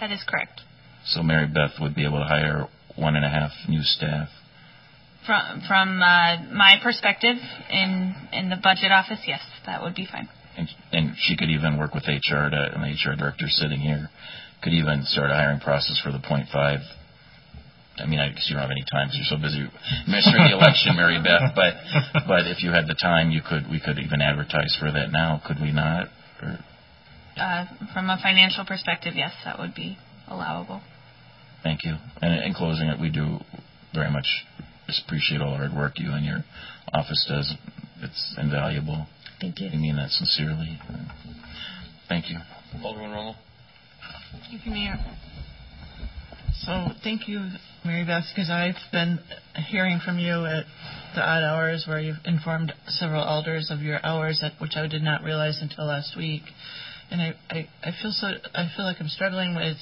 That 0.00 0.12
is 0.12 0.22
correct. 0.26 0.62
So 1.06 1.20
Maribeth 1.20 1.80
would 1.80 1.94
be 1.94 2.04
able 2.04 2.18
to 2.18 2.24
hire 2.24 2.68
one 2.96 3.16
and 3.16 3.24
a 3.24 3.28
half 3.28 3.50
new 3.68 3.82
staff. 3.82 4.28
From 5.26 5.62
from 5.68 6.02
uh, 6.02 6.42
my 6.52 6.74
perspective, 6.82 7.36
in 7.70 8.14
in 8.32 8.50
the 8.50 8.56
budget 8.56 8.92
office, 8.92 9.20
yes, 9.26 9.40
that 9.66 9.82
would 9.82 9.94
be 9.94 10.06
fine. 10.10 10.28
And, 10.56 10.68
and 10.92 11.16
she 11.18 11.36
could 11.36 11.48
even 11.48 11.78
work 11.78 11.94
with 11.94 12.04
HR 12.04 12.50
to, 12.50 12.70
and 12.74 12.82
the 12.82 12.92
HR 12.92 13.16
director 13.16 13.46
sitting 13.48 13.80
here 13.80 14.08
could 14.62 14.72
even 14.72 15.04
start 15.04 15.30
a 15.30 15.34
hiring 15.34 15.60
process 15.60 16.00
for 16.02 16.10
the 16.10 16.18
0.5 16.18 16.80
I 18.00 18.06
mean, 18.06 18.18
I 18.18 18.30
guess 18.30 18.46
you 18.48 18.54
don't 18.54 18.62
have 18.62 18.70
any 18.70 18.84
time 18.90 19.08
because 19.08 19.20
you're 19.20 19.36
so 19.36 19.42
busy 19.42 19.60
administering 19.60 20.48
the 20.48 20.56
election, 20.56 20.96
Maribeth. 20.96 21.52
But 21.54 21.74
but 22.26 22.46
if 22.46 22.62
you 22.62 22.70
had 22.70 22.88
the 22.88 22.96
time, 22.96 23.30
you 23.30 23.42
could 23.44 23.68
we 23.68 23.80
could 23.80 23.98
even 23.98 24.20
advertise 24.22 24.74
for 24.80 24.90
that 24.90 25.12
now, 25.12 25.42
could 25.44 25.60
we 25.60 25.72
not? 25.72 26.08
Or? 26.40 26.58
Uh, 27.36 27.64
from 27.92 28.08
a 28.08 28.18
financial 28.22 28.64
perspective, 28.64 29.14
yes, 29.16 29.32
that 29.44 29.58
would 29.58 29.74
be 29.74 29.98
allowable. 30.28 30.80
Thank 31.62 31.84
you. 31.84 31.94
And 32.22 32.44
in 32.44 32.54
closing, 32.54 32.88
it 32.88 33.00
we 33.00 33.10
do 33.10 33.38
very 33.94 34.10
much 34.10 34.26
appreciate 35.06 35.40
all 35.40 35.52
the 35.52 35.56
hard 35.56 35.76
work 35.76 35.98
you 35.98 36.10
and 36.12 36.24
your 36.24 36.44
office 36.92 37.24
does. 37.28 37.54
It's 38.02 38.34
invaluable. 38.38 39.06
Thank 39.40 39.60
you. 39.60 39.68
We 39.72 39.78
mean 39.78 39.96
that 39.96 40.10
sincerely. 40.10 40.78
Thank 42.08 42.28
you. 42.30 42.38
Alderman 42.82 43.10
Rummel. 43.10 43.36
Thank 44.48 44.66
you, 44.66 44.72
Mayor. 44.72 44.96
So 46.62 46.88
thank 47.02 47.28
you, 47.28 47.48
Maribeth, 47.86 48.24
because 48.34 48.50
I've 48.50 48.74
been 48.92 49.18
hearing 49.70 50.00
from 50.04 50.18
you 50.18 50.44
at 50.44 50.64
the 51.14 51.22
odd 51.22 51.42
hours 51.42 51.84
where 51.88 52.00
you've 52.00 52.16
informed 52.24 52.72
several 52.86 53.22
elders 53.22 53.70
of 53.70 53.80
your 53.80 54.04
hours, 54.04 54.42
at, 54.44 54.60
which 54.60 54.76
I 54.76 54.86
did 54.86 55.02
not 55.02 55.22
realize 55.22 55.58
until 55.62 55.86
last 55.86 56.16
week. 56.16 56.42
And 57.10 57.20
I, 57.22 57.34
I, 57.48 57.68
I 57.82 57.90
feel 58.00 58.12
so 58.12 58.28
I 58.54 58.68
feel 58.76 58.84
like 58.84 58.96
I'm 59.00 59.08
struggling 59.08 59.54
with 59.54 59.76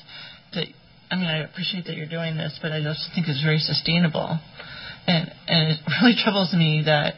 that. 0.54 0.66
I 1.10 1.16
mean, 1.16 1.26
I 1.26 1.38
appreciate 1.38 1.86
that 1.86 1.96
you're 1.96 2.08
doing 2.08 2.36
this, 2.36 2.58
but 2.60 2.72
I 2.72 2.82
just 2.82 3.08
think 3.14 3.28
it's 3.28 3.42
very 3.42 3.58
sustainable, 3.58 4.38
and 5.06 5.32
and 5.48 5.72
it 5.72 5.78
really 6.02 6.14
troubles 6.22 6.52
me 6.52 6.82
that 6.84 7.14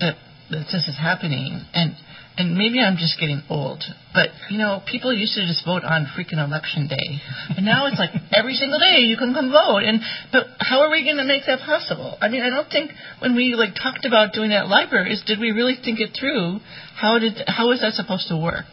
that 0.00 0.14
that 0.50 0.66
this 0.70 0.86
is 0.86 0.96
happening. 0.96 1.66
And 1.74 1.96
and 2.38 2.54
maybe 2.54 2.78
I'm 2.78 2.96
just 2.96 3.18
getting 3.18 3.42
old, 3.50 3.82
but 4.14 4.28
you 4.50 4.58
know, 4.58 4.82
people 4.86 5.12
used 5.12 5.34
to 5.34 5.46
just 5.46 5.64
vote 5.64 5.82
on 5.82 6.06
freaking 6.14 6.38
election 6.38 6.86
day, 6.86 7.18
and 7.56 7.66
now 7.66 7.86
it's 7.86 7.98
like 7.98 8.10
every 8.32 8.54
single 8.54 8.78
day 8.78 9.02
you 9.02 9.16
can 9.16 9.34
come 9.34 9.50
vote. 9.50 9.82
And 9.82 9.98
but 10.30 10.46
how 10.60 10.82
are 10.82 10.90
we 10.90 11.02
going 11.02 11.18
to 11.18 11.26
make 11.26 11.42
that 11.46 11.66
possible? 11.66 12.16
I 12.20 12.28
mean, 12.28 12.42
I 12.42 12.50
don't 12.50 12.70
think 12.70 12.92
when 13.18 13.34
we 13.34 13.54
like 13.58 13.74
talked 13.74 14.06
about 14.06 14.32
doing 14.32 14.50
that 14.50 14.68
libraries, 14.68 15.24
did 15.26 15.40
we 15.40 15.50
really 15.50 15.74
think 15.82 15.98
it 15.98 16.14
through? 16.14 16.60
How 16.94 17.18
did 17.18 17.34
how 17.48 17.72
is 17.72 17.80
that 17.80 17.94
supposed 17.94 18.28
to 18.28 18.36
work? 18.38 18.70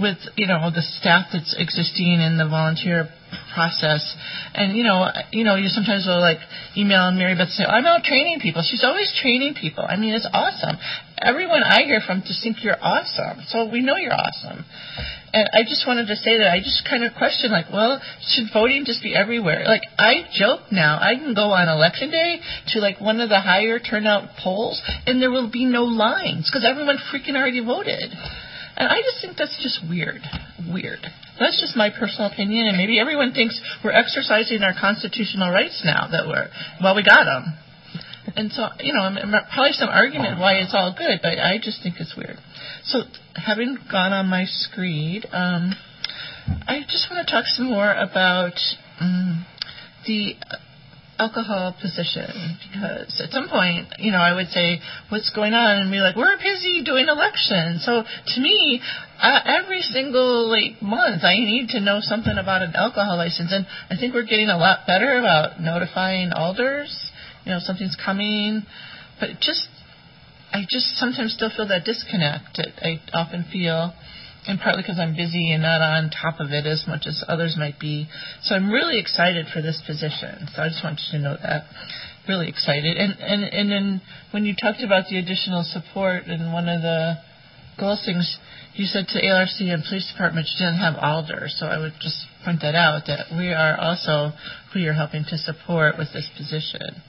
With 0.00 0.18
you 0.36 0.46
know 0.46 0.68
the 0.68 0.82
staff 0.82 1.32
that's 1.32 1.54
existing 1.56 2.20
in 2.20 2.36
the 2.36 2.48
volunteer 2.48 3.08
process. 3.54 4.16
And 4.54 4.76
you 4.76 4.84
know, 4.84 5.08
you 5.30 5.44
know, 5.44 5.56
you 5.56 5.68
sometimes 5.68 6.06
will 6.06 6.20
like 6.20 6.38
email 6.76 7.12
Maribeth 7.12 7.50
say, 7.50 7.64
"I'm 7.64 7.86
out 7.86 8.04
training 8.04 8.40
people." 8.40 8.62
She's 8.62 8.84
always 8.84 9.12
training 9.20 9.54
people. 9.54 9.84
I 9.86 9.96
mean, 9.96 10.14
it's 10.14 10.28
awesome. 10.32 10.76
Everyone 11.20 11.62
I 11.62 11.82
hear 11.82 12.00
from 12.00 12.22
just 12.26 12.42
think 12.42 12.64
you're 12.64 12.80
awesome. 12.80 13.44
So 13.46 13.70
we 13.70 13.80
know 13.80 13.96
you're 13.96 14.14
awesome. 14.14 14.64
And 15.34 15.48
I 15.54 15.62
just 15.62 15.86
wanted 15.86 16.08
to 16.08 16.16
say 16.16 16.36
that 16.38 16.52
I 16.52 16.58
just 16.58 16.84
kind 16.88 17.04
of 17.04 17.14
question, 17.14 17.52
like, 17.52 17.72
well, 17.72 18.02
should 18.20 18.52
voting 18.52 18.84
just 18.84 19.02
be 19.02 19.14
everywhere? 19.14 19.64
Like, 19.64 19.80
I 19.98 20.28
joke 20.30 20.70
now. 20.70 20.98
I 21.00 21.14
can 21.14 21.32
go 21.32 21.52
on 21.52 21.68
election 21.68 22.10
day 22.10 22.40
to 22.68 22.80
like 22.80 23.00
one 23.00 23.20
of 23.20 23.30
the 23.30 23.40
higher 23.40 23.78
turnout 23.78 24.36
polls, 24.42 24.82
and 25.06 25.22
there 25.22 25.30
will 25.30 25.50
be 25.50 25.64
no 25.64 25.84
lines 25.84 26.50
because 26.50 26.66
everyone 26.68 26.98
freaking 27.10 27.34
already 27.34 27.64
voted. 27.64 28.12
And 28.82 28.90
I 28.90 28.98
just 28.98 29.22
think 29.22 29.38
that's 29.38 29.54
just 29.62 29.78
weird. 29.88 30.18
Weird. 30.66 31.06
That's 31.38 31.60
just 31.60 31.76
my 31.76 31.90
personal 31.94 32.32
opinion, 32.32 32.66
and 32.66 32.76
maybe 32.76 32.98
everyone 32.98 33.30
thinks 33.30 33.54
we're 33.84 33.94
exercising 33.94 34.64
our 34.64 34.74
constitutional 34.74 35.52
rights 35.52 35.82
now 35.84 36.08
that 36.10 36.26
we're, 36.26 36.50
well, 36.82 36.96
we 36.96 37.04
got 37.04 37.22
them. 37.22 37.54
And 38.34 38.50
so, 38.50 38.66
you 38.80 38.92
know, 38.92 39.06
probably 39.54 39.70
some 39.78 39.88
argument 39.88 40.40
why 40.40 40.54
it's 40.54 40.74
all 40.74 40.92
good, 40.98 41.20
but 41.22 41.38
I 41.38 41.58
just 41.62 41.80
think 41.80 42.00
it's 42.00 42.16
weird. 42.16 42.38
So, 42.82 43.02
having 43.36 43.78
gone 43.86 44.12
on 44.12 44.26
my 44.26 44.46
screed, 44.46 45.26
um, 45.30 45.74
I 46.66 46.82
just 46.82 47.06
want 47.08 47.24
to 47.24 47.32
talk 47.32 47.44
some 47.46 47.66
more 47.66 47.92
about 47.94 48.58
um, 48.98 49.46
the 50.08 50.34
alcohol 51.22 51.74
position 51.80 52.58
because 52.66 53.20
at 53.22 53.30
some 53.30 53.48
point, 53.48 53.86
you 53.98 54.10
know, 54.10 54.18
I 54.30 54.32
would 54.34 54.48
say, 54.48 54.80
"What's 55.08 55.30
going 55.30 55.54
on?" 55.54 55.78
and 55.78 55.90
be 55.90 56.00
like, 56.00 56.16
"We're 56.16 56.36
busy 56.36 56.82
doing 56.82 57.06
elections." 57.08 57.84
So 57.84 58.02
to 58.02 58.40
me, 58.40 58.80
uh, 59.20 59.40
every 59.58 59.82
single 59.82 60.48
like 60.48 60.82
month, 60.82 61.22
I 61.24 61.36
need 61.36 61.70
to 61.70 61.80
know 61.80 62.00
something 62.00 62.36
about 62.38 62.62
an 62.62 62.74
alcohol 62.74 63.16
license, 63.16 63.52
and 63.52 63.66
I 63.90 63.96
think 63.96 64.14
we're 64.14 64.30
getting 64.34 64.50
a 64.50 64.58
lot 64.58 64.86
better 64.86 65.18
about 65.18 65.60
notifying 65.60 66.32
alders. 66.32 66.92
You 67.44 67.52
know, 67.52 67.60
something's 67.60 67.96
coming, 67.96 68.62
but 69.20 69.30
just 69.40 69.68
I 70.52 70.66
just 70.68 70.98
sometimes 70.98 71.32
still 71.32 71.50
feel 71.50 71.68
that 71.68 71.84
disconnect. 71.84 72.60
I 72.82 73.00
often 73.14 73.44
feel 73.50 73.94
and 74.46 74.58
partly 74.58 74.82
because 74.82 74.98
I'm 74.98 75.14
busy 75.14 75.52
and 75.52 75.62
not 75.62 75.80
on 75.80 76.10
top 76.10 76.40
of 76.40 76.50
it 76.50 76.66
as 76.66 76.84
much 76.88 77.06
as 77.06 77.22
others 77.28 77.54
might 77.56 77.78
be. 77.78 78.08
So 78.42 78.54
I'm 78.54 78.70
really 78.70 78.98
excited 78.98 79.46
for 79.52 79.62
this 79.62 79.80
position. 79.86 80.48
So 80.54 80.62
I 80.62 80.68
just 80.68 80.82
want 80.82 81.00
you 81.00 81.18
to 81.18 81.24
know 81.24 81.36
that. 81.42 81.64
Really 82.28 82.48
excited. 82.48 82.96
And 82.98 83.18
and 83.18 83.42
and 83.44 83.70
then 83.70 84.02
when 84.30 84.44
you 84.44 84.54
talked 84.54 84.82
about 84.82 85.06
the 85.10 85.18
additional 85.18 85.64
support 85.66 86.26
and 86.26 86.52
one 86.52 86.68
of 86.68 86.82
the 86.82 87.18
goals 87.78 88.02
things, 88.06 88.38
you 88.74 88.86
said 88.86 89.08
to 89.08 89.18
ALRC 89.20 89.60
and 89.72 89.82
police 89.82 90.10
department 90.10 90.46
you 90.46 90.64
didn't 90.64 90.78
have 90.78 90.94
Alder, 91.02 91.46
so 91.48 91.66
I 91.66 91.78
would 91.78 91.94
just 92.00 92.22
point 92.44 92.60
that 92.62 92.74
out 92.74 93.06
that 93.06 93.26
we 93.36 93.52
are 93.52 93.76
also 93.78 94.32
who 94.72 94.78
you're 94.78 94.94
helping 94.94 95.24
to 95.30 95.38
support 95.38 95.98
with 95.98 96.12
this 96.12 96.28
position. 96.36 97.02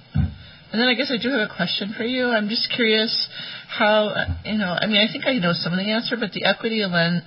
And 0.73 0.81
then 0.81 0.89
I 0.89 0.95
guess 0.95 1.11
I 1.13 1.21
do 1.21 1.29
have 1.29 1.51
a 1.51 1.55
question 1.55 1.93
for 1.95 2.03
you. 2.03 2.29
I'm 2.29 2.49
just 2.49 2.73
curious 2.75 3.29
how, 3.69 4.09
you 4.43 4.57
know, 4.57 4.73
I 4.73 4.87
mean, 4.87 4.97
I 4.97 5.11
think 5.11 5.25
I 5.27 5.37
know 5.37 5.53
some 5.53 5.71
of 5.71 5.77
the 5.77 5.91
answer, 5.91 6.17
but 6.19 6.31
the 6.31 6.45
equity 6.45 6.83
lens 6.83 7.21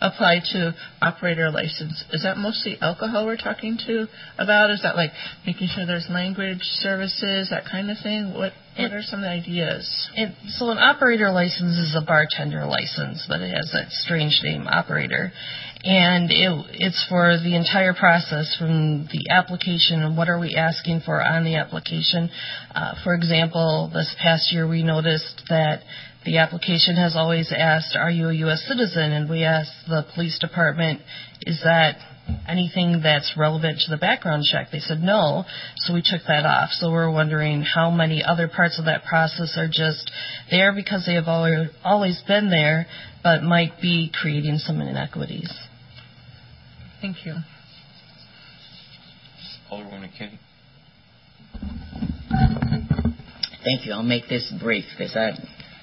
applied 0.00 0.42
to 0.52 0.72
operator 1.02 1.50
license, 1.50 2.04
is 2.12 2.22
that 2.22 2.36
mostly 2.36 2.78
alcohol 2.80 3.26
we're 3.26 3.36
talking 3.36 3.76
to 3.86 4.06
about? 4.38 4.70
Is 4.70 4.82
that 4.82 4.94
like 4.94 5.10
making 5.44 5.66
sure 5.74 5.84
there's 5.84 6.06
language 6.10 6.62
services, 6.62 7.50
that 7.50 7.64
kind 7.70 7.90
of 7.90 7.96
thing? 8.02 8.34
What 8.34 8.52
what 8.76 8.92
are 8.92 9.02
some 9.02 9.20
of 9.20 9.24
the 9.24 9.30
ideas? 9.30 9.84
It, 10.16 10.32
so 10.56 10.70
an 10.70 10.78
operator 10.78 11.30
license 11.30 11.76
is 11.76 11.94
a 11.94 12.04
bartender 12.06 12.64
license, 12.64 13.26
but 13.28 13.40
it 13.42 13.52
has 13.54 13.70
that 13.74 13.90
strange 13.90 14.40
name, 14.42 14.66
operator. 14.66 15.30
And 15.84 16.30
it, 16.30 16.66
it's 16.74 17.04
for 17.08 17.36
the 17.42 17.56
entire 17.56 17.92
process 17.92 18.54
from 18.56 19.08
the 19.10 19.30
application 19.30 20.02
and 20.02 20.16
what 20.16 20.28
are 20.28 20.38
we 20.38 20.54
asking 20.54 21.00
for 21.04 21.20
on 21.20 21.44
the 21.44 21.56
application. 21.56 22.30
Uh, 22.72 22.94
for 23.02 23.14
example, 23.14 23.90
this 23.92 24.14
past 24.22 24.52
year 24.52 24.68
we 24.68 24.84
noticed 24.84 25.42
that 25.48 25.82
the 26.24 26.38
application 26.38 26.94
has 26.94 27.16
always 27.16 27.52
asked, 27.56 27.96
are 27.96 28.10
you 28.10 28.28
a 28.28 28.34
U.S. 28.46 28.62
citizen? 28.68 29.10
And 29.10 29.28
we 29.28 29.42
asked 29.42 29.72
the 29.88 30.06
police 30.14 30.38
department, 30.38 31.00
is 31.40 31.60
that 31.64 31.96
anything 32.48 33.00
that's 33.02 33.34
relevant 33.36 33.80
to 33.80 33.90
the 33.90 33.96
background 33.96 34.44
check? 34.44 34.68
They 34.70 34.78
said 34.78 35.02
no, 35.02 35.44
so 35.78 35.94
we 35.94 36.02
took 36.02 36.22
that 36.28 36.46
off. 36.46 36.70
So 36.70 36.92
we're 36.92 37.10
wondering 37.10 37.62
how 37.62 37.90
many 37.90 38.22
other 38.22 38.46
parts 38.46 38.78
of 38.78 38.84
that 38.84 39.04
process 39.04 39.58
are 39.58 39.66
just 39.66 40.12
there 40.48 40.72
because 40.72 41.04
they 41.06 41.14
have 41.14 41.26
always 41.26 42.22
been 42.28 42.50
there, 42.50 42.86
but 43.24 43.42
might 43.42 43.80
be 43.80 44.12
creating 44.14 44.58
some 44.58 44.80
inequities. 44.80 45.52
Thank 47.02 47.26
you. 47.26 47.34
Alderwoman 49.72 50.16
Kenny. 50.16 50.38
Thank 53.64 53.86
you. 53.86 53.92
I'll 53.92 54.04
make 54.04 54.28
this 54.28 54.52
brief 54.62 54.84
because 54.96 55.16
I 55.16 55.32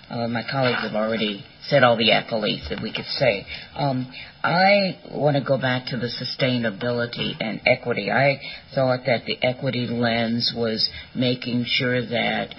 uh, 0.09 0.27
my 0.29 0.43
colleagues 0.49 0.81
have 0.81 0.95
already 0.95 1.43
said 1.63 1.83
all 1.83 1.97
the 1.97 2.11
accolades 2.11 2.69
that 2.69 2.81
we 2.81 2.93
could 2.93 3.05
say. 3.05 3.45
Um, 3.75 4.09
I 4.41 4.97
want 5.11 5.35
to 5.35 5.43
go 5.43 5.59
back 5.59 5.87
to 5.87 5.97
the 5.97 6.07
sustainability 6.07 7.33
and 7.41 7.59
equity. 7.65 8.09
I 8.09 8.39
thought 8.73 9.01
that 9.05 9.25
the 9.25 9.37
equity 9.43 9.87
lens 9.87 10.53
was 10.55 10.89
making 11.13 11.65
sure 11.67 12.01
that 12.01 12.55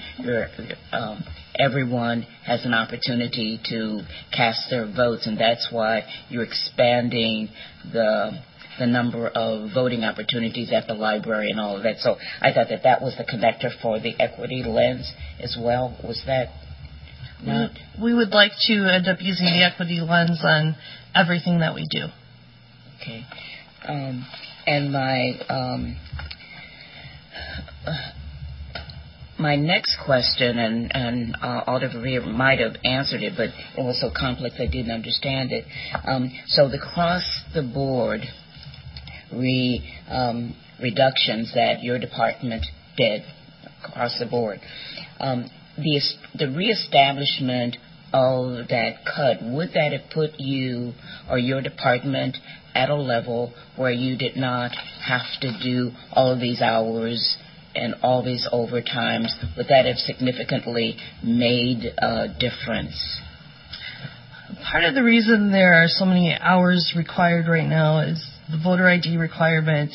um, 0.93 1.25
everyone 1.59 2.27
has 2.45 2.65
an 2.67 2.75
opportunity 2.75 3.59
to 3.71 4.03
cast 4.37 4.69
their 4.71 4.87
votes, 4.87 5.27
and 5.27 5.39
that's 5.41 5.69
why 5.73 6.03
you're 6.29 6.45
expanding 6.45 7.49
the 7.91 8.39
the 8.81 8.87
number 8.87 9.29
of 9.29 9.71
voting 9.73 10.03
opportunities 10.03 10.73
at 10.73 10.89
the 10.89 10.95
library 10.95 11.51
and 11.51 11.61
all 11.61 11.77
of 11.77 11.85
that. 11.85 11.99
So 11.99 12.17
I 12.41 12.53
thought 12.53 12.69
that 12.71 12.83
that 12.83 13.01
was 13.01 13.15
the 13.17 13.25
connector 13.25 13.71
for 13.81 14.01
the 14.01 14.19
equity 14.19 14.65
lens 14.67 15.13
as 15.39 15.57
well. 15.61 15.97
Was 16.03 16.21
that 16.27 16.49
not? 17.45 17.71
We 18.03 18.13
would 18.15 18.31
like 18.31 18.53
to 18.67 18.75
end 18.93 19.07
up 19.07 19.19
using 19.21 19.47
the 19.47 19.63
equity 19.65 20.01
lens 20.01 20.41
on 20.43 20.75
everything 21.15 21.61
that 21.61 21.75
we 21.75 21.87
do. 21.89 22.07
Okay. 23.01 23.25
Um, 23.87 24.27
and 24.67 24.93
my 24.93 25.33
um, 25.49 25.97
uh, 27.87 27.93
my 29.39 29.57
next 29.57 29.97
question, 30.05 30.59
and, 30.59 30.95
and 30.95 31.37
uh, 31.43 31.65
Alder 31.67 32.21
might 32.21 32.59
have 32.59 32.77
answered 32.85 33.23
it, 33.23 33.33
but 33.37 33.49
it 33.49 33.83
was 33.83 33.99
so 34.01 34.11
complex 34.15 34.57
I 34.59 34.67
didn't 34.67 34.91
understand 34.91 35.51
it. 35.51 35.65
Um, 36.07 36.31
so 36.47 36.69
the 36.69 36.79
cross 36.79 37.25
the 37.55 37.63
board 37.63 38.21
reductions 40.81 41.53
that 41.55 41.83
your 41.83 41.99
department 41.99 42.65
did 42.97 43.23
across 43.85 44.19
the 44.19 44.27
board. 44.27 44.61
Um, 45.19 45.49
the, 45.77 46.01
the 46.35 46.47
reestablishment 46.49 47.77
of 48.13 48.69
that 48.69 49.05
cut, 49.05 49.39
would 49.43 49.71
that 49.75 49.93
have 49.93 50.11
put 50.13 50.39
you 50.39 50.93
or 51.31 51.39
your 51.39 51.63
department 51.63 52.37
at 52.75 52.91
a 52.91 52.97
level 52.97 53.53
where 53.77 53.93
you 53.93 54.17
did 54.17 54.37
not 54.37 54.73
have 55.07 55.27
to 55.41 55.53
do 55.63 55.91
all 56.13 56.33
of 56.33 56.41
these 56.41 56.61
hours 56.61 57.37
and 57.75 57.95
all 58.03 58.25
these 58.25 58.47
overtimes? 58.53 59.29
Would 59.57 59.69
that 59.69 59.87
have 59.87 59.97
significantly 59.97 60.97
made 61.23 61.85
a 61.99 62.29
difference? 62.39 63.21
Part 64.71 64.85
of 64.85 64.95
the 64.95 65.05
reason 65.05 65.53
there 65.53 65.75
are 65.75 65.87
so 65.87 66.05
many 66.05 66.37
hours 66.39 66.93
required 66.97 67.47
right 67.47 67.69
now 67.69 68.01
is 68.01 68.25
the 68.51 68.61
voter 68.63 68.89
ID 68.89 69.17
requirement 69.17 69.93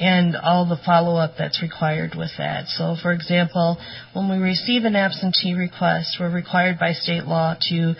and 0.00 0.36
all 0.36 0.64
the 0.68 0.78
follow-up 0.86 1.32
that's 1.38 1.60
required 1.60 2.14
with 2.16 2.30
that. 2.38 2.68
So, 2.68 2.94
for 3.00 3.12
example, 3.12 3.78
when 4.12 4.30
we 4.30 4.38
receive 4.38 4.84
an 4.84 4.94
absentee 4.94 5.54
request, 5.54 6.18
we're 6.20 6.30
required 6.30 6.78
by 6.78 6.92
state 6.92 7.24
law 7.24 7.56
to 7.70 7.94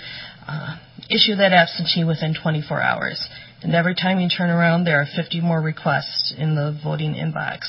uh, 0.46 0.76
issue 1.10 1.34
that 1.36 1.52
absentee 1.52 2.04
within 2.04 2.34
24 2.40 2.80
hours. 2.80 3.28
And 3.62 3.74
every 3.74 3.96
time 3.96 4.20
you 4.20 4.28
turn 4.28 4.50
around, 4.50 4.84
there 4.84 5.00
are 5.00 5.06
50 5.16 5.40
more 5.40 5.60
requests 5.60 6.32
in 6.36 6.54
the 6.54 6.78
voting 6.82 7.14
inbox. 7.14 7.66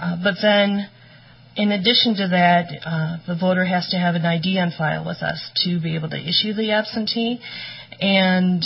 Uh, 0.00 0.16
but 0.22 0.34
then, 0.40 0.88
in 1.56 1.72
addition 1.72 2.14
to 2.16 2.28
that, 2.28 2.70
uh, 2.86 3.16
the 3.26 3.36
voter 3.38 3.64
has 3.64 3.88
to 3.90 3.96
have 3.96 4.14
an 4.14 4.24
ID 4.24 4.58
on 4.58 4.70
file 4.76 5.04
with 5.04 5.22
us 5.22 5.50
to 5.64 5.80
be 5.80 5.96
able 5.96 6.10
to 6.10 6.16
issue 6.16 6.54
the 6.54 6.70
absentee. 6.70 7.40
And 8.00 8.64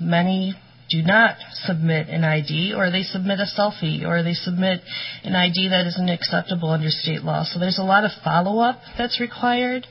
many 0.00 0.54
do 0.88 1.02
not 1.02 1.36
submit 1.64 2.08
an 2.08 2.24
ID 2.24 2.74
or 2.76 2.90
they 2.90 3.02
submit 3.02 3.40
a 3.40 3.46
selfie 3.58 4.06
or 4.06 4.22
they 4.22 4.34
submit 4.34 4.80
an 5.24 5.34
ID 5.34 5.68
that 5.68 5.86
isn't 5.86 6.08
acceptable 6.08 6.70
under 6.70 6.90
state 6.90 7.22
law. 7.22 7.44
So 7.44 7.58
there's 7.58 7.78
a 7.78 7.84
lot 7.84 8.04
of 8.04 8.12
follow 8.22 8.60
up 8.60 8.80
that's 8.96 9.20
required 9.20 9.86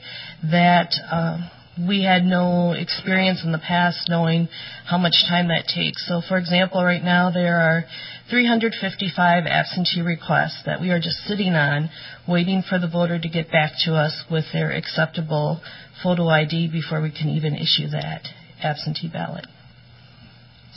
that 0.50 0.94
uh, 1.10 1.38
we 1.86 2.02
had 2.02 2.24
no 2.24 2.72
experience 2.72 3.42
in 3.44 3.52
the 3.52 3.58
past 3.58 4.08
knowing 4.08 4.48
how 4.86 4.96
much 4.96 5.14
time 5.28 5.48
that 5.48 5.66
takes. 5.68 6.06
So, 6.08 6.22
for 6.26 6.38
example, 6.38 6.82
right 6.82 7.04
now 7.04 7.30
there 7.30 7.60
are 7.60 7.84
355 8.30 9.44
absentee 9.46 10.00
requests 10.00 10.62
that 10.64 10.80
we 10.80 10.90
are 10.90 10.98
just 10.98 11.18
sitting 11.26 11.52
on, 11.52 11.90
waiting 12.26 12.62
for 12.66 12.78
the 12.78 12.88
voter 12.88 13.18
to 13.18 13.28
get 13.28 13.50
back 13.50 13.72
to 13.84 13.94
us 13.94 14.24
with 14.30 14.44
their 14.52 14.72
acceptable 14.72 15.60
photo 16.02 16.28
ID 16.28 16.68
before 16.72 17.02
we 17.02 17.10
can 17.10 17.28
even 17.28 17.54
issue 17.54 17.88
that 17.90 18.22
absentee 18.62 19.08
ballot. 19.08 19.46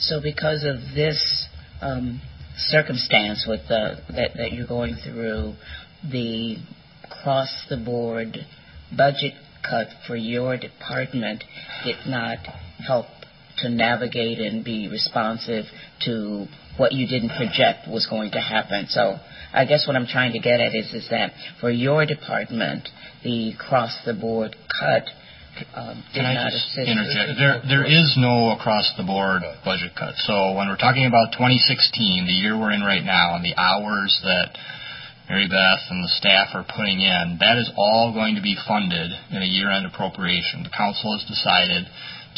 So 0.00 0.20
because 0.20 0.64
of 0.64 0.94
this 0.94 1.46
um, 1.82 2.20
circumstance 2.56 3.44
with 3.46 3.60
the, 3.68 3.98
that, 4.10 4.30
that 4.36 4.52
you're 4.52 4.66
going 4.66 4.96
through, 5.04 5.54
the 6.10 6.56
cross 7.22 7.66
the 7.68 7.76
board 7.76 8.38
budget 8.96 9.34
cut 9.68 9.88
for 10.06 10.16
your 10.16 10.56
department 10.56 11.44
did 11.84 11.96
not 12.06 12.38
help 12.86 13.06
to 13.58 13.68
navigate 13.68 14.38
and 14.38 14.64
be 14.64 14.88
responsive 14.88 15.66
to 16.06 16.46
what 16.78 16.92
you 16.92 17.06
didn't 17.06 17.30
project 17.36 17.86
was 17.88 18.06
going 18.08 18.30
to 18.32 18.40
happen. 18.40 18.86
So 18.88 19.16
I 19.52 19.66
guess 19.66 19.86
what 19.86 19.96
I'm 19.96 20.06
trying 20.06 20.32
to 20.32 20.38
get 20.38 20.60
at 20.60 20.74
is, 20.74 20.94
is 20.94 21.08
that 21.10 21.32
for 21.60 21.70
your 21.70 22.06
department, 22.06 22.88
the 23.22 23.52
cross 23.58 23.94
the 24.06 24.14
board 24.14 24.56
cut 24.80 25.04
um, 25.74 26.02
did 26.14 26.22
Can 26.22 26.26
I 26.26 26.34
not 26.34 26.52
just 26.52 26.72
assist. 26.72 26.88
interject? 26.88 27.38
There, 27.38 27.60
there 27.66 27.86
is 27.86 28.14
no 28.16 28.50
across-the-board 28.56 29.42
budget 29.64 29.92
cut. 29.98 30.14
So 30.24 30.54
when 30.54 30.68
we're 30.68 30.80
talking 30.80 31.06
about 31.06 31.32
2016, 31.36 32.26
the 32.26 32.32
year 32.32 32.58
we're 32.58 32.72
in 32.72 32.82
right 32.82 33.04
now, 33.04 33.36
and 33.36 33.44
the 33.44 33.54
hours 33.58 34.12
that 34.24 34.56
Maribeth 35.30 35.84
and 35.90 36.02
the 36.02 36.12
staff 36.18 36.54
are 36.54 36.66
putting 36.66 37.00
in, 37.00 37.38
that 37.40 37.58
is 37.58 37.70
all 37.76 38.12
going 38.12 38.34
to 38.34 38.42
be 38.42 38.56
funded 38.66 39.10
in 39.30 39.42
a 39.42 39.46
year-end 39.46 39.86
appropriation. 39.86 40.62
The 40.64 40.74
council 40.74 41.14
has 41.14 41.22
decided 41.28 41.86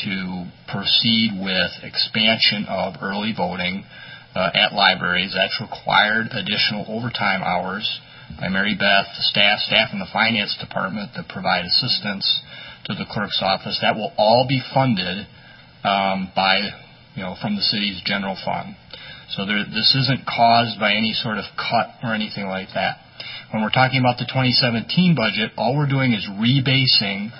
to 0.04 0.44
proceed 0.68 1.36
with 1.36 1.70
expansion 1.84 2.66
of 2.68 2.96
early 3.00 3.32
voting 3.36 3.84
uh, 4.34 4.50
at 4.52 4.72
libraries. 4.72 5.32
That's 5.36 5.56
required 5.60 6.28
additional 6.32 6.84
overtime 6.88 7.42
hours 7.44 7.84
by 8.40 8.48
Maribeth, 8.48 9.08
the 9.12 9.24
staff, 9.28 9.60
staff 9.60 9.92
in 9.92 9.98
the 10.00 10.08
finance 10.12 10.56
department 10.60 11.12
that 11.16 11.28
provide 11.28 11.64
assistance 11.64 12.24
to 12.84 12.94
the 12.94 13.06
clerk's 13.10 13.40
office. 13.42 13.78
That 13.82 13.94
will 13.96 14.12
all 14.16 14.46
be 14.48 14.60
funded 14.74 15.26
um, 15.84 16.30
by, 16.34 16.60
you 17.14 17.22
know, 17.22 17.36
from 17.40 17.56
the 17.56 17.62
city's 17.62 18.02
general 18.04 18.36
fund. 18.44 18.76
So 19.30 19.46
there, 19.46 19.64
this 19.64 19.96
isn't 20.04 20.26
caused 20.26 20.78
by 20.78 20.92
any 20.92 21.12
sort 21.14 21.38
of 21.38 21.44
cut 21.56 21.88
or 22.02 22.14
anything 22.14 22.46
like 22.46 22.68
that. 22.74 22.98
When 23.52 23.62
we're 23.62 23.70
talking 23.70 24.00
about 24.00 24.18
the 24.18 24.26
2017 24.26 25.14
budget, 25.14 25.52
all 25.56 25.76
we're 25.76 25.88
doing 25.88 26.12
is 26.12 26.26
rebasing 26.28 27.30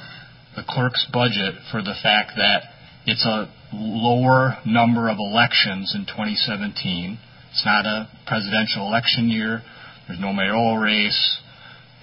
the 0.56 0.62
clerk's 0.68 1.06
budget 1.12 1.54
for 1.70 1.82
the 1.82 1.94
fact 2.02 2.32
that 2.36 2.62
it's 3.06 3.24
a 3.24 3.50
lower 3.72 4.58
number 4.64 5.08
of 5.08 5.16
elections 5.18 5.92
in 5.94 6.04
2017. 6.04 7.18
It's 7.50 7.64
not 7.64 7.86
a 7.86 8.08
presidential 8.26 8.86
election 8.86 9.28
year. 9.28 9.62
There's 10.06 10.20
no 10.20 10.32
mayoral 10.32 10.76
race. 10.76 11.38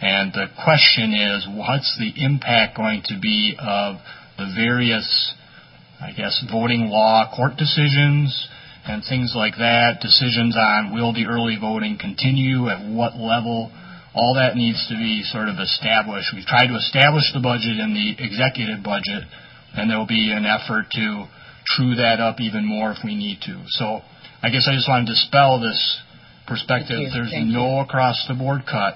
And 0.02 0.32
the 0.32 0.48
question 0.64 1.14
is, 1.14 1.48
what's 1.50 1.98
the 2.00 2.14
impact 2.24 2.78
going 2.78 3.04
to 3.06 3.20
be 3.20 3.56
of 3.60 3.98
the 4.38 4.48
various 4.56 5.34
I 6.00 6.12
guess, 6.16 6.40
voting 6.50 6.88
law, 6.88 7.28
court 7.36 7.58
decisions, 7.58 8.32
and 8.88 9.04
things 9.04 9.34
like 9.36 9.60
that, 9.60 10.00
decisions 10.00 10.56
on 10.56 10.94
will 10.96 11.12
the 11.12 11.28
early 11.28 11.58
voting 11.60 12.00
continue, 12.00 12.70
at 12.70 12.88
what 12.88 13.20
level, 13.20 13.70
all 14.16 14.36
that 14.40 14.56
needs 14.56 14.80
to 14.88 14.96
be 14.96 15.22
sort 15.28 15.50
of 15.50 15.60
established. 15.60 16.32
We've 16.34 16.48
tried 16.48 16.72
to 16.72 16.80
establish 16.80 17.28
the 17.36 17.44
budget 17.44 17.84
in 17.84 17.92
the 17.94 18.16
executive 18.16 18.82
budget, 18.82 19.28
and 19.76 19.92
there 19.92 20.00
will 20.00 20.08
be 20.08 20.32
an 20.32 20.48
effort 20.48 20.88
to 20.96 21.28
true 21.68 21.96
that 22.00 22.24
up 22.24 22.40
even 22.40 22.66
more 22.66 22.96
if 22.96 23.04
we 23.04 23.16
need 23.16 23.44
to. 23.46 23.60
So 23.76 24.00
I 24.42 24.50
guess 24.50 24.66
I 24.72 24.74
just 24.74 24.88
want 24.88 25.06
to 25.06 25.14
dispel 25.14 25.60
this 25.60 25.78
perspective. 26.48 26.96
Thank 26.96 27.14
you. 27.14 27.28
There's 27.28 27.36
no 27.44 27.84
across 27.84 28.24
the 28.28 28.40
board 28.40 28.64
cut, 28.64 28.96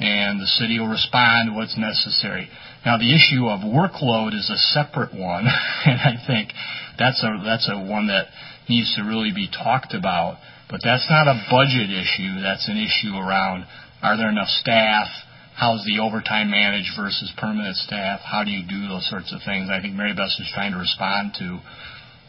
and 0.00 0.40
the 0.40 0.46
city 0.46 0.78
will 0.78 0.88
respond 0.88 1.50
to 1.50 1.54
what's 1.54 1.76
necessary. 1.76 2.48
Now, 2.86 2.98
the 2.98 3.14
issue 3.14 3.48
of 3.48 3.60
workload 3.60 4.34
is 4.34 4.48
a 4.50 4.56
separate 4.74 5.12
one, 5.12 5.46
and 5.86 5.98
I 5.98 6.14
think 6.26 6.52
that's 6.98 7.22
a 7.22 7.42
that's 7.44 7.68
a 7.68 7.78
one 7.78 8.06
that 8.08 8.28
needs 8.68 8.94
to 8.96 9.02
really 9.02 9.32
be 9.34 9.48
talked 9.48 9.94
about. 9.94 10.38
But 10.70 10.80
that's 10.84 11.08
not 11.08 11.26
a 11.26 11.40
budget 11.50 11.90
issue. 11.90 12.42
That's 12.42 12.68
an 12.68 12.76
issue 12.76 13.16
around 13.16 13.64
are 14.02 14.16
there 14.16 14.28
enough 14.28 14.48
staff? 14.48 15.08
How's 15.56 15.84
the 15.84 15.98
overtime 15.98 16.50
managed 16.50 16.94
versus 16.94 17.32
permanent 17.36 17.74
staff? 17.76 18.20
How 18.22 18.44
do 18.44 18.50
you 18.50 18.62
do 18.62 18.86
those 18.86 19.08
sorts 19.10 19.32
of 19.34 19.42
things? 19.42 19.68
I 19.70 19.80
think 19.80 19.94
Maribeth 19.94 20.38
is 20.38 20.50
trying 20.54 20.70
to 20.70 20.78
respond 20.78 21.34
to 21.40 21.58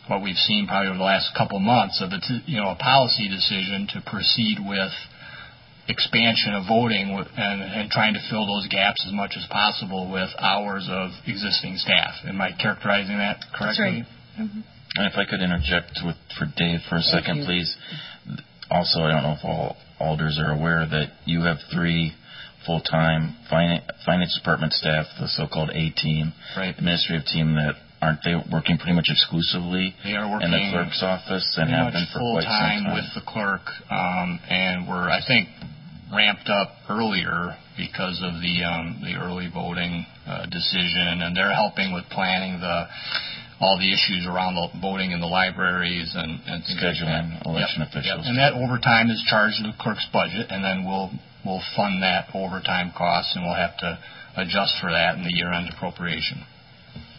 what 0.07 0.23
we've 0.23 0.41
seen 0.49 0.65
probably 0.65 0.89
over 0.89 0.97
the 0.97 1.03
last 1.03 1.29
couple 1.37 1.59
months 1.59 2.01
of 2.01 2.09
a 2.09 2.19
you 2.49 2.57
know 2.57 2.73
a 2.73 2.75
policy 2.75 3.29
decision 3.29 3.87
to 3.93 4.01
proceed 4.01 4.57
with 4.57 4.89
expansion 5.89 6.53
of 6.53 6.63
voting 6.69 7.09
and, 7.17 7.61
and 7.61 7.89
trying 7.91 8.13
to 8.13 8.19
fill 8.29 8.45
those 8.45 8.67
gaps 8.69 9.03
as 9.07 9.13
much 9.13 9.33
as 9.35 9.45
possible 9.49 10.09
with 10.11 10.29
hours 10.39 10.87
of 10.89 11.11
existing 11.27 11.75
staff. 11.77 12.13
Am 12.27 12.39
I 12.39 12.51
characterizing 12.53 13.17
that 13.17 13.41
correctly? 13.53 14.05
That's 14.05 14.39
right. 14.39 14.45
Mm-hmm. 14.45 14.61
And 14.95 15.05
if 15.11 15.17
I 15.17 15.25
could 15.25 15.41
interject 15.41 15.99
with 16.05 16.15
for 16.37 16.45
Dave 16.55 16.79
for 16.89 16.97
a 16.97 17.01
Thank 17.01 17.25
second, 17.25 17.37
you. 17.37 17.45
please. 17.45 17.75
Also, 18.71 19.01
I 19.01 19.11
don't 19.11 19.23
know 19.23 19.33
if 19.37 19.43
all 19.45 19.77
alders 19.99 20.39
are 20.39 20.53
aware 20.53 20.85
that 20.85 21.11
you 21.25 21.41
have 21.43 21.57
three 21.73 22.13
full-time 22.65 23.35
finance, 23.49 23.83
finance 24.05 24.37
department 24.37 24.73
staff, 24.73 25.05
the 25.19 25.27
so-called 25.27 25.69
A 25.71 25.89
team, 25.91 26.33
Right. 26.57 26.77
administrative 26.77 27.25
team 27.25 27.55
that 27.55 27.73
aren't 28.01 28.19
they 28.23 28.35
working 28.51 28.77
pretty 28.77 28.93
much 28.93 29.07
exclusively 29.09 29.93
They 30.03 30.15
are 30.15 30.29
working 30.29 30.53
in 30.53 30.55
the 30.55 30.69
clerk's 30.71 31.03
office 31.03 31.57
and 31.57 31.69
have 31.69 31.91
been 31.93 32.05
for 32.13 32.19
full 32.19 32.33
quite 32.35 32.43
some 32.43 32.51
time 32.51 32.83
time. 32.85 32.93
with 32.95 33.05
the 33.15 33.21
clerk, 33.21 33.61
um, 33.91 34.39
and 34.49 34.87
we're 34.87 35.09
I 35.09 35.19
think 35.25 35.49
ramped 36.13 36.49
up 36.49 36.69
earlier 36.89 37.55
because 37.77 38.19
of 38.23 38.41
the 38.41 38.55
um, 38.65 38.99
the 39.01 39.15
early 39.15 39.49
voting 39.53 40.05
uh, 40.27 40.45
decision, 40.45 41.21
and 41.21 41.35
they're 41.35 41.53
helping 41.53 41.93
with 41.93 42.05
planning 42.09 42.59
the 42.59 42.87
all 43.61 43.77
the 43.77 43.91
issues 43.91 44.25
around 44.25 44.55
the 44.55 44.67
voting 44.79 45.11
in 45.11 45.19
the 45.19 45.27
libraries 45.27 46.15
and, 46.15 46.39
and 46.47 46.63
things 46.63 46.79
like 46.79 46.95
Scheduling 46.95 47.45
election 47.45 47.83
officials. 47.83 48.23
Yep. 48.23 48.31
And 48.31 48.37
that 48.39 48.53
overtime 48.55 49.11
is 49.11 49.19
charged 49.27 49.59
to 49.59 49.67
the 49.67 49.75
clerk's 49.79 50.07
budget, 50.11 50.47
and 50.49 50.63
then 50.63 50.87
we'll 50.87 51.11
we'll 51.45 51.63
fund 51.75 52.01
that 52.03 52.31
overtime 52.33 52.91
cost, 52.95 53.35
and 53.35 53.43
we'll 53.43 53.59
have 53.59 53.77
to 53.79 53.99
adjust 54.37 54.79
for 54.79 54.91
that 54.91 55.15
in 55.15 55.23
the 55.23 55.33
year-end 55.35 55.67
appropriation. 55.75 56.43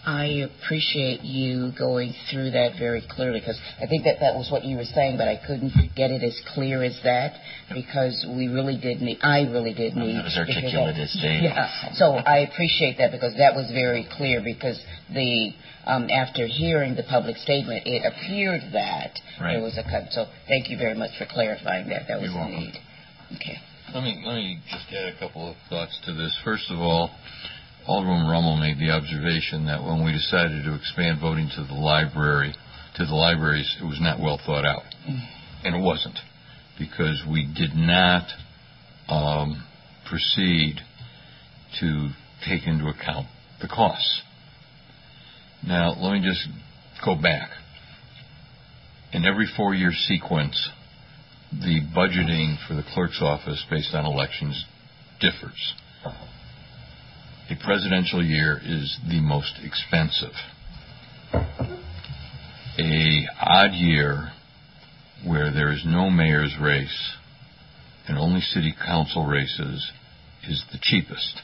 I 0.05 0.49
appreciate 0.49 1.21
you 1.23 1.73
going 1.79 2.15
through 2.31 2.53
that 2.53 2.79
very 2.79 3.03
clearly 3.09 3.41
because 3.41 3.61
I 3.83 3.87
think 3.87 4.05
that 4.05 4.17
that 4.21 4.35
was 4.35 4.49
what 4.51 4.65
you 4.65 4.77
were 4.77 4.85
saying, 4.89 5.19
but 5.19 5.29
I 5.29 5.37
couldn't 5.37 5.73
get 5.95 6.11
it 6.11 6.23
as 6.23 6.41
clear 6.55 6.83
as 6.83 6.99
that 7.05 7.35
because 7.75 8.25
we 8.27 8.49
really 8.49 8.79
did 8.81 9.03
need, 9.03 9.19
I 9.23 9.43
really 9.43 9.75
did 9.75 9.97
need. 9.97 10.15
Not 10.15 10.27
as 10.27 10.35
to 10.35 10.45
hear 10.45 10.57
articulate 10.57 10.97
as 10.97 11.13
Dave. 11.21 11.43
Yeah, 11.43 11.93
so 11.95 12.17
I 12.17 12.39
appreciate 12.49 12.97
that 12.99 13.13
because 13.13 13.35
that 13.37 13.55
was 13.55 13.71
very 13.73 14.09
clear 14.17 14.41
because 14.43 14.81
the, 15.13 15.53
um, 15.85 16.09
after 16.09 16.47
hearing 16.47 16.95
the 16.97 17.05
public 17.05 17.37
statement, 17.37 17.83
it 17.87 18.03
appeared 18.07 18.63
that 18.73 19.21
Right. 19.41 19.53
there 19.55 19.63
was 19.63 19.77
a 19.77 19.83
cut. 19.83 20.13
So 20.13 20.27
thank 20.49 20.71
you 20.71 20.79
very 20.79 20.95
much 20.95 21.11
for 21.19 21.27
clarifying 21.27 21.89
that. 21.89 22.09
That 22.09 22.21
was 22.21 22.31
You're 22.33 22.41
a 22.41 22.45
welcome. 22.49 22.61
need. 22.65 22.81
Okay. 23.37 23.59
Let 23.95 24.05
me, 24.05 24.23
let 24.25 24.35
me 24.37 24.61
just 24.71 24.87
add 24.93 25.13
a 25.15 25.19
couple 25.19 25.51
of 25.51 25.57
thoughts 25.69 25.99
to 26.07 26.13
this. 26.15 26.37
First 26.45 26.71
of 26.71 26.79
all, 26.79 27.11
Alderman 27.87 28.27
Rummel 28.27 28.57
made 28.57 28.79
the 28.79 28.91
observation 28.91 29.67
that 29.67 29.83
when 29.83 30.05
we 30.05 30.13
decided 30.13 30.65
to 30.65 30.75
expand 30.75 31.21
voting 31.21 31.51
to 31.57 31.65
the 31.65 31.75
library, 31.75 32.55
to 32.97 33.07
the 33.07 33.15
libraries, 33.15 33.77
it 33.81 33.85
was 33.85 34.01
not 34.01 34.21
well 34.21 34.39
thought 34.45 34.65
out. 34.65 34.83
And 35.65 35.75
it 35.75 35.81
wasn't, 35.81 36.19
because 36.79 37.23
we 37.29 37.45
did 37.47 37.75
not 37.75 38.27
um, 39.09 39.65
proceed 40.09 40.77
to 41.81 42.11
take 42.47 42.67
into 42.67 42.87
account 42.89 43.27
the 43.61 43.69
costs. 43.69 44.23
Now, 45.67 45.95
let 45.99 46.13
me 46.13 46.21
just 46.23 46.49
go 47.05 47.15
back. 47.15 47.51
In 49.13 49.25
every 49.25 49.49
four-year 49.57 49.93
sequence, 49.93 50.71
the 51.53 51.81
budgeting 51.95 52.57
for 52.67 52.75
the 52.75 52.85
clerk's 52.95 53.21
office 53.21 53.65
based 53.69 53.95
on 53.95 54.07
elections 54.07 54.65
differs. 55.21 55.75
A 57.51 57.57
presidential 57.65 58.25
year 58.25 58.61
is 58.65 58.97
the 59.09 59.21
most 59.21 59.59
expensive. 59.65 60.35
A 62.79 63.27
odd 63.41 63.73
year 63.73 64.31
where 65.27 65.53
there 65.53 65.73
is 65.73 65.83
no 65.85 66.11
mayor's 66.11 66.55
race 66.61 67.17
and 68.07 68.17
only 68.17 68.41
city 68.41 68.73
council 68.87 69.27
races 69.27 69.91
is 70.49 70.65
the 70.71 70.79
cheapest. 70.81 71.43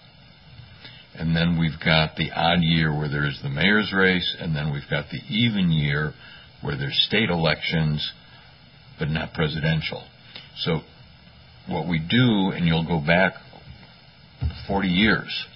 And 1.19 1.35
then 1.35 1.59
we've 1.59 1.81
got 1.85 2.15
the 2.15 2.31
odd 2.31 2.63
year 2.63 2.97
where 2.97 3.09
there 3.09 3.27
is 3.27 3.41
the 3.43 3.49
mayor's 3.49 3.93
race, 3.93 4.37
and 4.39 4.55
then 4.55 4.73
we've 4.73 4.89
got 4.89 5.07
the 5.11 5.21
even 5.29 5.73
year 5.73 6.13
where 6.63 6.77
there's 6.77 7.05
state 7.09 7.31
elections, 7.31 8.13
but 8.99 9.09
not 9.09 9.33
presidential. 9.35 10.05
So 10.59 10.83
what 11.69 11.89
we 11.89 11.99
do, 11.99 12.51
and 12.55 12.65
you'll 12.65 12.87
go 12.87 13.05
back 13.05 13.35
40 14.69 14.89
years, 14.89 15.47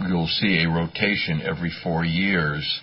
you'll 0.00 0.26
see 0.26 0.62
a 0.64 0.68
rotation 0.68 1.42
every 1.42 1.72
four 1.82 2.04
years 2.04 2.80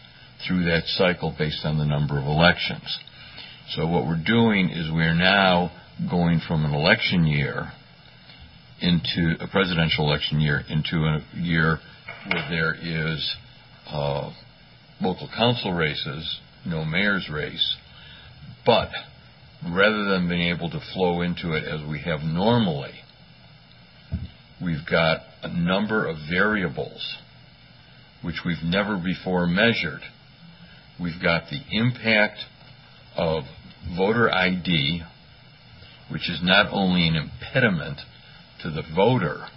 through 0.47 0.65
that 0.65 0.83
cycle 0.85 1.33
based 1.37 1.65
on 1.65 1.77
the 1.77 1.85
number 1.85 2.17
of 2.17 2.25
elections. 2.25 2.99
So 3.71 3.87
what 3.87 4.05
we're 4.05 4.23
doing 4.25 4.69
is 4.69 4.91
we're 4.91 5.15
now 5.15 5.71
going 6.09 6.41
from 6.47 6.65
an 6.65 6.73
election 6.73 7.25
year 7.25 7.71
into 8.81 9.35
a 9.39 9.47
presidential 9.47 10.05
election 10.05 10.39
year 10.39 10.63
into 10.69 10.97
a 10.97 11.21
year 11.35 11.77
where 12.27 12.49
there 12.49 12.73
is 12.73 13.35
uh, 13.87 14.31
local 14.99 15.29
council 15.35 15.73
races, 15.73 16.39
no 16.65 16.83
mayor's 16.83 17.29
race, 17.31 17.77
but 18.65 18.89
rather 19.69 20.05
than 20.05 20.27
being 20.27 20.53
able 20.53 20.69
to 20.69 20.79
flow 20.93 21.21
into 21.21 21.53
it 21.53 21.63
as 21.63 21.87
we 21.87 22.01
have 22.01 22.21
normally, 22.21 22.93
we've 24.61 24.85
got 24.89 25.19
a 25.43 25.49
number 25.49 26.07
of 26.07 26.17
variables 26.29 27.17
which 28.21 28.41
we've 28.45 28.63
never 28.63 28.97
before 28.97 29.47
measured. 29.47 30.01
We've 30.99 31.21
got 31.21 31.49
the 31.49 31.61
impact 31.71 32.37
of 33.15 33.43
voter 33.97 34.31
ID, 34.31 35.01
which 36.11 36.29
is 36.29 36.39
not 36.43 36.71
only 36.71 37.07
an 37.07 37.15
impediment 37.15 37.99
to 38.61 38.69
the 38.69 38.83
voter, 38.95 39.47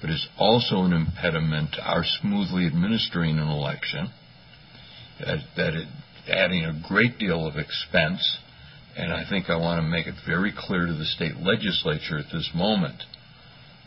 but 0.00 0.10
is 0.10 0.26
also 0.38 0.82
an 0.82 0.92
impediment 0.92 1.72
to 1.72 1.82
our 1.82 2.04
smoothly 2.20 2.66
administering 2.66 3.38
an 3.38 3.48
election, 3.48 4.10
that, 5.20 5.38
that 5.56 5.74
it, 5.74 5.88
adding 6.28 6.64
a 6.64 6.82
great 6.86 7.18
deal 7.18 7.46
of 7.46 7.56
expense, 7.56 8.38
and 8.96 9.12
I 9.12 9.24
think 9.28 9.48
I 9.48 9.56
want 9.56 9.80
to 9.80 9.88
make 9.88 10.06
it 10.06 10.14
very 10.26 10.52
clear 10.56 10.86
to 10.86 10.92
the 10.92 11.04
state 11.04 11.36
legislature 11.36 12.18
at 12.18 12.26
this 12.32 12.50
moment 12.54 13.02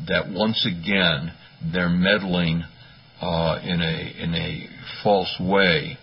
that 0.08 0.30
once 0.30 0.66
again 0.66 1.32
they're 1.72 1.90
meddling 1.90 2.64
uh, 3.22 3.60
in 3.64 3.82
a 3.82 4.24
in 4.24 4.34
a 4.36 4.68
false 5.04 5.34
way 5.40 5.98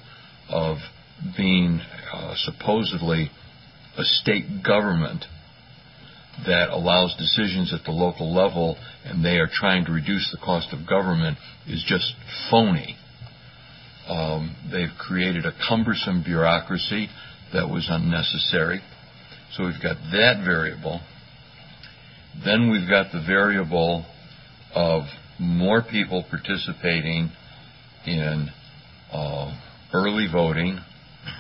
of 0.49 0.79
being 1.37 1.81
uh, 2.13 2.35
supposedly 2.37 3.31
a 3.97 4.05
state 4.05 4.63
government 4.65 5.25
that 6.47 6.71
allows 6.71 7.15
decisions 7.19 7.73
at 7.75 7.85
the 7.85 7.93
local 7.93 8.35
level 8.35 8.77
and 9.05 9.25
they 9.25 9.37
are 9.37 9.49
trying 9.53 9.85
to 9.85 9.93
reduce 9.93 10.31
the 10.33 10.39
cost 10.43 10.73
of 10.73 10.89
government 10.89 11.37
is 11.67 11.85
just 11.87 12.15
phony. 12.51 12.97
Um, 14.09 14.57
they've 14.73 14.97
created 14.99 15.45
a 15.45 15.53
cumbersome 15.69 16.23
bureaucracy 16.25 17.09
that 17.53 17.69
was 17.69 17.87
unnecessary. 17.91 18.81
So 19.53 19.65
we've 19.65 19.83
got 19.83 19.97
that 20.13 20.43
variable. 20.45 21.01
Then 22.45 22.71
we've 22.71 22.89
got 22.89 23.13
the 23.13 23.23
variable 23.27 24.05
of 24.75 25.03
more 25.39 25.83
people 25.83 26.25
participating 26.29 27.31
in 28.07 28.49
uh, 29.13 29.55
early 29.93 30.27
voting, 30.33 30.79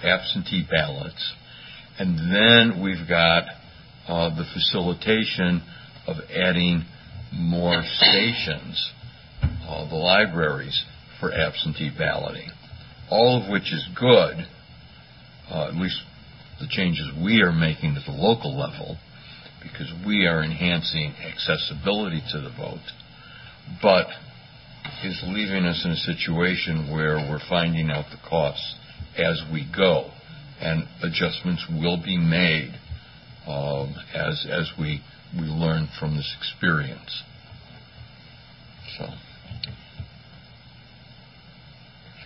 absentee 0.04 0.66
ballots, 0.70 1.32
and 1.98 2.18
then 2.18 2.82
we've 2.82 3.08
got 3.08 3.44
uh, 4.06 4.28
the 4.30 4.44
facilitation 4.52 5.62
of 6.06 6.16
adding 6.30 6.84
more 7.32 7.82
stations, 7.84 8.92
uh, 9.42 9.88
the 9.88 9.96
libraries, 9.96 10.84
for 11.20 11.32
absentee 11.32 11.90
balloting. 11.96 12.50
All 13.10 13.42
of 13.42 13.50
which 13.50 13.72
is 13.72 13.86
good, 13.98 14.46
uh, 15.50 15.68
at 15.68 15.74
least 15.74 16.00
the 16.60 16.66
changes 16.68 17.10
we 17.22 17.42
are 17.42 17.52
making 17.52 17.96
at 17.96 18.04
the 18.04 18.12
local 18.12 18.58
level, 18.58 18.98
because 19.62 19.92
we 20.06 20.26
are 20.26 20.42
enhancing 20.42 21.14
accessibility 21.24 22.22
to 22.32 22.40
the 22.40 22.50
vote, 22.50 22.84
but 23.80 24.06
is 25.04 25.22
leaving 25.26 25.64
us 25.64 25.82
in 25.84 25.92
a 25.92 25.96
situation 25.96 26.92
where 26.92 27.16
we're 27.16 27.40
finding 27.48 27.90
out 27.90 28.04
the 28.10 28.28
costs 28.28 28.76
as 29.16 29.40
we 29.52 29.68
go, 29.74 30.10
and 30.60 30.84
adjustments 31.02 31.64
will 31.70 31.96
be 32.02 32.16
made 32.16 32.72
um, 33.46 33.94
as 34.14 34.46
as 34.50 34.70
we 34.78 35.00
we 35.34 35.46
learn 35.46 35.88
from 35.98 36.16
this 36.16 36.34
experience. 36.38 37.22
So, 38.98 39.06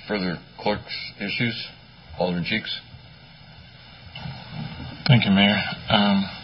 further 0.08 0.38
clerks 0.58 1.12
issues, 1.18 1.68
Alderman 2.18 2.44
Cheeks. 2.44 2.80
Thank 5.06 5.24
you, 5.24 5.30
Mayor. 5.30 5.56
Um, 5.88 6.24
uh, 6.24 6.36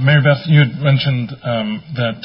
Maribeth, 0.00 0.44
you 0.44 0.60
had 0.60 0.76
mentioned 0.84 1.32
um, 1.42 1.80
that 1.96 2.20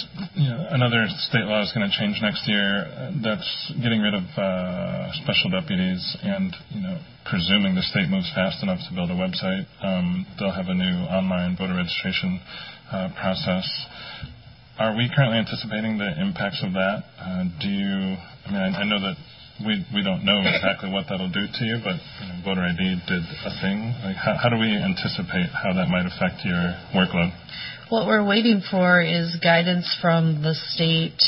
another 0.75 1.05
state 1.23 1.47
law 1.47 1.63
is 1.63 1.71
going 1.71 1.89
to 1.89 1.95
change 1.97 2.19
next 2.21 2.43
year. 2.47 2.83
Uh, 2.83 3.11
that's 3.23 3.71
getting 3.81 4.01
rid 4.01 4.13
of 4.13 4.23
uh, 4.35 5.07
special 5.23 5.49
deputies, 5.51 6.03
and 6.23 6.51
you 6.75 6.81
know, 6.81 6.99
presuming 7.23 7.75
the 7.75 7.81
state 7.81 8.09
moves 8.09 8.29
fast 8.35 8.61
enough 8.61 8.79
to 8.89 8.95
build 8.95 9.09
a 9.09 9.15
website, 9.15 9.63
um, 9.83 10.25
they'll 10.37 10.51
have 10.51 10.67
a 10.67 10.75
new 10.75 11.07
online 11.07 11.55
voter 11.55 11.75
registration 11.75 12.41
uh, 12.91 13.07
process. 13.15 13.63
Are 14.77 14.95
we 14.95 15.07
currently 15.15 15.39
anticipating 15.39 15.97
the 15.97 16.11
impacts 16.19 16.59
of 16.59 16.73
that? 16.73 17.07
Uh, 17.15 17.47
do 17.63 17.71
you? 17.71 18.19
I 18.43 18.51
mean, 18.51 18.75
I 18.75 18.83
know 18.83 18.99
that 18.99 19.15
we 19.63 19.85
we 19.93 20.03
don't 20.03 20.25
know 20.25 20.39
exactly 20.43 20.91
what 20.91 21.05
that'll 21.09 21.31
do 21.31 21.47
to 21.47 21.63
you, 21.63 21.77
but 21.83 21.95
you 21.95 22.27
know, 22.27 22.35
voter 22.43 22.61
ID 22.61 22.99
did 23.07 23.23
a 23.23 23.53
thing. 23.61 23.95
Like, 24.03 24.17
how, 24.17 24.35
how 24.35 24.49
do 24.49 24.57
we 24.57 24.67
anticipate 24.67 25.47
how 25.53 25.71
that 25.73 25.87
might 25.87 26.05
affect 26.05 26.43
your 26.43 26.75
workload? 26.91 27.31
What 27.89 28.07
we're 28.07 28.25
waiting 28.25 28.61
for 28.69 29.01
is 29.01 29.37
guidance 29.41 29.87
from 30.01 30.41
the 30.41 30.55
state 30.73 31.21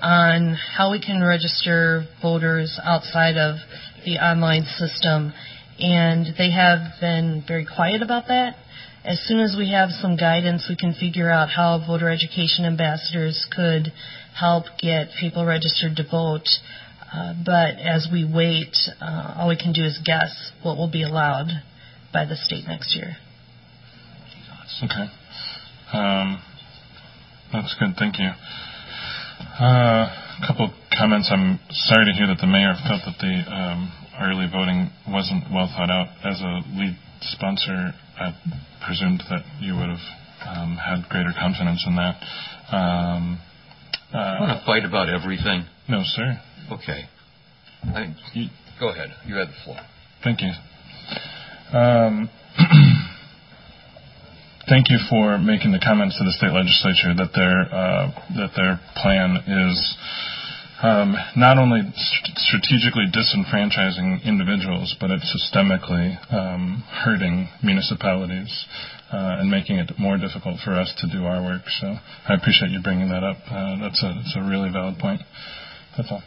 on 0.00 0.54
how 0.76 0.90
we 0.90 1.00
can 1.00 1.22
register 1.22 2.06
voters 2.20 2.78
outside 2.84 3.36
of 3.36 3.56
the 4.04 4.18
online 4.18 4.64
system, 4.78 5.32
and 5.78 6.26
they 6.38 6.50
have 6.50 7.00
been 7.00 7.42
very 7.46 7.66
quiet 7.66 8.02
about 8.02 8.28
that. 8.28 8.56
As 9.04 9.20
soon 9.26 9.40
as 9.40 9.56
we 9.58 9.72
have 9.72 9.90
some 9.90 10.16
guidance, 10.16 10.66
we 10.68 10.76
can 10.76 10.94
figure 10.94 11.30
out 11.30 11.48
how 11.50 11.82
voter 11.84 12.08
education 12.08 12.64
ambassadors 12.64 13.46
could 13.50 13.92
help 14.38 14.64
get 14.78 15.08
people 15.18 15.44
registered 15.44 15.96
to 15.96 16.04
vote. 16.08 16.46
Uh, 17.12 17.34
but 17.44 17.76
as 17.76 18.08
we 18.10 18.24
wait, 18.24 18.74
uh, 19.00 19.34
all 19.36 19.48
we 19.48 19.56
can 19.56 19.72
do 19.72 19.84
is 19.84 20.00
guess 20.04 20.52
what 20.62 20.76
will 20.76 20.90
be 20.90 21.02
allowed 21.02 21.48
by 22.12 22.24
the 22.24 22.36
state 22.36 22.64
next 22.66 22.96
year. 22.96 23.16
Okay. 24.82 25.06
Um, 25.92 26.42
that's 27.52 27.74
good. 27.78 27.94
Thank 27.98 28.18
you. 28.18 28.30
Uh, 29.60 30.08
a 30.08 30.46
couple 30.46 30.72
comments. 30.96 31.28
I'm 31.30 31.60
sorry 31.70 32.06
to 32.06 32.12
hear 32.12 32.26
that 32.26 32.40
the 32.40 32.46
mayor 32.46 32.74
felt 32.88 33.02
that 33.04 33.18
the 33.20 33.34
um, 33.52 33.92
early 34.20 34.48
voting 34.50 34.88
wasn't 35.06 35.44
well 35.52 35.68
thought 35.68 35.90
out. 35.90 36.08
As 36.24 36.40
a 36.40 36.64
lead 36.72 36.96
sponsor, 37.20 37.92
I 38.18 38.32
presumed 38.86 39.22
that 39.28 39.44
you 39.60 39.76
would 39.76 39.88
have 39.88 40.06
um, 40.48 40.76
had 40.80 41.08
greater 41.08 41.32
confidence 41.38 41.84
in 41.86 41.96
that. 41.96 42.16
Um, 42.72 43.38
uh, 44.14 44.18
I 44.18 44.40
want 44.40 44.58
to 44.58 44.64
fight 44.64 44.84
about 44.84 45.08
everything. 45.08 45.64
No, 45.88 46.00
sir. 46.04 46.40
Okay. 46.72 47.04
Go 48.80 48.88
ahead. 48.88 49.10
You 49.26 49.36
have 49.36 49.48
the 49.48 49.54
floor. 49.64 49.76
Thank 50.24 50.40
you. 50.40 50.50
Um, 51.76 52.30
thank 54.68 54.90
you 54.90 54.98
for 55.10 55.38
making 55.38 55.72
the 55.72 55.80
comments 55.84 56.16
to 56.18 56.24
the 56.24 56.32
state 56.32 56.52
legislature 56.52 57.14
that 57.14 57.32
their 57.34 57.60
uh, 57.68 58.10
that 58.36 58.50
their 58.56 58.80
plan 58.96 59.36
is 59.46 59.96
um, 60.82 61.14
not 61.36 61.58
only 61.58 61.82
st- 61.82 62.38
strategically 62.38 63.06
disenfranchising 63.12 64.24
individuals, 64.24 64.96
but 64.98 65.10
it's 65.10 65.28
systemically 65.30 66.16
um, 66.32 66.82
hurting 67.04 67.48
municipalities 67.62 68.66
uh, 69.12 69.36
and 69.38 69.50
making 69.50 69.76
it 69.76 69.92
more 69.98 70.16
difficult 70.16 70.58
for 70.64 70.72
us 70.72 70.92
to 70.98 71.06
do 71.06 71.24
our 71.24 71.42
work. 71.42 71.62
So 71.80 71.94
I 72.28 72.34
appreciate 72.34 72.70
you 72.70 72.80
bringing 72.82 73.10
that 73.10 73.22
up. 73.22 73.36
Uh, 73.46 73.78
that's 73.80 74.02
a 74.02 74.14
that's 74.16 74.36
a 74.36 74.42
really 74.48 74.70
valid 74.72 74.98
point. 74.98 75.20
That's 75.96 76.10
all. 76.10 76.22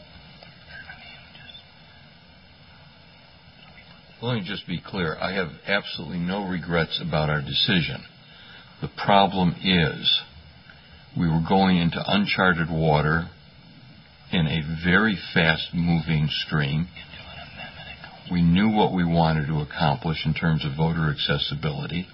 Let 4.25 4.41
me 4.41 4.43
just 4.43 4.65
be 4.65 4.81
clear. 4.83 5.15
I 5.21 5.33
have 5.33 5.49
absolutely 5.67 6.17
no 6.17 6.47
regrets 6.47 6.99
about 6.99 7.29
our 7.29 7.41
decision. 7.41 8.03
The 8.81 8.89
problem 9.05 9.53
is 9.63 10.21
we 11.15 11.27
were 11.27 11.43
going 11.47 11.77
into 11.77 12.03
uncharted 12.03 12.71
water 12.71 13.29
in 14.31 14.47
a 14.47 14.83
very 14.83 15.15
fast 15.35 15.75
moving 15.75 16.27
stream. 16.47 16.87
We 18.31 18.41
knew 18.41 18.71
what 18.71 18.95
we 18.95 19.05
wanted 19.05 19.45
to 19.45 19.59
accomplish 19.61 20.25
in 20.25 20.33
terms 20.33 20.65
of 20.65 20.75
voter 20.75 21.11
accessibility, 21.11 22.07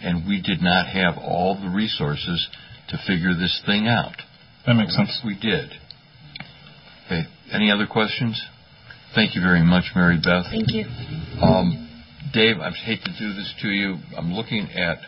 and 0.00 0.28
we 0.28 0.40
did 0.40 0.62
not 0.62 0.86
have 0.86 1.18
all 1.18 1.60
the 1.60 1.68
resources 1.68 2.48
to 2.90 2.98
figure 3.08 3.34
this 3.34 3.60
thing 3.66 3.88
out. 3.88 4.14
That 4.68 4.74
makes 4.74 4.94
sense. 4.94 5.20
We 5.26 5.34
did. 5.34 5.72
Okay. 7.06 7.22
Any 7.52 7.72
other 7.72 7.88
questions? 7.88 8.40
Thank 9.14 9.34
you 9.34 9.40
very 9.40 9.62
much, 9.62 9.86
Maribeth. 9.96 10.50
Thank 10.50 10.70
you. 10.72 10.84
Um, 11.42 11.90
Dave, 12.32 12.58
I 12.58 12.70
hate 12.70 13.02
to 13.02 13.10
do 13.18 13.32
this 13.34 13.52
to 13.62 13.68
you. 13.68 13.96
I'm 14.16 14.32
looking 14.32 14.68
at 14.70 14.98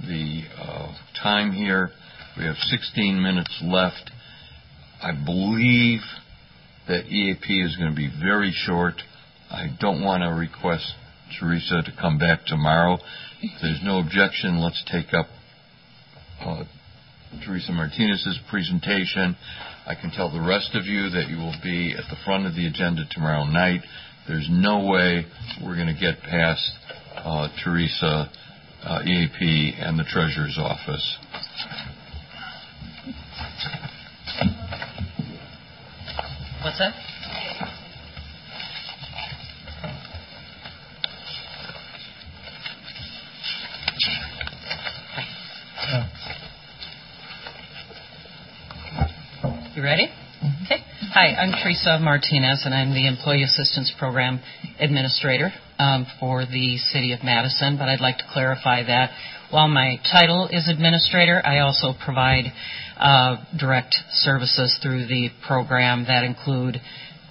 the 0.00 0.42
uh, 0.56 0.94
time 1.20 1.50
here. 1.50 1.90
We 2.38 2.44
have 2.44 2.54
16 2.56 3.20
minutes 3.20 3.60
left. 3.64 4.08
I 5.02 5.12
believe 5.12 6.00
that 6.86 7.06
EAP 7.06 7.60
is 7.60 7.76
going 7.76 7.90
to 7.90 7.96
be 7.96 8.08
very 8.22 8.52
short. 8.54 9.02
I 9.50 9.66
don't 9.80 10.04
want 10.04 10.22
to 10.22 10.28
request 10.28 10.94
Teresa 11.38 11.82
to 11.82 11.92
come 12.00 12.18
back 12.18 12.46
tomorrow. 12.46 12.98
If 13.42 13.60
there's 13.60 13.80
no 13.82 13.98
objection, 13.98 14.60
let's 14.60 14.82
take 14.90 15.12
up 15.12 15.26
uh, 16.40 16.64
Teresa 17.44 17.72
Martinez's 17.72 18.38
presentation. 18.50 19.36
I 19.86 19.94
can 19.94 20.10
tell 20.10 20.30
the 20.30 20.40
rest 20.40 20.74
of 20.74 20.86
you 20.86 21.10
that 21.10 21.28
you 21.28 21.36
will 21.38 21.54
be 21.62 21.94
at 21.96 22.04
the 22.10 22.16
front 22.24 22.46
of 22.46 22.54
the 22.54 22.66
agenda 22.66 23.02
tomorrow 23.10 23.44
night. 23.44 23.80
There's 24.28 24.48
no 24.50 24.86
way 24.86 25.24
we're 25.64 25.76
going 25.76 25.94
to 25.94 25.98
get 25.98 26.20
past 26.22 26.70
uh, 27.16 27.48
Teresa, 27.64 28.30
uh, 28.84 29.02
EAP, 29.04 29.74
and 29.78 29.98
the 29.98 30.04
Treasurer's 30.04 30.58
Office. 30.58 31.16
What's 36.62 36.78
that? 36.78 36.92
You 49.80 49.84
ready? 49.86 50.08
Mm-hmm. 50.44 50.64
Okay. 50.66 50.84
Hi, 51.20 51.34
I'm 51.36 51.52
Teresa 51.52 51.98
Martinez, 52.00 52.62
and 52.64 52.72
I'm 52.72 52.94
the 52.94 53.06
Employee 53.06 53.42
Assistance 53.42 53.92
Program 53.98 54.40
Administrator 54.80 55.52
um, 55.78 56.06
for 56.18 56.46
the 56.46 56.78
City 56.78 57.12
of 57.12 57.22
Madison. 57.22 57.76
But 57.76 57.90
I'd 57.90 58.00
like 58.00 58.16
to 58.16 58.24
clarify 58.32 58.84
that 58.84 59.10
while 59.50 59.68
my 59.68 60.00
title 60.10 60.48
is 60.50 60.66
Administrator, 60.66 61.42
I 61.44 61.58
also 61.58 61.92
provide 62.02 62.44
uh, 62.96 63.36
direct 63.58 63.94
services 64.24 64.78
through 64.82 65.08
the 65.08 65.28
program 65.46 66.06
that 66.06 66.24
include 66.24 66.80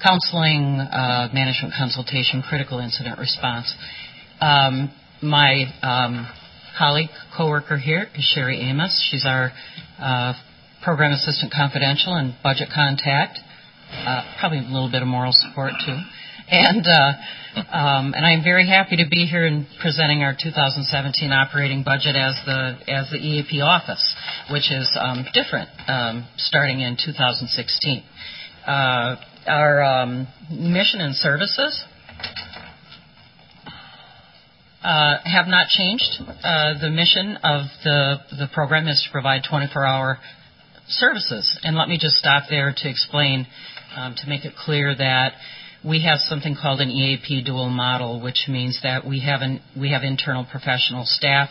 counseling, 0.05 0.77
uh, 0.77 1.29
management 1.33 1.73
consultation, 1.75 2.43
critical 2.47 2.77
incident 2.77 3.17
response. 3.17 3.73
Um, 4.39 4.93
my 5.23 5.65
um, 5.81 6.29
colleague, 6.77 7.09
coworker 7.35 7.79
here 7.79 8.05
is 8.13 8.23
Sherry 8.35 8.61
Amos. 8.69 8.93
She's 9.09 9.25
our 9.25 9.49
uh, 9.97 10.33
program 10.83 11.11
assistant 11.11 11.51
confidential 11.51 12.13
and 12.13 12.35
budget 12.43 12.69
contact. 12.71 13.39
Uh, 13.91 14.21
probably 14.39 14.59
a 14.59 14.61
little 14.61 14.89
bit 14.91 15.01
of 15.01 15.07
moral 15.07 15.31
support 15.33 15.73
too. 15.85 15.97
And 16.51 16.85
uh, 16.87 17.13
um, 17.71 18.13
and 18.15 18.25
I'm 18.25 18.43
very 18.43 18.67
happy 18.67 18.97
to 18.97 19.05
be 19.09 19.25
here 19.25 19.45
and 19.45 19.67
presenting 19.81 20.23
our 20.23 20.33
2017 20.33 21.31
operating 21.31 21.83
budget 21.83 22.15
as 22.15 22.35
the 22.45 22.77
as 22.87 23.09
the 23.11 23.17
EAP 23.17 23.61
office, 23.61 24.03
which 24.51 24.71
is 24.71 24.89
um, 24.99 25.25
different 25.33 25.69
um, 25.87 26.27
starting 26.37 26.81
in 26.81 26.97
2016. 27.03 28.03
Uh, 28.65 29.15
our 29.47 29.83
um, 29.83 30.27
mission 30.51 31.01
and 31.01 31.15
services 31.15 31.83
uh, 34.83 35.17
have 35.23 35.47
not 35.47 35.67
changed. 35.67 36.09
Uh, 36.43 36.79
the 36.81 36.89
mission 36.89 37.37
of 37.43 37.65
the 37.83 38.17
the 38.37 38.47
program 38.53 38.87
is 38.87 39.01
to 39.05 39.11
provide 39.11 39.41
24-hour 39.43 40.17
services. 40.87 41.59
And 41.63 41.75
let 41.75 41.87
me 41.87 41.97
just 41.99 42.15
stop 42.15 42.43
there 42.49 42.73
to 42.75 42.89
explain, 42.89 43.47
um, 43.95 44.15
to 44.17 44.27
make 44.27 44.45
it 44.45 44.53
clear 44.55 44.95
that 44.95 45.33
we 45.83 46.03
have 46.03 46.19
something 46.19 46.57
called 46.61 46.81
an 46.81 46.89
EAP 46.89 47.43
dual 47.45 47.69
model, 47.69 48.21
which 48.21 48.45
means 48.49 48.79
that 48.83 49.07
we 49.07 49.21
have 49.21 49.41
an, 49.41 49.61
we 49.79 49.91
have 49.91 50.03
internal 50.03 50.45
professional 50.49 51.05
staff 51.05 51.49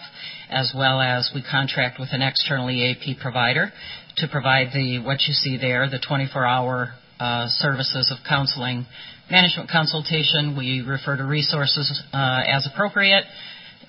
as 0.50 0.72
well 0.76 1.00
as 1.00 1.30
we 1.34 1.42
contract 1.42 1.98
with 1.98 2.10
an 2.12 2.20
external 2.22 2.70
EAP 2.70 3.16
provider 3.20 3.72
to 4.16 4.28
provide 4.28 4.68
the 4.74 4.98
what 4.98 5.22
you 5.26 5.32
see 5.32 5.56
there, 5.56 5.88
the 5.88 5.98
24-hour 5.98 6.92
uh, 7.20 7.46
services 7.48 8.12
of 8.12 8.18
counseling, 8.28 8.86
management 9.30 9.70
consultation. 9.70 10.56
We 10.56 10.82
refer 10.86 11.16
to 11.16 11.24
resources 11.24 12.02
uh, 12.12 12.42
as 12.46 12.68
appropriate, 12.72 13.24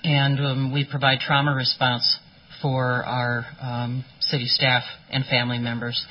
and 0.03 0.39
um, 0.39 0.73
we 0.73 0.85
provide 0.89 1.19
trauma 1.19 1.53
response 1.53 2.17
for 2.61 3.03
our 3.05 3.45
um, 3.61 4.05
city 4.21 4.45
staff 4.45 4.83
and 5.09 5.25
family 5.25 5.59
members. 5.59 6.05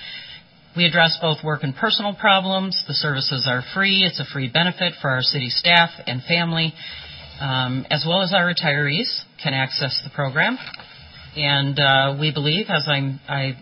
We 0.79 0.85
address 0.85 1.19
both 1.21 1.39
work 1.43 1.65
and 1.65 1.75
personal 1.75 2.15
problems. 2.15 2.81
The 2.87 2.95
services 2.95 3.49
are 3.51 3.65
free. 3.75 4.05
It's 4.05 4.21
a 4.21 4.25
free 4.33 4.49
benefit 4.49 4.93
for 5.03 5.11
our 5.11 5.23
city 5.23 5.49
staff 5.49 5.91
and 6.07 6.23
family, 6.23 6.73
um, 7.41 7.85
as 7.91 8.05
well 8.07 8.23
as 8.23 8.33
our 8.33 8.45
retirees 8.55 9.23
can 9.43 9.55
access 9.55 10.01
the 10.05 10.11
program. 10.15 10.57
And 11.35 11.81
uh, 11.81 12.17
we 12.21 12.31
believe, 12.31 12.67
as 12.69 12.87
I'm, 12.87 13.19
I 13.29 13.59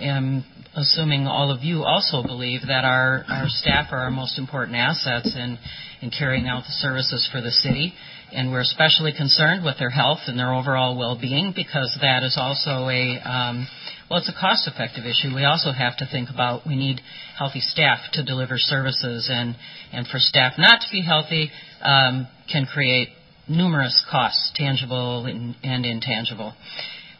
am 0.00 0.44
assuming 0.76 1.26
all 1.26 1.50
of 1.50 1.64
you 1.64 1.82
also 1.82 2.22
believe, 2.22 2.60
that 2.68 2.84
our, 2.84 3.24
our 3.28 3.46
staff 3.48 3.88
are 3.90 3.98
our 3.98 4.12
most 4.12 4.38
important 4.38 4.76
assets 4.76 5.34
in, 5.34 5.58
in 6.00 6.12
carrying 6.16 6.46
out 6.46 6.62
the 6.62 6.74
services 6.78 7.28
for 7.32 7.40
the 7.40 7.50
city. 7.50 7.92
And 8.32 8.52
we're 8.52 8.60
especially 8.60 9.12
concerned 9.12 9.64
with 9.64 9.80
their 9.80 9.90
health 9.90 10.20
and 10.28 10.38
their 10.38 10.54
overall 10.54 10.96
well-being 10.96 11.54
because 11.56 11.98
that 12.02 12.22
is 12.22 12.36
also 12.40 12.88
a 12.88 13.18
um, 13.28 13.66
well, 14.08 14.20
it's 14.20 14.28
a 14.28 14.40
cost-effective 14.40 15.04
issue. 15.04 15.34
We 15.34 15.44
also 15.44 15.72
have 15.72 15.96
to 15.98 16.06
think 16.06 16.28
about 16.32 16.66
we 16.66 16.76
need 16.76 17.00
healthy 17.36 17.60
staff 17.60 17.98
to 18.12 18.24
deliver 18.24 18.54
services, 18.56 19.28
and 19.30 19.56
and 19.92 20.06
for 20.06 20.18
staff 20.18 20.54
not 20.58 20.80
to 20.80 20.86
be 20.92 21.02
healthy 21.02 21.50
um, 21.82 22.28
can 22.50 22.66
create 22.66 23.08
numerous 23.48 24.04
costs, 24.10 24.52
tangible 24.54 25.26
and, 25.26 25.54
and 25.62 25.86
intangible. 25.86 26.54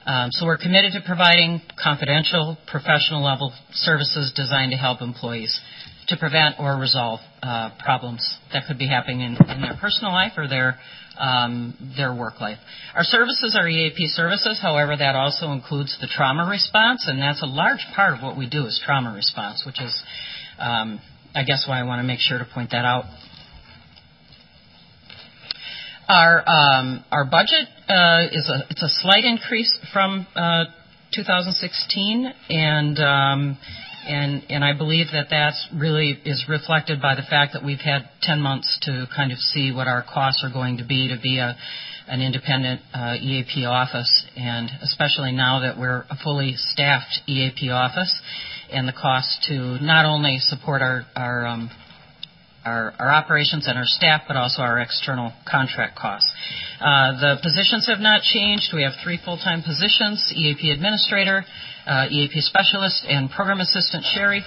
Um, 0.07 0.31
so 0.31 0.47
we're 0.47 0.59
committed 0.59 0.93
to 0.93 1.01
providing 1.05 1.61
confidential, 1.83 2.57
professional 2.69 3.25
level 3.25 3.53
services 3.73 4.33
designed 4.37 4.71
to 4.71 4.77
help 4.77 5.03
employees 5.03 5.61
to 6.09 6.17
prevent 6.17 6.55
or 6.61 6.79
resolve 6.79 7.19
uh, 7.43 7.71
problems 7.83 8.23
that 8.53 8.63
could 8.69 8.79
be 8.79 8.87
happening 8.87 9.21
in, 9.21 9.37
in 9.51 9.61
their 9.61 9.77
personal 9.81 10.13
life 10.13 10.33
or 10.37 10.47
their 10.47 10.79
um, 11.19 11.95
their 11.97 12.15
work 12.15 12.41
life. 12.41 12.59
Our 12.95 13.05
services 13.05 13.57
are 13.59 13.69
EAP 13.69 14.07
services, 14.09 14.59
however, 14.61 14.97
that 14.97 15.17
also 15.17 15.53
includes 15.53 15.97
the 16.01 16.07
trauma 16.07 16.49
response, 16.49 17.07
and 17.07 17.21
that's 17.21 17.43
a 17.43 17.47
large 17.47 17.85
part 17.95 18.15
of 18.15 18.23
what 18.23 18.37
we 18.37 18.49
do 18.49 18.67
is 18.67 18.81
trauma 18.85 19.13
response, 19.15 19.65
which 19.67 19.81
is, 19.81 20.03
um, 20.59 21.01
I 21.35 21.45
guess, 21.45 21.65
why 21.69 21.81
I 21.81 21.83
want 21.85 22.01
to 22.01 22.07
make 22.07 22.21
sure 22.21 22.39
to 22.39 22.47
point 22.53 22.71
that 22.71 22.85
out. 22.85 23.05
Our 26.09 26.49
um, 26.49 27.05
our 27.11 27.25
budget 27.25 27.67
uh, 27.89 28.29
is 28.31 28.49
a 28.49 28.65
it's 28.71 28.83
a 28.83 28.89
slight 28.89 29.25
increase 29.25 29.77
from 29.93 30.25
uh, 30.37 30.67
2016, 31.13 32.33
and 32.49 32.99
um, 33.01 33.59
I 34.65 34.73
believe 34.77 35.07
that 35.13 35.27
that's 35.31 35.69
really 35.75 36.19
is 36.25 36.45
reflected 36.49 37.01
by 37.01 37.15
the 37.15 37.23
fact 37.23 37.53
that 37.55 37.65
we've 37.65 37.81
had 37.81 38.09
10 38.23 38.41
months 38.41 38.79
to 38.83 39.07
kind 39.15 39.33
of 39.33 39.39
see 39.39 39.73
what 39.73 39.87
our 39.89 40.03
costs 40.03 40.43
are 40.45 40.53
going 40.53 40.79
to 40.79 40.85
be 40.85 41.09
to 41.09 41.21
be 41.21 41.39
a 41.39 41.57
an 42.09 42.23
independent 42.23 42.81
uh, 42.95 43.15
EAP 43.21 43.65
office, 43.65 44.27
and 44.37 44.71
especially 44.83 45.33
now 45.33 45.61
that 45.61 45.77
we're 45.77 46.05
a 46.09 46.17
fully 46.23 46.55
staffed 46.55 47.21
EAP 47.27 47.71
office, 47.71 48.21
and 48.71 48.87
the 48.87 48.93
cost 48.93 49.45
to 49.49 49.77
not 49.83 50.05
only 50.05 50.39
support 50.39 50.83
our 50.83 51.05
our 51.17 51.47
our 52.67 52.93
um, 52.99 53.09
operations 53.09 53.67
and 53.69 53.79
our 53.79 53.87
staff, 53.87 54.23
but 54.27 54.37
also 54.37 54.63
our 54.63 54.79
external 54.81 55.33
contract 55.49 55.97
costs. 55.97 56.31
Uh, 56.81 57.13
the 57.21 57.37
positions 57.43 57.87
have 57.87 58.01
not 58.01 58.23
changed. 58.23 58.73
We 58.75 58.83
have 58.83 58.93
three 59.03 59.19
full-time 59.25 59.63
positions, 59.63 60.33
EAP 60.35 60.71
administrator, 60.71 61.45
uh, 61.87 62.07
EAP 62.11 62.41
specialist, 62.41 63.07
and 63.09 63.31
program 63.31 63.61
assistant 63.61 64.05
Sherry. 64.05 64.43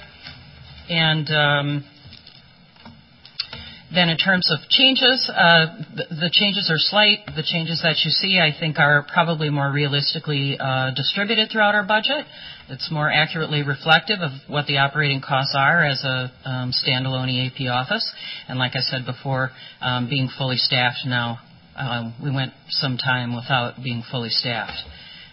Then 3.94 4.10
in 4.10 4.18
terms 4.18 4.52
of 4.52 4.70
changes, 4.70 5.32
uh, 5.34 5.66
the, 5.95 6.06
the, 6.14 6.30
changes 6.32 6.70
are 6.70 6.78
slight. 6.78 7.26
The 7.36 7.41
changes 7.41 7.82
that 7.82 7.98
you 8.06 8.11
see, 8.11 8.40
I 8.40 8.53
think, 8.57 8.78
are 8.78 9.03
probably 9.11 9.49
more 9.49 9.72
realistically 9.72 10.57
uh, 10.60 10.91
distributed 10.95 11.49
throughout 11.52 11.74
our 11.74 11.84
budget. 11.84 12.26
It's 12.70 12.91
more 12.91 13.11
accurately 13.11 13.64
reflective 13.64 14.20
of 14.22 14.30
what 14.48 14.68
the 14.68 14.78
operating 14.78 15.22
costs 15.22 15.56
are 15.57 15.84
as 15.84 16.03
a 16.03 16.32
um, 16.45 16.72
standalone 16.72 17.30
EAP 17.30 17.68
office. 17.68 18.07
And 18.48 18.60
like 18.60 18.76
I 18.76 18.82
said 18.82 19.07
before, 19.07 19.49
um, 19.82 20.07
being 20.07 20.30
fully 20.38 20.57
staffed 20.57 21.07
now, 21.07 21.40
um, 21.76 22.14
we 22.22 22.30
went 22.30 22.53
some 22.70 22.98
time 22.98 23.36
without 23.36 23.82
being 23.84 24.03
fully 24.11 24.30
staffed. 24.30 24.84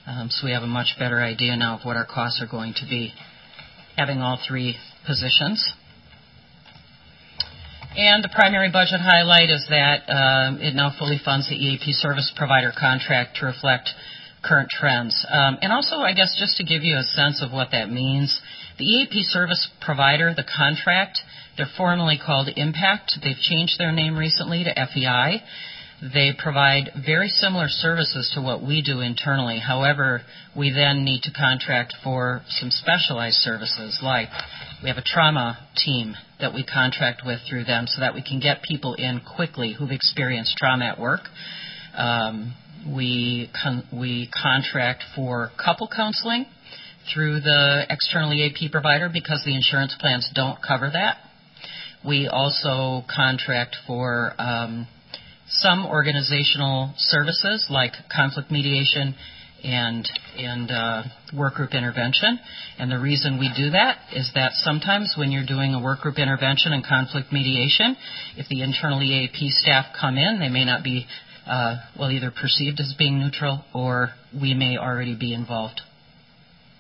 Um, 0.06 0.30
so 0.30 0.46
we 0.46 0.52
have 0.52 0.62
a 0.62 0.68
much 0.68 0.94
better 0.98 1.20
idea 1.20 1.56
now 1.56 1.76
of 1.78 1.84
what 1.84 1.96
our 1.96 2.06
costs 2.06 2.40
are 2.40 2.46
going 2.50 2.72
to 2.74 2.86
be 2.88 3.12
having 3.98 4.20
all 4.20 4.38
three 4.48 4.76
positions. 5.06 5.72
And 7.96 8.22
the 8.22 8.28
primary 8.28 8.70
budget 8.70 9.00
highlight 9.00 9.48
is 9.48 9.64
that 9.70 10.04
um, 10.12 10.60
it 10.60 10.74
now 10.74 10.92
fully 10.98 11.18
funds 11.24 11.48
the 11.48 11.56
EAP 11.56 11.92
service 11.92 12.30
provider 12.36 12.70
contract 12.78 13.38
to 13.40 13.46
reflect 13.46 13.88
current 14.44 14.68
trends. 14.68 15.24
Um, 15.32 15.56
and 15.62 15.72
also, 15.72 15.96
I 15.96 16.12
guess, 16.12 16.36
just 16.38 16.58
to 16.58 16.64
give 16.64 16.82
you 16.82 16.98
a 16.98 17.02
sense 17.02 17.40
of 17.40 17.52
what 17.52 17.68
that 17.72 17.88
means, 17.90 18.38
the 18.76 18.84
EAP 18.84 19.22
service 19.22 19.66
provider, 19.80 20.34
the 20.36 20.44
contract, 20.44 21.20
they're 21.56 21.72
formally 21.74 22.20
called 22.22 22.50
Impact. 22.54 23.18
They've 23.24 23.40
changed 23.40 23.78
their 23.78 23.92
name 23.92 24.14
recently 24.14 24.62
to 24.64 24.74
FEI. 24.74 25.42
They 26.12 26.32
provide 26.36 26.90
very 27.06 27.28
similar 27.28 27.68
services 27.68 28.30
to 28.34 28.42
what 28.42 28.62
we 28.62 28.82
do 28.82 29.00
internally. 29.00 29.58
However, 29.58 30.20
we 30.54 30.70
then 30.70 31.02
need 31.02 31.22
to 31.22 31.32
contract 31.32 31.94
for 32.04 32.42
some 32.60 32.70
specialized 32.70 33.36
services 33.36 34.00
like 34.02 34.28
we 34.82 34.90
have 34.90 34.98
a 34.98 35.02
trauma 35.02 35.56
team 35.82 36.14
that 36.40 36.54
we 36.54 36.64
contract 36.64 37.22
with 37.24 37.40
through 37.48 37.64
them 37.64 37.86
so 37.86 38.00
that 38.00 38.14
we 38.14 38.22
can 38.22 38.40
get 38.40 38.62
people 38.62 38.94
in 38.94 39.20
quickly 39.36 39.72
who've 39.72 39.90
experienced 39.90 40.56
trauma 40.56 40.84
at 40.86 41.00
work. 41.00 41.20
Um, 41.96 42.54
we 42.94 43.50
con- 43.62 43.86
we 43.92 44.30
contract 44.42 45.02
for 45.14 45.50
couple 45.62 45.88
counseling 45.94 46.46
through 47.12 47.40
the 47.40 47.86
external 47.88 48.32
EAP 48.32 48.68
provider 48.70 49.08
because 49.12 49.42
the 49.44 49.54
insurance 49.54 49.96
plans 49.98 50.28
don't 50.34 50.58
cover 50.66 50.90
that. 50.92 51.16
We 52.06 52.28
also 52.28 53.04
contract 53.14 53.76
for 53.86 54.34
um, 54.38 54.86
some 55.48 55.86
organizational 55.86 56.92
services 56.96 57.66
like 57.70 57.92
conflict 58.14 58.50
mediation 58.50 59.14
and 59.66 60.08
and 60.38 60.70
uh, 60.70 61.02
work 61.36 61.54
group 61.54 61.74
intervention. 61.74 62.38
And 62.78 62.90
the 62.90 62.98
reason 62.98 63.38
we 63.38 63.50
do 63.56 63.70
that 63.70 63.98
is 64.14 64.30
that 64.34 64.52
sometimes 64.54 65.14
when 65.18 65.32
you're 65.32 65.46
doing 65.46 65.74
a 65.74 65.82
work 65.82 66.00
group 66.00 66.18
intervention 66.18 66.72
and 66.72 66.86
conflict 66.86 67.32
mediation, 67.32 67.96
if 68.36 68.48
the 68.48 68.62
internal 68.62 69.02
EAP 69.02 69.50
staff 69.50 69.86
come 70.00 70.16
in, 70.16 70.38
they 70.38 70.48
may 70.48 70.64
not 70.64 70.84
be 70.84 71.06
uh, 71.46 71.76
well 71.98 72.10
either 72.10 72.30
perceived 72.30 72.80
as 72.80 72.94
being 72.96 73.18
neutral 73.18 73.64
or 73.74 74.10
we 74.40 74.54
may 74.54 74.76
already 74.76 75.16
be 75.16 75.34
involved 75.34 75.80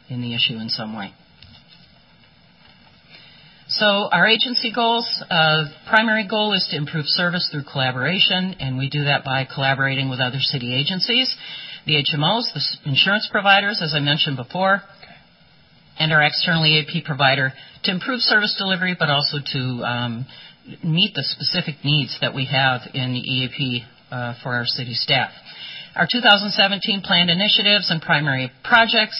in 0.08 0.20
the 0.20 0.34
issue 0.34 0.58
in 0.58 0.68
some 0.68 0.96
way. 0.96 1.12
So 3.68 4.08
our 4.12 4.28
agency 4.28 4.72
goals, 4.72 5.06
uh, 5.28 5.64
primary 5.88 6.28
goal 6.28 6.52
is 6.52 6.64
to 6.70 6.76
improve 6.76 7.04
service 7.06 7.48
through 7.50 7.64
collaboration, 7.64 8.54
and 8.60 8.78
we 8.78 8.88
do 8.88 9.04
that 9.04 9.24
by 9.24 9.44
collaborating 9.52 10.08
with 10.08 10.20
other 10.20 10.38
city 10.38 10.72
agencies, 10.72 11.34
the 11.86 12.02
HMOs, 12.02 12.52
the 12.52 12.90
insurance 12.90 13.28
providers, 13.30 13.80
as 13.82 13.94
I 13.94 14.00
mentioned 14.00 14.36
before, 14.36 14.82
and 15.98 16.12
our 16.12 16.22
external 16.22 16.66
EAP 16.66 17.02
provider 17.06 17.52
to 17.84 17.90
improve 17.90 18.20
service 18.20 18.54
delivery, 18.58 18.96
but 18.98 19.08
also 19.08 19.38
to 19.52 19.60
um, 19.84 20.26
meet 20.82 21.14
the 21.14 21.22
specific 21.22 21.76
needs 21.84 22.18
that 22.20 22.34
we 22.34 22.46
have 22.46 22.82
in 22.92 23.12
the 23.12 23.22
EAP 23.22 23.84
uh, 24.10 24.34
for 24.42 24.54
our 24.54 24.66
city 24.66 24.94
staff. 24.94 25.30
Our 25.94 26.06
2017 26.10 27.00
planned 27.02 27.30
initiatives 27.30 27.90
and 27.90 28.02
primary 28.02 28.52
projects 28.62 29.16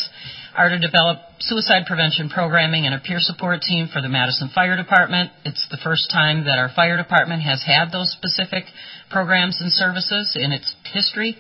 are 0.57 0.69
to 0.69 0.79
develop 0.79 1.19
suicide 1.41 1.85
prevention 1.87 2.29
programming 2.29 2.85
and 2.85 2.95
a 2.95 2.99
peer 2.99 3.21
support 3.21 3.61
team 3.63 3.89
for 3.93 4.03
the 4.03 4.09
Madison 4.09 4.51
Fire 4.55 4.77
Department. 4.77 5.31
It's 5.45 5.67
the 5.71 5.79
first 5.83 6.11
time 6.11 6.45
that 6.45 6.59
our 6.59 6.71
fire 6.75 6.97
department 6.97 7.43
has 7.43 7.63
had 7.65 7.93
those 7.93 8.11
specific 8.13 8.65
programs 9.11 9.61
and 9.61 9.71
services 9.73 10.37
in 10.37 10.53
its 10.53 10.75
history. 10.93 11.37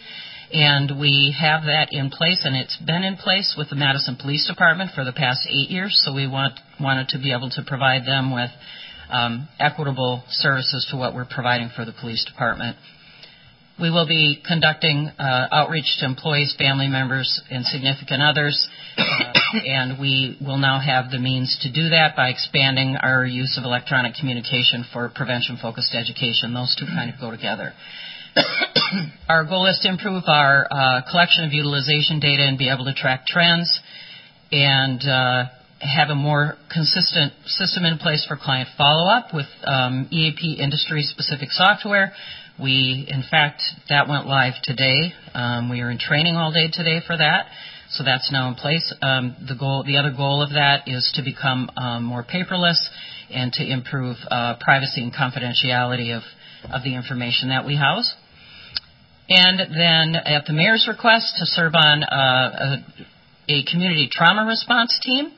And 0.52 1.00
we 1.00 1.34
have 1.38 1.62
that 1.64 1.88
in 1.90 2.10
place, 2.10 2.42
and 2.44 2.54
it's 2.54 2.76
been 2.76 3.02
in 3.02 3.16
place 3.16 3.54
with 3.58 3.68
the 3.70 3.76
Madison 3.76 4.16
Police 4.16 4.46
Department 4.46 4.92
for 4.94 5.04
the 5.04 5.12
past 5.12 5.40
eight 5.50 5.70
years. 5.70 6.00
So 6.04 6.14
we 6.14 6.28
want 6.28 6.54
wanted 6.80 7.08
to 7.08 7.18
be 7.18 7.32
able 7.32 7.50
to 7.50 7.62
provide 7.66 8.06
them 8.06 8.32
with 8.32 8.50
um, 9.10 9.48
equitable 9.58 10.22
services 10.28 10.86
to 10.90 10.96
what 10.96 11.14
we're 11.14 11.26
providing 11.26 11.70
for 11.74 11.84
the 11.84 11.92
police 11.92 12.24
department. 12.24 12.76
We 13.78 13.90
will 13.90 14.06
be 14.06 14.40
conducting 14.46 15.10
uh, 15.18 15.48
outreach 15.52 15.98
to 15.98 16.06
employees, 16.06 16.54
family 16.56 16.88
members, 16.88 17.42
and 17.50 17.62
significant 17.66 18.22
others, 18.22 18.68
uh, 18.96 19.58
and 19.66 20.00
we 20.00 20.38
will 20.40 20.56
now 20.56 20.80
have 20.80 21.10
the 21.10 21.18
means 21.18 21.58
to 21.60 21.70
do 21.70 21.90
that 21.90 22.16
by 22.16 22.30
expanding 22.30 22.96
our 22.96 23.26
use 23.26 23.58
of 23.58 23.64
electronic 23.64 24.14
communication 24.14 24.86
for 24.94 25.10
prevention-focused 25.14 25.94
education. 25.94 26.54
Those 26.54 26.74
two 26.78 26.86
kind 26.86 27.12
of 27.12 27.20
go 27.20 27.30
together. 27.30 27.74
Our 29.28 29.44
goal 29.44 29.66
is 29.66 29.78
to 29.82 29.88
improve 29.88 30.24
our 30.26 30.66
uh, 30.70 31.00
collection 31.10 31.44
of 31.44 31.52
utilization 31.52 32.20
data 32.20 32.42
and 32.42 32.58
be 32.58 32.70
able 32.70 32.84
to 32.84 32.94
track 32.94 33.26
trends 33.26 33.80
and 34.52 35.00
uh, 35.02 35.44
have 35.80 36.10
a 36.10 36.14
more 36.14 36.54
consistent 36.72 37.32
system 37.46 37.84
in 37.84 37.98
place 37.98 38.24
for 38.26 38.36
client 38.36 38.68
follow-up 38.76 39.34
with 39.34 39.46
um, 39.64 40.08
EAP 40.10 40.58
industry-specific 40.60 41.50
software. 41.50 42.12
We, 42.62 43.06
in 43.08 43.22
fact, 43.30 43.62
that 43.88 44.08
went 44.08 44.26
live 44.26 44.54
today. 44.62 45.12
Um, 45.34 45.68
we 45.68 45.80
are 45.80 45.90
in 45.90 45.98
training 45.98 46.36
all 46.36 46.52
day 46.52 46.68
today 46.72 47.00
for 47.06 47.16
that, 47.16 47.46
so 47.90 48.04
that's 48.04 48.32
now 48.32 48.48
in 48.48 48.54
place. 48.54 48.94
Um, 49.02 49.36
the 49.46 49.54
goal, 49.54 49.84
the 49.86 49.98
other 49.98 50.12
goal 50.16 50.42
of 50.42 50.50
that 50.50 50.84
is 50.86 51.10
to 51.14 51.22
become 51.22 51.70
more 52.02 52.24
paperless 52.24 52.78
and 53.30 53.52
to 53.52 53.64
improve 53.66 54.16
uh, 54.30 54.54
privacy 54.60 55.02
and 55.02 55.12
confidentiality 55.12 56.16
of 56.16 56.22
the 56.82 56.94
information 56.94 57.50
that 57.50 57.66
we 57.66 57.76
house. 57.76 58.14
And 59.28 59.58
then, 59.58 60.14
at 60.14 60.46
the 60.46 60.52
mayor's 60.52 60.86
request, 60.88 61.34
to 61.38 61.46
serve 61.46 61.74
on 61.74 62.04
uh, 62.04 62.78
a, 63.48 63.52
a 63.52 63.64
community 63.64 64.08
trauma 64.10 64.46
response 64.46 64.98
team 65.02 65.32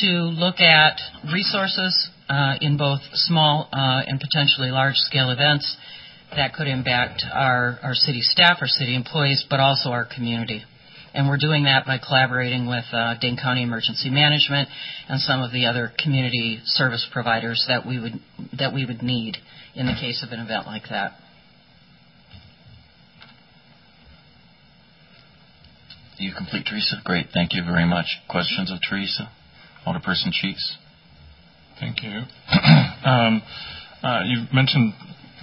to 0.00 0.06
look 0.06 0.60
at 0.60 0.98
resources 1.32 2.08
uh, 2.28 2.54
in 2.60 2.76
both 2.76 3.00
small 3.12 3.68
uh, 3.72 4.02
and 4.06 4.18
potentially 4.18 4.70
large 4.70 4.96
scale 4.96 5.30
events 5.30 5.76
that 6.34 6.54
could 6.54 6.66
impact 6.66 7.22
our, 7.32 7.78
our 7.82 7.94
city 7.94 8.20
staff, 8.22 8.58
our 8.60 8.66
city 8.66 8.96
employees, 8.96 9.44
but 9.48 9.60
also 9.60 9.90
our 9.90 10.06
community. 10.06 10.62
And 11.12 11.28
we're 11.28 11.38
doing 11.38 11.64
that 11.64 11.86
by 11.86 11.98
collaborating 11.98 12.66
with 12.66 12.84
uh, 12.92 13.14
Dane 13.20 13.36
County 13.40 13.62
Emergency 13.62 14.10
Management 14.10 14.68
and 15.08 15.20
some 15.20 15.42
of 15.42 15.52
the 15.52 15.66
other 15.66 15.92
community 16.02 16.60
service 16.64 17.06
providers 17.12 17.64
that 17.68 17.86
we 17.86 18.00
would 18.00 18.14
that 18.58 18.74
we 18.74 18.84
would 18.84 19.00
need 19.00 19.36
in 19.76 19.86
the 19.86 19.94
case 19.94 20.24
of 20.26 20.32
an 20.32 20.40
event 20.40 20.66
like 20.66 20.88
that. 20.90 21.12
You 26.18 26.32
complete, 26.36 26.66
Teresa? 26.70 26.96
Great. 27.04 27.26
Thank 27.34 27.54
you 27.54 27.64
very 27.64 27.86
much. 27.86 28.06
Questions 28.30 28.70
of 28.70 28.78
Teresa? 28.88 29.30
Alderperson 29.86 30.30
Cheeks. 30.30 30.76
Thank 31.80 32.02
you. 32.02 32.10
um, 33.04 33.42
uh, 34.02 34.20
you 34.24 34.46
mentioned, 34.54 34.94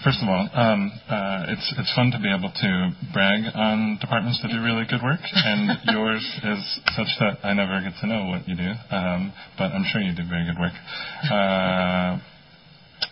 first 0.03 0.19
of 0.23 0.29
all, 0.29 0.47
um, 0.53 0.91
uh, 1.09 1.51
it's 1.51 1.73
it's 1.77 1.93
fun 1.93 2.11
to 2.11 2.19
be 2.19 2.31
able 2.31 2.51
to 2.55 2.91
brag 3.11 3.51
on 3.53 3.97
departments 3.99 4.39
that 4.41 4.47
do 4.47 4.63
really 4.63 4.85
good 4.89 5.03
work, 5.03 5.19
and 5.21 5.77
yours 5.91 6.23
is 6.43 6.79
such 6.95 7.11
that 7.19 7.43
I 7.43 7.53
never 7.53 7.81
get 7.83 7.99
to 7.99 8.07
know 8.07 8.27
what 8.31 8.47
you 8.47 8.55
do, 8.55 8.71
um, 8.95 9.33
but 9.57 9.75
I'm 9.75 9.83
sure 9.91 9.99
you 9.99 10.15
do 10.15 10.23
very 10.23 10.47
good 10.47 10.59
work. 10.59 10.73
Uh, 11.27 12.17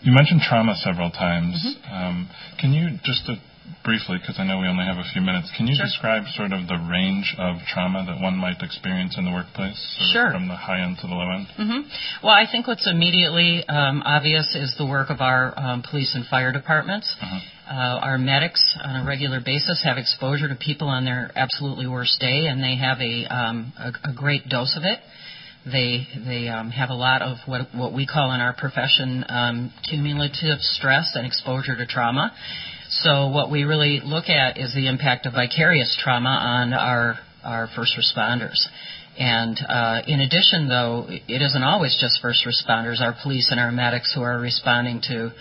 you 0.01 0.13
mentioned 0.15 0.41
trauma 0.47 0.75
several 0.79 1.11
times. 1.11 1.59
Mm-hmm. 1.59 1.93
Um, 1.93 2.29
can 2.57 2.71
you 2.71 2.97
just 3.03 3.27
uh, 3.27 3.35
briefly, 3.83 4.17
because 4.19 4.37
I 4.39 4.45
know 4.45 4.59
we 4.59 4.67
only 4.67 4.85
have 4.85 4.97
a 4.97 5.07
few 5.13 5.21
minutes, 5.21 5.51
can 5.57 5.67
you 5.67 5.75
sure. 5.75 5.85
describe 5.85 6.23
sort 6.35 6.51
of 6.51 6.67
the 6.67 6.77
range 6.89 7.35
of 7.37 7.57
trauma 7.67 8.05
that 8.05 8.21
one 8.21 8.37
might 8.37 8.61
experience 8.61 9.17
in 9.17 9.25
the 9.25 9.31
workplace? 9.31 9.79
Sure. 10.11 10.31
From 10.31 10.47
the 10.47 10.55
high 10.55 10.81
end 10.81 10.97
to 11.01 11.07
the 11.07 11.13
low 11.13 11.29
end? 11.31 11.47
Mm-hmm. 11.57 11.81
Well, 12.25 12.33
I 12.33 12.45
think 12.49 12.67
what's 12.67 12.87
immediately 12.89 13.63
um, 13.67 14.01
obvious 14.05 14.55
is 14.55 14.75
the 14.77 14.85
work 14.85 15.09
of 15.09 15.21
our 15.21 15.53
um, 15.57 15.83
police 15.89 16.15
and 16.15 16.25
fire 16.25 16.51
departments. 16.51 17.13
Uh-huh. 17.21 17.39
Uh, 17.69 17.99
our 18.01 18.17
medics 18.17 18.63
on 18.83 19.03
a 19.03 19.05
regular 19.05 19.39
basis 19.45 19.81
have 19.83 19.97
exposure 19.97 20.47
to 20.47 20.55
people 20.55 20.87
on 20.87 21.05
their 21.05 21.31
absolutely 21.35 21.87
worst 21.87 22.19
day, 22.19 22.47
and 22.47 22.63
they 22.63 22.75
have 22.75 22.99
a, 22.99 23.25
um, 23.29 23.71
a, 23.77 24.09
a 24.09 24.13
great 24.13 24.49
dose 24.49 24.75
of 24.75 24.83
it. 24.83 24.99
They 25.65 26.07
they 26.25 26.47
um, 26.47 26.71
have 26.71 26.89
a 26.89 26.95
lot 26.95 27.21
of 27.21 27.37
what 27.45 27.67
what 27.75 27.93
we 27.93 28.07
call 28.07 28.31
in 28.31 28.39
our 28.39 28.53
profession 28.53 29.25
um, 29.27 29.73
cumulative 29.87 30.59
stress 30.61 31.11
and 31.15 31.27
exposure 31.27 31.75
to 31.75 31.85
trauma, 31.85 32.31
so 33.03 33.29
what 33.29 33.49
we 33.49 33.63
really 33.63 34.01
look 34.03 34.29
at 34.29 34.57
is 34.57 34.73
the 34.73 34.87
impact 34.87 35.25
of 35.25 35.33
vicarious 35.33 35.97
trauma 36.01 36.29
on 36.29 36.73
our 36.73 37.19
our 37.43 37.69
first 37.75 37.97
responders. 37.97 38.67
And 39.17 39.57
uh, 39.67 40.01
in 40.07 40.21
addition, 40.21 40.67
though, 40.69 41.05
it 41.09 41.41
isn't 41.41 41.63
always 41.63 41.97
just 41.99 42.21
first 42.21 42.45
responders. 42.45 43.01
Our 43.01 43.15
police 43.21 43.49
and 43.51 43.59
our 43.59 43.71
medics 43.71 44.13
who 44.13 44.21
are 44.21 44.39
responding 44.39 45.01
to, 45.07 45.31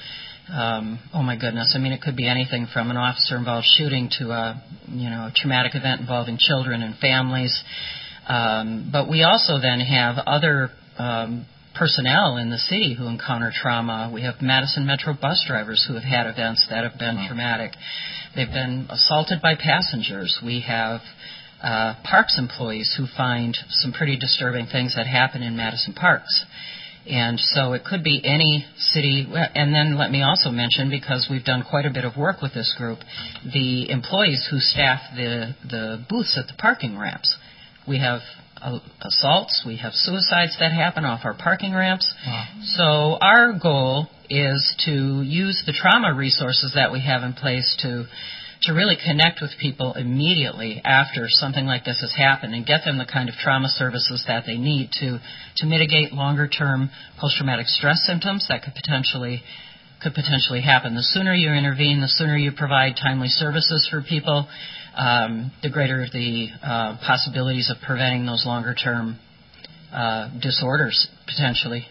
um, 0.52 0.98
oh 1.14 1.22
my 1.22 1.36
goodness, 1.36 1.74
I 1.76 1.78
mean, 1.78 1.92
it 1.92 2.00
could 2.00 2.16
be 2.16 2.28
anything 2.28 2.66
from 2.72 2.90
an 2.90 2.96
officer-involved 2.96 3.66
shooting 3.76 4.10
to 4.18 4.30
a, 4.30 4.62
you 4.88 5.10
know, 5.10 5.26
a 5.26 5.32
traumatic 5.34 5.74
event 5.74 6.00
involving 6.00 6.38
children 6.38 6.82
and 6.82 6.96
families. 6.96 7.56
Um, 8.26 8.90
but 8.92 9.08
we 9.08 9.22
also 9.22 9.60
then 9.60 9.80
have 9.80 10.16
other 10.26 10.70
um, 10.98 11.46
personnel 11.78 12.36
in 12.36 12.50
the 12.50 12.58
city 12.58 12.94
who 12.98 13.06
encounter 13.06 13.52
trauma. 13.54 14.10
We 14.12 14.22
have 14.22 14.42
Madison 14.42 14.84
Metro 14.84 15.14
bus 15.14 15.44
drivers 15.46 15.84
who 15.86 15.94
have 15.94 16.02
had 16.02 16.26
events 16.26 16.66
that 16.70 16.82
have 16.82 16.98
been 16.98 17.16
mm-hmm. 17.16 17.26
traumatic. 17.28 17.72
They've 18.34 18.50
been 18.50 18.88
assaulted 18.90 19.40
by 19.40 19.54
passengers. 19.54 20.38
We 20.44 20.60
have 20.66 21.00
uh, 21.62 21.94
parks 22.04 22.38
employees 22.38 22.94
who 22.96 23.06
find 23.16 23.56
some 23.70 23.92
pretty 23.92 24.18
disturbing 24.18 24.66
things 24.66 24.96
that 24.96 25.06
happen 25.06 25.42
in 25.42 25.56
Madison 25.56 25.94
parks. 25.94 26.44
And 27.08 27.40
so 27.40 27.72
it 27.72 27.84
could 27.84 28.04
be 28.04 28.20
any 28.22 28.66
city. 28.76 29.26
And 29.32 29.74
then 29.74 29.96
let 29.96 30.10
me 30.10 30.22
also 30.22 30.50
mention, 30.50 30.90
because 30.90 31.26
we've 31.30 31.44
done 31.44 31.64
quite 31.68 31.86
a 31.86 31.90
bit 31.90 32.04
of 32.04 32.16
work 32.16 32.42
with 32.42 32.52
this 32.52 32.74
group, 32.76 32.98
the 33.50 33.90
employees 33.90 34.46
who 34.50 34.58
staff 34.58 35.00
the, 35.16 35.54
the 35.70 36.04
booths 36.10 36.36
at 36.36 36.48
the 36.48 36.54
parking 36.58 36.98
ramps. 36.98 37.34
We 37.86 37.98
have 38.00 38.20
assaults, 39.00 39.62
we 39.66 39.76
have 39.78 39.92
suicides 39.92 40.56
that 40.60 40.72
happen 40.72 41.04
off 41.04 41.20
our 41.24 41.34
parking 41.34 41.74
ramps. 41.74 42.12
Wow. 42.26 42.44
So 42.64 43.18
our 43.20 43.52
goal 43.52 44.08
is 44.30 44.74
to 44.86 45.22
use 45.22 45.62
the 45.66 45.72
trauma 45.72 46.14
resources 46.14 46.72
that 46.74 46.92
we 46.92 47.00
have 47.00 47.22
in 47.22 47.32
place 47.32 47.76
to 47.80 48.04
to 48.62 48.72
really 48.72 48.96
connect 48.96 49.40
with 49.40 49.52
people 49.60 49.94
immediately 49.94 50.82
after 50.84 51.26
something 51.28 51.64
like 51.64 51.84
this 51.84 52.00
has 52.00 52.12
happened 52.16 52.54
and 52.54 52.66
get 52.66 52.84
them 52.84 52.98
the 52.98 53.06
kind 53.06 53.28
of 53.28 53.36
trauma 53.36 53.68
services 53.68 54.24
that 54.26 54.44
they 54.46 54.56
need 54.56 54.90
to 54.92 55.18
to 55.56 55.66
mitigate 55.66 56.12
longer 56.12 56.48
term 56.48 56.90
post 57.20 57.36
traumatic 57.36 57.66
stress 57.66 58.00
symptoms 58.04 58.46
that 58.48 58.62
could 58.62 58.74
potentially 58.74 59.42
could 60.02 60.14
potentially 60.14 60.60
happen. 60.60 60.94
The 60.94 61.02
sooner 61.02 61.34
you 61.34 61.52
intervene, 61.52 62.00
the 62.00 62.08
sooner 62.08 62.36
you 62.36 62.52
provide 62.52 62.94
timely 62.96 63.28
services 63.28 63.88
for 63.90 64.00
people, 64.02 64.48
um, 64.98 65.52
the 65.62 65.70
greater 65.70 66.06
the 66.12 66.48
uh, 66.62 66.98
possibilities 67.06 67.70
of 67.70 67.80
preventing 67.86 68.26
those 68.26 68.44
longer 68.44 68.74
term 68.74 69.18
uh, 69.92 70.28
disorders 70.40 71.08
potentially. 71.26 71.86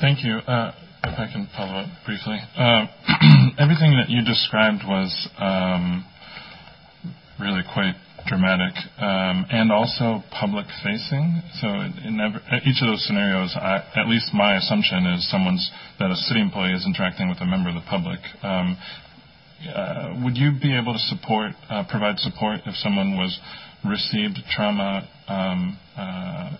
Thank 0.00 0.22
you. 0.24 0.36
Uh, 0.36 0.72
if 1.02 1.18
I 1.18 1.32
can 1.32 1.48
follow 1.56 1.80
up 1.80 1.88
briefly. 2.04 2.38
Uh, 2.56 2.86
everything 3.58 3.96
that 3.96 4.08
you 4.08 4.22
described 4.22 4.84
was 4.84 5.10
um, 5.38 6.04
really 7.40 7.62
quite 7.72 7.96
dramatic 8.28 8.76
um, 9.00 9.48
and 9.48 9.72
also 9.72 10.22
public 10.30 10.66
facing. 10.84 11.40
So 11.60 11.68
in 12.04 12.20
every, 12.20 12.40
each 12.68 12.84
of 12.84 12.88
those 12.88 13.04
scenarios, 13.06 13.56
I, 13.56 13.80
at 13.96 14.08
least 14.08 14.34
my 14.34 14.56
assumption 14.56 15.06
is 15.16 15.28
someone's 15.30 15.70
that 15.98 16.10
a 16.10 16.16
city 16.16 16.40
employee 16.40 16.76
is 16.76 16.84
interacting 16.84 17.28
with 17.28 17.40
a 17.40 17.46
member 17.46 17.70
of 17.70 17.76
the 17.76 17.86
public. 17.88 18.20
Um, 18.42 18.76
would 20.24 20.36
you 20.36 20.52
be 20.60 20.76
able 20.76 20.92
to 20.92 20.98
support, 20.98 21.52
uh, 21.68 21.84
provide 21.88 22.18
support 22.18 22.60
if 22.66 22.74
someone 22.76 23.16
was 23.16 23.38
received 23.84 24.38
trauma 24.50 25.08
um, 25.28 25.78
uh, 25.96 26.56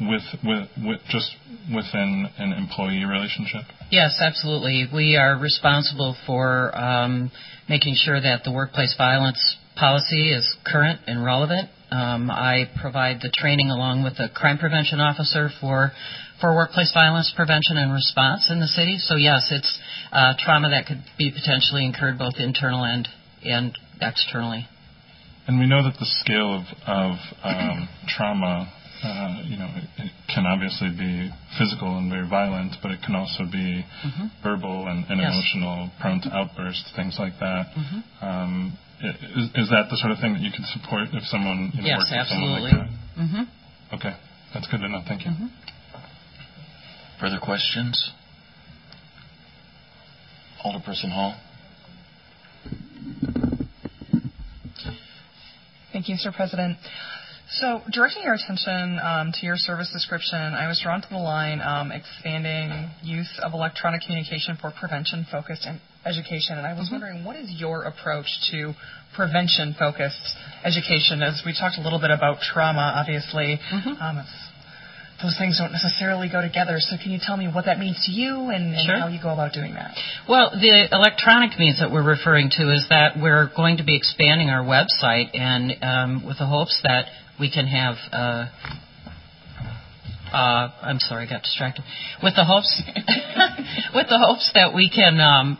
with, 0.00 0.22
with, 0.44 0.68
with 0.84 1.00
just 1.08 1.30
within 1.74 2.28
an 2.38 2.52
employee 2.52 3.04
relationship? 3.04 3.62
Yes, 3.90 4.18
absolutely. 4.20 4.88
We 4.92 5.16
are 5.16 5.38
responsible 5.38 6.16
for 6.26 6.76
um, 6.76 7.30
making 7.68 7.94
sure 7.96 8.20
that 8.20 8.42
the 8.44 8.52
workplace 8.52 8.94
violence 8.96 9.56
policy 9.76 10.32
is 10.32 10.56
current 10.66 11.00
and 11.06 11.24
relevant. 11.24 11.68
Um, 11.92 12.30
I 12.30 12.72
provide 12.80 13.20
the 13.20 13.28
training 13.28 13.68
along 13.68 14.02
with 14.02 14.16
the 14.16 14.28
crime 14.32 14.56
prevention 14.56 14.98
officer 14.98 15.50
for 15.60 15.92
for 16.40 16.56
workplace 16.56 16.90
violence 16.94 17.30
prevention 17.36 17.76
and 17.76 17.92
response 17.92 18.48
in 18.50 18.60
the 18.60 18.66
city. 18.66 18.96
So 18.96 19.16
yes, 19.16 19.52
it's 19.52 19.78
uh, 20.10 20.32
trauma 20.38 20.70
that 20.70 20.86
could 20.86 21.04
be 21.18 21.30
potentially 21.30 21.84
incurred 21.84 22.16
both 22.16 22.40
internal 22.40 22.84
and 22.84 23.06
and 23.44 23.76
externally. 24.00 24.66
And 25.46 25.58
we 25.58 25.66
know 25.66 25.82
that 25.82 25.98
the 25.98 26.06
scale 26.22 26.54
of, 26.54 26.64
of 26.86 27.18
um, 27.42 27.88
trauma, 28.08 28.72
uh, 29.04 29.42
you 29.44 29.58
know, 29.58 29.68
it, 29.74 30.06
it, 30.06 30.12
can 30.32 30.46
obviously 30.46 30.88
be 30.88 31.28
physical 31.58 31.98
and 31.98 32.08
very 32.08 32.28
violent, 32.28 32.76
but 32.80 32.92
it 32.92 33.00
can 33.04 33.16
also 33.16 33.44
be 33.50 33.84
mm-hmm. 34.06 34.26
verbal 34.42 34.86
and, 34.86 35.04
and 35.10 35.20
yes. 35.20 35.34
emotional, 35.34 35.90
prone 36.00 36.22
to 36.22 36.30
outbursts, 36.30 36.90
things 36.94 37.16
like 37.18 37.34
that. 37.40 37.66
Mm-hmm. 37.76 38.24
Um, 38.24 38.78
is 39.02 39.68
that 39.70 39.90
the 39.90 39.96
sort 39.96 40.12
of 40.12 40.18
thing 40.18 40.34
that 40.34 40.42
you 40.42 40.52
can 40.54 40.64
support 40.64 41.08
if 41.12 41.24
someone 41.24 41.72
you 41.74 41.82
know, 41.82 41.88
yes, 41.88 41.98
works 41.98 42.10
with 42.12 42.28
someone 42.28 42.62
like 42.62 42.70
that? 42.70 42.86
Yes, 42.86 42.94
absolutely. 43.18 43.46
Mm-hmm. 43.50 43.96
Okay, 43.96 44.14
that's 44.54 44.68
good 44.70 44.78
to 44.78 44.88
know. 44.88 45.02
Thank 45.06 45.24
you. 45.26 45.32
Mm-hmm. 45.32 45.46
Further 47.20 47.38
questions? 47.42 48.12
Alderperson 50.64 51.10
Hall. 51.10 51.34
Thank 55.92 56.08
you, 56.08 56.14
Mr. 56.14 56.32
President. 56.34 56.78
So, 57.48 57.82
directing 57.92 58.22
your 58.22 58.34
attention 58.34 58.98
um, 59.02 59.32
to 59.34 59.46
your 59.46 59.56
service 59.56 59.90
description, 59.92 60.38
I 60.38 60.68
was 60.68 60.80
drawn 60.82 61.02
to 61.02 61.08
the 61.10 61.18
line 61.18 61.60
um, 61.60 61.92
expanding 61.92 62.90
use 63.02 63.40
of 63.42 63.52
electronic 63.52 64.02
communication 64.02 64.56
for 64.60 64.72
prevention 64.78 65.26
focused 65.30 65.66
and 65.66 65.80
education. 66.04 66.58
And 66.58 66.66
I 66.66 66.74
was 66.74 66.86
mm-hmm. 66.86 66.94
wondering, 67.00 67.24
what 67.24 67.36
is 67.36 67.50
your 67.50 67.84
approach 67.84 68.26
to 68.50 68.74
prevention 69.14 69.74
focused 69.78 70.36
education? 70.64 71.22
As 71.22 71.42
we 71.44 71.52
talked 71.52 71.78
a 71.78 71.82
little 71.82 72.00
bit 72.00 72.10
about 72.10 72.40
trauma, 72.40 72.94
obviously, 72.96 73.58
mm-hmm. 73.58 74.00
um, 74.02 74.24
those 75.22 75.38
things 75.38 75.58
don't 75.58 75.70
necessarily 75.70 76.28
go 76.28 76.42
together. 76.42 76.78
So, 76.78 76.96
can 77.00 77.12
you 77.12 77.18
tell 77.22 77.36
me 77.36 77.46
what 77.46 77.66
that 77.66 77.78
means 77.78 78.02
to 78.06 78.12
you 78.12 78.50
and, 78.50 78.74
and 78.74 78.86
sure. 78.86 78.98
how 78.98 79.06
you 79.06 79.22
go 79.22 79.30
about 79.30 79.52
doing 79.52 79.74
that? 79.74 79.94
Well, 80.28 80.50
the 80.50 80.88
electronic 80.90 81.58
means 81.58 81.78
that 81.78 81.92
we're 81.92 82.06
referring 82.06 82.50
to 82.58 82.74
is 82.74 82.86
that 82.90 83.14
we're 83.20 83.50
going 83.54 83.76
to 83.78 83.84
be 83.84 83.96
expanding 83.96 84.50
our 84.50 84.64
website, 84.64 85.30
and 85.38 85.72
um, 85.82 86.26
with 86.26 86.38
the 86.38 86.46
hopes 86.46 86.80
that 86.82 87.06
we 87.38 87.50
can 87.50 87.66
have. 87.66 87.94
Uh, 88.10 88.46
uh, 90.32 90.72
I'm 90.82 90.98
sorry, 90.98 91.26
I 91.26 91.30
got 91.30 91.42
distracted. 91.42 91.84
With 92.22 92.34
the 92.34 92.44
hopes, 92.44 92.82
with 93.94 94.08
the 94.08 94.18
hopes 94.18 94.50
that 94.54 94.74
we 94.74 94.88
can 94.88 95.20
um, 95.20 95.58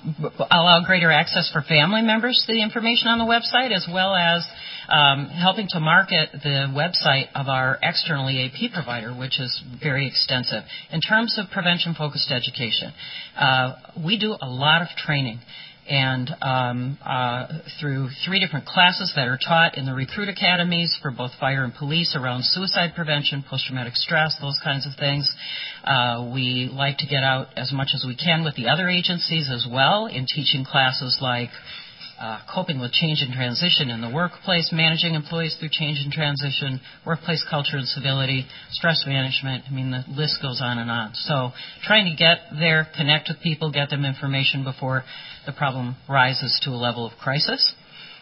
allow 0.50 0.82
greater 0.84 1.10
access 1.10 1.50
for 1.52 1.62
family 1.62 2.02
members 2.02 2.42
to 2.46 2.52
the 2.52 2.62
information 2.62 3.08
on 3.08 3.18
the 3.18 3.28
website, 3.28 3.74
as 3.74 3.86
well 3.92 4.14
as 4.14 4.46
um, 4.88 5.26
helping 5.28 5.66
to 5.70 5.80
market 5.80 6.30
the 6.32 6.72
website 6.72 7.28
of 7.34 7.48
our 7.48 7.78
external 7.82 8.28
EAP 8.28 8.70
provider, 8.72 9.12
which 9.12 9.38
is 9.38 9.62
very 9.82 10.08
extensive. 10.08 10.62
In 10.90 11.00
terms 11.00 11.38
of 11.38 11.50
prevention-focused 11.50 12.30
education, 12.30 12.92
uh, 13.36 13.74
we 14.04 14.18
do 14.18 14.36
a 14.40 14.48
lot 14.48 14.82
of 14.82 14.88
training 14.96 15.40
and 15.92 16.30
um, 16.40 16.98
uh, 17.04 17.46
through 17.78 18.08
three 18.24 18.40
different 18.40 18.64
classes 18.64 19.12
that 19.14 19.28
are 19.28 19.36
taught 19.36 19.76
in 19.76 19.84
the 19.84 19.92
recruit 19.92 20.26
academies 20.26 20.98
for 21.02 21.10
both 21.10 21.32
fire 21.38 21.64
and 21.64 21.74
police 21.74 22.16
around 22.18 22.42
suicide 22.44 22.92
prevention, 22.96 23.44
post-traumatic 23.48 23.94
stress, 23.94 24.34
those 24.40 24.58
kinds 24.64 24.86
of 24.86 24.92
things. 24.98 25.30
Uh, 25.84 26.30
we 26.32 26.70
like 26.72 26.96
to 26.96 27.06
get 27.06 27.22
out 27.22 27.48
as 27.58 27.72
much 27.74 27.88
as 27.94 28.06
we 28.08 28.16
can 28.16 28.42
with 28.42 28.54
the 28.56 28.68
other 28.68 28.88
agencies 28.88 29.50
as 29.52 29.66
well 29.70 30.06
in 30.06 30.24
teaching 30.24 30.64
classes 30.64 31.18
like 31.20 31.50
uh, 32.18 32.38
coping 32.54 32.80
with 32.80 32.92
change 32.92 33.20
and 33.20 33.34
transition 33.34 33.90
in 33.90 34.00
the 34.00 34.08
workplace, 34.08 34.70
managing 34.72 35.14
employees 35.14 35.56
through 35.58 35.68
change 35.72 35.98
and 36.04 36.12
transition, 36.12 36.80
workplace 37.04 37.44
culture 37.50 37.76
and 37.76 37.88
civility, 37.88 38.46
stress 38.70 39.02
management. 39.06 39.64
I 39.68 39.72
mean, 39.72 39.90
the 39.90 40.04
list 40.08 40.38
goes 40.40 40.60
on 40.62 40.78
and 40.78 40.88
on. 40.88 41.10
So 41.14 41.50
trying 41.82 42.08
to 42.08 42.16
get 42.16 42.38
there, 42.58 42.86
connect 42.96 43.28
with 43.28 43.42
people, 43.42 43.72
get 43.72 43.90
them 43.90 44.04
information 44.04 44.62
before 44.62 45.02
the 45.46 45.52
problem 45.52 45.96
rises 46.08 46.58
to 46.64 46.70
a 46.70 46.78
level 46.78 47.06
of 47.06 47.12
crisis, 47.18 47.74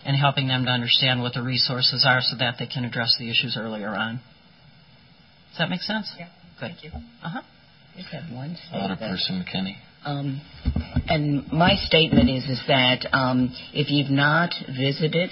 and 0.05 0.17
helping 0.17 0.49
them 0.49 0.65
to 0.65 0.71
understand 0.71 1.21
what 1.21 1.35
the 1.35 1.43
resources 1.43 2.05
are 2.09 2.21
so 2.21 2.37
that 2.39 2.57
they 2.59 2.67
can 2.67 2.85
address 2.85 3.17
the 3.19 3.31
issues 3.31 3.57
earlier 3.59 3.91
on. 3.91 4.21
Does 5.51 5.59
that 5.59 5.71
make 5.71 5.83
sense? 5.83 6.11
Yeah. 6.19 6.27
Good. 6.27 6.33
Thank 6.61 6.85
you. 6.85 6.91
Uh-huh. 7.23 7.43
Just 7.97 8.09
have 8.09 8.33
one 8.33 8.57
Alderperson, 8.73 9.43
McKinney. 9.43 9.77
Um, 10.05 10.41
and 11.09 11.53
my 11.53 11.75
statement 11.77 12.31
is 12.31 12.45
is 12.45 12.63
that 12.69 13.07
um, 13.13 13.55
if 13.75 13.91
you've 13.91 14.11
not 14.11 14.51
visited 14.67 15.31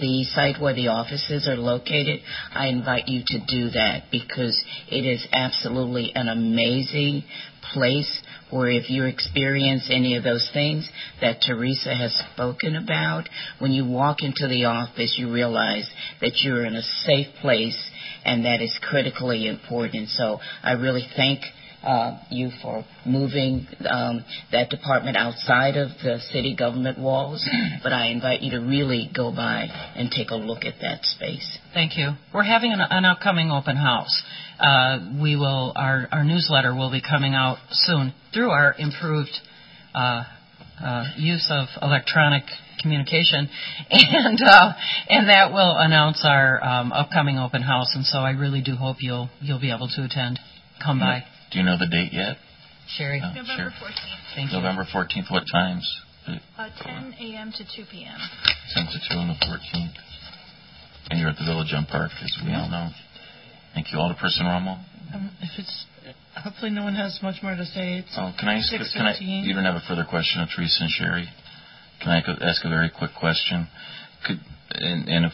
the 0.00 0.24
site 0.24 0.60
where 0.60 0.74
the 0.74 0.88
offices 0.88 1.46
are 1.46 1.56
located, 1.56 2.20
I 2.54 2.68
invite 2.68 3.08
you 3.08 3.22
to 3.26 3.38
do 3.40 3.70
that 3.70 4.04
because 4.10 4.58
it 4.90 5.04
is 5.04 5.26
absolutely 5.32 6.12
an 6.14 6.28
amazing 6.28 7.24
place 7.74 8.22
where 8.52 8.68
if 8.68 8.90
you 8.90 9.04
experience 9.04 9.88
any 9.90 10.16
of 10.16 10.24
those 10.24 10.48
things 10.52 10.88
that 11.20 11.40
Teresa 11.40 11.94
has 11.94 12.14
spoken 12.32 12.76
about, 12.76 13.28
when 13.58 13.72
you 13.72 13.86
walk 13.86 14.18
into 14.20 14.46
the 14.46 14.66
office, 14.66 15.16
you 15.18 15.32
realize 15.32 15.88
that 16.20 16.32
you're 16.42 16.64
in 16.64 16.76
a 16.76 16.82
safe 16.82 17.28
place 17.40 17.90
and 18.24 18.44
that 18.44 18.60
is 18.60 18.78
critically 18.82 19.48
important. 19.48 20.10
So 20.10 20.38
I 20.62 20.72
really 20.72 21.06
thank 21.16 21.40
uh, 21.82 22.18
you 22.30 22.50
for 22.62 22.84
moving 23.04 23.66
um, 23.90 24.24
that 24.52 24.70
department 24.70 25.16
outside 25.16 25.76
of 25.76 25.88
the 26.02 26.20
city 26.30 26.54
government 26.54 26.98
walls, 26.98 27.44
but 27.82 27.92
I 27.92 28.08
invite 28.08 28.42
you 28.42 28.52
to 28.52 28.58
really 28.58 29.10
go 29.14 29.32
by 29.32 29.66
and 29.96 30.10
take 30.10 30.30
a 30.30 30.36
look 30.36 30.64
at 30.64 30.74
that 30.80 31.04
space. 31.04 31.58
Thank 31.74 31.96
you. 31.96 32.10
We're 32.32 32.44
having 32.44 32.72
an, 32.72 32.80
an 32.80 33.04
upcoming 33.04 33.50
open 33.50 33.76
house. 33.76 34.22
Uh, 34.58 35.20
we 35.20 35.36
will 35.36 35.72
our, 35.76 36.08
our 36.12 36.24
newsletter 36.24 36.74
will 36.74 36.90
be 36.90 37.02
coming 37.02 37.34
out 37.34 37.58
soon 37.70 38.12
through 38.32 38.50
our 38.50 38.74
improved 38.78 39.32
uh, 39.94 40.24
uh, 40.82 41.04
use 41.16 41.46
of 41.50 41.68
electronic 41.80 42.44
communication, 42.80 43.48
and 43.90 44.40
uh, 44.42 44.72
and 45.08 45.28
that 45.28 45.52
will 45.52 45.76
announce 45.78 46.22
our 46.24 46.62
um, 46.62 46.92
upcoming 46.92 47.38
open 47.38 47.62
house. 47.62 47.92
And 47.94 48.04
so 48.04 48.18
I 48.18 48.30
really 48.30 48.62
do 48.62 48.74
hope 48.74 48.96
you'll 49.00 49.30
you'll 49.40 49.60
be 49.60 49.72
able 49.72 49.88
to 49.96 50.04
attend. 50.04 50.38
Come 50.82 50.98
by. 50.98 51.24
Do 51.52 51.58
you 51.58 51.64
know 51.64 51.78
the 51.78 51.86
date 51.86 52.12
yet? 52.12 52.36
Sherry. 52.96 53.20
No, 53.20 53.28
November 53.28 53.70
14th. 53.70 54.34
Thank 54.34 54.52
November 54.52 54.86
14th. 54.92 55.30
What 55.30 55.44
times? 55.52 55.86
Uh, 56.26 56.68
10 56.82 57.14
a.m. 57.20 57.52
to 57.52 57.64
2 57.64 57.84
p.m. 57.90 58.18
10 58.74 58.86
to 58.86 58.98
2 59.10 59.18
on 59.18 59.28
the 59.28 59.38
14th. 59.46 59.94
And 61.10 61.20
you're 61.20 61.30
at 61.30 61.36
the 61.36 61.44
Village 61.44 61.72
on 61.74 61.86
Park, 61.86 62.10
as 62.22 62.36
we 62.44 62.52
all 62.54 62.68
know. 62.68 62.90
Thank 63.74 63.92
you. 63.92 63.98
Alderperson 63.98 64.44
Rummel? 64.44 64.78
Um, 65.14 65.30
if 65.40 65.58
it's 65.58 65.86
hopefully 66.36 66.70
no 66.70 66.84
one 66.84 66.94
has 66.94 67.18
much 67.22 67.42
more 67.42 67.54
to 67.54 67.64
say. 67.64 67.98
It's 68.04 68.14
oh, 68.16 68.32
can 68.38 68.48
I 68.48 68.58
ask? 68.58 68.70
Can 68.70 69.06
I? 69.06 69.16
You 69.20 69.54
don't 69.54 69.64
have 69.64 69.76
a 69.76 69.86
further 69.88 70.04
question 70.08 70.40
of 70.40 70.48
Teresa 70.54 70.84
and 70.84 70.90
Sherry. 70.90 71.28
Can 72.00 72.10
I 72.10 72.20
ask 72.48 72.64
a 72.64 72.68
very 72.68 72.90
quick 72.90 73.10
question? 73.18 73.68
Could 74.26 74.40
and, 74.72 75.08
and 75.08 75.26
if 75.26 75.32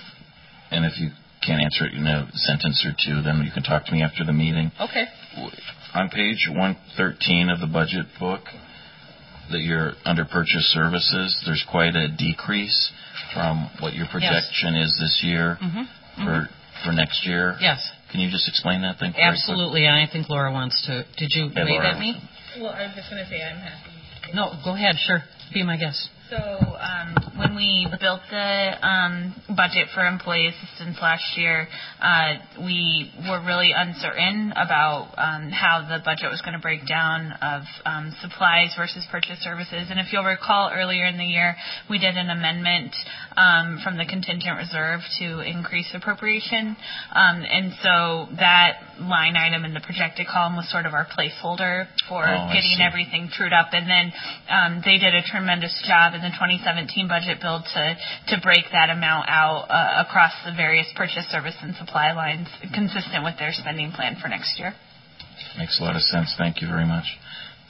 and 0.70 0.85
if 0.85 0.98
you 1.01 1.10
can't 1.44 1.62
answer 1.62 1.86
it 1.86 1.94
in 1.94 2.06
a 2.06 2.28
sentence 2.35 2.85
or 2.85 2.93
two, 2.93 3.23
then 3.23 3.43
you 3.43 3.52
can 3.52 3.62
talk 3.62 3.86
to 3.86 3.93
me 3.93 4.02
after 4.02 4.24
the 4.24 4.32
meeting. 4.32 4.70
Okay 4.81 5.06
on 5.94 6.09
page 6.10 6.48
113 6.48 7.48
of 7.48 7.60
the 7.60 7.66
budget 7.66 8.06
book 8.19 8.40
that 9.51 9.60
you're 9.60 9.93
under 10.05 10.24
purchase 10.24 10.69
services, 10.77 11.43
there's 11.47 11.65
quite 11.70 11.97
a 11.97 12.09
decrease 12.16 12.93
from 13.32 13.70
what 13.81 13.94
your 13.94 14.06
projection 14.12 14.74
yes. 14.74 14.89
is 14.89 14.98
this 15.01 15.20
year 15.24 15.59
mm-hmm. 15.60 16.24
for 16.24 16.44
mm-hmm. 16.44 16.85
for 16.85 16.93
next 16.93 17.27
year. 17.27 17.56
Yes. 17.60 17.81
Can 18.10 18.20
you 18.20 18.30
just 18.30 18.48
explain 18.48 18.82
that 18.82 18.98
thing? 18.98 19.12
Absolutely, 19.16 19.85
and 19.86 19.94
I 19.94 20.10
think 20.10 20.28
Laura 20.28 20.52
wants 20.52 20.80
to. 20.86 21.05
Did 21.16 21.30
you 21.32 21.51
hey, 21.51 21.64
wave 21.64 21.80
Laura. 21.80 21.94
at 21.94 22.01
me? 22.01 22.16
Well, 22.60 22.72
I 22.72 22.89
was 22.89 22.97
just 22.97 23.10
going 23.10 23.22
to 23.22 23.28
say 23.28 23.43
I'm 23.43 23.60
happy. 23.60 23.93
No, 24.35 24.52
go 24.64 24.74
ahead. 24.74 24.97
Sure, 24.97 25.20
be 25.52 25.62
my 25.62 25.76
guest. 25.76 26.09
So 26.31 26.37
um, 26.37 27.17
when 27.39 27.57
we 27.57 27.89
built 28.01 28.21
the 28.29 28.87
um, 28.87 29.35
budget 29.49 29.89
for 29.95 30.05
employee 30.05 30.53
assistance 30.53 30.99
last 31.01 31.25
year, 31.39 31.67
uh, 32.03 32.35
we 32.61 33.11
were 33.25 33.41
really 33.47 33.73
uncertain 33.75 34.53
about 34.53 35.15
um, 35.17 35.49
how 35.49 35.89
the 35.89 36.05
budget 36.05 36.29
was 36.29 36.43
going 36.43 36.53
to 36.53 36.61
break 36.61 36.87
down 36.87 37.33
of 37.41 37.63
um, 37.87 38.13
supplies 38.21 38.75
versus 38.77 39.07
purchase 39.11 39.41
services. 39.41 39.89
And 39.89 39.99
if 39.99 40.13
you'll 40.13 40.29
recall, 40.29 40.69
earlier 40.69 41.07
in 41.07 41.17
the 41.17 41.25
year, 41.25 41.57
we 41.89 41.99
did 41.99 42.15
an 42.15 42.29
amendment 42.29 42.93
um, 43.35 43.81
from 43.83 43.97
the 43.97 44.05
contingent 44.05 44.53
reserve 44.59 45.01
to 45.21 45.41
increase 45.41 45.89
appropriation. 45.95 46.77
Um, 47.17 47.41
and 47.41 47.73
so 47.81 48.29
that 48.37 49.01
line 49.01 49.37
item 49.37 49.65
in 49.65 49.73
the 49.73 49.81
projected 49.81 50.27
column 50.27 50.57
was 50.57 50.69
sort 50.71 50.85
of 50.85 50.93
our 50.93 51.07
placeholder 51.09 51.89
for 52.05 52.29
oh, 52.29 52.53
getting 52.53 52.85
everything 52.85 53.31
trued 53.33 53.55
up. 53.55 53.73
And 53.73 53.89
then 53.89 54.13
they 54.85 54.99
did 55.01 55.15
a 55.15 55.25
tremendous 55.25 55.73
job 55.89 56.18
in 56.19 56.27
the 56.27 56.35
2017 56.35 57.07
budget 57.09 57.39
bill 57.40 57.62
to 57.62 57.85
to 58.35 58.36
break 58.43 58.66
that 58.74 58.90
amount 58.90 59.31
out 59.31 59.70
uh, 59.70 60.03
across 60.05 60.35
the 60.45 60.53
various 60.53 60.86
purchase 60.99 61.24
service 61.31 61.57
and 61.62 61.74
supply 61.77 62.12
lines, 62.12 62.49
consistent 62.74 63.23
with 63.24 63.39
their 63.39 63.55
spending 63.55 63.93
plan 63.95 64.16
for 64.20 64.28
next 64.28 64.59
year. 64.59 64.74
Makes 65.57 65.78
a 65.81 65.85
lot 65.85 65.95
of 65.97 66.03
sense. 66.03 66.35
Thank 66.36 66.61
you 66.61 66.69
very 66.69 66.86
much. 66.86 67.07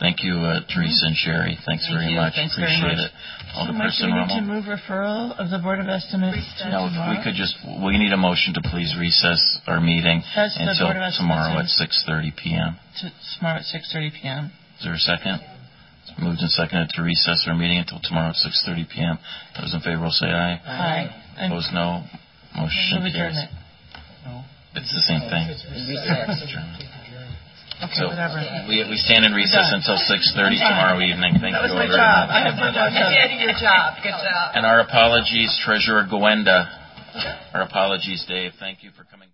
Thank 0.01 0.23
you, 0.23 0.39
uh, 0.39 0.63
Teresa 0.71 1.11
and 1.11 1.17
Sherry. 1.19 1.59
Thanks 1.67 1.83
Thank 1.91 1.99
very 1.99 2.15
you. 2.15 2.23
much. 2.23 2.35
Thanks 2.39 2.55
Appreciate 2.55 2.81
very 2.81 2.97
much. 3.03 3.11
it. 3.11 3.59
Alderperson 3.59 3.75
Mike, 3.75 3.99
do 3.99 4.07
we 4.07 4.15
need 4.15 4.31
to 4.39 4.47
move 4.47 4.65
referral 4.71 5.35
of 5.35 5.51
the 5.51 5.59
Board 5.59 5.81
of 5.83 5.89
Estimates 5.91 6.39
to 6.63 6.71
No, 6.71 6.87
tomorrow? 6.87 7.19
we 7.19 7.25
could 7.25 7.35
just, 7.35 7.59
we 7.83 7.99
need 7.99 8.13
a 8.15 8.17
motion 8.21 8.55
to 8.55 8.63
please 8.71 8.95
recess 8.95 9.43
our 9.67 9.81
meeting 9.83 10.23
That's 10.37 10.55
the 10.55 10.71
until 10.71 10.87
Board 10.87 11.03
of 11.03 11.03
Estimates 11.03 11.19
tomorrow 11.19 11.59
at 11.59 11.67
6:30 11.67 12.31
PM. 12.39 12.71
To, 13.03 13.11
tomorrow 13.43 13.59
at 13.59 13.67
6:30 13.67 14.13
p.m. 14.23 14.53
Is 14.79 14.85
there 14.87 14.95
a 14.95 15.03
second? 15.03 15.43
It's 16.09 16.17
moved 16.19 16.41
and 16.41 16.51
seconded 16.51 16.89
to 16.97 17.03
recess 17.03 17.45
our 17.47 17.55
meeting 17.55 17.79
until 17.79 18.01
tomorrow 18.03 18.31
at 18.33 18.37
6:30 18.41 18.89
PM. 18.89 19.19
Those 19.61 19.75
in 19.75 19.81
favor 19.81 20.03
will 20.09 20.11
say 20.15 20.27
aye. 20.33 20.57
Aye. 20.65 21.07
And 21.37 21.53
Opposed, 21.53 21.73
no. 21.73 22.03
Motion 22.57 23.05
move 23.05 23.13
carries. 23.13 23.37
adjournment. 23.37 24.47
It's 24.75 24.93
the 24.95 25.05
same 25.11 25.21
thing. 25.29 25.45
Recess. 25.49 26.55
Okay, 27.79 27.95
So 27.95 28.09
whatever. 28.11 28.43
we, 28.67 28.83
we 28.91 28.97
stand 28.99 29.25
in 29.25 29.33
recess 29.33 29.71
until 29.71 29.95
6:30 29.95 30.59
tomorrow 30.59 30.99
evening. 31.01 31.39
Thank 31.39 31.55
That 31.55 31.63
was 31.63 31.71
you 31.71 31.79
my 31.79 31.87
all 31.87 31.95
very 31.95 31.99
job. 31.99 32.27
much. 32.27 32.35
I 32.35 32.41
have 32.51 32.57
my 32.59 32.71
job. 32.75 32.89
You 32.91 33.07
did 33.07 33.41
your 33.41 33.55
job. 33.55 34.03
Good 34.03 34.19
job. 34.19 34.57
And 34.59 34.67
our 34.67 34.81
apologies, 34.81 35.55
Treasurer 35.63 36.07
Gawenda. 36.11 36.67
Our 37.55 37.63
apologies, 37.63 38.25
Dave. 38.29 38.53
Thank 38.59 38.83
you 38.83 38.91
for 38.97 39.05
coming. 39.05 39.29